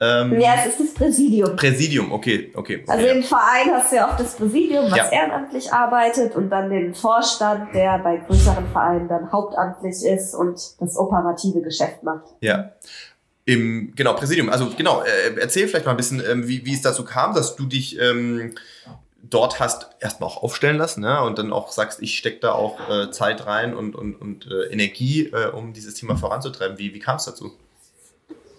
Ähm, 0.02 0.40
ja, 0.40 0.56
es 0.60 0.68
ist 0.68 0.80
das 0.80 0.94
Präsidium. 0.94 1.58
Präsidium, 1.58 2.12
okay, 2.14 2.52
okay. 2.56 2.86
Also 2.88 3.06
im 3.06 3.22
Verein 3.22 3.70
hast 3.72 3.92
du 3.92 3.98
ja 3.98 4.10
auch 4.10 4.16
das 4.16 4.36
Präsidium, 4.36 4.86
was 4.90 4.98
ja. 4.98 5.10
ehrenamtlich 5.12 5.74
arbeitet 5.74 6.36
und 6.36 6.50
dann 6.50 6.70
den 6.70 6.96
Vorstand, 6.96 7.74
der 7.76 8.00
bei 8.00 8.18
größeren 8.18 8.68
Vereinen 8.72 9.10
dann 9.10 9.30
hauptamtlich 9.30 10.06
ist 10.06 10.34
und 10.34 10.56
das 10.80 10.96
operative 10.96 11.62
Geschäft 11.62 12.04
macht. 12.04 12.24
Ja. 12.40 12.72
Im, 13.44 13.94
genau, 13.94 14.14
Präsidium. 14.14 14.50
Also 14.50 14.70
genau, 14.78 15.02
äh, 15.02 15.38
erzähl 15.38 15.68
vielleicht 15.68 15.86
mal 15.86 15.92
ein 15.92 15.98
bisschen, 15.98 16.24
ähm, 16.26 16.48
wie, 16.48 16.66
wie 16.66 16.74
es 16.74 16.82
dazu 16.82 17.04
kam, 17.04 17.34
dass 17.34 17.58
du 17.58 17.66
dich 17.66 18.00
ähm, 18.00 18.56
dort 19.22 19.60
hast 19.60 19.90
erstmal 20.00 20.30
auch 20.30 20.44
aufstellen 20.44 20.78
lassen 20.78 21.02
ne? 21.02 21.22
und 21.24 21.38
dann 21.38 21.52
auch 21.52 21.72
sagst, 21.72 22.02
ich 22.02 22.18
stecke 22.18 22.40
da 22.40 22.54
auch 22.54 22.90
äh, 22.90 23.12
Zeit 23.12 23.46
rein 23.46 23.76
und, 23.76 23.96
und, 23.96 24.16
und 24.16 24.48
äh, 24.50 24.72
Energie, 24.72 25.28
äh, 25.34 25.50
um 25.50 25.74
dieses 25.74 25.96
Thema 25.96 26.16
voranzutreiben. 26.16 26.78
Wie, 26.78 26.94
wie 26.94 27.00
kam 27.00 27.18
es 27.18 27.26
dazu? 27.26 27.52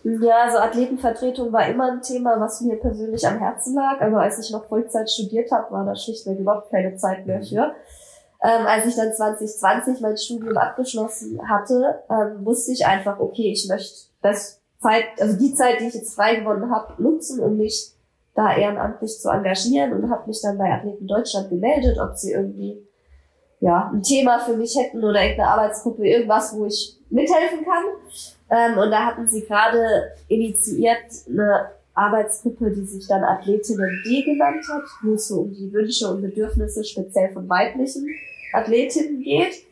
Ja, 0.02 0.44
also 0.44 0.58
Athletenvertretung 0.58 1.52
war 1.52 1.66
immer 1.66 1.92
ein 1.92 2.02
Thema, 2.02 2.40
was 2.40 2.60
mir 2.62 2.76
persönlich 2.76 3.26
am 3.26 3.38
Herzen 3.38 3.74
lag. 3.74 4.00
Aber 4.00 4.22
als 4.22 4.38
ich 4.38 4.50
noch 4.50 4.66
Vollzeit 4.66 5.10
studiert 5.10 5.50
habe, 5.50 5.70
war 5.72 5.84
da 5.84 5.94
schlichtweg 5.94 6.38
überhaupt 6.38 6.70
keine 6.70 6.96
Zeit 6.96 7.26
mehr 7.26 7.42
für. 7.42 7.74
Ähm, 8.42 8.66
als 8.66 8.86
ich 8.86 8.96
dann 8.96 9.12
2020 9.12 10.00
mein 10.00 10.16
Studium 10.16 10.56
abgeschlossen 10.56 11.38
hatte, 11.46 12.02
ähm, 12.08 12.44
wusste 12.44 12.72
ich 12.72 12.86
einfach, 12.86 13.20
okay, 13.20 13.52
ich 13.52 13.68
möchte 13.68 14.08
das 14.22 14.60
Zeit, 14.80 15.04
also 15.20 15.36
die 15.36 15.54
Zeit, 15.54 15.80
die 15.80 15.88
ich 15.88 15.94
jetzt 15.94 16.14
frei 16.14 16.36
gewonnen 16.36 16.70
habe, 16.70 17.02
nutzen, 17.02 17.40
um 17.40 17.58
mich 17.58 17.92
da 18.34 18.56
ehrenamtlich 18.56 19.18
zu 19.20 19.28
engagieren 19.28 19.92
und 19.92 20.10
habe 20.10 20.26
mich 20.26 20.40
dann 20.40 20.56
bei 20.56 20.72
Athleten 20.72 21.06
Deutschland 21.06 21.50
gemeldet, 21.50 21.98
ob 21.98 22.16
sie 22.16 22.32
irgendwie 22.32 22.82
ja 23.60 23.90
ein 23.92 24.02
Thema 24.02 24.38
für 24.38 24.56
mich 24.56 24.74
hätten 24.78 25.04
oder 25.04 25.20
irgendeine 25.20 25.50
Arbeitsgruppe, 25.50 26.06
irgendwas, 26.06 26.56
wo 26.56 26.64
ich 26.64 26.98
mithelfen 27.10 27.64
kann. 27.64 27.84
Ähm, 28.50 28.78
und 28.78 28.90
da 28.90 29.06
hatten 29.06 29.28
sie 29.28 29.42
gerade 29.42 30.12
initiiert 30.28 30.98
eine 31.28 31.70
Arbeitsgruppe, 31.94 32.70
die 32.70 32.84
sich 32.84 33.06
dann 33.06 33.22
Athletinnen 33.22 34.02
D 34.04 34.22
genannt 34.22 34.64
hat, 34.72 34.82
wo 35.02 35.14
es 35.14 35.28
so 35.28 35.42
um 35.42 35.52
die 35.52 35.72
Wünsche 35.72 36.08
und 36.08 36.22
Bedürfnisse 36.22 36.84
speziell 36.84 37.32
von 37.32 37.48
weiblichen 37.48 38.08
Athletinnen 38.52 39.22
geht. 39.22 39.66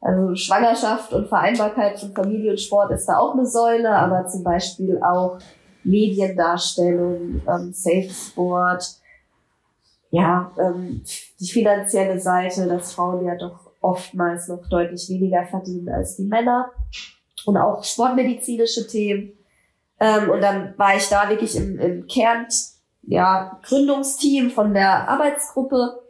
Also 0.00 0.34
Schwangerschaft 0.34 1.12
und 1.12 1.28
Vereinbarkeit 1.28 1.98
von 1.98 2.12
Familie 2.12 2.52
und 2.52 2.60
Sport 2.60 2.90
ist 2.92 3.06
da 3.06 3.18
auch 3.18 3.34
eine 3.34 3.46
Säule, 3.46 3.90
aber 3.90 4.26
zum 4.26 4.42
Beispiel 4.42 5.00
auch 5.02 5.38
Mediendarstellung, 5.82 7.40
ähm, 7.48 7.72
Safe 7.72 8.10
Sport, 8.10 8.84
ja, 10.10 10.50
ähm, 10.58 11.02
die 11.40 11.50
finanzielle 11.50 12.20
Seite, 12.20 12.66
dass 12.66 12.92
Frauen 12.92 13.24
ja 13.24 13.34
doch 13.36 13.70
oftmals 13.80 14.48
noch 14.48 14.66
deutlich 14.68 15.08
weniger 15.08 15.44
verdienen 15.44 15.88
als 15.88 16.16
die 16.16 16.24
Männer 16.24 16.70
und 17.46 17.56
auch 17.56 17.84
sportmedizinische 17.84 18.86
Themen. 18.86 19.32
Ähm, 20.00 20.30
und 20.30 20.40
dann 20.40 20.74
war 20.76 20.96
ich 20.96 21.08
da 21.08 21.28
wirklich 21.28 21.56
im, 21.56 21.78
im 21.78 22.06
Kern, 22.06 22.46
ja, 23.02 23.60
Gründungsteam 23.62 24.50
von 24.50 24.74
der 24.74 25.08
Arbeitsgruppe. 25.08 26.00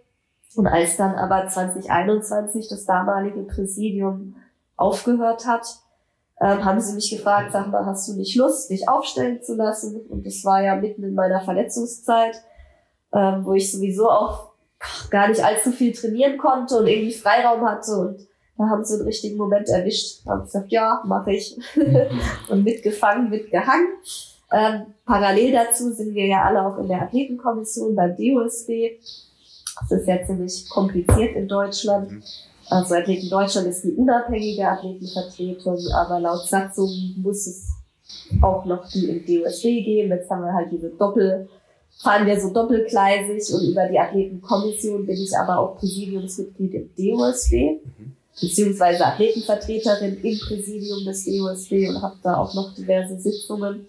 Und 0.56 0.66
als 0.66 0.96
dann 0.96 1.14
aber 1.16 1.48
2021 1.48 2.68
das 2.68 2.84
damalige 2.84 3.42
Präsidium 3.42 4.36
aufgehört 4.76 5.46
hat, 5.46 5.66
ähm, 6.40 6.64
haben 6.64 6.80
sie 6.80 6.94
mich 6.94 7.10
gefragt, 7.10 7.52
sag 7.52 7.68
mal, 7.68 7.86
hast 7.86 8.08
du 8.08 8.14
nicht 8.14 8.36
Lust, 8.36 8.70
dich 8.70 8.88
aufstellen 8.88 9.42
zu 9.42 9.54
lassen? 9.54 10.00
Und 10.08 10.26
das 10.26 10.44
war 10.44 10.62
ja 10.62 10.76
mitten 10.76 11.04
in 11.04 11.14
meiner 11.14 11.40
Verletzungszeit, 11.40 12.36
ähm, 13.12 13.44
wo 13.44 13.54
ich 13.54 13.70
sowieso 13.70 14.10
auch 14.10 14.52
gar 15.10 15.28
nicht 15.28 15.44
allzu 15.44 15.70
viel 15.70 15.92
trainieren 15.92 16.36
konnte 16.36 16.76
und 16.76 16.86
irgendwie 16.86 17.12
Freiraum 17.14 17.64
hatte 17.64 17.92
und 17.92 18.26
da 18.56 18.68
haben 18.68 18.84
sie 18.84 18.94
einen 18.94 19.04
richtigen 19.04 19.36
Moment 19.36 19.68
erwischt. 19.68 20.20
Da 20.24 20.32
haben 20.32 20.44
gesagt, 20.44 20.70
ja, 20.70 21.02
mache 21.04 21.32
ich. 21.32 21.58
und 22.48 22.62
mitgefangen, 22.62 23.28
mitgehangen. 23.30 23.88
Ähm, 24.52 24.86
parallel 25.04 25.52
dazu 25.52 25.92
sind 25.92 26.14
wir 26.14 26.26
ja 26.26 26.44
alle 26.44 26.64
auch 26.64 26.78
in 26.78 26.86
der 26.86 27.02
Athletenkommission 27.02 27.96
beim 27.96 28.16
DOSB. 28.16 28.92
Das 29.80 30.00
ist 30.00 30.06
ja 30.06 30.24
ziemlich 30.24 30.68
kompliziert 30.68 31.34
in 31.34 31.48
Deutschland. 31.48 32.12
Mhm. 32.12 32.22
Also 32.70 32.94
Athleten 32.94 33.28
Deutschland 33.28 33.66
ist 33.66 33.82
die 33.82 33.92
unabhängige 33.92 34.66
Athletenvertretung, 34.66 35.78
aber 35.92 36.20
laut 36.20 36.46
Satzung 36.46 36.88
muss 37.16 37.46
es 37.46 37.68
auch 38.40 38.64
noch 38.64 38.88
die 38.88 39.08
im 39.08 39.26
DOSB 39.26 39.62
geben. 39.84 40.10
Jetzt 40.10 40.30
haben 40.30 40.44
wir 40.44 40.52
halt 40.52 40.70
diese 40.70 40.90
Doppel, 40.90 41.48
fahren 42.02 42.26
wir 42.26 42.40
so 42.40 42.50
doppelgleisig 42.50 43.52
und 43.52 43.68
über 43.68 43.88
die 43.88 43.98
Athletenkommission 43.98 45.04
bin 45.04 45.16
ich 45.16 45.36
aber 45.36 45.58
auch 45.58 45.76
Präsidiumsmitglied 45.76 46.74
im 46.74 46.90
DOSB. 46.96 47.80
Mhm 47.98 48.13
beziehungsweise 48.40 49.06
Athletenvertreterin 49.06 50.22
im 50.22 50.38
Präsidium 50.38 51.04
des 51.04 51.26
EOSB 51.26 51.88
und 51.88 52.02
habe 52.02 52.16
da 52.22 52.36
auch 52.36 52.54
noch 52.54 52.74
diverse 52.74 53.18
Sitzungen. 53.18 53.86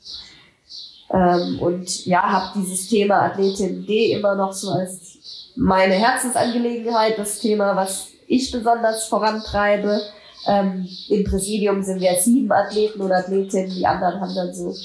Ähm, 1.11 1.59
und 1.59 2.05
ja, 2.05 2.21
habe 2.21 2.59
dieses 2.59 2.87
Thema 2.87 3.21
Athletin 3.21 3.85
D 3.85 4.11
immer 4.13 4.35
noch 4.35 4.53
so 4.53 4.71
als 4.71 5.17
meine 5.55 5.93
Herzensangelegenheit, 5.93 7.17
das 7.17 7.39
Thema, 7.39 7.75
was 7.75 8.07
ich 8.27 8.51
besonders 8.51 9.05
vorantreibe. 9.05 10.01
Ähm, 10.47 10.87
Im 11.09 11.23
Präsidium 11.23 11.81
sind 11.83 12.01
wir 12.01 12.15
sieben 12.15 12.51
Athleten 12.51 13.01
und 13.01 13.11
Athletinnen, 13.11 13.71
die 13.71 13.85
anderen 13.85 14.19
haben 14.19 14.35
dann 14.35 14.53
so 14.53 14.75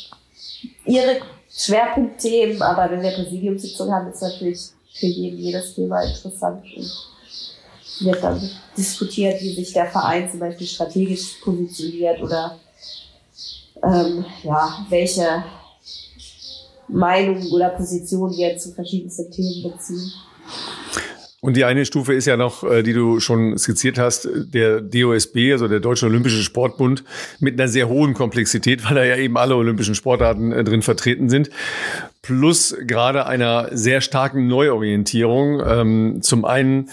ihre 0.87 1.21
Schwerpunktthemen, 1.51 2.63
aber 2.63 2.91
wenn 2.91 3.03
wir 3.03 3.11
Präsidiumssitzung 3.11 3.93
haben, 3.93 4.11
ist 4.11 4.23
natürlich 4.23 4.61
für 4.93 5.07
jeden 5.07 5.39
jedes 5.39 5.75
Thema 5.75 6.03
interessant. 6.03 6.65
Und 6.77 7.10
wird 8.05 8.23
dann 8.23 8.41
diskutiert, 8.77 9.41
wie 9.41 9.55
sich 9.55 9.73
der 9.73 9.87
Verein 9.87 10.31
zum 10.31 10.41
Beispiel 10.41 10.67
strategisch 10.67 11.39
positioniert 11.43 12.21
oder 12.23 12.59
ähm, 13.83 14.25
ja, 14.43 14.87
welche 14.89 15.45
Meinung 16.89 17.47
oder 17.53 17.71
Position 17.71 18.37
wir 18.37 18.57
zu 18.59 18.73
verschiedensten 18.73 19.31
Themen 19.31 19.63
beziehen. 19.63 20.13
Und 21.43 21.57
die 21.57 21.65
eine 21.65 21.87
Stufe 21.87 22.13
ist 22.13 22.27
ja 22.27 22.37
noch, 22.37 22.65
äh, 22.65 22.83
die 22.83 22.93
du 22.93 23.19
schon 23.19 23.57
skizziert 23.57 23.99
hast, 23.99 24.29
der 24.35 24.83
DOSB, 24.83 25.53
also 25.53 25.69
der 25.69 25.81
Deutsche 25.81 26.05
Olympische 26.05 26.43
Sportbund, 26.43 27.03
mit 27.39 27.59
einer 27.59 27.69
sehr 27.69 27.89
hohen 27.89 28.13
Komplexität, 28.13 28.85
weil 28.85 28.95
da 28.95 29.05
ja 29.05 29.17
eben 29.17 29.39
alle 29.39 29.57
olympischen 29.57 29.95
Sportarten 29.95 30.53
äh, 30.53 30.65
drin 30.65 30.83
vertreten 30.83 31.31
sind. 31.31 31.49
Plus 32.21 32.77
gerade 32.83 33.25
einer 33.25 33.69
sehr 33.73 34.03
starken 34.03 34.49
Neuorientierung. 34.49 35.63
Ähm, 35.67 36.19
zum 36.21 36.45
einen 36.45 36.91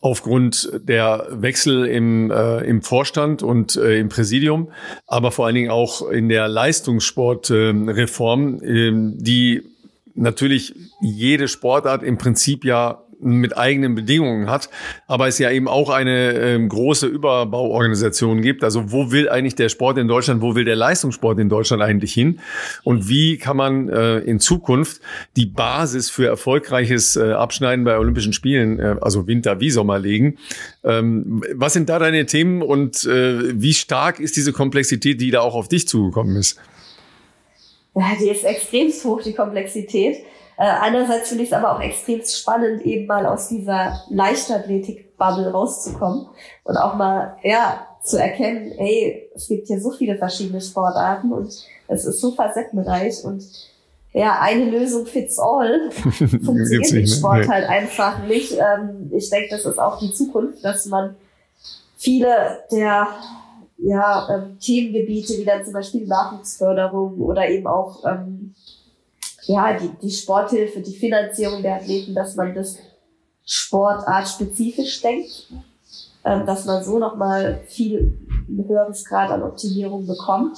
aufgrund 0.00 0.70
der 0.82 1.26
Wechsel 1.30 1.86
im, 1.86 2.30
äh, 2.30 2.64
im 2.64 2.82
Vorstand 2.82 3.42
und 3.42 3.76
äh, 3.76 3.98
im 3.98 4.08
Präsidium, 4.08 4.70
aber 5.06 5.30
vor 5.30 5.46
allen 5.46 5.54
Dingen 5.54 5.70
auch 5.70 6.08
in 6.08 6.28
der 6.28 6.48
Leistungssportreform, 6.48 8.62
äh, 8.62 8.92
die 9.16 9.62
natürlich 10.14 10.74
jede 11.02 11.48
Sportart 11.48 12.02
im 12.02 12.18
Prinzip 12.18 12.64
ja 12.64 13.02
mit 13.20 13.56
eigenen 13.56 13.94
Bedingungen 13.94 14.50
hat, 14.50 14.70
aber 15.06 15.28
es 15.28 15.38
ja 15.38 15.50
eben 15.50 15.68
auch 15.68 15.90
eine 15.90 16.32
ähm, 16.32 16.68
große 16.68 17.06
Überbauorganisation 17.06 18.42
gibt. 18.42 18.64
Also 18.64 18.92
wo 18.92 19.10
will 19.10 19.28
eigentlich 19.28 19.54
der 19.54 19.68
Sport 19.68 19.98
in 19.98 20.08
Deutschland, 20.08 20.42
wo 20.42 20.54
will 20.54 20.64
der 20.64 20.76
Leistungssport 20.76 21.38
in 21.38 21.48
Deutschland 21.48 21.82
eigentlich 21.82 22.12
hin? 22.12 22.40
Und 22.84 23.08
wie 23.08 23.38
kann 23.38 23.56
man 23.56 23.88
äh, 23.88 24.18
in 24.18 24.40
Zukunft 24.40 25.00
die 25.36 25.46
Basis 25.46 26.10
für 26.10 26.26
erfolgreiches 26.26 27.16
äh, 27.16 27.32
Abschneiden 27.32 27.84
bei 27.84 27.98
Olympischen 27.98 28.32
Spielen, 28.32 28.78
äh, 28.78 28.96
also 29.00 29.26
Winter 29.26 29.60
wie 29.60 29.70
Sommer 29.70 29.98
legen? 29.98 30.38
Ähm, 30.84 31.42
was 31.54 31.74
sind 31.74 31.88
da 31.88 31.98
deine 31.98 32.26
Themen 32.26 32.62
und 32.62 33.04
äh, 33.04 33.60
wie 33.60 33.74
stark 33.74 34.20
ist 34.20 34.36
diese 34.36 34.52
Komplexität, 34.52 35.20
die 35.20 35.30
da 35.30 35.40
auch 35.40 35.54
auf 35.54 35.68
dich 35.68 35.86
zugekommen 35.88 36.36
ist? 36.36 36.58
Ja, 37.94 38.12
die 38.20 38.28
ist 38.28 38.44
extrem 38.44 38.90
hoch, 39.04 39.20
die 39.22 39.34
Komplexität. 39.34 40.18
Äh, 40.60 40.64
einerseits 40.64 41.30
finde 41.30 41.44
ich 41.44 41.48
es 41.48 41.56
aber 41.56 41.74
auch 41.74 41.80
extrem 41.80 42.20
spannend, 42.22 42.82
eben 42.82 43.06
mal 43.06 43.24
aus 43.24 43.48
dieser 43.48 44.04
Leichtathletik-Bubble 44.10 45.52
rauszukommen 45.52 46.26
und 46.64 46.76
auch 46.76 46.96
mal, 46.96 47.38
ja, 47.42 47.86
zu 48.02 48.18
erkennen, 48.18 48.70
hey, 48.76 49.30
es 49.34 49.48
gibt 49.48 49.68
hier 49.68 49.80
so 49.80 49.90
viele 49.90 50.18
verschiedene 50.18 50.60
Sportarten 50.60 51.32
und 51.32 51.66
es 51.88 52.04
ist 52.04 52.20
so 52.20 52.32
facettenreich 52.32 53.24
und 53.24 53.42
ja, 54.12 54.38
eine 54.42 54.66
Lösung 54.66 55.06
fits 55.06 55.38
all 55.38 55.90
funktioniert 55.92 56.92
im 56.92 57.06
Sport 57.06 57.38
nee. 57.38 57.48
halt 57.48 57.66
einfach 57.66 58.26
nicht. 58.26 58.52
Ähm, 58.52 59.10
ich 59.14 59.30
denke, 59.30 59.48
das 59.52 59.64
ist 59.64 59.78
auch 59.78 59.98
die 59.98 60.12
Zukunft, 60.12 60.62
dass 60.62 60.84
man 60.84 61.16
viele 61.96 62.64
der 62.70 63.08
ja, 63.78 64.28
ähm, 64.28 64.58
Themengebiete, 64.60 65.38
wie 65.38 65.44
dann 65.46 65.64
zum 65.64 65.72
Beispiel 65.72 66.06
Nachwuchsförderung 66.06 67.18
oder 67.18 67.48
eben 67.48 67.66
auch 67.66 68.04
ähm, 68.04 68.54
ja, 69.50 69.76
die, 69.76 69.90
die 70.00 70.10
Sporthilfe, 70.10 70.80
die 70.80 70.94
Finanzierung 70.94 71.62
der 71.62 71.76
Athleten, 71.76 72.14
dass 72.14 72.36
man 72.36 72.54
das 72.54 72.78
sportartspezifisch 73.44 75.02
denkt, 75.02 75.52
ähm, 76.24 76.46
dass 76.46 76.66
man 76.66 76.84
so 76.84 77.00
nochmal 77.00 77.60
viel 77.66 78.16
ein 78.48 78.64
höheres 78.68 79.04
Grad 79.04 79.30
an 79.30 79.42
Optimierung 79.42 80.06
bekommt. 80.06 80.56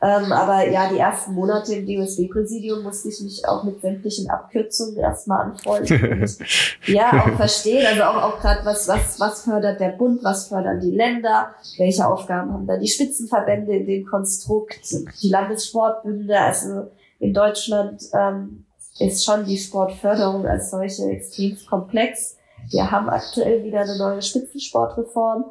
Ähm, 0.00 0.30
aber 0.30 0.68
ja, 0.68 0.88
die 0.88 0.98
ersten 0.98 1.34
Monate 1.34 1.74
im 1.74 1.84
DOSB-Präsidium 1.84 2.84
musste 2.84 3.08
ich 3.08 3.20
mich 3.20 3.48
auch 3.48 3.64
mit 3.64 3.80
sämtlichen 3.80 4.30
Abkürzungen 4.30 4.96
erstmal 4.96 5.46
anfreunden. 5.46 6.20
Und, 6.20 6.38
ja, 6.86 7.10
auch 7.10 7.36
verstehen. 7.36 7.84
Also 7.84 8.04
auch, 8.04 8.22
auch 8.22 8.40
gerade, 8.40 8.64
was, 8.64 8.86
was, 8.86 9.18
was 9.18 9.42
fördert 9.42 9.80
der 9.80 9.88
Bund, 9.88 10.22
was 10.22 10.46
fördern 10.46 10.78
die 10.78 10.92
Länder, 10.92 11.52
welche 11.78 12.06
Aufgaben 12.06 12.52
haben 12.52 12.68
dann 12.68 12.78
die 12.78 12.86
Spitzenverbände 12.86 13.74
in 13.74 13.86
dem 13.86 14.06
Konstrukt, 14.06 14.78
die 15.20 15.28
Landessportbünde. 15.28 16.38
Also 16.38 16.92
in 17.18 17.34
Deutschland 17.34 18.02
ähm, 18.12 18.64
ist 18.98 19.24
schon 19.24 19.44
die 19.44 19.58
Sportförderung 19.58 20.46
als 20.46 20.70
solche 20.70 21.04
extrem 21.10 21.56
komplex. 21.68 22.36
Wir 22.70 22.90
haben 22.90 23.08
aktuell 23.08 23.64
wieder 23.64 23.80
eine 23.80 23.96
neue 23.96 24.22
Spitzensportreform, 24.22 25.44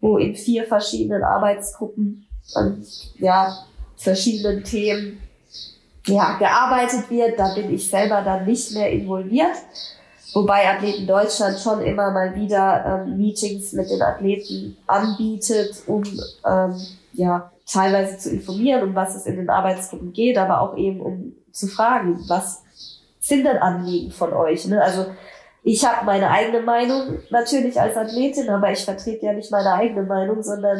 wo 0.00 0.18
in 0.18 0.34
vier 0.34 0.64
verschiedenen 0.64 1.22
Arbeitsgruppen 1.22 2.26
und 2.54 2.86
ja, 3.18 3.56
verschiedenen 3.96 4.64
Themen 4.64 5.20
ja, 6.06 6.38
gearbeitet 6.38 7.10
wird. 7.10 7.38
Da 7.38 7.54
bin 7.54 7.72
ich 7.72 7.88
selber 7.88 8.22
dann 8.22 8.46
nicht 8.46 8.72
mehr 8.72 8.90
involviert. 8.90 9.56
Wobei 10.32 10.68
Athleten 10.68 11.06
Deutschland 11.06 11.58
schon 11.58 11.80
immer 11.80 12.10
mal 12.12 12.34
wieder 12.36 13.04
ähm, 13.04 13.16
Meetings 13.16 13.72
mit 13.72 13.90
den 13.90 14.00
Athleten 14.00 14.76
anbietet, 14.86 15.82
um 15.86 16.04
ähm, 16.46 16.76
ja, 17.12 17.50
teilweise 17.70 18.18
zu 18.18 18.30
informieren, 18.30 18.82
um 18.82 18.94
was 18.94 19.14
es 19.14 19.26
in 19.26 19.36
den 19.36 19.50
Arbeitsgruppen 19.50 20.12
geht, 20.12 20.38
aber 20.38 20.60
auch 20.60 20.76
eben 20.76 21.00
um 21.00 21.32
zu 21.52 21.66
fragen, 21.66 22.18
was 22.28 22.62
sind 23.20 23.44
denn 23.44 23.58
Anliegen 23.58 24.10
von 24.10 24.32
euch? 24.32 24.66
Ne? 24.66 24.82
Also 24.82 25.06
ich 25.62 25.84
habe 25.84 26.06
meine 26.06 26.30
eigene 26.30 26.62
Meinung 26.62 27.18
natürlich 27.30 27.80
als 27.80 27.96
Athletin, 27.96 28.48
aber 28.48 28.72
ich 28.72 28.84
vertrete 28.84 29.26
ja 29.26 29.32
nicht 29.32 29.50
meine 29.50 29.72
eigene 29.74 30.02
Meinung, 30.02 30.42
sondern 30.42 30.78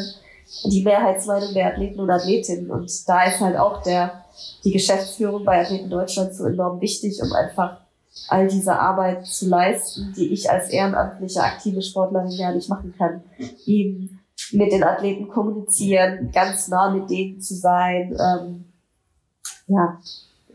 die 0.65 0.83
Mehrheitsmeinung 0.83 1.55
der 1.55 1.69
Athleten 1.69 2.01
und 2.01 2.11
Athletinnen. 2.11 2.71
Und 2.71 2.91
da 3.09 3.25
ist 3.25 3.41
halt 3.41 3.57
auch 3.57 3.83
der, 3.83 4.25
die 4.65 4.73
Geschäftsführung 4.73 5.45
bei 5.45 5.61
Athleten 5.61 5.91
Deutschland 5.91 6.35
so 6.35 6.47
enorm 6.47 6.81
wichtig, 6.81 7.21
um 7.23 7.33
einfach 7.33 7.81
all 8.29 8.49
diese 8.49 8.79
Arbeit 8.79 9.27
zu 9.27 9.49
leisten, 9.49 10.13
die 10.17 10.33
ich 10.33 10.51
als 10.51 10.71
ehrenamtliche, 10.71 11.43
aktive 11.43 11.83
Sportlerin 11.83 12.31
ja 12.31 12.53
nicht 12.53 12.69
machen 12.69 12.95
kann. 12.97 13.23
Eben 13.67 14.20
mit 14.53 14.73
den 14.73 14.83
Athleten 14.83 15.29
kommunizieren, 15.29 16.31
ganz 16.33 16.69
nah 16.69 16.91
mit 16.91 17.11
denen 17.11 17.41
zu 17.41 17.55
sein, 17.55 18.17
ähm, 18.19 18.65
ja, 19.67 20.01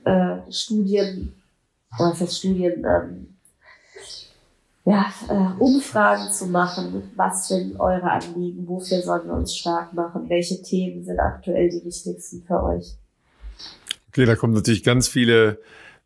äh, 0.03 0.51
Studien, 0.51 1.33
was 1.97 2.19
heißt 2.19 2.39
Studien, 2.39 2.85
ähm, 2.85 3.35
ja, 4.85 5.11
äh, 5.27 5.59
Umfragen 5.61 6.31
zu 6.31 6.45
machen. 6.45 7.11
Was 7.15 7.47
sind 7.47 7.79
eure 7.79 8.11
Anliegen? 8.11 8.67
Wofür 8.67 9.01
sollen 9.01 9.27
wir 9.27 9.33
uns 9.33 9.55
stark 9.55 9.93
machen? 9.93 10.29
Welche 10.29 10.61
Themen 10.61 11.03
sind 11.03 11.19
aktuell 11.19 11.69
die 11.69 11.83
wichtigsten 11.83 12.43
für 12.43 12.63
euch? 12.63 12.95
Okay, 14.09 14.25
da 14.25 14.35
kommen 14.35 14.53
natürlich 14.53 14.83
ganz 14.83 15.07
viele 15.07 15.59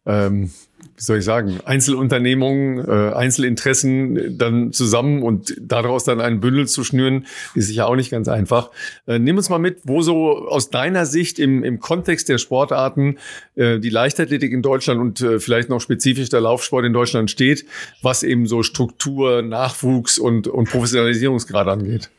ähm, 0.09 0.51
wie 0.99 1.03
soll 1.03 1.19
ich 1.19 1.25
sagen, 1.25 1.59
Einzelunternehmungen, 1.63 2.85
äh, 2.85 3.13
Einzelinteressen 3.13 4.37
dann 4.37 4.73
zusammen 4.73 5.23
und 5.23 5.55
daraus 5.61 6.03
dann 6.03 6.19
ein 6.19 6.41
Bündel 6.41 6.67
zu 6.67 6.83
schnüren, 6.83 7.25
ist 7.55 7.67
sicher 7.67 7.87
auch 7.87 7.95
nicht 7.95 8.11
ganz 8.11 8.27
einfach. 8.27 8.69
Äh, 9.07 9.19
nimm 9.19 9.37
uns 9.37 9.49
mal 9.49 9.59
mit, 9.59 9.79
wo 9.85 10.01
so 10.01 10.47
aus 10.49 10.69
deiner 10.69 11.05
Sicht 11.05 11.39
im, 11.39 11.63
im 11.63 11.79
Kontext 11.79 12.27
der 12.27 12.37
Sportarten 12.37 13.17
äh, 13.55 13.79
die 13.79 13.89
Leichtathletik 13.89 14.51
in 14.51 14.61
Deutschland 14.61 14.99
und 14.99 15.21
äh, 15.21 15.39
vielleicht 15.39 15.69
noch 15.69 15.79
spezifisch 15.79 16.29
der 16.29 16.41
Laufsport 16.41 16.85
in 16.85 16.91
Deutschland 16.91 17.31
steht, 17.31 17.65
was 18.01 18.23
eben 18.23 18.45
so 18.45 18.63
Struktur, 18.63 19.41
Nachwuchs 19.41 20.17
und, 20.17 20.47
und 20.47 20.69
Professionalisierungsgrad 20.69 21.67
angeht. 21.67 22.09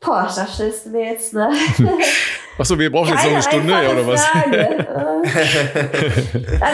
Boah, 0.00 0.28
da 0.34 0.48
stellst 0.48 0.86
du 0.86 0.90
mir 0.90 1.12
jetzt, 1.12 1.32
ne? 1.32 1.52
Achso, 2.58 2.78
wir 2.78 2.92
brauchen 2.92 3.08
jetzt 3.08 3.24
noch 3.24 3.32
eine 3.32 3.42
Stunde, 3.42 3.72
ja, 3.72 3.90
oder 3.92 4.06
was? 4.06 4.22
also 4.34 4.44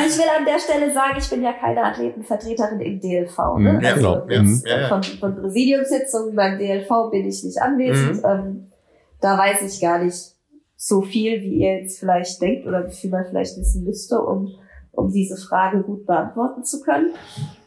ich 0.06 0.18
will 0.18 0.28
an 0.36 0.44
der 0.44 0.58
Stelle 0.58 0.92
sagen, 0.92 1.16
ich 1.18 1.30
bin 1.30 1.42
ja 1.42 1.52
keine 1.52 1.84
Athletenvertreterin 1.84 2.80
im 2.80 3.00
DLV. 3.00 3.38
Ne? 3.58 3.74
Mhm, 3.74 3.80
ja, 3.80 3.92
also 3.92 4.22
genau. 4.26 4.42
jetzt 4.42 4.66
ja, 4.66 4.80
ja. 4.80 4.88
Von, 4.88 5.02
von 5.02 5.36
Präsidiumssitzungen 5.36 6.34
beim 6.34 6.58
DLV 6.58 6.88
bin 7.10 7.26
ich 7.26 7.44
nicht 7.44 7.60
anwesend. 7.62 8.16
Mhm. 8.16 8.28
Ähm, 8.28 8.72
da 9.20 9.38
weiß 9.38 9.62
ich 9.62 9.80
gar 9.80 10.02
nicht 10.02 10.34
so 10.76 11.02
viel, 11.02 11.42
wie 11.42 11.58
ihr 11.60 11.80
jetzt 11.80 12.00
vielleicht 12.00 12.40
denkt 12.40 12.66
oder 12.66 12.86
wie 12.86 12.94
viel 12.94 13.10
man 13.10 13.24
vielleicht 13.24 13.56
wissen 13.56 13.84
müsste, 13.84 14.20
um, 14.20 14.54
um 14.92 15.10
diese 15.12 15.36
Frage 15.36 15.82
gut 15.82 16.06
beantworten 16.06 16.64
zu 16.64 16.80
können. 16.80 17.14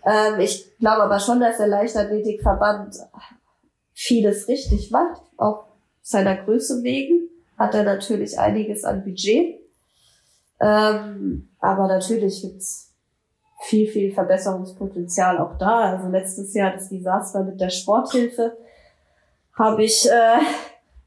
Ähm, 0.06 0.40
ich 0.40 0.78
glaube 0.80 1.04
aber 1.04 1.20
schon, 1.20 1.40
dass 1.40 1.58
der 1.58 1.68
Leichtathletikverband 1.68 2.96
vieles 3.94 4.48
richtig 4.48 4.92
macht, 4.92 5.22
auch 5.38 5.66
seiner 6.02 6.36
Größe 6.36 6.84
wegen 6.84 7.30
hat 7.62 7.76
er 7.76 7.84
natürlich 7.84 8.40
einiges 8.40 8.84
an 8.84 9.04
Budget. 9.04 9.60
Ähm, 10.60 11.50
aber 11.60 11.88
natürlich 11.88 12.42
gibt's 12.42 12.94
viel, 13.62 13.88
viel 13.88 14.12
Verbesserungspotenzial 14.12 15.38
auch 15.38 15.58
da. 15.58 15.92
Also 15.92 16.10
letztes 16.10 16.54
Jahr 16.54 16.72
das 16.72 16.90
Desaster 16.90 17.44
mit 17.44 17.62
der 17.62 17.70
Sporthilfe 17.70 18.58
habe 19.54 19.84
ich 19.84 20.10
äh, 20.10 20.40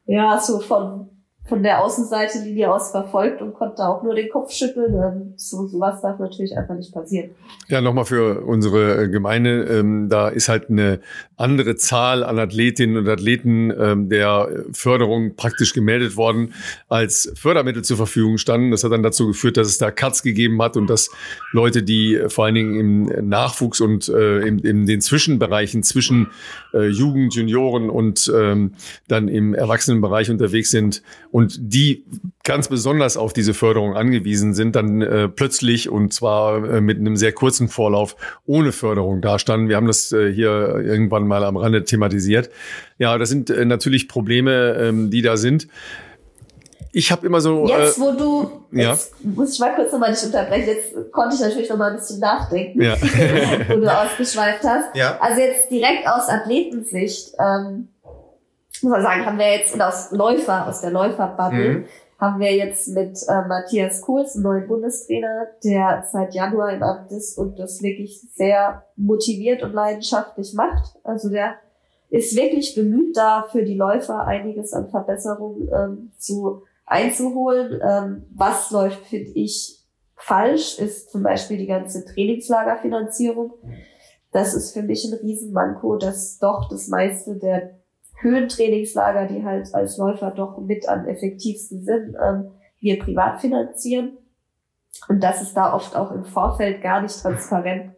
ja 0.06 0.38
so 0.38 0.60
von 0.60 1.10
von 1.46 1.62
der 1.62 1.84
Außenseite 1.84 2.38
Linie 2.38 2.72
aus 2.72 2.90
verfolgt 2.90 3.42
und 3.42 3.52
konnte 3.52 3.86
auch 3.86 4.02
nur 4.02 4.14
den 4.14 4.30
Kopf 4.30 4.50
schütteln. 4.50 4.94
Ähm, 4.94 5.34
so 5.36 5.66
sowas 5.66 6.00
darf 6.00 6.18
natürlich 6.18 6.56
einfach 6.56 6.74
nicht 6.74 6.92
passieren. 6.92 7.30
Ja, 7.68 7.82
nochmal 7.82 8.06
für 8.06 8.40
unsere 8.40 9.10
Gemeinde, 9.10 9.64
ähm, 9.64 10.08
da 10.08 10.28
ist 10.28 10.48
halt 10.48 10.70
eine 10.70 11.00
andere 11.36 11.76
Zahl 11.76 12.24
an 12.24 12.38
Athletinnen 12.38 12.96
und 12.96 13.08
Athleten 13.08 13.70
ähm, 13.78 14.08
der 14.08 14.64
Förderung 14.72 15.36
praktisch 15.36 15.74
gemeldet 15.74 16.16
worden, 16.16 16.54
als 16.88 17.30
Fördermittel 17.34 17.84
zur 17.84 17.98
Verfügung 17.98 18.38
standen. 18.38 18.70
Das 18.70 18.82
hat 18.82 18.92
dann 18.92 19.02
dazu 19.02 19.26
geführt, 19.26 19.58
dass 19.58 19.68
es 19.68 19.76
da 19.76 19.90
Cuts 19.90 20.22
gegeben 20.22 20.62
hat 20.62 20.78
und 20.78 20.88
dass 20.88 21.10
Leute, 21.52 21.82
die 21.82 22.22
vor 22.28 22.46
allen 22.46 22.54
Dingen 22.54 22.74
im 23.10 23.28
Nachwuchs 23.28 23.80
und 23.80 24.08
äh, 24.08 24.38
in, 24.40 24.60
in 24.60 24.86
den 24.86 25.02
Zwischenbereichen 25.02 25.82
zwischen 25.82 26.28
äh, 26.72 26.86
Jugend, 26.86 27.34
Junioren 27.34 27.90
und 27.90 28.32
ähm, 28.34 28.72
dann 29.08 29.28
im 29.28 29.54
Erwachsenenbereich 29.54 30.30
unterwegs 30.30 30.70
sind, 30.70 31.02
und 31.34 31.56
die 31.58 32.04
ganz 32.44 32.68
besonders 32.68 33.16
auf 33.16 33.32
diese 33.32 33.54
Förderung 33.54 33.96
angewiesen 33.96 34.54
sind, 34.54 34.76
dann 34.76 35.02
äh, 35.02 35.28
plötzlich 35.28 35.88
und 35.88 36.12
zwar 36.12 36.64
äh, 36.64 36.80
mit 36.80 37.00
einem 37.00 37.16
sehr 37.16 37.32
kurzen 37.32 37.66
Vorlauf 37.66 38.14
ohne 38.46 38.70
Förderung 38.70 39.20
dastanden. 39.20 39.68
Wir 39.68 39.74
haben 39.74 39.88
das 39.88 40.12
äh, 40.12 40.32
hier 40.32 40.76
irgendwann 40.76 41.26
mal 41.26 41.42
am 41.42 41.56
Rande 41.56 41.82
thematisiert. 41.82 42.50
Ja, 42.98 43.18
das 43.18 43.30
sind 43.30 43.50
äh, 43.50 43.64
natürlich 43.64 44.06
Probleme, 44.06 44.76
ähm, 44.78 45.10
die 45.10 45.22
da 45.22 45.36
sind. 45.36 45.66
Ich 46.92 47.10
habe 47.10 47.26
immer 47.26 47.40
so. 47.40 47.66
Jetzt, 47.66 47.98
äh, 47.98 48.00
wo 48.00 48.12
du. 48.12 48.50
Ja. 48.70 48.92
Jetzt 48.92 49.24
muss 49.24 49.54
ich 49.54 49.58
mal 49.58 49.74
kurz 49.74 49.90
nochmal 49.90 50.12
dich 50.14 50.22
unterbrechen. 50.22 50.68
Jetzt 50.68 51.10
konnte 51.10 51.34
ich 51.34 51.40
natürlich 51.40 51.68
noch 51.68 51.78
mal 51.78 51.90
ein 51.90 51.96
bisschen 51.96 52.20
nachdenken, 52.20 52.80
ja. 52.80 52.94
wo 53.70 53.80
du 53.80 53.92
ausgeschweift 53.92 54.62
hast. 54.62 54.94
Ja. 54.94 55.18
Also 55.18 55.40
jetzt 55.40 55.68
direkt 55.68 56.06
aus 56.06 56.28
Athletensicht. 56.28 57.32
Ähm, 57.40 57.88
muss 58.84 58.92
man 58.92 59.02
sagen, 59.02 59.26
haben 59.26 59.38
wir 59.38 59.50
jetzt, 59.50 59.74
und 59.74 59.82
aus 59.82 60.12
Läufer, 60.12 60.68
aus 60.68 60.80
der 60.80 60.90
Läuferbubble, 60.90 61.68
mhm. 61.68 61.84
haben 62.20 62.40
wir 62.40 62.54
jetzt 62.54 62.88
mit 62.88 63.18
äh, 63.28 63.48
Matthias 63.48 64.00
Kohls, 64.00 64.36
neuen 64.36 64.68
Bundestrainer, 64.68 65.46
der 65.64 66.04
seit 66.12 66.34
Januar 66.34 66.72
im 66.72 66.82
Amt 66.82 67.10
ist 67.10 67.36
und 67.36 67.58
das 67.58 67.82
wirklich 67.82 68.20
sehr 68.34 68.84
motiviert 68.96 69.62
und 69.62 69.72
leidenschaftlich 69.72 70.54
macht. 70.54 70.94
Also 71.02 71.30
der 71.30 71.56
ist 72.10 72.36
wirklich 72.36 72.74
bemüht, 72.76 73.16
da 73.16 73.46
für 73.50 73.64
die 73.64 73.74
Läufer 73.74 74.26
einiges 74.26 74.72
an 74.72 74.88
Verbesserungen 74.88 75.68
ähm, 75.74 76.12
zu 76.16 76.62
einzuholen. 76.86 77.80
Ähm, 77.82 78.26
was 78.34 78.70
läuft, 78.70 79.06
finde 79.06 79.32
ich, 79.34 79.80
falsch, 80.14 80.78
ist 80.78 81.10
zum 81.10 81.22
Beispiel 81.22 81.58
die 81.58 81.66
ganze 81.66 82.04
Trainingslagerfinanzierung. 82.04 83.54
Das 84.32 84.54
ist 84.54 84.72
für 84.72 84.82
mich 84.82 85.04
ein 85.04 85.18
Riesenmanko, 85.18 85.96
dass 85.96 86.38
doch 86.38 86.68
das 86.68 86.88
meiste 86.88 87.36
der 87.36 87.78
Höhentrainingslager, 88.20 89.26
die 89.26 89.44
halt 89.44 89.74
als 89.74 89.98
Läufer 89.98 90.30
doch 90.30 90.58
mit 90.58 90.88
am 90.88 91.06
effektivsten 91.06 91.84
sind, 91.84 92.16
ähm, 92.22 92.50
wir 92.80 92.98
privat 92.98 93.40
finanzieren. 93.40 94.18
Und 95.08 95.22
dass 95.22 95.42
es 95.42 95.54
da 95.54 95.74
oft 95.74 95.96
auch 95.96 96.12
im 96.12 96.24
Vorfeld 96.24 96.82
gar 96.82 97.02
nicht 97.02 97.20
transparent, 97.20 97.92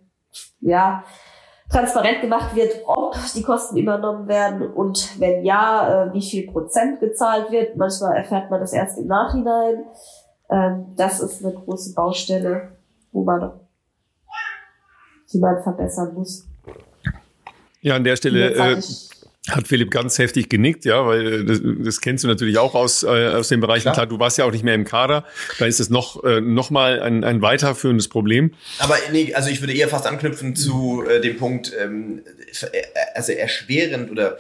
ja, 0.61 1.05
transparent 1.71 2.21
gemacht 2.21 2.55
wird, 2.55 2.83
ob 2.87 3.17
die 3.35 3.43
Kosten 3.43 3.77
übernommen 3.77 4.29
werden 4.29 4.63
und 4.73 5.21
wenn 5.21 5.45
ja, 5.45 6.07
äh, 6.07 6.13
wie 6.13 6.23
viel 6.23 6.51
Prozent 6.51 7.01
gezahlt 7.01 7.51
wird. 7.51 7.77
Manchmal 7.77 8.17
erfährt 8.17 8.51
man 8.51 8.61
das 8.61 8.73
erst 8.73 8.99
im 8.99 9.07
Nachhinein. 9.07 9.85
Ähm, 10.49 10.95
das 10.97 11.21
ist 11.21 11.45
eine 11.45 11.55
große 11.55 11.95
Baustelle, 11.95 12.77
wo 13.13 13.25
man, 13.25 13.61
die 15.33 15.39
man 15.39 15.63
verbessern 15.63 16.15
muss. 16.15 16.47
Ja, 17.81 17.97
an 17.97 18.05
der 18.05 18.17
Stelle 18.17 18.53
äh, 18.53 18.81
hat 19.51 19.69
Philipp 19.69 19.91
ganz 19.91 20.19
heftig 20.19 20.49
genickt, 20.49 20.85
ja, 20.85 21.07
weil 21.07 21.27
äh, 21.27 21.45
das, 21.45 21.61
das 21.63 22.01
kennst 22.01 22.25
du 22.25 22.29
natürlich 22.29 22.59
auch 22.59 22.75
aus, 22.75 23.03
äh, 23.03 23.07
aus 23.07 23.49
den 23.49 23.61
Bereichen. 23.61 23.83
Klar. 23.83 23.95
Klar, 23.95 24.07
du 24.07 24.19
warst 24.19 24.39
ja 24.39 24.45
auch 24.45 24.53
nicht 24.53 24.65
mehr 24.65 24.75
im 24.75 24.85
Kader. 24.85 25.25
Da 25.59 25.67
ist 25.67 25.81
es 25.81 25.91
noch, 25.91 26.23
äh, 26.25 26.41
noch 26.41 26.71
mal 26.71 27.01
ein, 27.01 27.25
ein 27.25 27.43
weiterführendes 27.43 28.09
Problem. 28.09 28.53
Aber 28.79 28.97
nee, 29.13 29.35
also 29.35 29.51
ich 29.51 29.61
würde 29.61 29.75
eher 29.75 29.89
fast 29.89 30.07
anknüpfen 30.07 30.57
zu 30.57 31.05
äh, 31.09 31.21
dem 31.21 31.37
Punkt, 31.37 31.73
ähm, 31.79 32.23
äh, 32.73 32.83
also 33.15 33.33
erschwerend 33.33 34.11
oder 34.11 34.39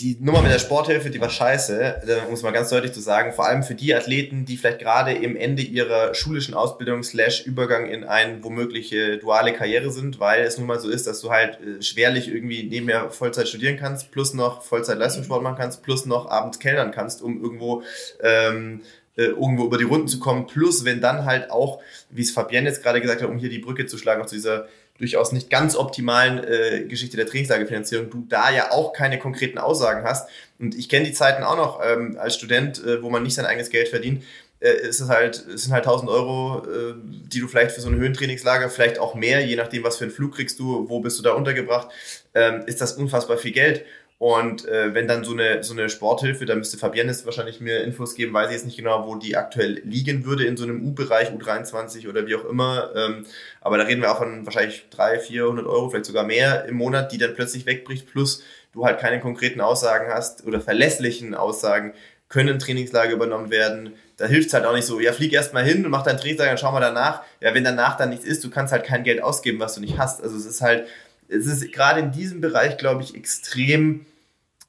die 0.00 0.16
Nummer 0.20 0.42
mit 0.42 0.52
der 0.52 0.58
Sporthilfe, 0.58 1.10
die 1.10 1.20
war 1.20 1.30
scheiße, 1.30 2.02
es 2.32 2.42
mal 2.42 2.52
ganz 2.52 2.70
deutlich 2.70 2.92
zu 2.92 3.00
sagen. 3.00 3.32
Vor 3.32 3.46
allem 3.46 3.62
für 3.62 3.74
die 3.74 3.94
Athleten, 3.94 4.44
die 4.44 4.56
vielleicht 4.56 4.78
gerade 4.78 5.12
im 5.12 5.36
Ende 5.36 5.62
ihrer 5.62 6.14
schulischen 6.14 6.54
Ausbildung 6.54 7.02
slash 7.02 7.44
Übergang 7.46 7.86
in 7.86 8.04
eine 8.04 8.42
womögliche 8.44 9.18
duale 9.18 9.52
Karriere 9.52 9.90
sind, 9.90 10.20
weil 10.20 10.42
es 10.42 10.58
nun 10.58 10.66
mal 10.66 10.78
so 10.78 10.88
ist, 10.88 11.06
dass 11.06 11.20
du 11.20 11.30
halt 11.30 11.58
äh, 11.60 11.82
schwerlich 11.82 12.28
irgendwie 12.28 12.64
nebenher 12.64 13.10
Vollzeit 13.10 13.48
studieren 13.48 13.76
kannst, 13.76 14.12
plus 14.12 14.34
noch 14.34 14.62
Vollzeit 14.62 14.98
Leistungssport 14.98 15.42
machen 15.42 15.56
kannst, 15.58 15.82
plus 15.82 16.06
noch 16.06 16.30
abends 16.30 16.58
kellnern 16.58 16.92
kannst, 16.92 17.20
um 17.22 17.42
irgendwo 17.42 17.82
ähm, 18.22 18.82
äh, 19.16 19.24
irgendwo 19.24 19.64
über 19.64 19.78
die 19.78 19.84
Runden 19.84 20.06
zu 20.06 20.20
kommen. 20.20 20.46
Plus, 20.46 20.84
wenn 20.84 21.00
dann 21.00 21.24
halt 21.24 21.50
auch, 21.50 21.80
wie 22.10 22.22
es 22.22 22.30
Fabienne 22.30 22.68
jetzt 22.68 22.84
gerade 22.84 23.00
gesagt 23.00 23.20
hat, 23.20 23.28
um 23.28 23.36
hier 23.36 23.50
die 23.50 23.58
Brücke 23.58 23.86
zu 23.86 23.98
schlagen, 23.98 24.22
auch 24.22 24.26
zu 24.26 24.36
dieser 24.36 24.68
durchaus 24.98 25.32
nicht 25.32 25.48
ganz 25.48 25.76
optimalen 25.76 26.42
äh, 26.44 26.84
Geschichte 26.84 27.16
der 27.16 27.26
Trainingslagerfinanzierung, 27.26 28.10
du 28.10 28.26
da 28.28 28.50
ja 28.50 28.72
auch 28.72 28.92
keine 28.92 29.18
konkreten 29.18 29.58
Aussagen 29.58 30.04
hast. 30.04 30.28
Und 30.58 30.74
ich 30.76 30.88
kenne 30.88 31.06
die 31.06 31.12
Zeiten 31.12 31.44
auch 31.44 31.56
noch 31.56 31.80
ähm, 31.84 32.18
als 32.18 32.34
Student, 32.34 32.84
äh, 32.84 33.02
wo 33.02 33.08
man 33.08 33.22
nicht 33.22 33.34
sein 33.34 33.46
eigenes 33.46 33.70
Geld 33.70 33.88
verdient. 33.88 34.24
Äh, 34.60 34.88
ist 34.88 35.00
es 35.00 35.08
halt, 35.08 35.46
es 35.46 35.62
sind 35.62 35.72
halt 35.72 35.86
1000 35.86 36.10
Euro, 36.10 36.64
äh, 36.66 36.94
die 37.04 37.38
du 37.38 37.46
vielleicht 37.46 37.70
für 37.72 37.80
so 37.80 37.88
ein 37.88 37.94
Höhentrainingslager, 37.94 38.68
vielleicht 38.68 38.98
auch 38.98 39.14
mehr, 39.14 39.44
je 39.44 39.54
nachdem, 39.54 39.84
was 39.84 39.96
für 39.96 40.04
einen 40.04 40.12
Flug 40.12 40.34
kriegst 40.34 40.58
du, 40.58 40.88
wo 40.88 40.98
bist 40.98 41.16
du 41.18 41.22
da 41.22 41.32
untergebracht, 41.32 41.88
ähm, 42.34 42.62
ist 42.66 42.80
das 42.80 42.94
unfassbar 42.94 43.38
viel 43.38 43.52
Geld. 43.52 43.84
Und 44.18 44.66
äh, 44.66 44.94
wenn 44.94 45.06
dann 45.06 45.22
so 45.22 45.32
eine, 45.32 45.62
so 45.62 45.72
eine 45.72 45.88
Sporthilfe, 45.88 46.44
da 46.44 46.56
müsste 46.56 46.76
Fabienne 46.76 47.10
jetzt 47.10 47.24
wahrscheinlich 47.24 47.60
mir 47.60 47.84
Infos 47.84 48.16
geben, 48.16 48.34
weiß 48.34 48.48
ich 48.48 48.54
jetzt 48.54 48.66
nicht 48.66 48.76
genau, 48.76 49.06
wo 49.06 49.14
die 49.14 49.36
aktuell 49.36 49.80
liegen 49.84 50.24
würde 50.24 50.44
in 50.44 50.56
so 50.56 50.64
einem 50.64 50.84
U-Bereich, 50.84 51.30
U23 51.30 52.08
oder 52.08 52.26
wie 52.26 52.34
auch 52.34 52.44
immer. 52.44 52.90
Ähm, 52.96 53.26
aber 53.60 53.78
da 53.78 53.84
reden 53.84 54.02
wir 54.02 54.10
auch 54.10 54.18
von 54.18 54.44
wahrscheinlich 54.44 54.86
300, 54.90 55.22
400 55.22 55.66
Euro, 55.66 55.90
vielleicht 55.90 56.06
sogar 56.06 56.24
mehr 56.24 56.64
im 56.64 56.74
Monat, 56.74 57.12
die 57.12 57.18
dann 57.18 57.34
plötzlich 57.34 57.64
wegbricht, 57.64 58.10
plus 58.10 58.42
du 58.72 58.84
halt 58.84 58.98
keine 58.98 59.20
konkreten 59.20 59.60
Aussagen 59.60 60.12
hast 60.12 60.44
oder 60.44 60.60
verlässlichen 60.60 61.36
Aussagen, 61.36 61.94
können 62.28 62.58
Trainingslager 62.58 63.12
übernommen 63.12 63.50
werden. 63.50 63.94
Da 64.16 64.26
hilft 64.26 64.48
es 64.48 64.54
halt 64.54 64.64
auch 64.64 64.74
nicht 64.74 64.84
so, 64.84 64.98
ja, 64.98 65.12
flieg 65.12 65.32
erst 65.32 65.54
mal 65.54 65.64
hin 65.64 65.84
und 65.84 65.92
mach 65.92 66.02
dein 66.02 66.18
Trainingslager, 66.18 66.50
dann 66.50 66.58
schau 66.58 66.72
mal 66.72 66.80
danach. 66.80 67.22
Ja, 67.40 67.54
wenn 67.54 67.62
danach 67.62 67.96
dann 67.96 68.10
nichts 68.10 68.24
ist, 68.24 68.42
du 68.42 68.50
kannst 68.50 68.72
halt 68.72 68.84
kein 68.84 69.04
Geld 69.04 69.22
ausgeben, 69.22 69.60
was 69.60 69.76
du 69.76 69.80
nicht 69.80 69.96
hast. 69.96 70.22
Also 70.22 70.36
es 70.36 70.44
ist 70.44 70.60
halt, 70.60 70.88
es 71.28 71.46
ist 71.46 71.72
gerade 71.72 72.00
in 72.00 72.10
diesem 72.10 72.40
Bereich, 72.40 72.78
glaube 72.78 73.02
ich, 73.02 73.14
extrem 73.14 74.04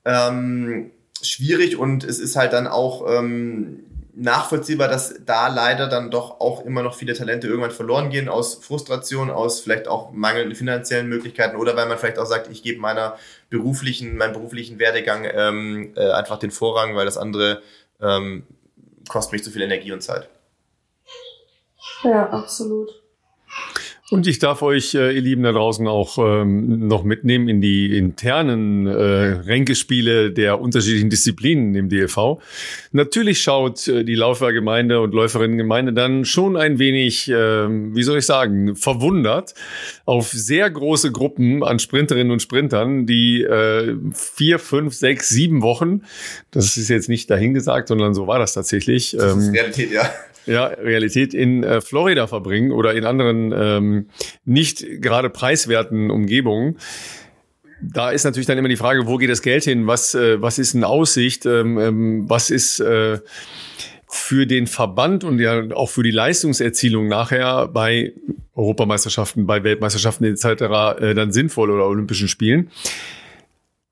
ähm, 0.06 0.92
schwierig 1.22 1.78
und 1.78 2.04
es 2.04 2.20
ist 2.20 2.36
halt 2.36 2.54
dann 2.54 2.68
auch 2.68 3.06
ähm, 3.08 3.86
nachvollziehbar, 4.20 4.88
dass 4.88 5.16
da 5.26 5.48
leider 5.48 5.88
dann 5.88 6.12
doch 6.12 6.40
auch 6.40 6.66
immer 6.66 6.84
noch 6.84 6.96
viele 6.96 7.14
Talente 7.14 7.48
irgendwann 7.48 7.72
verloren 7.72 8.10
gehen 8.10 8.28
aus 8.28 8.56
Frustration, 8.56 9.30
aus 9.30 9.62
vielleicht 9.62 9.88
auch 9.88 10.12
mangelnden 10.12 10.56
finanziellen 10.56 11.08
Möglichkeiten 11.08 11.56
oder 11.56 11.76
weil 11.76 11.88
man 11.88 11.98
vielleicht 11.98 12.20
auch 12.20 12.26
sagt, 12.26 12.50
ich 12.50 12.62
gebe 12.62 12.80
meiner 12.80 13.18
beruflichen, 13.50 14.18
meinem 14.18 14.34
beruflichen 14.34 14.80
Werdegang 14.80 15.26
ähm, 15.32 15.94
äh, 15.96 16.12
einfach 16.12 16.38
den 16.38 16.52
Vorrang, 16.52 16.96
weil 16.96 17.06
das 17.06 17.18
andere 17.18 17.62
ähm, 18.02 18.46
kostet 19.08 19.34
mich 19.34 19.44
zu 19.44 19.52
viel 19.52 19.62
Energie 19.62 19.92
und 19.92 20.02
Zeit. 20.02 20.30
Ja, 22.04 22.30
absolut. 22.30 22.90
Und 24.12 24.26
ich 24.26 24.40
darf 24.40 24.64
euch, 24.64 24.96
äh, 24.96 25.12
ihr 25.12 25.22
Lieben 25.22 25.44
da 25.44 25.52
draußen, 25.52 25.88
auch 25.88 26.18
ähm, 26.18 26.88
noch 26.88 27.04
mitnehmen 27.04 27.48
in 27.48 27.62
die 27.62 27.96
internen 27.96 28.88
äh, 28.88 28.92
Ränkespiele 28.92 30.32
der 30.32 30.60
unterschiedlichen 30.60 31.12
Disziplinen 31.12 31.76
im 31.76 31.90
DLV. 31.90 32.40
Natürlich 32.92 33.42
schaut 33.42 33.88
äh, 33.88 34.04
die 34.04 34.16
Laufwehrgemeinde 34.16 35.00
und 35.00 35.14
Läuferinnengemeinde 35.14 35.94
dann 35.94 36.26
schon 36.26 36.58
ein 36.58 36.80
wenig, 36.80 37.30
äh, 37.30 37.34
wie 37.34 38.02
soll 38.02 38.18
ich 38.18 38.26
sagen, 38.26 38.76
verwundert 38.76 39.54
auf 40.06 40.30
sehr 40.30 40.72
große 40.72 41.12
Gruppen 41.12 41.64
an 41.64 41.78
Sprinterinnen 41.78 42.32
und 42.32 42.42
Sprintern, 42.42 43.06
die 43.06 43.44
äh, 43.44 43.96
vier, 44.14 44.58
fünf, 44.58 44.96
sechs, 44.96 45.30
sieben 45.30 45.62
Wochen, 45.62 46.02
das 46.50 46.78
ist 46.78 46.90
jetzt 46.90 47.10
nicht 47.10 47.30
dahingesagt, 47.30 47.90
sondern 47.90 48.16
so 48.16 48.26
war 48.26 48.40
das 48.40 48.54
tatsächlich. 48.54 49.12
Das 49.12 49.38
ist 49.38 49.48
ähm, 49.50 49.54
Realität, 49.54 49.92
ja 49.92 50.10
ja, 50.50 50.66
Realität 50.66 51.34
in 51.34 51.64
äh, 51.64 51.82
Florida 51.82 52.28
verbringen 52.28 52.72
oder 52.72 52.94
in 52.94 53.06
anderen 53.06 53.54
ähm, 53.56 54.10
nicht 54.46 54.86
gerade 55.02 55.30
preiswerten 55.30 56.12
Umgebungen. 56.12 56.78
Da 57.82 58.12
ist 58.12 58.26
natürlich 58.26 58.48
dann 58.48 58.58
immer 58.58 58.68
die 58.68 58.76
Frage, 58.76 59.08
wo 59.08 59.18
geht 59.18 59.30
das 59.30 59.42
Geld 59.42 59.64
hin? 59.64 59.88
Was, 59.88 60.14
äh, 60.16 60.42
was 60.42 60.60
ist 60.60 60.74
in 60.74 60.84
Aussicht? 60.84 61.46
Ähm, 61.46 61.78
ähm, 61.78 62.30
was 62.30 62.50
ist 62.50 62.80
äh, 62.80 63.20
für 64.08 64.48
den 64.48 64.68
Verband 64.68 65.24
und 65.24 65.40
ja 65.40 65.72
auch 65.76 65.90
für 65.90 66.04
die 66.04 66.12
Leistungserzielung 66.12 67.08
nachher 67.08 67.68
bei 67.68 68.14
Europameisterschaften, 68.56 69.46
bei 69.46 69.64
Weltmeisterschaften 69.64 70.26
etc. 70.26 70.46
Äh, 71.00 71.14
dann 71.14 71.32
sinnvoll 71.32 71.70
oder 71.70 71.86
Olympischen 71.86 72.28
Spielen? 72.28 72.72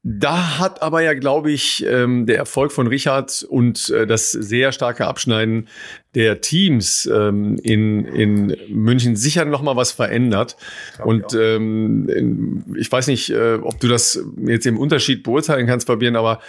Da 0.09 0.57
hat 0.57 0.81
aber 0.81 1.01
ja, 1.01 1.13
glaube 1.13 1.51
ich, 1.51 1.85
ähm, 1.85 2.25
der 2.27 2.38
Erfolg 2.38 2.71
von 2.71 2.88
Richard 2.88 3.45
und 3.49 3.89
äh, 3.89 4.07
das 4.07 4.31
sehr 4.31 4.71
starke 4.71 5.05
Abschneiden 5.05 5.67
der 6.15 6.39
Teams 6.39 7.09
ähm, 7.13 7.57
in, 7.61 8.05
in 8.05 8.55
München 8.69 9.17
sicher 9.17 9.43
noch 9.43 9.61
mal 9.61 9.75
was 9.75 9.91
verändert. 9.91 10.55
Und 11.03 11.34
ähm, 11.34 12.63
ich 12.77 12.89
weiß 12.89 13.07
nicht, 13.07 13.31
äh, 13.31 13.55
ob 13.55 13.81
du 13.81 13.89
das 13.89 14.23
jetzt 14.45 14.65
im 14.65 14.79
Unterschied 14.79 15.23
beurteilen 15.23 15.67
kannst, 15.67 15.88
Fabian, 15.88 16.15
aber 16.15 16.39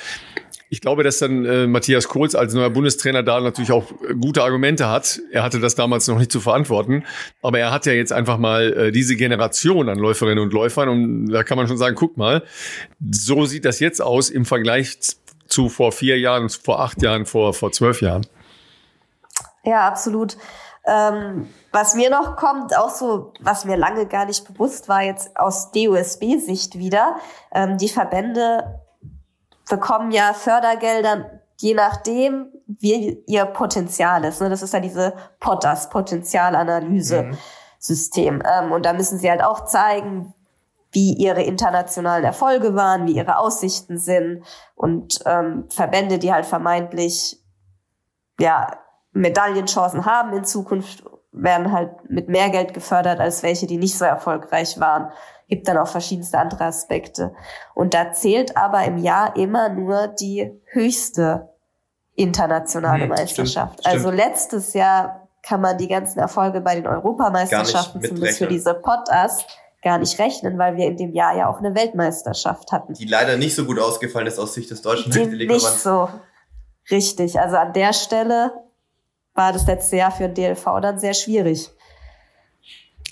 ich 0.70 0.80
glaube, 0.80 1.02
dass 1.02 1.18
dann 1.18 1.44
äh, 1.44 1.66
Matthias 1.66 2.08
Kohls 2.08 2.34
als 2.34 2.54
neuer 2.54 2.70
Bundestrainer 2.70 3.22
da 3.22 3.40
natürlich 3.40 3.72
auch 3.72 3.90
äh, 3.90 4.14
gute 4.14 4.42
Argumente 4.42 4.88
hat. 4.88 5.20
Er 5.32 5.42
hatte 5.42 5.60
das 5.60 5.74
damals 5.74 6.06
noch 6.08 6.18
nicht 6.18 6.30
zu 6.30 6.40
verantworten, 6.40 7.04
aber 7.42 7.58
er 7.58 7.70
hat 7.70 7.86
ja 7.86 7.92
jetzt 7.92 8.12
einfach 8.12 8.38
mal 8.38 8.72
äh, 8.72 8.92
diese 8.92 9.16
Generation 9.16 9.88
an 9.88 9.98
Läuferinnen 9.98 10.38
und 10.38 10.52
Läufern 10.52 10.88
und 10.88 11.28
da 11.30 11.42
kann 11.42 11.56
man 11.56 11.68
schon 11.68 11.78
sagen, 11.78 11.96
guck 11.96 12.16
mal, 12.16 12.42
so 13.10 13.46
sieht 13.46 13.64
das 13.64 13.80
jetzt 13.80 14.00
aus 14.02 14.30
im 14.30 14.44
Vergleich 14.44 14.98
zu 15.46 15.68
vor 15.68 15.92
vier 15.92 16.18
Jahren, 16.18 16.50
vor 16.50 16.80
acht 16.80 17.02
Jahren, 17.02 17.24
vor, 17.24 17.54
vor 17.54 17.72
zwölf 17.72 18.02
Jahren. 18.02 18.26
Ja, 19.64 19.88
absolut. 19.88 20.36
Ähm, 20.86 21.48
was 21.72 21.94
mir 21.94 22.10
noch 22.10 22.36
kommt, 22.36 22.76
auch 22.76 22.90
so, 22.90 23.32
was 23.40 23.64
mir 23.64 23.76
lange 23.76 24.06
gar 24.06 24.24
nicht 24.24 24.46
bewusst 24.46 24.88
war, 24.88 25.02
jetzt 25.02 25.36
aus 25.36 25.70
DUSB-Sicht 25.72 26.78
wieder, 26.78 27.16
ähm, 27.52 27.76
die 27.76 27.90
Verbände 27.90 28.80
bekommen 29.68 30.10
ja 30.10 30.32
Fördergelder 30.32 31.38
je 31.60 31.74
nachdem, 31.74 32.52
wie 32.66 33.22
ihr 33.26 33.44
Potenzial 33.46 34.22
ist. 34.24 34.40
Ne? 34.40 34.48
Das 34.48 34.62
ist 34.62 34.72
ja 34.72 34.78
diese 34.80 35.14
POTAS, 35.40 35.90
Potenzialanalyse-System. 35.90 38.36
Mhm. 38.36 38.42
Ähm, 38.44 38.72
und 38.72 38.86
da 38.86 38.92
müssen 38.92 39.18
sie 39.18 39.28
halt 39.30 39.42
auch 39.42 39.66
zeigen, 39.66 40.32
wie 40.92 41.14
ihre 41.14 41.42
internationalen 41.42 42.24
Erfolge 42.24 42.74
waren, 42.74 43.06
wie 43.06 43.16
ihre 43.16 43.38
Aussichten 43.38 43.98
sind. 43.98 44.44
Und 44.74 45.20
ähm, 45.26 45.66
Verbände, 45.68 46.18
die 46.18 46.32
halt 46.32 46.46
vermeintlich 46.46 47.38
ja 48.40 48.78
Medaillenchancen 49.12 50.06
haben 50.06 50.32
in 50.32 50.44
Zukunft, 50.44 51.04
werden 51.32 51.72
halt 51.72 51.90
mit 52.08 52.28
mehr 52.28 52.50
Geld 52.50 52.74
gefördert 52.74 53.20
als 53.20 53.42
welche, 53.42 53.66
die 53.66 53.76
nicht 53.76 53.96
so 53.96 54.04
erfolgreich 54.04 54.80
waren 54.80 55.12
gibt 55.48 55.66
dann 55.66 55.78
auch 55.78 55.88
verschiedenste 55.88 56.38
andere 56.38 56.64
Aspekte. 56.64 57.34
Und 57.74 57.94
da 57.94 58.12
zählt 58.12 58.56
aber 58.56 58.84
im 58.84 58.98
Jahr 58.98 59.34
immer 59.36 59.70
nur 59.70 60.08
die 60.08 60.52
höchste 60.66 61.48
internationale 62.14 63.04
hm, 63.04 63.08
Meisterschaft. 63.10 63.80
Stimmt, 63.80 63.94
also 63.94 64.10
letztes 64.10 64.74
Jahr 64.74 65.28
kann 65.42 65.60
man 65.60 65.78
die 65.78 65.88
ganzen 65.88 66.18
Erfolge 66.18 66.60
bei 66.60 66.74
den 66.74 66.86
Europameisterschaften, 66.86 68.02
zumindest 68.02 68.38
für 68.38 68.46
diese 68.46 68.74
Potas, 68.74 69.46
gar 69.80 69.98
nicht 69.98 70.18
rechnen, 70.18 70.58
weil 70.58 70.76
wir 70.76 70.86
in 70.86 70.96
dem 70.96 71.12
Jahr 71.12 71.36
ja 71.36 71.48
auch 71.48 71.58
eine 71.58 71.74
Weltmeisterschaft 71.74 72.72
hatten. 72.72 72.94
Die 72.94 73.06
leider 73.06 73.36
nicht 73.36 73.54
so 73.54 73.64
gut 73.64 73.78
ausgefallen 73.78 74.26
ist 74.26 74.38
aus 74.38 74.52
Sicht 74.52 74.70
des 74.70 74.82
deutschen 74.82 75.12
Die 75.12 75.46
Nicht 75.46 75.62
so 75.62 76.08
richtig. 76.90 77.38
Also 77.38 77.56
an 77.56 77.72
der 77.72 77.92
Stelle 77.92 78.52
war 79.38 79.52
das 79.52 79.66
letzte 79.66 79.96
Jahr 79.96 80.10
für 80.10 80.28
DLV 80.28 80.64
dann 80.82 80.98
sehr 80.98 81.14
schwierig. 81.14 81.70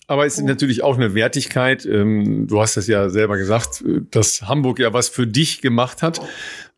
Aber 0.09 0.27
es 0.27 0.39
ist 0.39 0.45
natürlich 0.45 0.83
auch 0.83 0.97
eine 0.97 1.15
Wertigkeit. 1.15 1.85
Ähm, 1.85 2.47
du 2.47 2.61
hast 2.61 2.77
es 2.77 2.87
ja 2.87 3.09
selber 3.09 3.39
gesagt, 3.39 3.83
dass 4.11 4.43
Hamburg 4.43 4.79
ja 4.79 4.93
was 4.93 5.09
für 5.09 5.27
dich 5.27 5.63
gemacht 5.63 6.03
hat. 6.03 6.21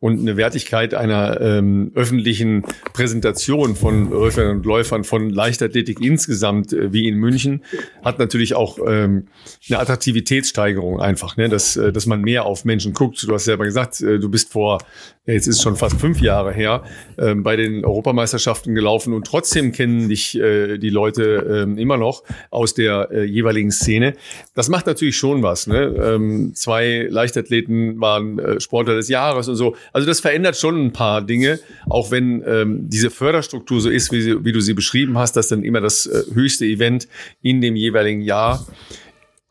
Und 0.01 0.21
eine 0.21 0.37
Wertigkeit 0.37 0.95
einer 0.95 1.41
ähm, 1.41 1.91
öffentlichen 1.95 2.63
Präsentation 2.93 3.75
von 3.75 4.11
Läuferinnen 4.11 4.59
und 4.59 4.67
Läufern 4.67 5.03
von 5.03 5.29
Leichtathletik 5.29 6.01
insgesamt 6.01 6.73
äh, 6.73 6.93
wie 6.93 7.09
in 7.09 7.17
München 7.17 7.65
hat 8.05 8.21
natürlich 8.21 8.55
auch 8.55 8.79
ähm, 8.87 9.27
eine 9.69 9.81
Attraktivitätssteigerung 9.81 11.01
einfach, 11.01 11.37
ne? 11.37 11.49
dass, 11.49 11.77
äh, 11.77 11.93
dass 11.93 12.07
man 12.07 12.21
mehr 12.21 12.47
auf 12.47 12.65
Menschen 12.65 12.93
guckt. 12.93 13.21
Du 13.27 13.35
hast 13.35 13.45
selber 13.45 13.65
gesagt, 13.65 14.01
äh, 14.01 14.21
du 14.21 14.29
bist 14.29 14.53
vor, 14.53 14.79
jetzt 15.27 15.49
ist 15.49 15.63
schon 15.63 15.75
fast 15.75 16.01
fünf 16.01 16.21
Jahre 16.21 16.53
her, 16.53 16.85
äh, 17.17 17.35
bei 17.35 17.57
den 17.57 17.85
Europameisterschaften 17.85 18.77
gelaufen 18.77 19.13
und 19.13 19.27
trotzdem 19.27 19.73
kennen 19.73 20.09
dich 20.09 20.39
äh, 20.39 20.79
die 20.79 20.91
Leute 20.91 21.67
äh, 21.67 21.81
immer 21.81 21.97
noch 21.97 22.23
aus 22.51 22.73
der 22.73 23.09
äh, 23.11 23.25
jeweiligen 23.25 23.73
Szene. 23.73 24.15
Das 24.55 24.69
macht 24.69 24.87
natürlich 24.87 25.17
schon 25.17 25.43
was. 25.43 25.67
Ne? 25.67 25.77
Ähm, 26.01 26.53
zwei 26.55 27.09
Leichtathleten 27.11 28.01
waren 28.01 28.39
äh, 28.39 28.61
Sportler 28.61 28.95
des 28.95 29.09
Jahres 29.09 29.49
und 29.49 29.57
so. 29.57 29.75
Also 29.93 30.07
das 30.07 30.21
verändert 30.21 30.57
schon 30.57 30.87
ein 30.87 30.93
paar 30.93 31.23
Dinge, 31.23 31.59
auch 31.89 32.11
wenn 32.11 32.43
ähm, 32.47 32.89
diese 32.89 33.11
Förderstruktur 33.11 33.81
so 33.81 33.91
ist, 33.91 34.13
wie, 34.13 34.23
sie, 34.23 34.45
wie 34.45 34.53
du 34.53 34.61
sie 34.61 34.75
beschrieben 34.75 35.19
hast, 35.19 35.37
dass 35.37 35.49
dann 35.49 35.63
immer 35.63 35.81
das 35.81 36.07
äh, 36.07 36.23
höchste 36.33 36.65
Event 36.65 37.09
in 37.43 37.61
dem 37.61 37.77
jeweiligen 37.77 38.21
Jahr 38.21 38.67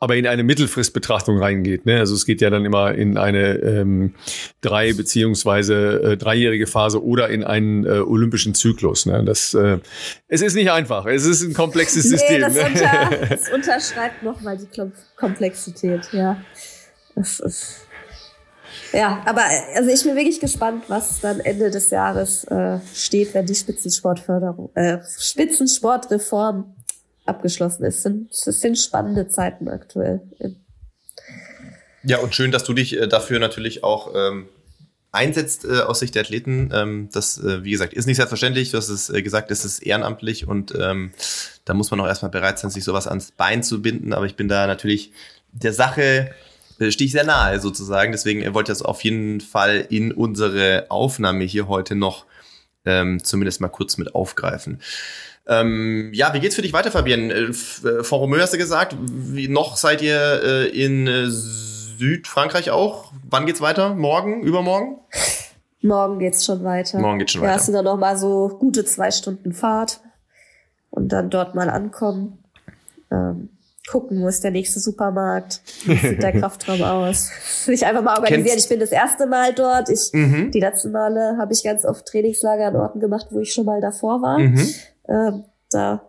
aber 0.00 0.16
in 0.16 0.26
eine 0.26 0.44
Mittelfristbetrachtung 0.44 1.38
reingeht. 1.38 1.86
Ne? 1.86 1.98
Also 1.98 2.14
es 2.14 2.24
geht 2.24 2.40
ja 2.40 2.50
dann 2.50 2.64
immer 2.64 2.94
in 2.94 3.16
eine 3.16 3.56
ähm, 3.56 4.14
drei 4.60 4.92
beziehungsweise 4.92 6.02
äh, 6.02 6.16
dreijährige 6.16 6.66
Phase 6.66 7.02
oder 7.02 7.28
in 7.30 7.42
einen 7.42 7.84
äh, 7.84 8.00
olympischen 8.00 8.54
Zyklus. 8.54 9.06
Ne? 9.06 9.24
Das, 9.24 9.54
äh, 9.54 9.78
es 10.28 10.40
ist 10.40 10.54
nicht 10.54 10.70
einfach. 10.70 11.06
Es 11.06 11.24
ist 11.24 11.42
ein 11.42 11.52
komplexes 11.52 12.04
nee, 12.04 12.10
System. 12.10 12.40
Das, 12.42 12.54
ne? 12.54 12.66
unter, 12.66 13.26
das 13.28 13.50
unterschreibt 13.50 14.22
nochmal 14.22 14.56
die 14.56 14.68
Komplexität. 15.16 16.08
Ja, 16.12 16.40
das 17.16 17.40
ist 17.40 17.87
ja, 18.92 19.22
aber 19.26 19.42
also 19.74 19.90
ich 19.90 20.02
bin 20.02 20.16
wirklich 20.16 20.40
gespannt, 20.40 20.84
was 20.88 21.20
dann 21.20 21.40
Ende 21.40 21.70
des 21.70 21.90
Jahres 21.90 22.44
äh, 22.44 22.78
steht, 22.94 23.34
wenn 23.34 23.46
die 23.46 23.54
Spitzensportförderung, 23.54 24.70
äh, 24.74 24.98
Spitzensportreform 25.18 26.74
abgeschlossen 27.26 27.84
ist. 27.84 27.96
Es 27.96 28.02
sind, 28.02 28.32
sind 28.32 28.78
spannende 28.78 29.28
Zeiten 29.28 29.68
aktuell. 29.68 30.20
Ja, 32.02 32.18
und 32.18 32.34
schön, 32.34 32.50
dass 32.50 32.64
du 32.64 32.72
dich 32.72 32.98
äh, 32.98 33.06
dafür 33.06 33.38
natürlich 33.38 33.84
auch 33.84 34.14
ähm, 34.14 34.48
einsetzt 35.12 35.64
äh, 35.64 35.80
aus 35.80 36.00
Sicht 36.00 36.14
der 36.14 36.22
Athleten. 36.22 36.70
Ähm, 36.72 37.08
das, 37.12 37.38
äh, 37.38 37.64
wie 37.64 37.70
gesagt, 37.70 37.92
ist 37.92 38.06
nicht 38.06 38.16
selbstverständlich. 38.16 38.70
Du 38.70 38.78
hast 38.78 38.88
es 38.88 39.10
äh, 39.10 39.22
gesagt, 39.22 39.50
es 39.50 39.64
ist 39.64 39.80
ehrenamtlich 39.80 40.46
und 40.46 40.74
ähm, 40.78 41.12
da 41.64 41.74
muss 41.74 41.90
man 41.90 42.00
auch 42.00 42.06
erstmal 42.06 42.30
bereit 42.30 42.58
sein, 42.58 42.70
sich 42.70 42.84
sowas 42.84 43.06
ans 43.06 43.32
Bein 43.32 43.62
zu 43.62 43.82
binden. 43.82 44.12
Aber 44.12 44.26
ich 44.26 44.36
bin 44.36 44.48
da 44.48 44.66
natürlich 44.66 45.12
der 45.52 45.72
Sache 45.72 46.30
äh, 46.78 46.90
stehe 46.90 47.06
ich 47.06 47.12
sehr 47.12 47.24
nahe 47.24 47.60
sozusagen. 47.60 48.12
Deswegen 48.12 48.42
wollte 48.54 48.72
ich 48.72 48.78
das 48.78 48.82
auf 48.86 49.02
jeden 49.04 49.40
Fall 49.40 49.86
in 49.90 50.12
unsere 50.12 50.86
Aufnahme 50.88 51.44
hier 51.44 51.68
heute 51.68 51.94
noch 51.94 52.26
ähm, 52.84 53.22
zumindest 53.22 53.60
mal 53.60 53.68
kurz 53.68 53.98
mit 53.98 54.14
aufgreifen. 54.14 54.80
Ähm, 55.46 56.10
ja, 56.12 56.34
wie 56.34 56.40
geht's 56.40 56.56
für 56.56 56.62
dich 56.62 56.72
weiter, 56.72 56.90
Fabienne? 56.90 57.32
Äh, 57.32 57.44
äh 57.48 58.04
Fort 58.04 58.20
Romeu 58.20 58.40
hast 58.40 58.52
du 58.52 58.58
gesagt. 58.58 58.96
Wie 59.00 59.48
noch 59.48 59.76
seid 59.76 60.02
ihr 60.02 60.42
äh, 60.42 60.66
in 60.68 61.06
äh, 61.06 61.26
Südfrankreich 61.28 62.70
auch? 62.70 63.12
Wann 63.28 63.46
geht's 63.46 63.60
weiter? 63.60 63.94
Morgen? 63.94 64.42
Übermorgen? 64.42 64.98
Morgen 65.80 66.18
geht's 66.18 66.44
schon 66.44 66.64
weiter. 66.64 66.98
Morgen 66.98 67.18
geht's 67.18 67.32
schon 67.32 67.42
weiter. 67.42 67.52
Ja, 67.52 67.56
es 67.56 67.66
sind 67.66 67.74
dann 67.74 67.84
noch 67.84 67.96
mal 67.96 68.16
so 68.16 68.56
gute 68.58 68.84
zwei 68.84 69.10
Stunden 69.10 69.52
Fahrt 69.52 70.00
und 70.90 71.08
dann 71.08 71.30
dort 71.30 71.54
mal 71.54 71.70
ankommen. 71.70 72.38
Ähm, 73.10 73.50
gucken, 73.90 74.22
wo 74.22 74.28
ist 74.28 74.44
der 74.44 74.50
nächste 74.50 74.80
Supermarkt, 74.80 75.62
wie 75.84 75.96
sieht 75.96 76.22
der 76.22 76.32
Kraftraum 76.32 76.82
aus. 76.82 77.30
Sich 77.64 77.84
einfach 77.84 78.02
mal 78.02 78.16
organisieren. 78.16 78.44
Kennst 78.44 78.64
ich 78.64 78.68
bin 78.68 78.80
das 78.80 78.92
erste 78.92 79.26
Mal 79.26 79.54
dort. 79.54 79.88
Ich, 79.88 80.10
mhm. 80.12 80.50
Die 80.50 80.60
letzten 80.60 80.92
Male 80.92 81.36
habe 81.38 81.52
ich 81.52 81.64
ganz 81.64 81.84
oft 81.84 82.06
Trainingslager 82.06 82.66
an 82.66 82.76
Orten 82.76 83.00
gemacht, 83.00 83.28
wo 83.30 83.40
ich 83.40 83.52
schon 83.52 83.64
mal 83.64 83.80
davor 83.80 84.22
war. 84.22 84.38
Mhm. 84.38 84.68
Ähm, 85.08 85.44
da 85.70 86.02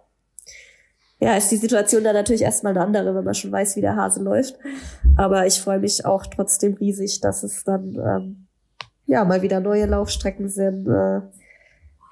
ja, 1.21 1.35
ist 1.35 1.51
die 1.51 1.57
Situation 1.57 2.03
dann 2.03 2.15
natürlich 2.15 2.43
erstmal 2.43 2.71
eine 2.71 2.85
andere, 2.85 3.13
wenn 3.13 3.25
man 3.25 3.33
schon 3.33 3.51
weiß, 3.51 3.75
wie 3.75 3.81
der 3.81 3.97
Hase 3.97 4.23
läuft. 4.23 4.57
Aber 5.17 5.45
ich 5.45 5.59
freue 5.59 5.79
mich 5.79 6.05
auch 6.05 6.25
trotzdem 6.25 6.75
riesig, 6.75 7.19
dass 7.19 7.43
es 7.43 7.65
dann 7.65 7.95
ähm, 7.95 8.47
ja 9.05 9.25
mal 9.25 9.41
wieder 9.41 9.59
neue 9.59 9.85
Laufstrecken 9.85 10.47
sind. 10.47 10.87
Äh, 10.87 11.21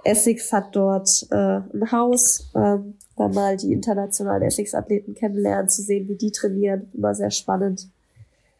Essex 0.03 0.52
hat 0.52 0.76
dort 0.76 1.26
äh, 1.31 1.35
ein 1.35 1.91
Haus. 1.91 2.52
Ähm, 2.53 2.95
da 3.18 3.27
mal 3.27 3.57
die 3.57 3.73
internationalen 3.73 4.44
Essex-Athleten 4.44 5.15
kennenlernen, 5.15 5.69
zu 5.69 5.81
sehen, 5.81 6.07
wie 6.07 6.15
die 6.15 6.31
trainieren. 6.31 6.89
Immer 6.94 7.15
sehr 7.15 7.31
spannend. 7.31 7.89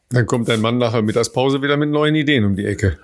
Dann 0.10 0.26
kommt 0.26 0.48
dein 0.48 0.62
Mann 0.62 0.78
nachher 0.78 1.02
Mittagspause 1.02 1.62
wieder 1.62 1.78
mit 1.78 1.90
neuen 1.90 2.16
Ideen 2.16 2.46
um 2.46 2.56
die 2.56 2.66
Ecke. 2.66 2.98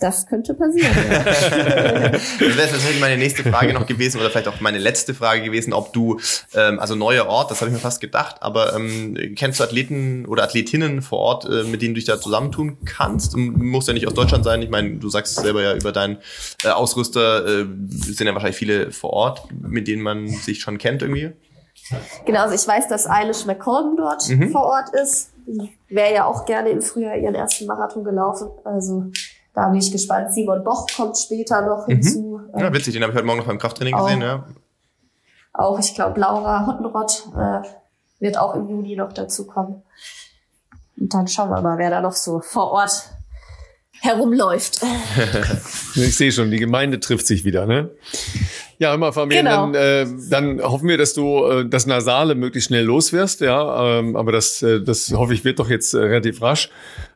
Das 0.00 0.26
könnte 0.26 0.54
passieren. 0.54 0.90
Ja. 1.10 1.22
das 2.08 2.40
wäre 2.40 2.68
tatsächlich 2.70 3.00
meine 3.00 3.18
nächste 3.18 3.42
Frage 3.42 3.74
noch 3.74 3.86
gewesen 3.86 4.18
oder 4.18 4.30
vielleicht 4.30 4.48
auch 4.48 4.60
meine 4.60 4.78
letzte 4.78 5.12
Frage 5.12 5.42
gewesen, 5.42 5.74
ob 5.74 5.92
du, 5.92 6.18
ähm, 6.54 6.80
also 6.80 6.94
neuer 6.94 7.26
Ort, 7.26 7.50
das 7.50 7.60
habe 7.60 7.70
ich 7.70 7.74
mir 7.74 7.80
fast 7.80 8.00
gedacht, 8.00 8.36
aber 8.40 8.74
ähm, 8.74 9.34
kennst 9.36 9.60
du 9.60 9.64
Athleten 9.64 10.24
oder 10.24 10.42
Athletinnen 10.42 11.02
vor 11.02 11.18
Ort, 11.18 11.44
äh, 11.44 11.64
mit 11.64 11.82
denen 11.82 11.94
du 11.94 11.98
dich 11.98 12.06
da 12.06 12.18
zusammentun 12.18 12.78
kannst? 12.86 13.34
Du 13.34 13.38
musst 13.38 13.88
ja 13.88 13.94
nicht 13.94 14.06
aus 14.06 14.14
Deutschland 14.14 14.44
sein. 14.44 14.62
Ich 14.62 14.70
meine, 14.70 14.96
du 14.96 15.08
sagst 15.10 15.36
selber 15.36 15.62
ja 15.62 15.74
über 15.74 15.92
deinen 15.92 16.18
äh, 16.64 16.68
Ausrüster, 16.68 17.46
äh, 17.46 17.66
sind 17.88 18.26
ja 18.26 18.32
wahrscheinlich 18.32 18.56
viele 18.56 18.92
vor 18.92 19.10
Ort, 19.10 19.48
mit 19.52 19.86
denen 19.86 20.02
man 20.02 20.28
sich 20.28 20.60
schon 20.60 20.78
kennt 20.78 21.02
irgendwie. 21.02 21.32
Genau, 22.24 22.42
also 22.42 22.54
ich 22.54 22.66
weiß, 22.66 22.88
dass 22.88 23.08
Eilish 23.08 23.44
McColgan 23.46 23.96
dort 23.96 24.28
mhm. 24.28 24.50
vor 24.50 24.64
Ort 24.64 24.90
ist. 24.94 25.32
Wäre 25.88 26.14
ja 26.14 26.24
auch 26.24 26.46
gerne 26.46 26.70
im 26.70 26.80
Frühjahr 26.80 27.16
ihren 27.16 27.34
ersten 27.34 27.66
Marathon 27.66 28.04
gelaufen. 28.04 28.48
Also 28.64 29.10
da 29.54 29.68
bin 29.68 29.78
ich 29.78 29.90
gespannt. 29.90 30.32
Simon 30.32 30.62
Boch 30.64 30.86
kommt 30.94 31.16
später 31.18 31.62
noch 31.62 31.86
mhm. 31.86 31.92
hinzu. 31.92 32.40
Ja, 32.56 32.72
witzig, 32.72 32.94
den 32.94 33.02
habe 33.02 33.12
ich 33.12 33.16
heute 33.16 33.26
Morgen 33.26 33.38
noch 33.38 33.46
beim 33.46 33.58
Krafttraining 33.58 33.94
auch, 33.94 34.06
gesehen, 34.06 34.22
ja. 34.22 34.44
Auch, 35.52 35.78
ich 35.78 35.94
glaube, 35.94 36.20
Laura 36.20 36.66
Hottenrott 36.66 37.26
äh, 37.36 37.62
wird 38.20 38.38
auch 38.38 38.54
im 38.54 38.68
Juni 38.68 38.96
noch 38.96 39.12
dazu 39.12 39.46
kommen. 39.46 39.82
Und 40.98 41.12
dann 41.12 41.26
schauen 41.26 41.50
wir 41.50 41.60
mal, 41.60 41.78
wer 41.78 41.90
da 41.90 42.00
noch 42.00 42.12
so 42.12 42.40
vor 42.40 42.70
Ort 42.70 43.10
herumläuft. 44.00 44.80
ich 45.94 46.16
sehe 46.16 46.32
schon, 46.32 46.50
die 46.50 46.58
Gemeinde 46.58 47.00
trifft 47.00 47.26
sich 47.26 47.44
wieder, 47.44 47.66
ne? 47.66 47.90
Ja, 48.80 48.94
immer 48.94 49.12
Fabian, 49.12 49.44
genau. 49.44 49.72
dann, 49.72 49.74
äh, 49.74 50.06
dann 50.30 50.62
hoffen 50.62 50.88
wir, 50.88 50.96
dass 50.96 51.12
du 51.12 51.44
äh, 51.44 51.68
das 51.68 51.86
Nasale 51.86 52.34
möglichst 52.34 52.68
schnell 52.68 52.86
loswirst, 52.86 53.42
ja. 53.42 53.98
Ähm, 53.98 54.16
aber 54.16 54.32
das, 54.32 54.62
äh, 54.62 54.80
das 54.80 55.12
hoffe 55.12 55.34
ich, 55.34 55.44
wird 55.44 55.58
doch 55.58 55.68
jetzt 55.68 55.92
äh, 55.92 55.98
relativ 55.98 56.40
rasch. 56.40 56.70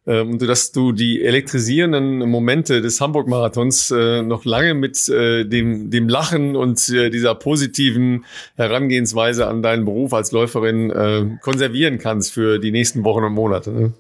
Ähm, 0.06 0.32
und 0.32 0.42
dass 0.42 0.72
du 0.72 0.92
die 0.92 1.24
elektrisierenden 1.24 2.28
Momente 2.28 2.82
des 2.82 3.00
Hamburg-Marathons 3.00 3.92
äh, 3.92 4.20
noch 4.20 4.44
lange 4.44 4.74
mit 4.74 5.08
äh, 5.08 5.46
dem, 5.46 5.90
dem 5.90 6.06
Lachen 6.06 6.54
und 6.54 6.86
äh, 6.90 7.08
dieser 7.08 7.34
positiven 7.34 8.26
Herangehensweise 8.56 9.46
an 9.46 9.62
deinen 9.62 9.86
Beruf 9.86 10.12
als 10.12 10.32
Läuferin 10.32 10.90
äh, 10.90 11.38
konservieren 11.40 11.98
kannst 11.98 12.34
für 12.34 12.58
die 12.58 12.72
nächsten 12.72 13.04
Wochen 13.04 13.24
und 13.24 13.32
Monate. 13.32 13.70
Ne? 13.70 13.92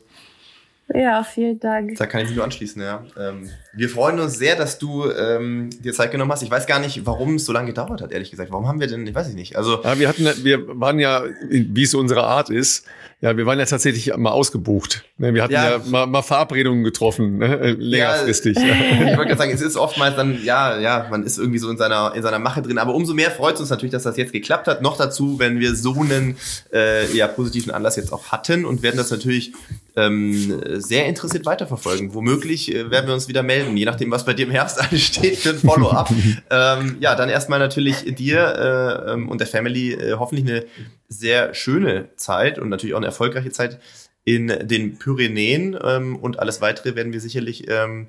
Ja, 0.94 1.24
vielen 1.24 1.58
Dank. 1.60 1.96
Da 1.96 2.04
kann 2.04 2.20
ich 2.20 2.26
mich 2.26 2.36
nur 2.36 2.44
anschließen, 2.44 2.82
ja. 2.82 3.06
Ähm, 3.18 3.48
wir 3.76 3.88
freuen 3.88 4.20
uns 4.20 4.38
sehr, 4.38 4.56
dass 4.56 4.78
du 4.78 5.10
ähm, 5.10 5.70
dir 5.82 5.92
Zeit 5.92 6.12
genommen 6.12 6.30
hast. 6.30 6.42
Ich 6.42 6.50
weiß 6.50 6.66
gar 6.66 6.78
nicht, 6.78 7.06
warum 7.06 7.36
es 7.36 7.44
so 7.44 7.52
lange 7.52 7.68
gedauert 7.68 8.00
hat, 8.00 8.12
ehrlich 8.12 8.30
gesagt. 8.30 8.52
Warum 8.52 8.68
haben 8.68 8.80
wir 8.80 8.86
denn, 8.86 9.06
ich 9.06 9.14
weiß 9.14 9.28
ich 9.28 9.34
nicht. 9.34 9.56
Also 9.56 9.82
ja, 9.82 9.98
wir 9.98 10.08
hatten, 10.08 10.26
wir 10.42 10.80
waren 10.80 10.98
ja, 10.98 11.24
wie 11.48 11.82
es 11.82 11.94
unsere 11.94 12.24
Art 12.24 12.50
ist, 12.50 12.86
ja, 13.24 13.34
wir 13.38 13.46
waren 13.46 13.58
ja 13.58 13.64
tatsächlich 13.64 14.14
mal 14.18 14.32
ausgebucht. 14.32 15.02
Ne, 15.16 15.32
wir 15.32 15.42
hatten 15.42 15.54
ja, 15.54 15.78
ja 15.78 15.82
mal, 15.86 16.04
mal, 16.06 16.20
Verabredungen 16.20 16.84
getroffen, 16.84 17.38
ne? 17.38 17.58
Äh, 17.58 17.70
längerfristig. 17.70 18.54
Ja, 18.58 18.64
ich 18.92 19.16
wollte 19.16 19.28
gerade 19.28 19.38
sagen, 19.38 19.50
es 19.50 19.62
ist 19.62 19.78
oftmals 19.78 20.14
dann, 20.14 20.44
ja, 20.44 20.78
ja, 20.78 21.06
man 21.10 21.22
ist 21.22 21.38
irgendwie 21.38 21.58
so 21.58 21.70
in 21.70 21.78
seiner, 21.78 22.12
in 22.14 22.22
seiner 22.22 22.38
Mache 22.38 22.60
drin. 22.60 22.76
Aber 22.76 22.94
umso 22.94 23.14
mehr 23.14 23.30
freut 23.30 23.54
es 23.54 23.60
uns 23.60 23.70
natürlich, 23.70 23.92
dass 23.92 24.02
das 24.02 24.18
jetzt 24.18 24.34
geklappt 24.34 24.68
hat. 24.68 24.82
Noch 24.82 24.98
dazu, 24.98 25.38
wenn 25.38 25.58
wir 25.58 25.74
so 25.74 25.94
einen 25.94 26.36
äh, 26.70 27.10
ja, 27.16 27.26
positiven 27.26 27.72
Anlass 27.72 27.96
jetzt 27.96 28.12
auch 28.12 28.26
hatten 28.26 28.66
und 28.66 28.82
werden 28.82 28.98
das 28.98 29.10
natürlich 29.10 29.54
ähm, 29.96 30.60
sehr 30.74 31.06
interessiert 31.06 31.46
weiterverfolgen. 31.46 32.12
Womöglich 32.12 32.74
äh, 32.74 32.90
werden 32.90 33.06
wir 33.06 33.14
uns 33.14 33.26
wieder 33.26 33.42
melden, 33.42 33.63
je 33.72 33.84
nachdem, 33.84 34.10
was 34.10 34.24
bei 34.24 34.34
dir 34.34 34.46
im 34.46 34.52
Herbst 34.52 34.80
ansteht 34.92 35.38
für 35.38 35.50
ein 35.50 35.58
Follow-up. 35.58 36.10
ähm, 36.50 36.96
ja, 37.00 37.14
dann 37.14 37.28
erstmal 37.28 37.58
natürlich 37.58 38.14
dir 38.14 39.04
äh, 39.06 39.12
ähm, 39.12 39.28
und 39.28 39.38
der 39.38 39.46
Family 39.46 39.92
äh, 39.92 40.14
hoffentlich 40.18 40.48
eine 40.48 40.66
sehr 41.08 41.54
schöne 41.54 42.08
Zeit 42.16 42.58
und 42.58 42.68
natürlich 42.68 42.94
auch 42.94 42.98
eine 42.98 43.06
erfolgreiche 43.06 43.50
Zeit 43.50 43.80
in 44.24 44.48
den 44.48 44.98
Pyrenäen 44.98 45.78
ähm, 45.82 46.16
und 46.16 46.38
alles 46.38 46.60
weitere 46.60 46.96
werden 46.96 47.12
wir 47.12 47.20
sicherlich 47.20 47.68
ähm, 47.70 48.08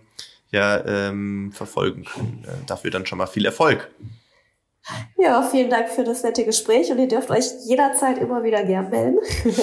ja 0.52 0.84
ähm, 0.86 1.52
verfolgen 1.52 2.06
können. 2.06 2.45
Äh, 2.48 2.65
dafür 2.68 2.91
dann 2.91 3.06
schon 3.06 3.18
mal 3.18 3.27
viel 3.27 3.45
Erfolg. 3.45 3.90
Ja, 5.18 5.41
vielen 5.41 5.69
Dank 5.69 5.90
für 5.90 6.03
das 6.03 6.23
nette 6.23 6.45
Gespräch 6.45 6.91
und 6.91 6.99
ihr 6.99 7.07
dürft 7.07 7.32
euch 7.32 7.45
jederzeit 7.65 8.19
immer 8.19 8.44
wieder 8.44 8.64
gern 8.64 8.90
melden. 8.90 9.18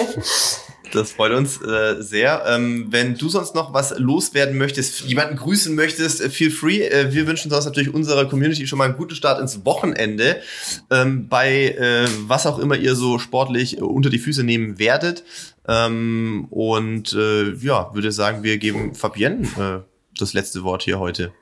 Das 0.90 1.12
freut 1.12 1.32
uns 1.32 1.60
äh, 1.62 2.02
sehr. 2.02 2.44
Ähm, 2.46 2.86
wenn 2.90 3.14
du 3.14 3.28
sonst 3.28 3.54
noch 3.54 3.72
was 3.72 3.98
loswerden 3.98 4.58
möchtest, 4.58 5.02
jemanden 5.02 5.36
grüßen 5.36 5.74
möchtest, 5.74 6.20
äh, 6.20 6.28
feel 6.28 6.50
free. 6.50 6.82
Äh, 6.82 7.12
wir 7.12 7.26
wünschen 7.26 7.50
sonst 7.50 7.64
natürlich 7.64 7.94
unserer 7.94 8.26
Community 8.26 8.66
schon 8.66 8.78
mal 8.78 8.86
einen 8.86 8.96
guten 8.96 9.14
Start 9.14 9.40
ins 9.40 9.64
Wochenende. 9.64 10.42
Ähm, 10.90 11.28
bei 11.28 11.68
äh, 11.68 12.06
was 12.26 12.46
auch 12.46 12.58
immer 12.58 12.76
ihr 12.76 12.94
so 12.94 13.18
sportlich 13.18 13.78
äh, 13.78 13.82
unter 13.82 14.10
die 14.10 14.18
Füße 14.18 14.42
nehmen 14.42 14.78
werdet. 14.78 15.24
Ähm, 15.66 16.46
und 16.50 17.12
äh, 17.12 17.52
ja, 17.54 17.94
würde 17.94 18.12
sagen, 18.12 18.42
wir 18.42 18.58
geben 18.58 18.94
Fabienne 18.94 19.84
das 20.18 20.32
letzte 20.34 20.62
Wort 20.62 20.82
hier 20.82 20.98
heute. 20.98 21.32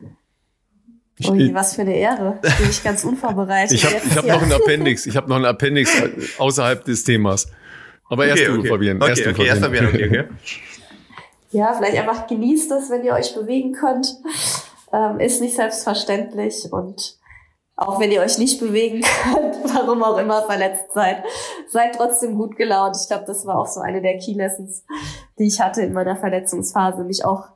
Ui, 1.28 1.52
was 1.52 1.74
für 1.74 1.82
eine 1.82 1.96
Ehre. 1.96 2.38
Bin 2.40 2.70
ich 2.70 2.82
ganz 2.82 3.04
unvorbereitet. 3.04 3.72
Ich 3.72 3.84
habe 3.84 3.96
hab 4.14 4.26
noch 4.26 4.42
einen 4.42 4.52
Appendix. 4.52 5.06
Ich 5.06 5.16
habe 5.16 5.28
noch 5.28 5.36
einen 5.36 5.44
Appendix 5.44 5.90
außerhalb 6.38 6.84
des 6.84 7.04
Themas. 7.04 7.48
Aber 8.10 8.26
erst 8.26 8.42
okay, 8.42 8.52
du, 8.52 8.58
okay. 8.58 8.68
Fabian. 8.68 8.96
Okay, 9.00 9.08
erst 9.08 9.26
okay, 9.26 9.46
erst 9.46 9.62
Fabian. 9.62 9.86
Okay, 9.86 10.06
okay. 10.06 10.24
Ja, 11.52 11.72
vielleicht 11.72 11.98
einfach 11.98 12.28
genießt 12.28 12.70
es, 12.70 12.90
wenn 12.90 13.02
ihr 13.02 13.12
euch 13.12 13.34
bewegen 13.34 13.72
könnt. 13.72 14.14
Ähm, 14.92 15.18
ist 15.18 15.40
nicht 15.40 15.56
selbstverständlich 15.56 16.72
und 16.72 17.18
auch 17.76 17.98
wenn 17.98 18.12
ihr 18.12 18.20
euch 18.20 18.38
nicht 18.38 18.60
bewegen 18.60 19.02
könnt, 19.24 19.74
warum 19.74 20.02
auch 20.02 20.18
immer 20.18 20.42
verletzt 20.42 20.92
seid, 20.94 21.24
seid 21.68 21.96
trotzdem 21.96 22.36
gut 22.36 22.56
gelaunt. 22.56 22.96
Ich 23.00 23.08
glaube, 23.08 23.24
das 23.26 23.46
war 23.46 23.58
auch 23.58 23.66
so 23.66 23.80
eine 23.80 24.02
der 24.02 24.18
Key 24.18 24.34
Lessons, 24.34 24.84
die 25.38 25.46
ich 25.46 25.60
hatte 25.60 25.82
in 25.82 25.92
meiner 25.92 26.16
Verletzungsphase, 26.16 27.02
mich 27.04 27.24
auch 27.24 27.48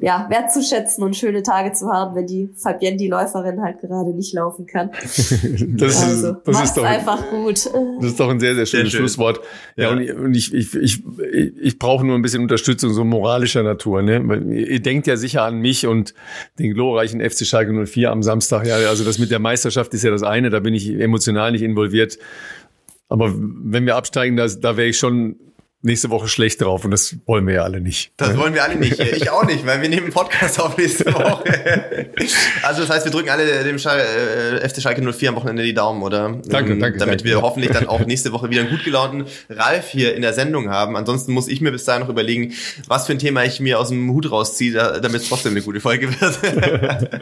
ja, 0.00 0.26
wertzuschätzen 0.30 1.04
und 1.04 1.14
schöne 1.16 1.42
Tage 1.42 1.72
zu 1.72 1.86
haben, 1.86 2.14
wenn 2.14 2.26
die 2.26 2.48
Fabienne, 2.56 2.96
die 2.96 3.08
Läuferin, 3.08 3.60
halt 3.60 3.80
gerade 3.80 4.14
nicht 4.14 4.32
laufen 4.32 4.66
kann. 4.66 4.90
das 5.02 6.02
also, 6.02 6.28
ist, 6.28 6.36
das 6.44 6.62
ist 6.62 6.76
doch, 6.76 6.84
einfach 6.84 7.28
gut. 7.30 7.66
Das 8.00 8.06
ist 8.06 8.18
doch 8.18 8.30
ein 8.30 8.40
sehr, 8.40 8.54
sehr 8.54 8.64
schönes 8.64 8.70
sehr 8.70 8.90
schön. 8.90 9.00
Schlusswort. 9.00 9.40
Ja, 9.76 9.94
ja, 9.94 10.14
und 10.16 10.34
ich, 10.34 10.54
ich, 10.54 10.74
ich, 10.74 11.04
ich, 11.04 11.56
ich 11.60 11.78
brauche 11.78 12.06
nur 12.06 12.16
ein 12.16 12.22
bisschen 12.22 12.40
Unterstützung, 12.42 12.92
so 12.92 13.04
moralischer 13.04 13.62
Natur. 13.62 14.00
Ne? 14.00 14.22
Ihr 14.54 14.80
denkt 14.80 15.06
ja 15.06 15.16
sicher 15.16 15.42
an 15.42 15.58
mich 15.58 15.86
und 15.86 16.14
den 16.58 16.72
glorreichen 16.72 17.20
FC 17.20 17.44
Schalke 17.44 17.72
04 17.86 18.10
am 18.10 18.22
Samstag. 18.22 18.66
Ja, 18.66 18.76
also 18.76 19.04
das 19.04 19.18
mit 19.18 19.30
der 19.30 19.40
Meisterschaft 19.40 19.92
ist 19.92 20.04
ja 20.04 20.10
das 20.10 20.22
eine, 20.22 20.48
da 20.48 20.60
bin 20.60 20.72
ich 20.72 20.88
emotional 20.88 21.52
nicht 21.52 21.62
involviert. 21.62 22.18
Aber 23.08 23.30
wenn 23.36 23.84
wir 23.84 23.96
absteigen, 23.96 24.38
da, 24.38 24.46
da 24.46 24.78
wäre 24.78 24.88
ich 24.88 24.98
schon 24.98 25.36
nächste 25.82 26.10
Woche 26.10 26.28
schlecht 26.28 26.60
drauf 26.60 26.84
und 26.84 26.92
das 26.92 27.16
wollen 27.26 27.46
wir 27.46 27.54
ja 27.54 27.62
alle 27.64 27.80
nicht. 27.80 28.12
Das 28.16 28.36
wollen 28.36 28.54
wir 28.54 28.62
alle 28.62 28.76
nicht. 28.76 28.98
Ich 29.00 29.30
auch 29.30 29.44
nicht, 29.44 29.66
weil 29.66 29.82
wir 29.82 29.88
nehmen 29.88 30.04
einen 30.04 30.12
Podcast 30.12 30.60
auf 30.60 30.78
nächste 30.78 31.06
Woche. 31.14 31.44
Also 32.62 32.82
das 32.82 32.90
heißt, 32.90 33.04
wir 33.04 33.12
drücken 33.12 33.28
alle 33.28 33.64
dem 33.64 33.78
Schal 33.78 34.00
äh, 34.00 34.68
FC 34.68 34.80
Schalke 34.80 35.02
04 35.02 35.30
am 35.30 35.36
Wochenende 35.36 35.64
die 35.64 35.74
Daumen, 35.74 36.02
oder? 36.02 36.40
Danke, 36.46 36.78
danke. 36.78 36.98
Damit 36.98 37.20
danke. 37.20 37.24
wir 37.24 37.42
hoffentlich 37.42 37.72
dann 37.72 37.88
auch 37.88 38.00
nächste 38.06 38.32
Woche 38.32 38.48
wieder 38.48 38.60
einen 38.60 38.70
gut 38.70 38.84
gelaunten 38.84 39.26
Ralf 39.50 39.88
hier 39.88 40.14
in 40.14 40.22
der 40.22 40.32
Sendung 40.32 40.70
haben. 40.70 40.96
Ansonsten 40.96 41.32
muss 41.32 41.48
ich 41.48 41.60
mir 41.60 41.72
bis 41.72 41.84
dahin 41.84 42.02
noch 42.02 42.08
überlegen, 42.08 42.54
was 42.86 43.06
für 43.06 43.12
ein 43.12 43.18
Thema 43.18 43.44
ich 43.44 43.58
mir 43.58 43.80
aus 43.80 43.88
dem 43.88 44.10
Hut 44.12 44.30
rausziehe, 44.30 45.00
damit 45.02 45.22
es 45.22 45.28
trotzdem 45.28 45.52
eine 45.52 45.62
gute 45.62 45.80
Folge 45.80 46.08
wird. 46.08 46.38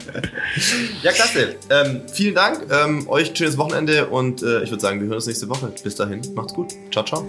ja, 1.03 1.13
klasse. 1.13 1.57
Ähm, 1.71 2.03
vielen 2.13 2.35
Dank. 2.35 2.67
Ähm, 2.71 3.09
euch 3.09 3.33
schönes 3.35 3.57
Wochenende 3.57 4.07
und 4.09 4.43
äh, 4.43 4.63
ich 4.63 4.71
würde 4.71 4.83
sagen, 4.83 5.01
wir 5.01 5.07
hören 5.07 5.17
uns 5.17 5.27
nächste 5.27 5.49
Woche. 5.49 5.73
Bis 5.83 5.95
dahin, 5.95 6.21
macht's 6.35 6.53
gut. 6.53 6.73
Ciao, 6.91 7.05
ciao. 7.05 7.27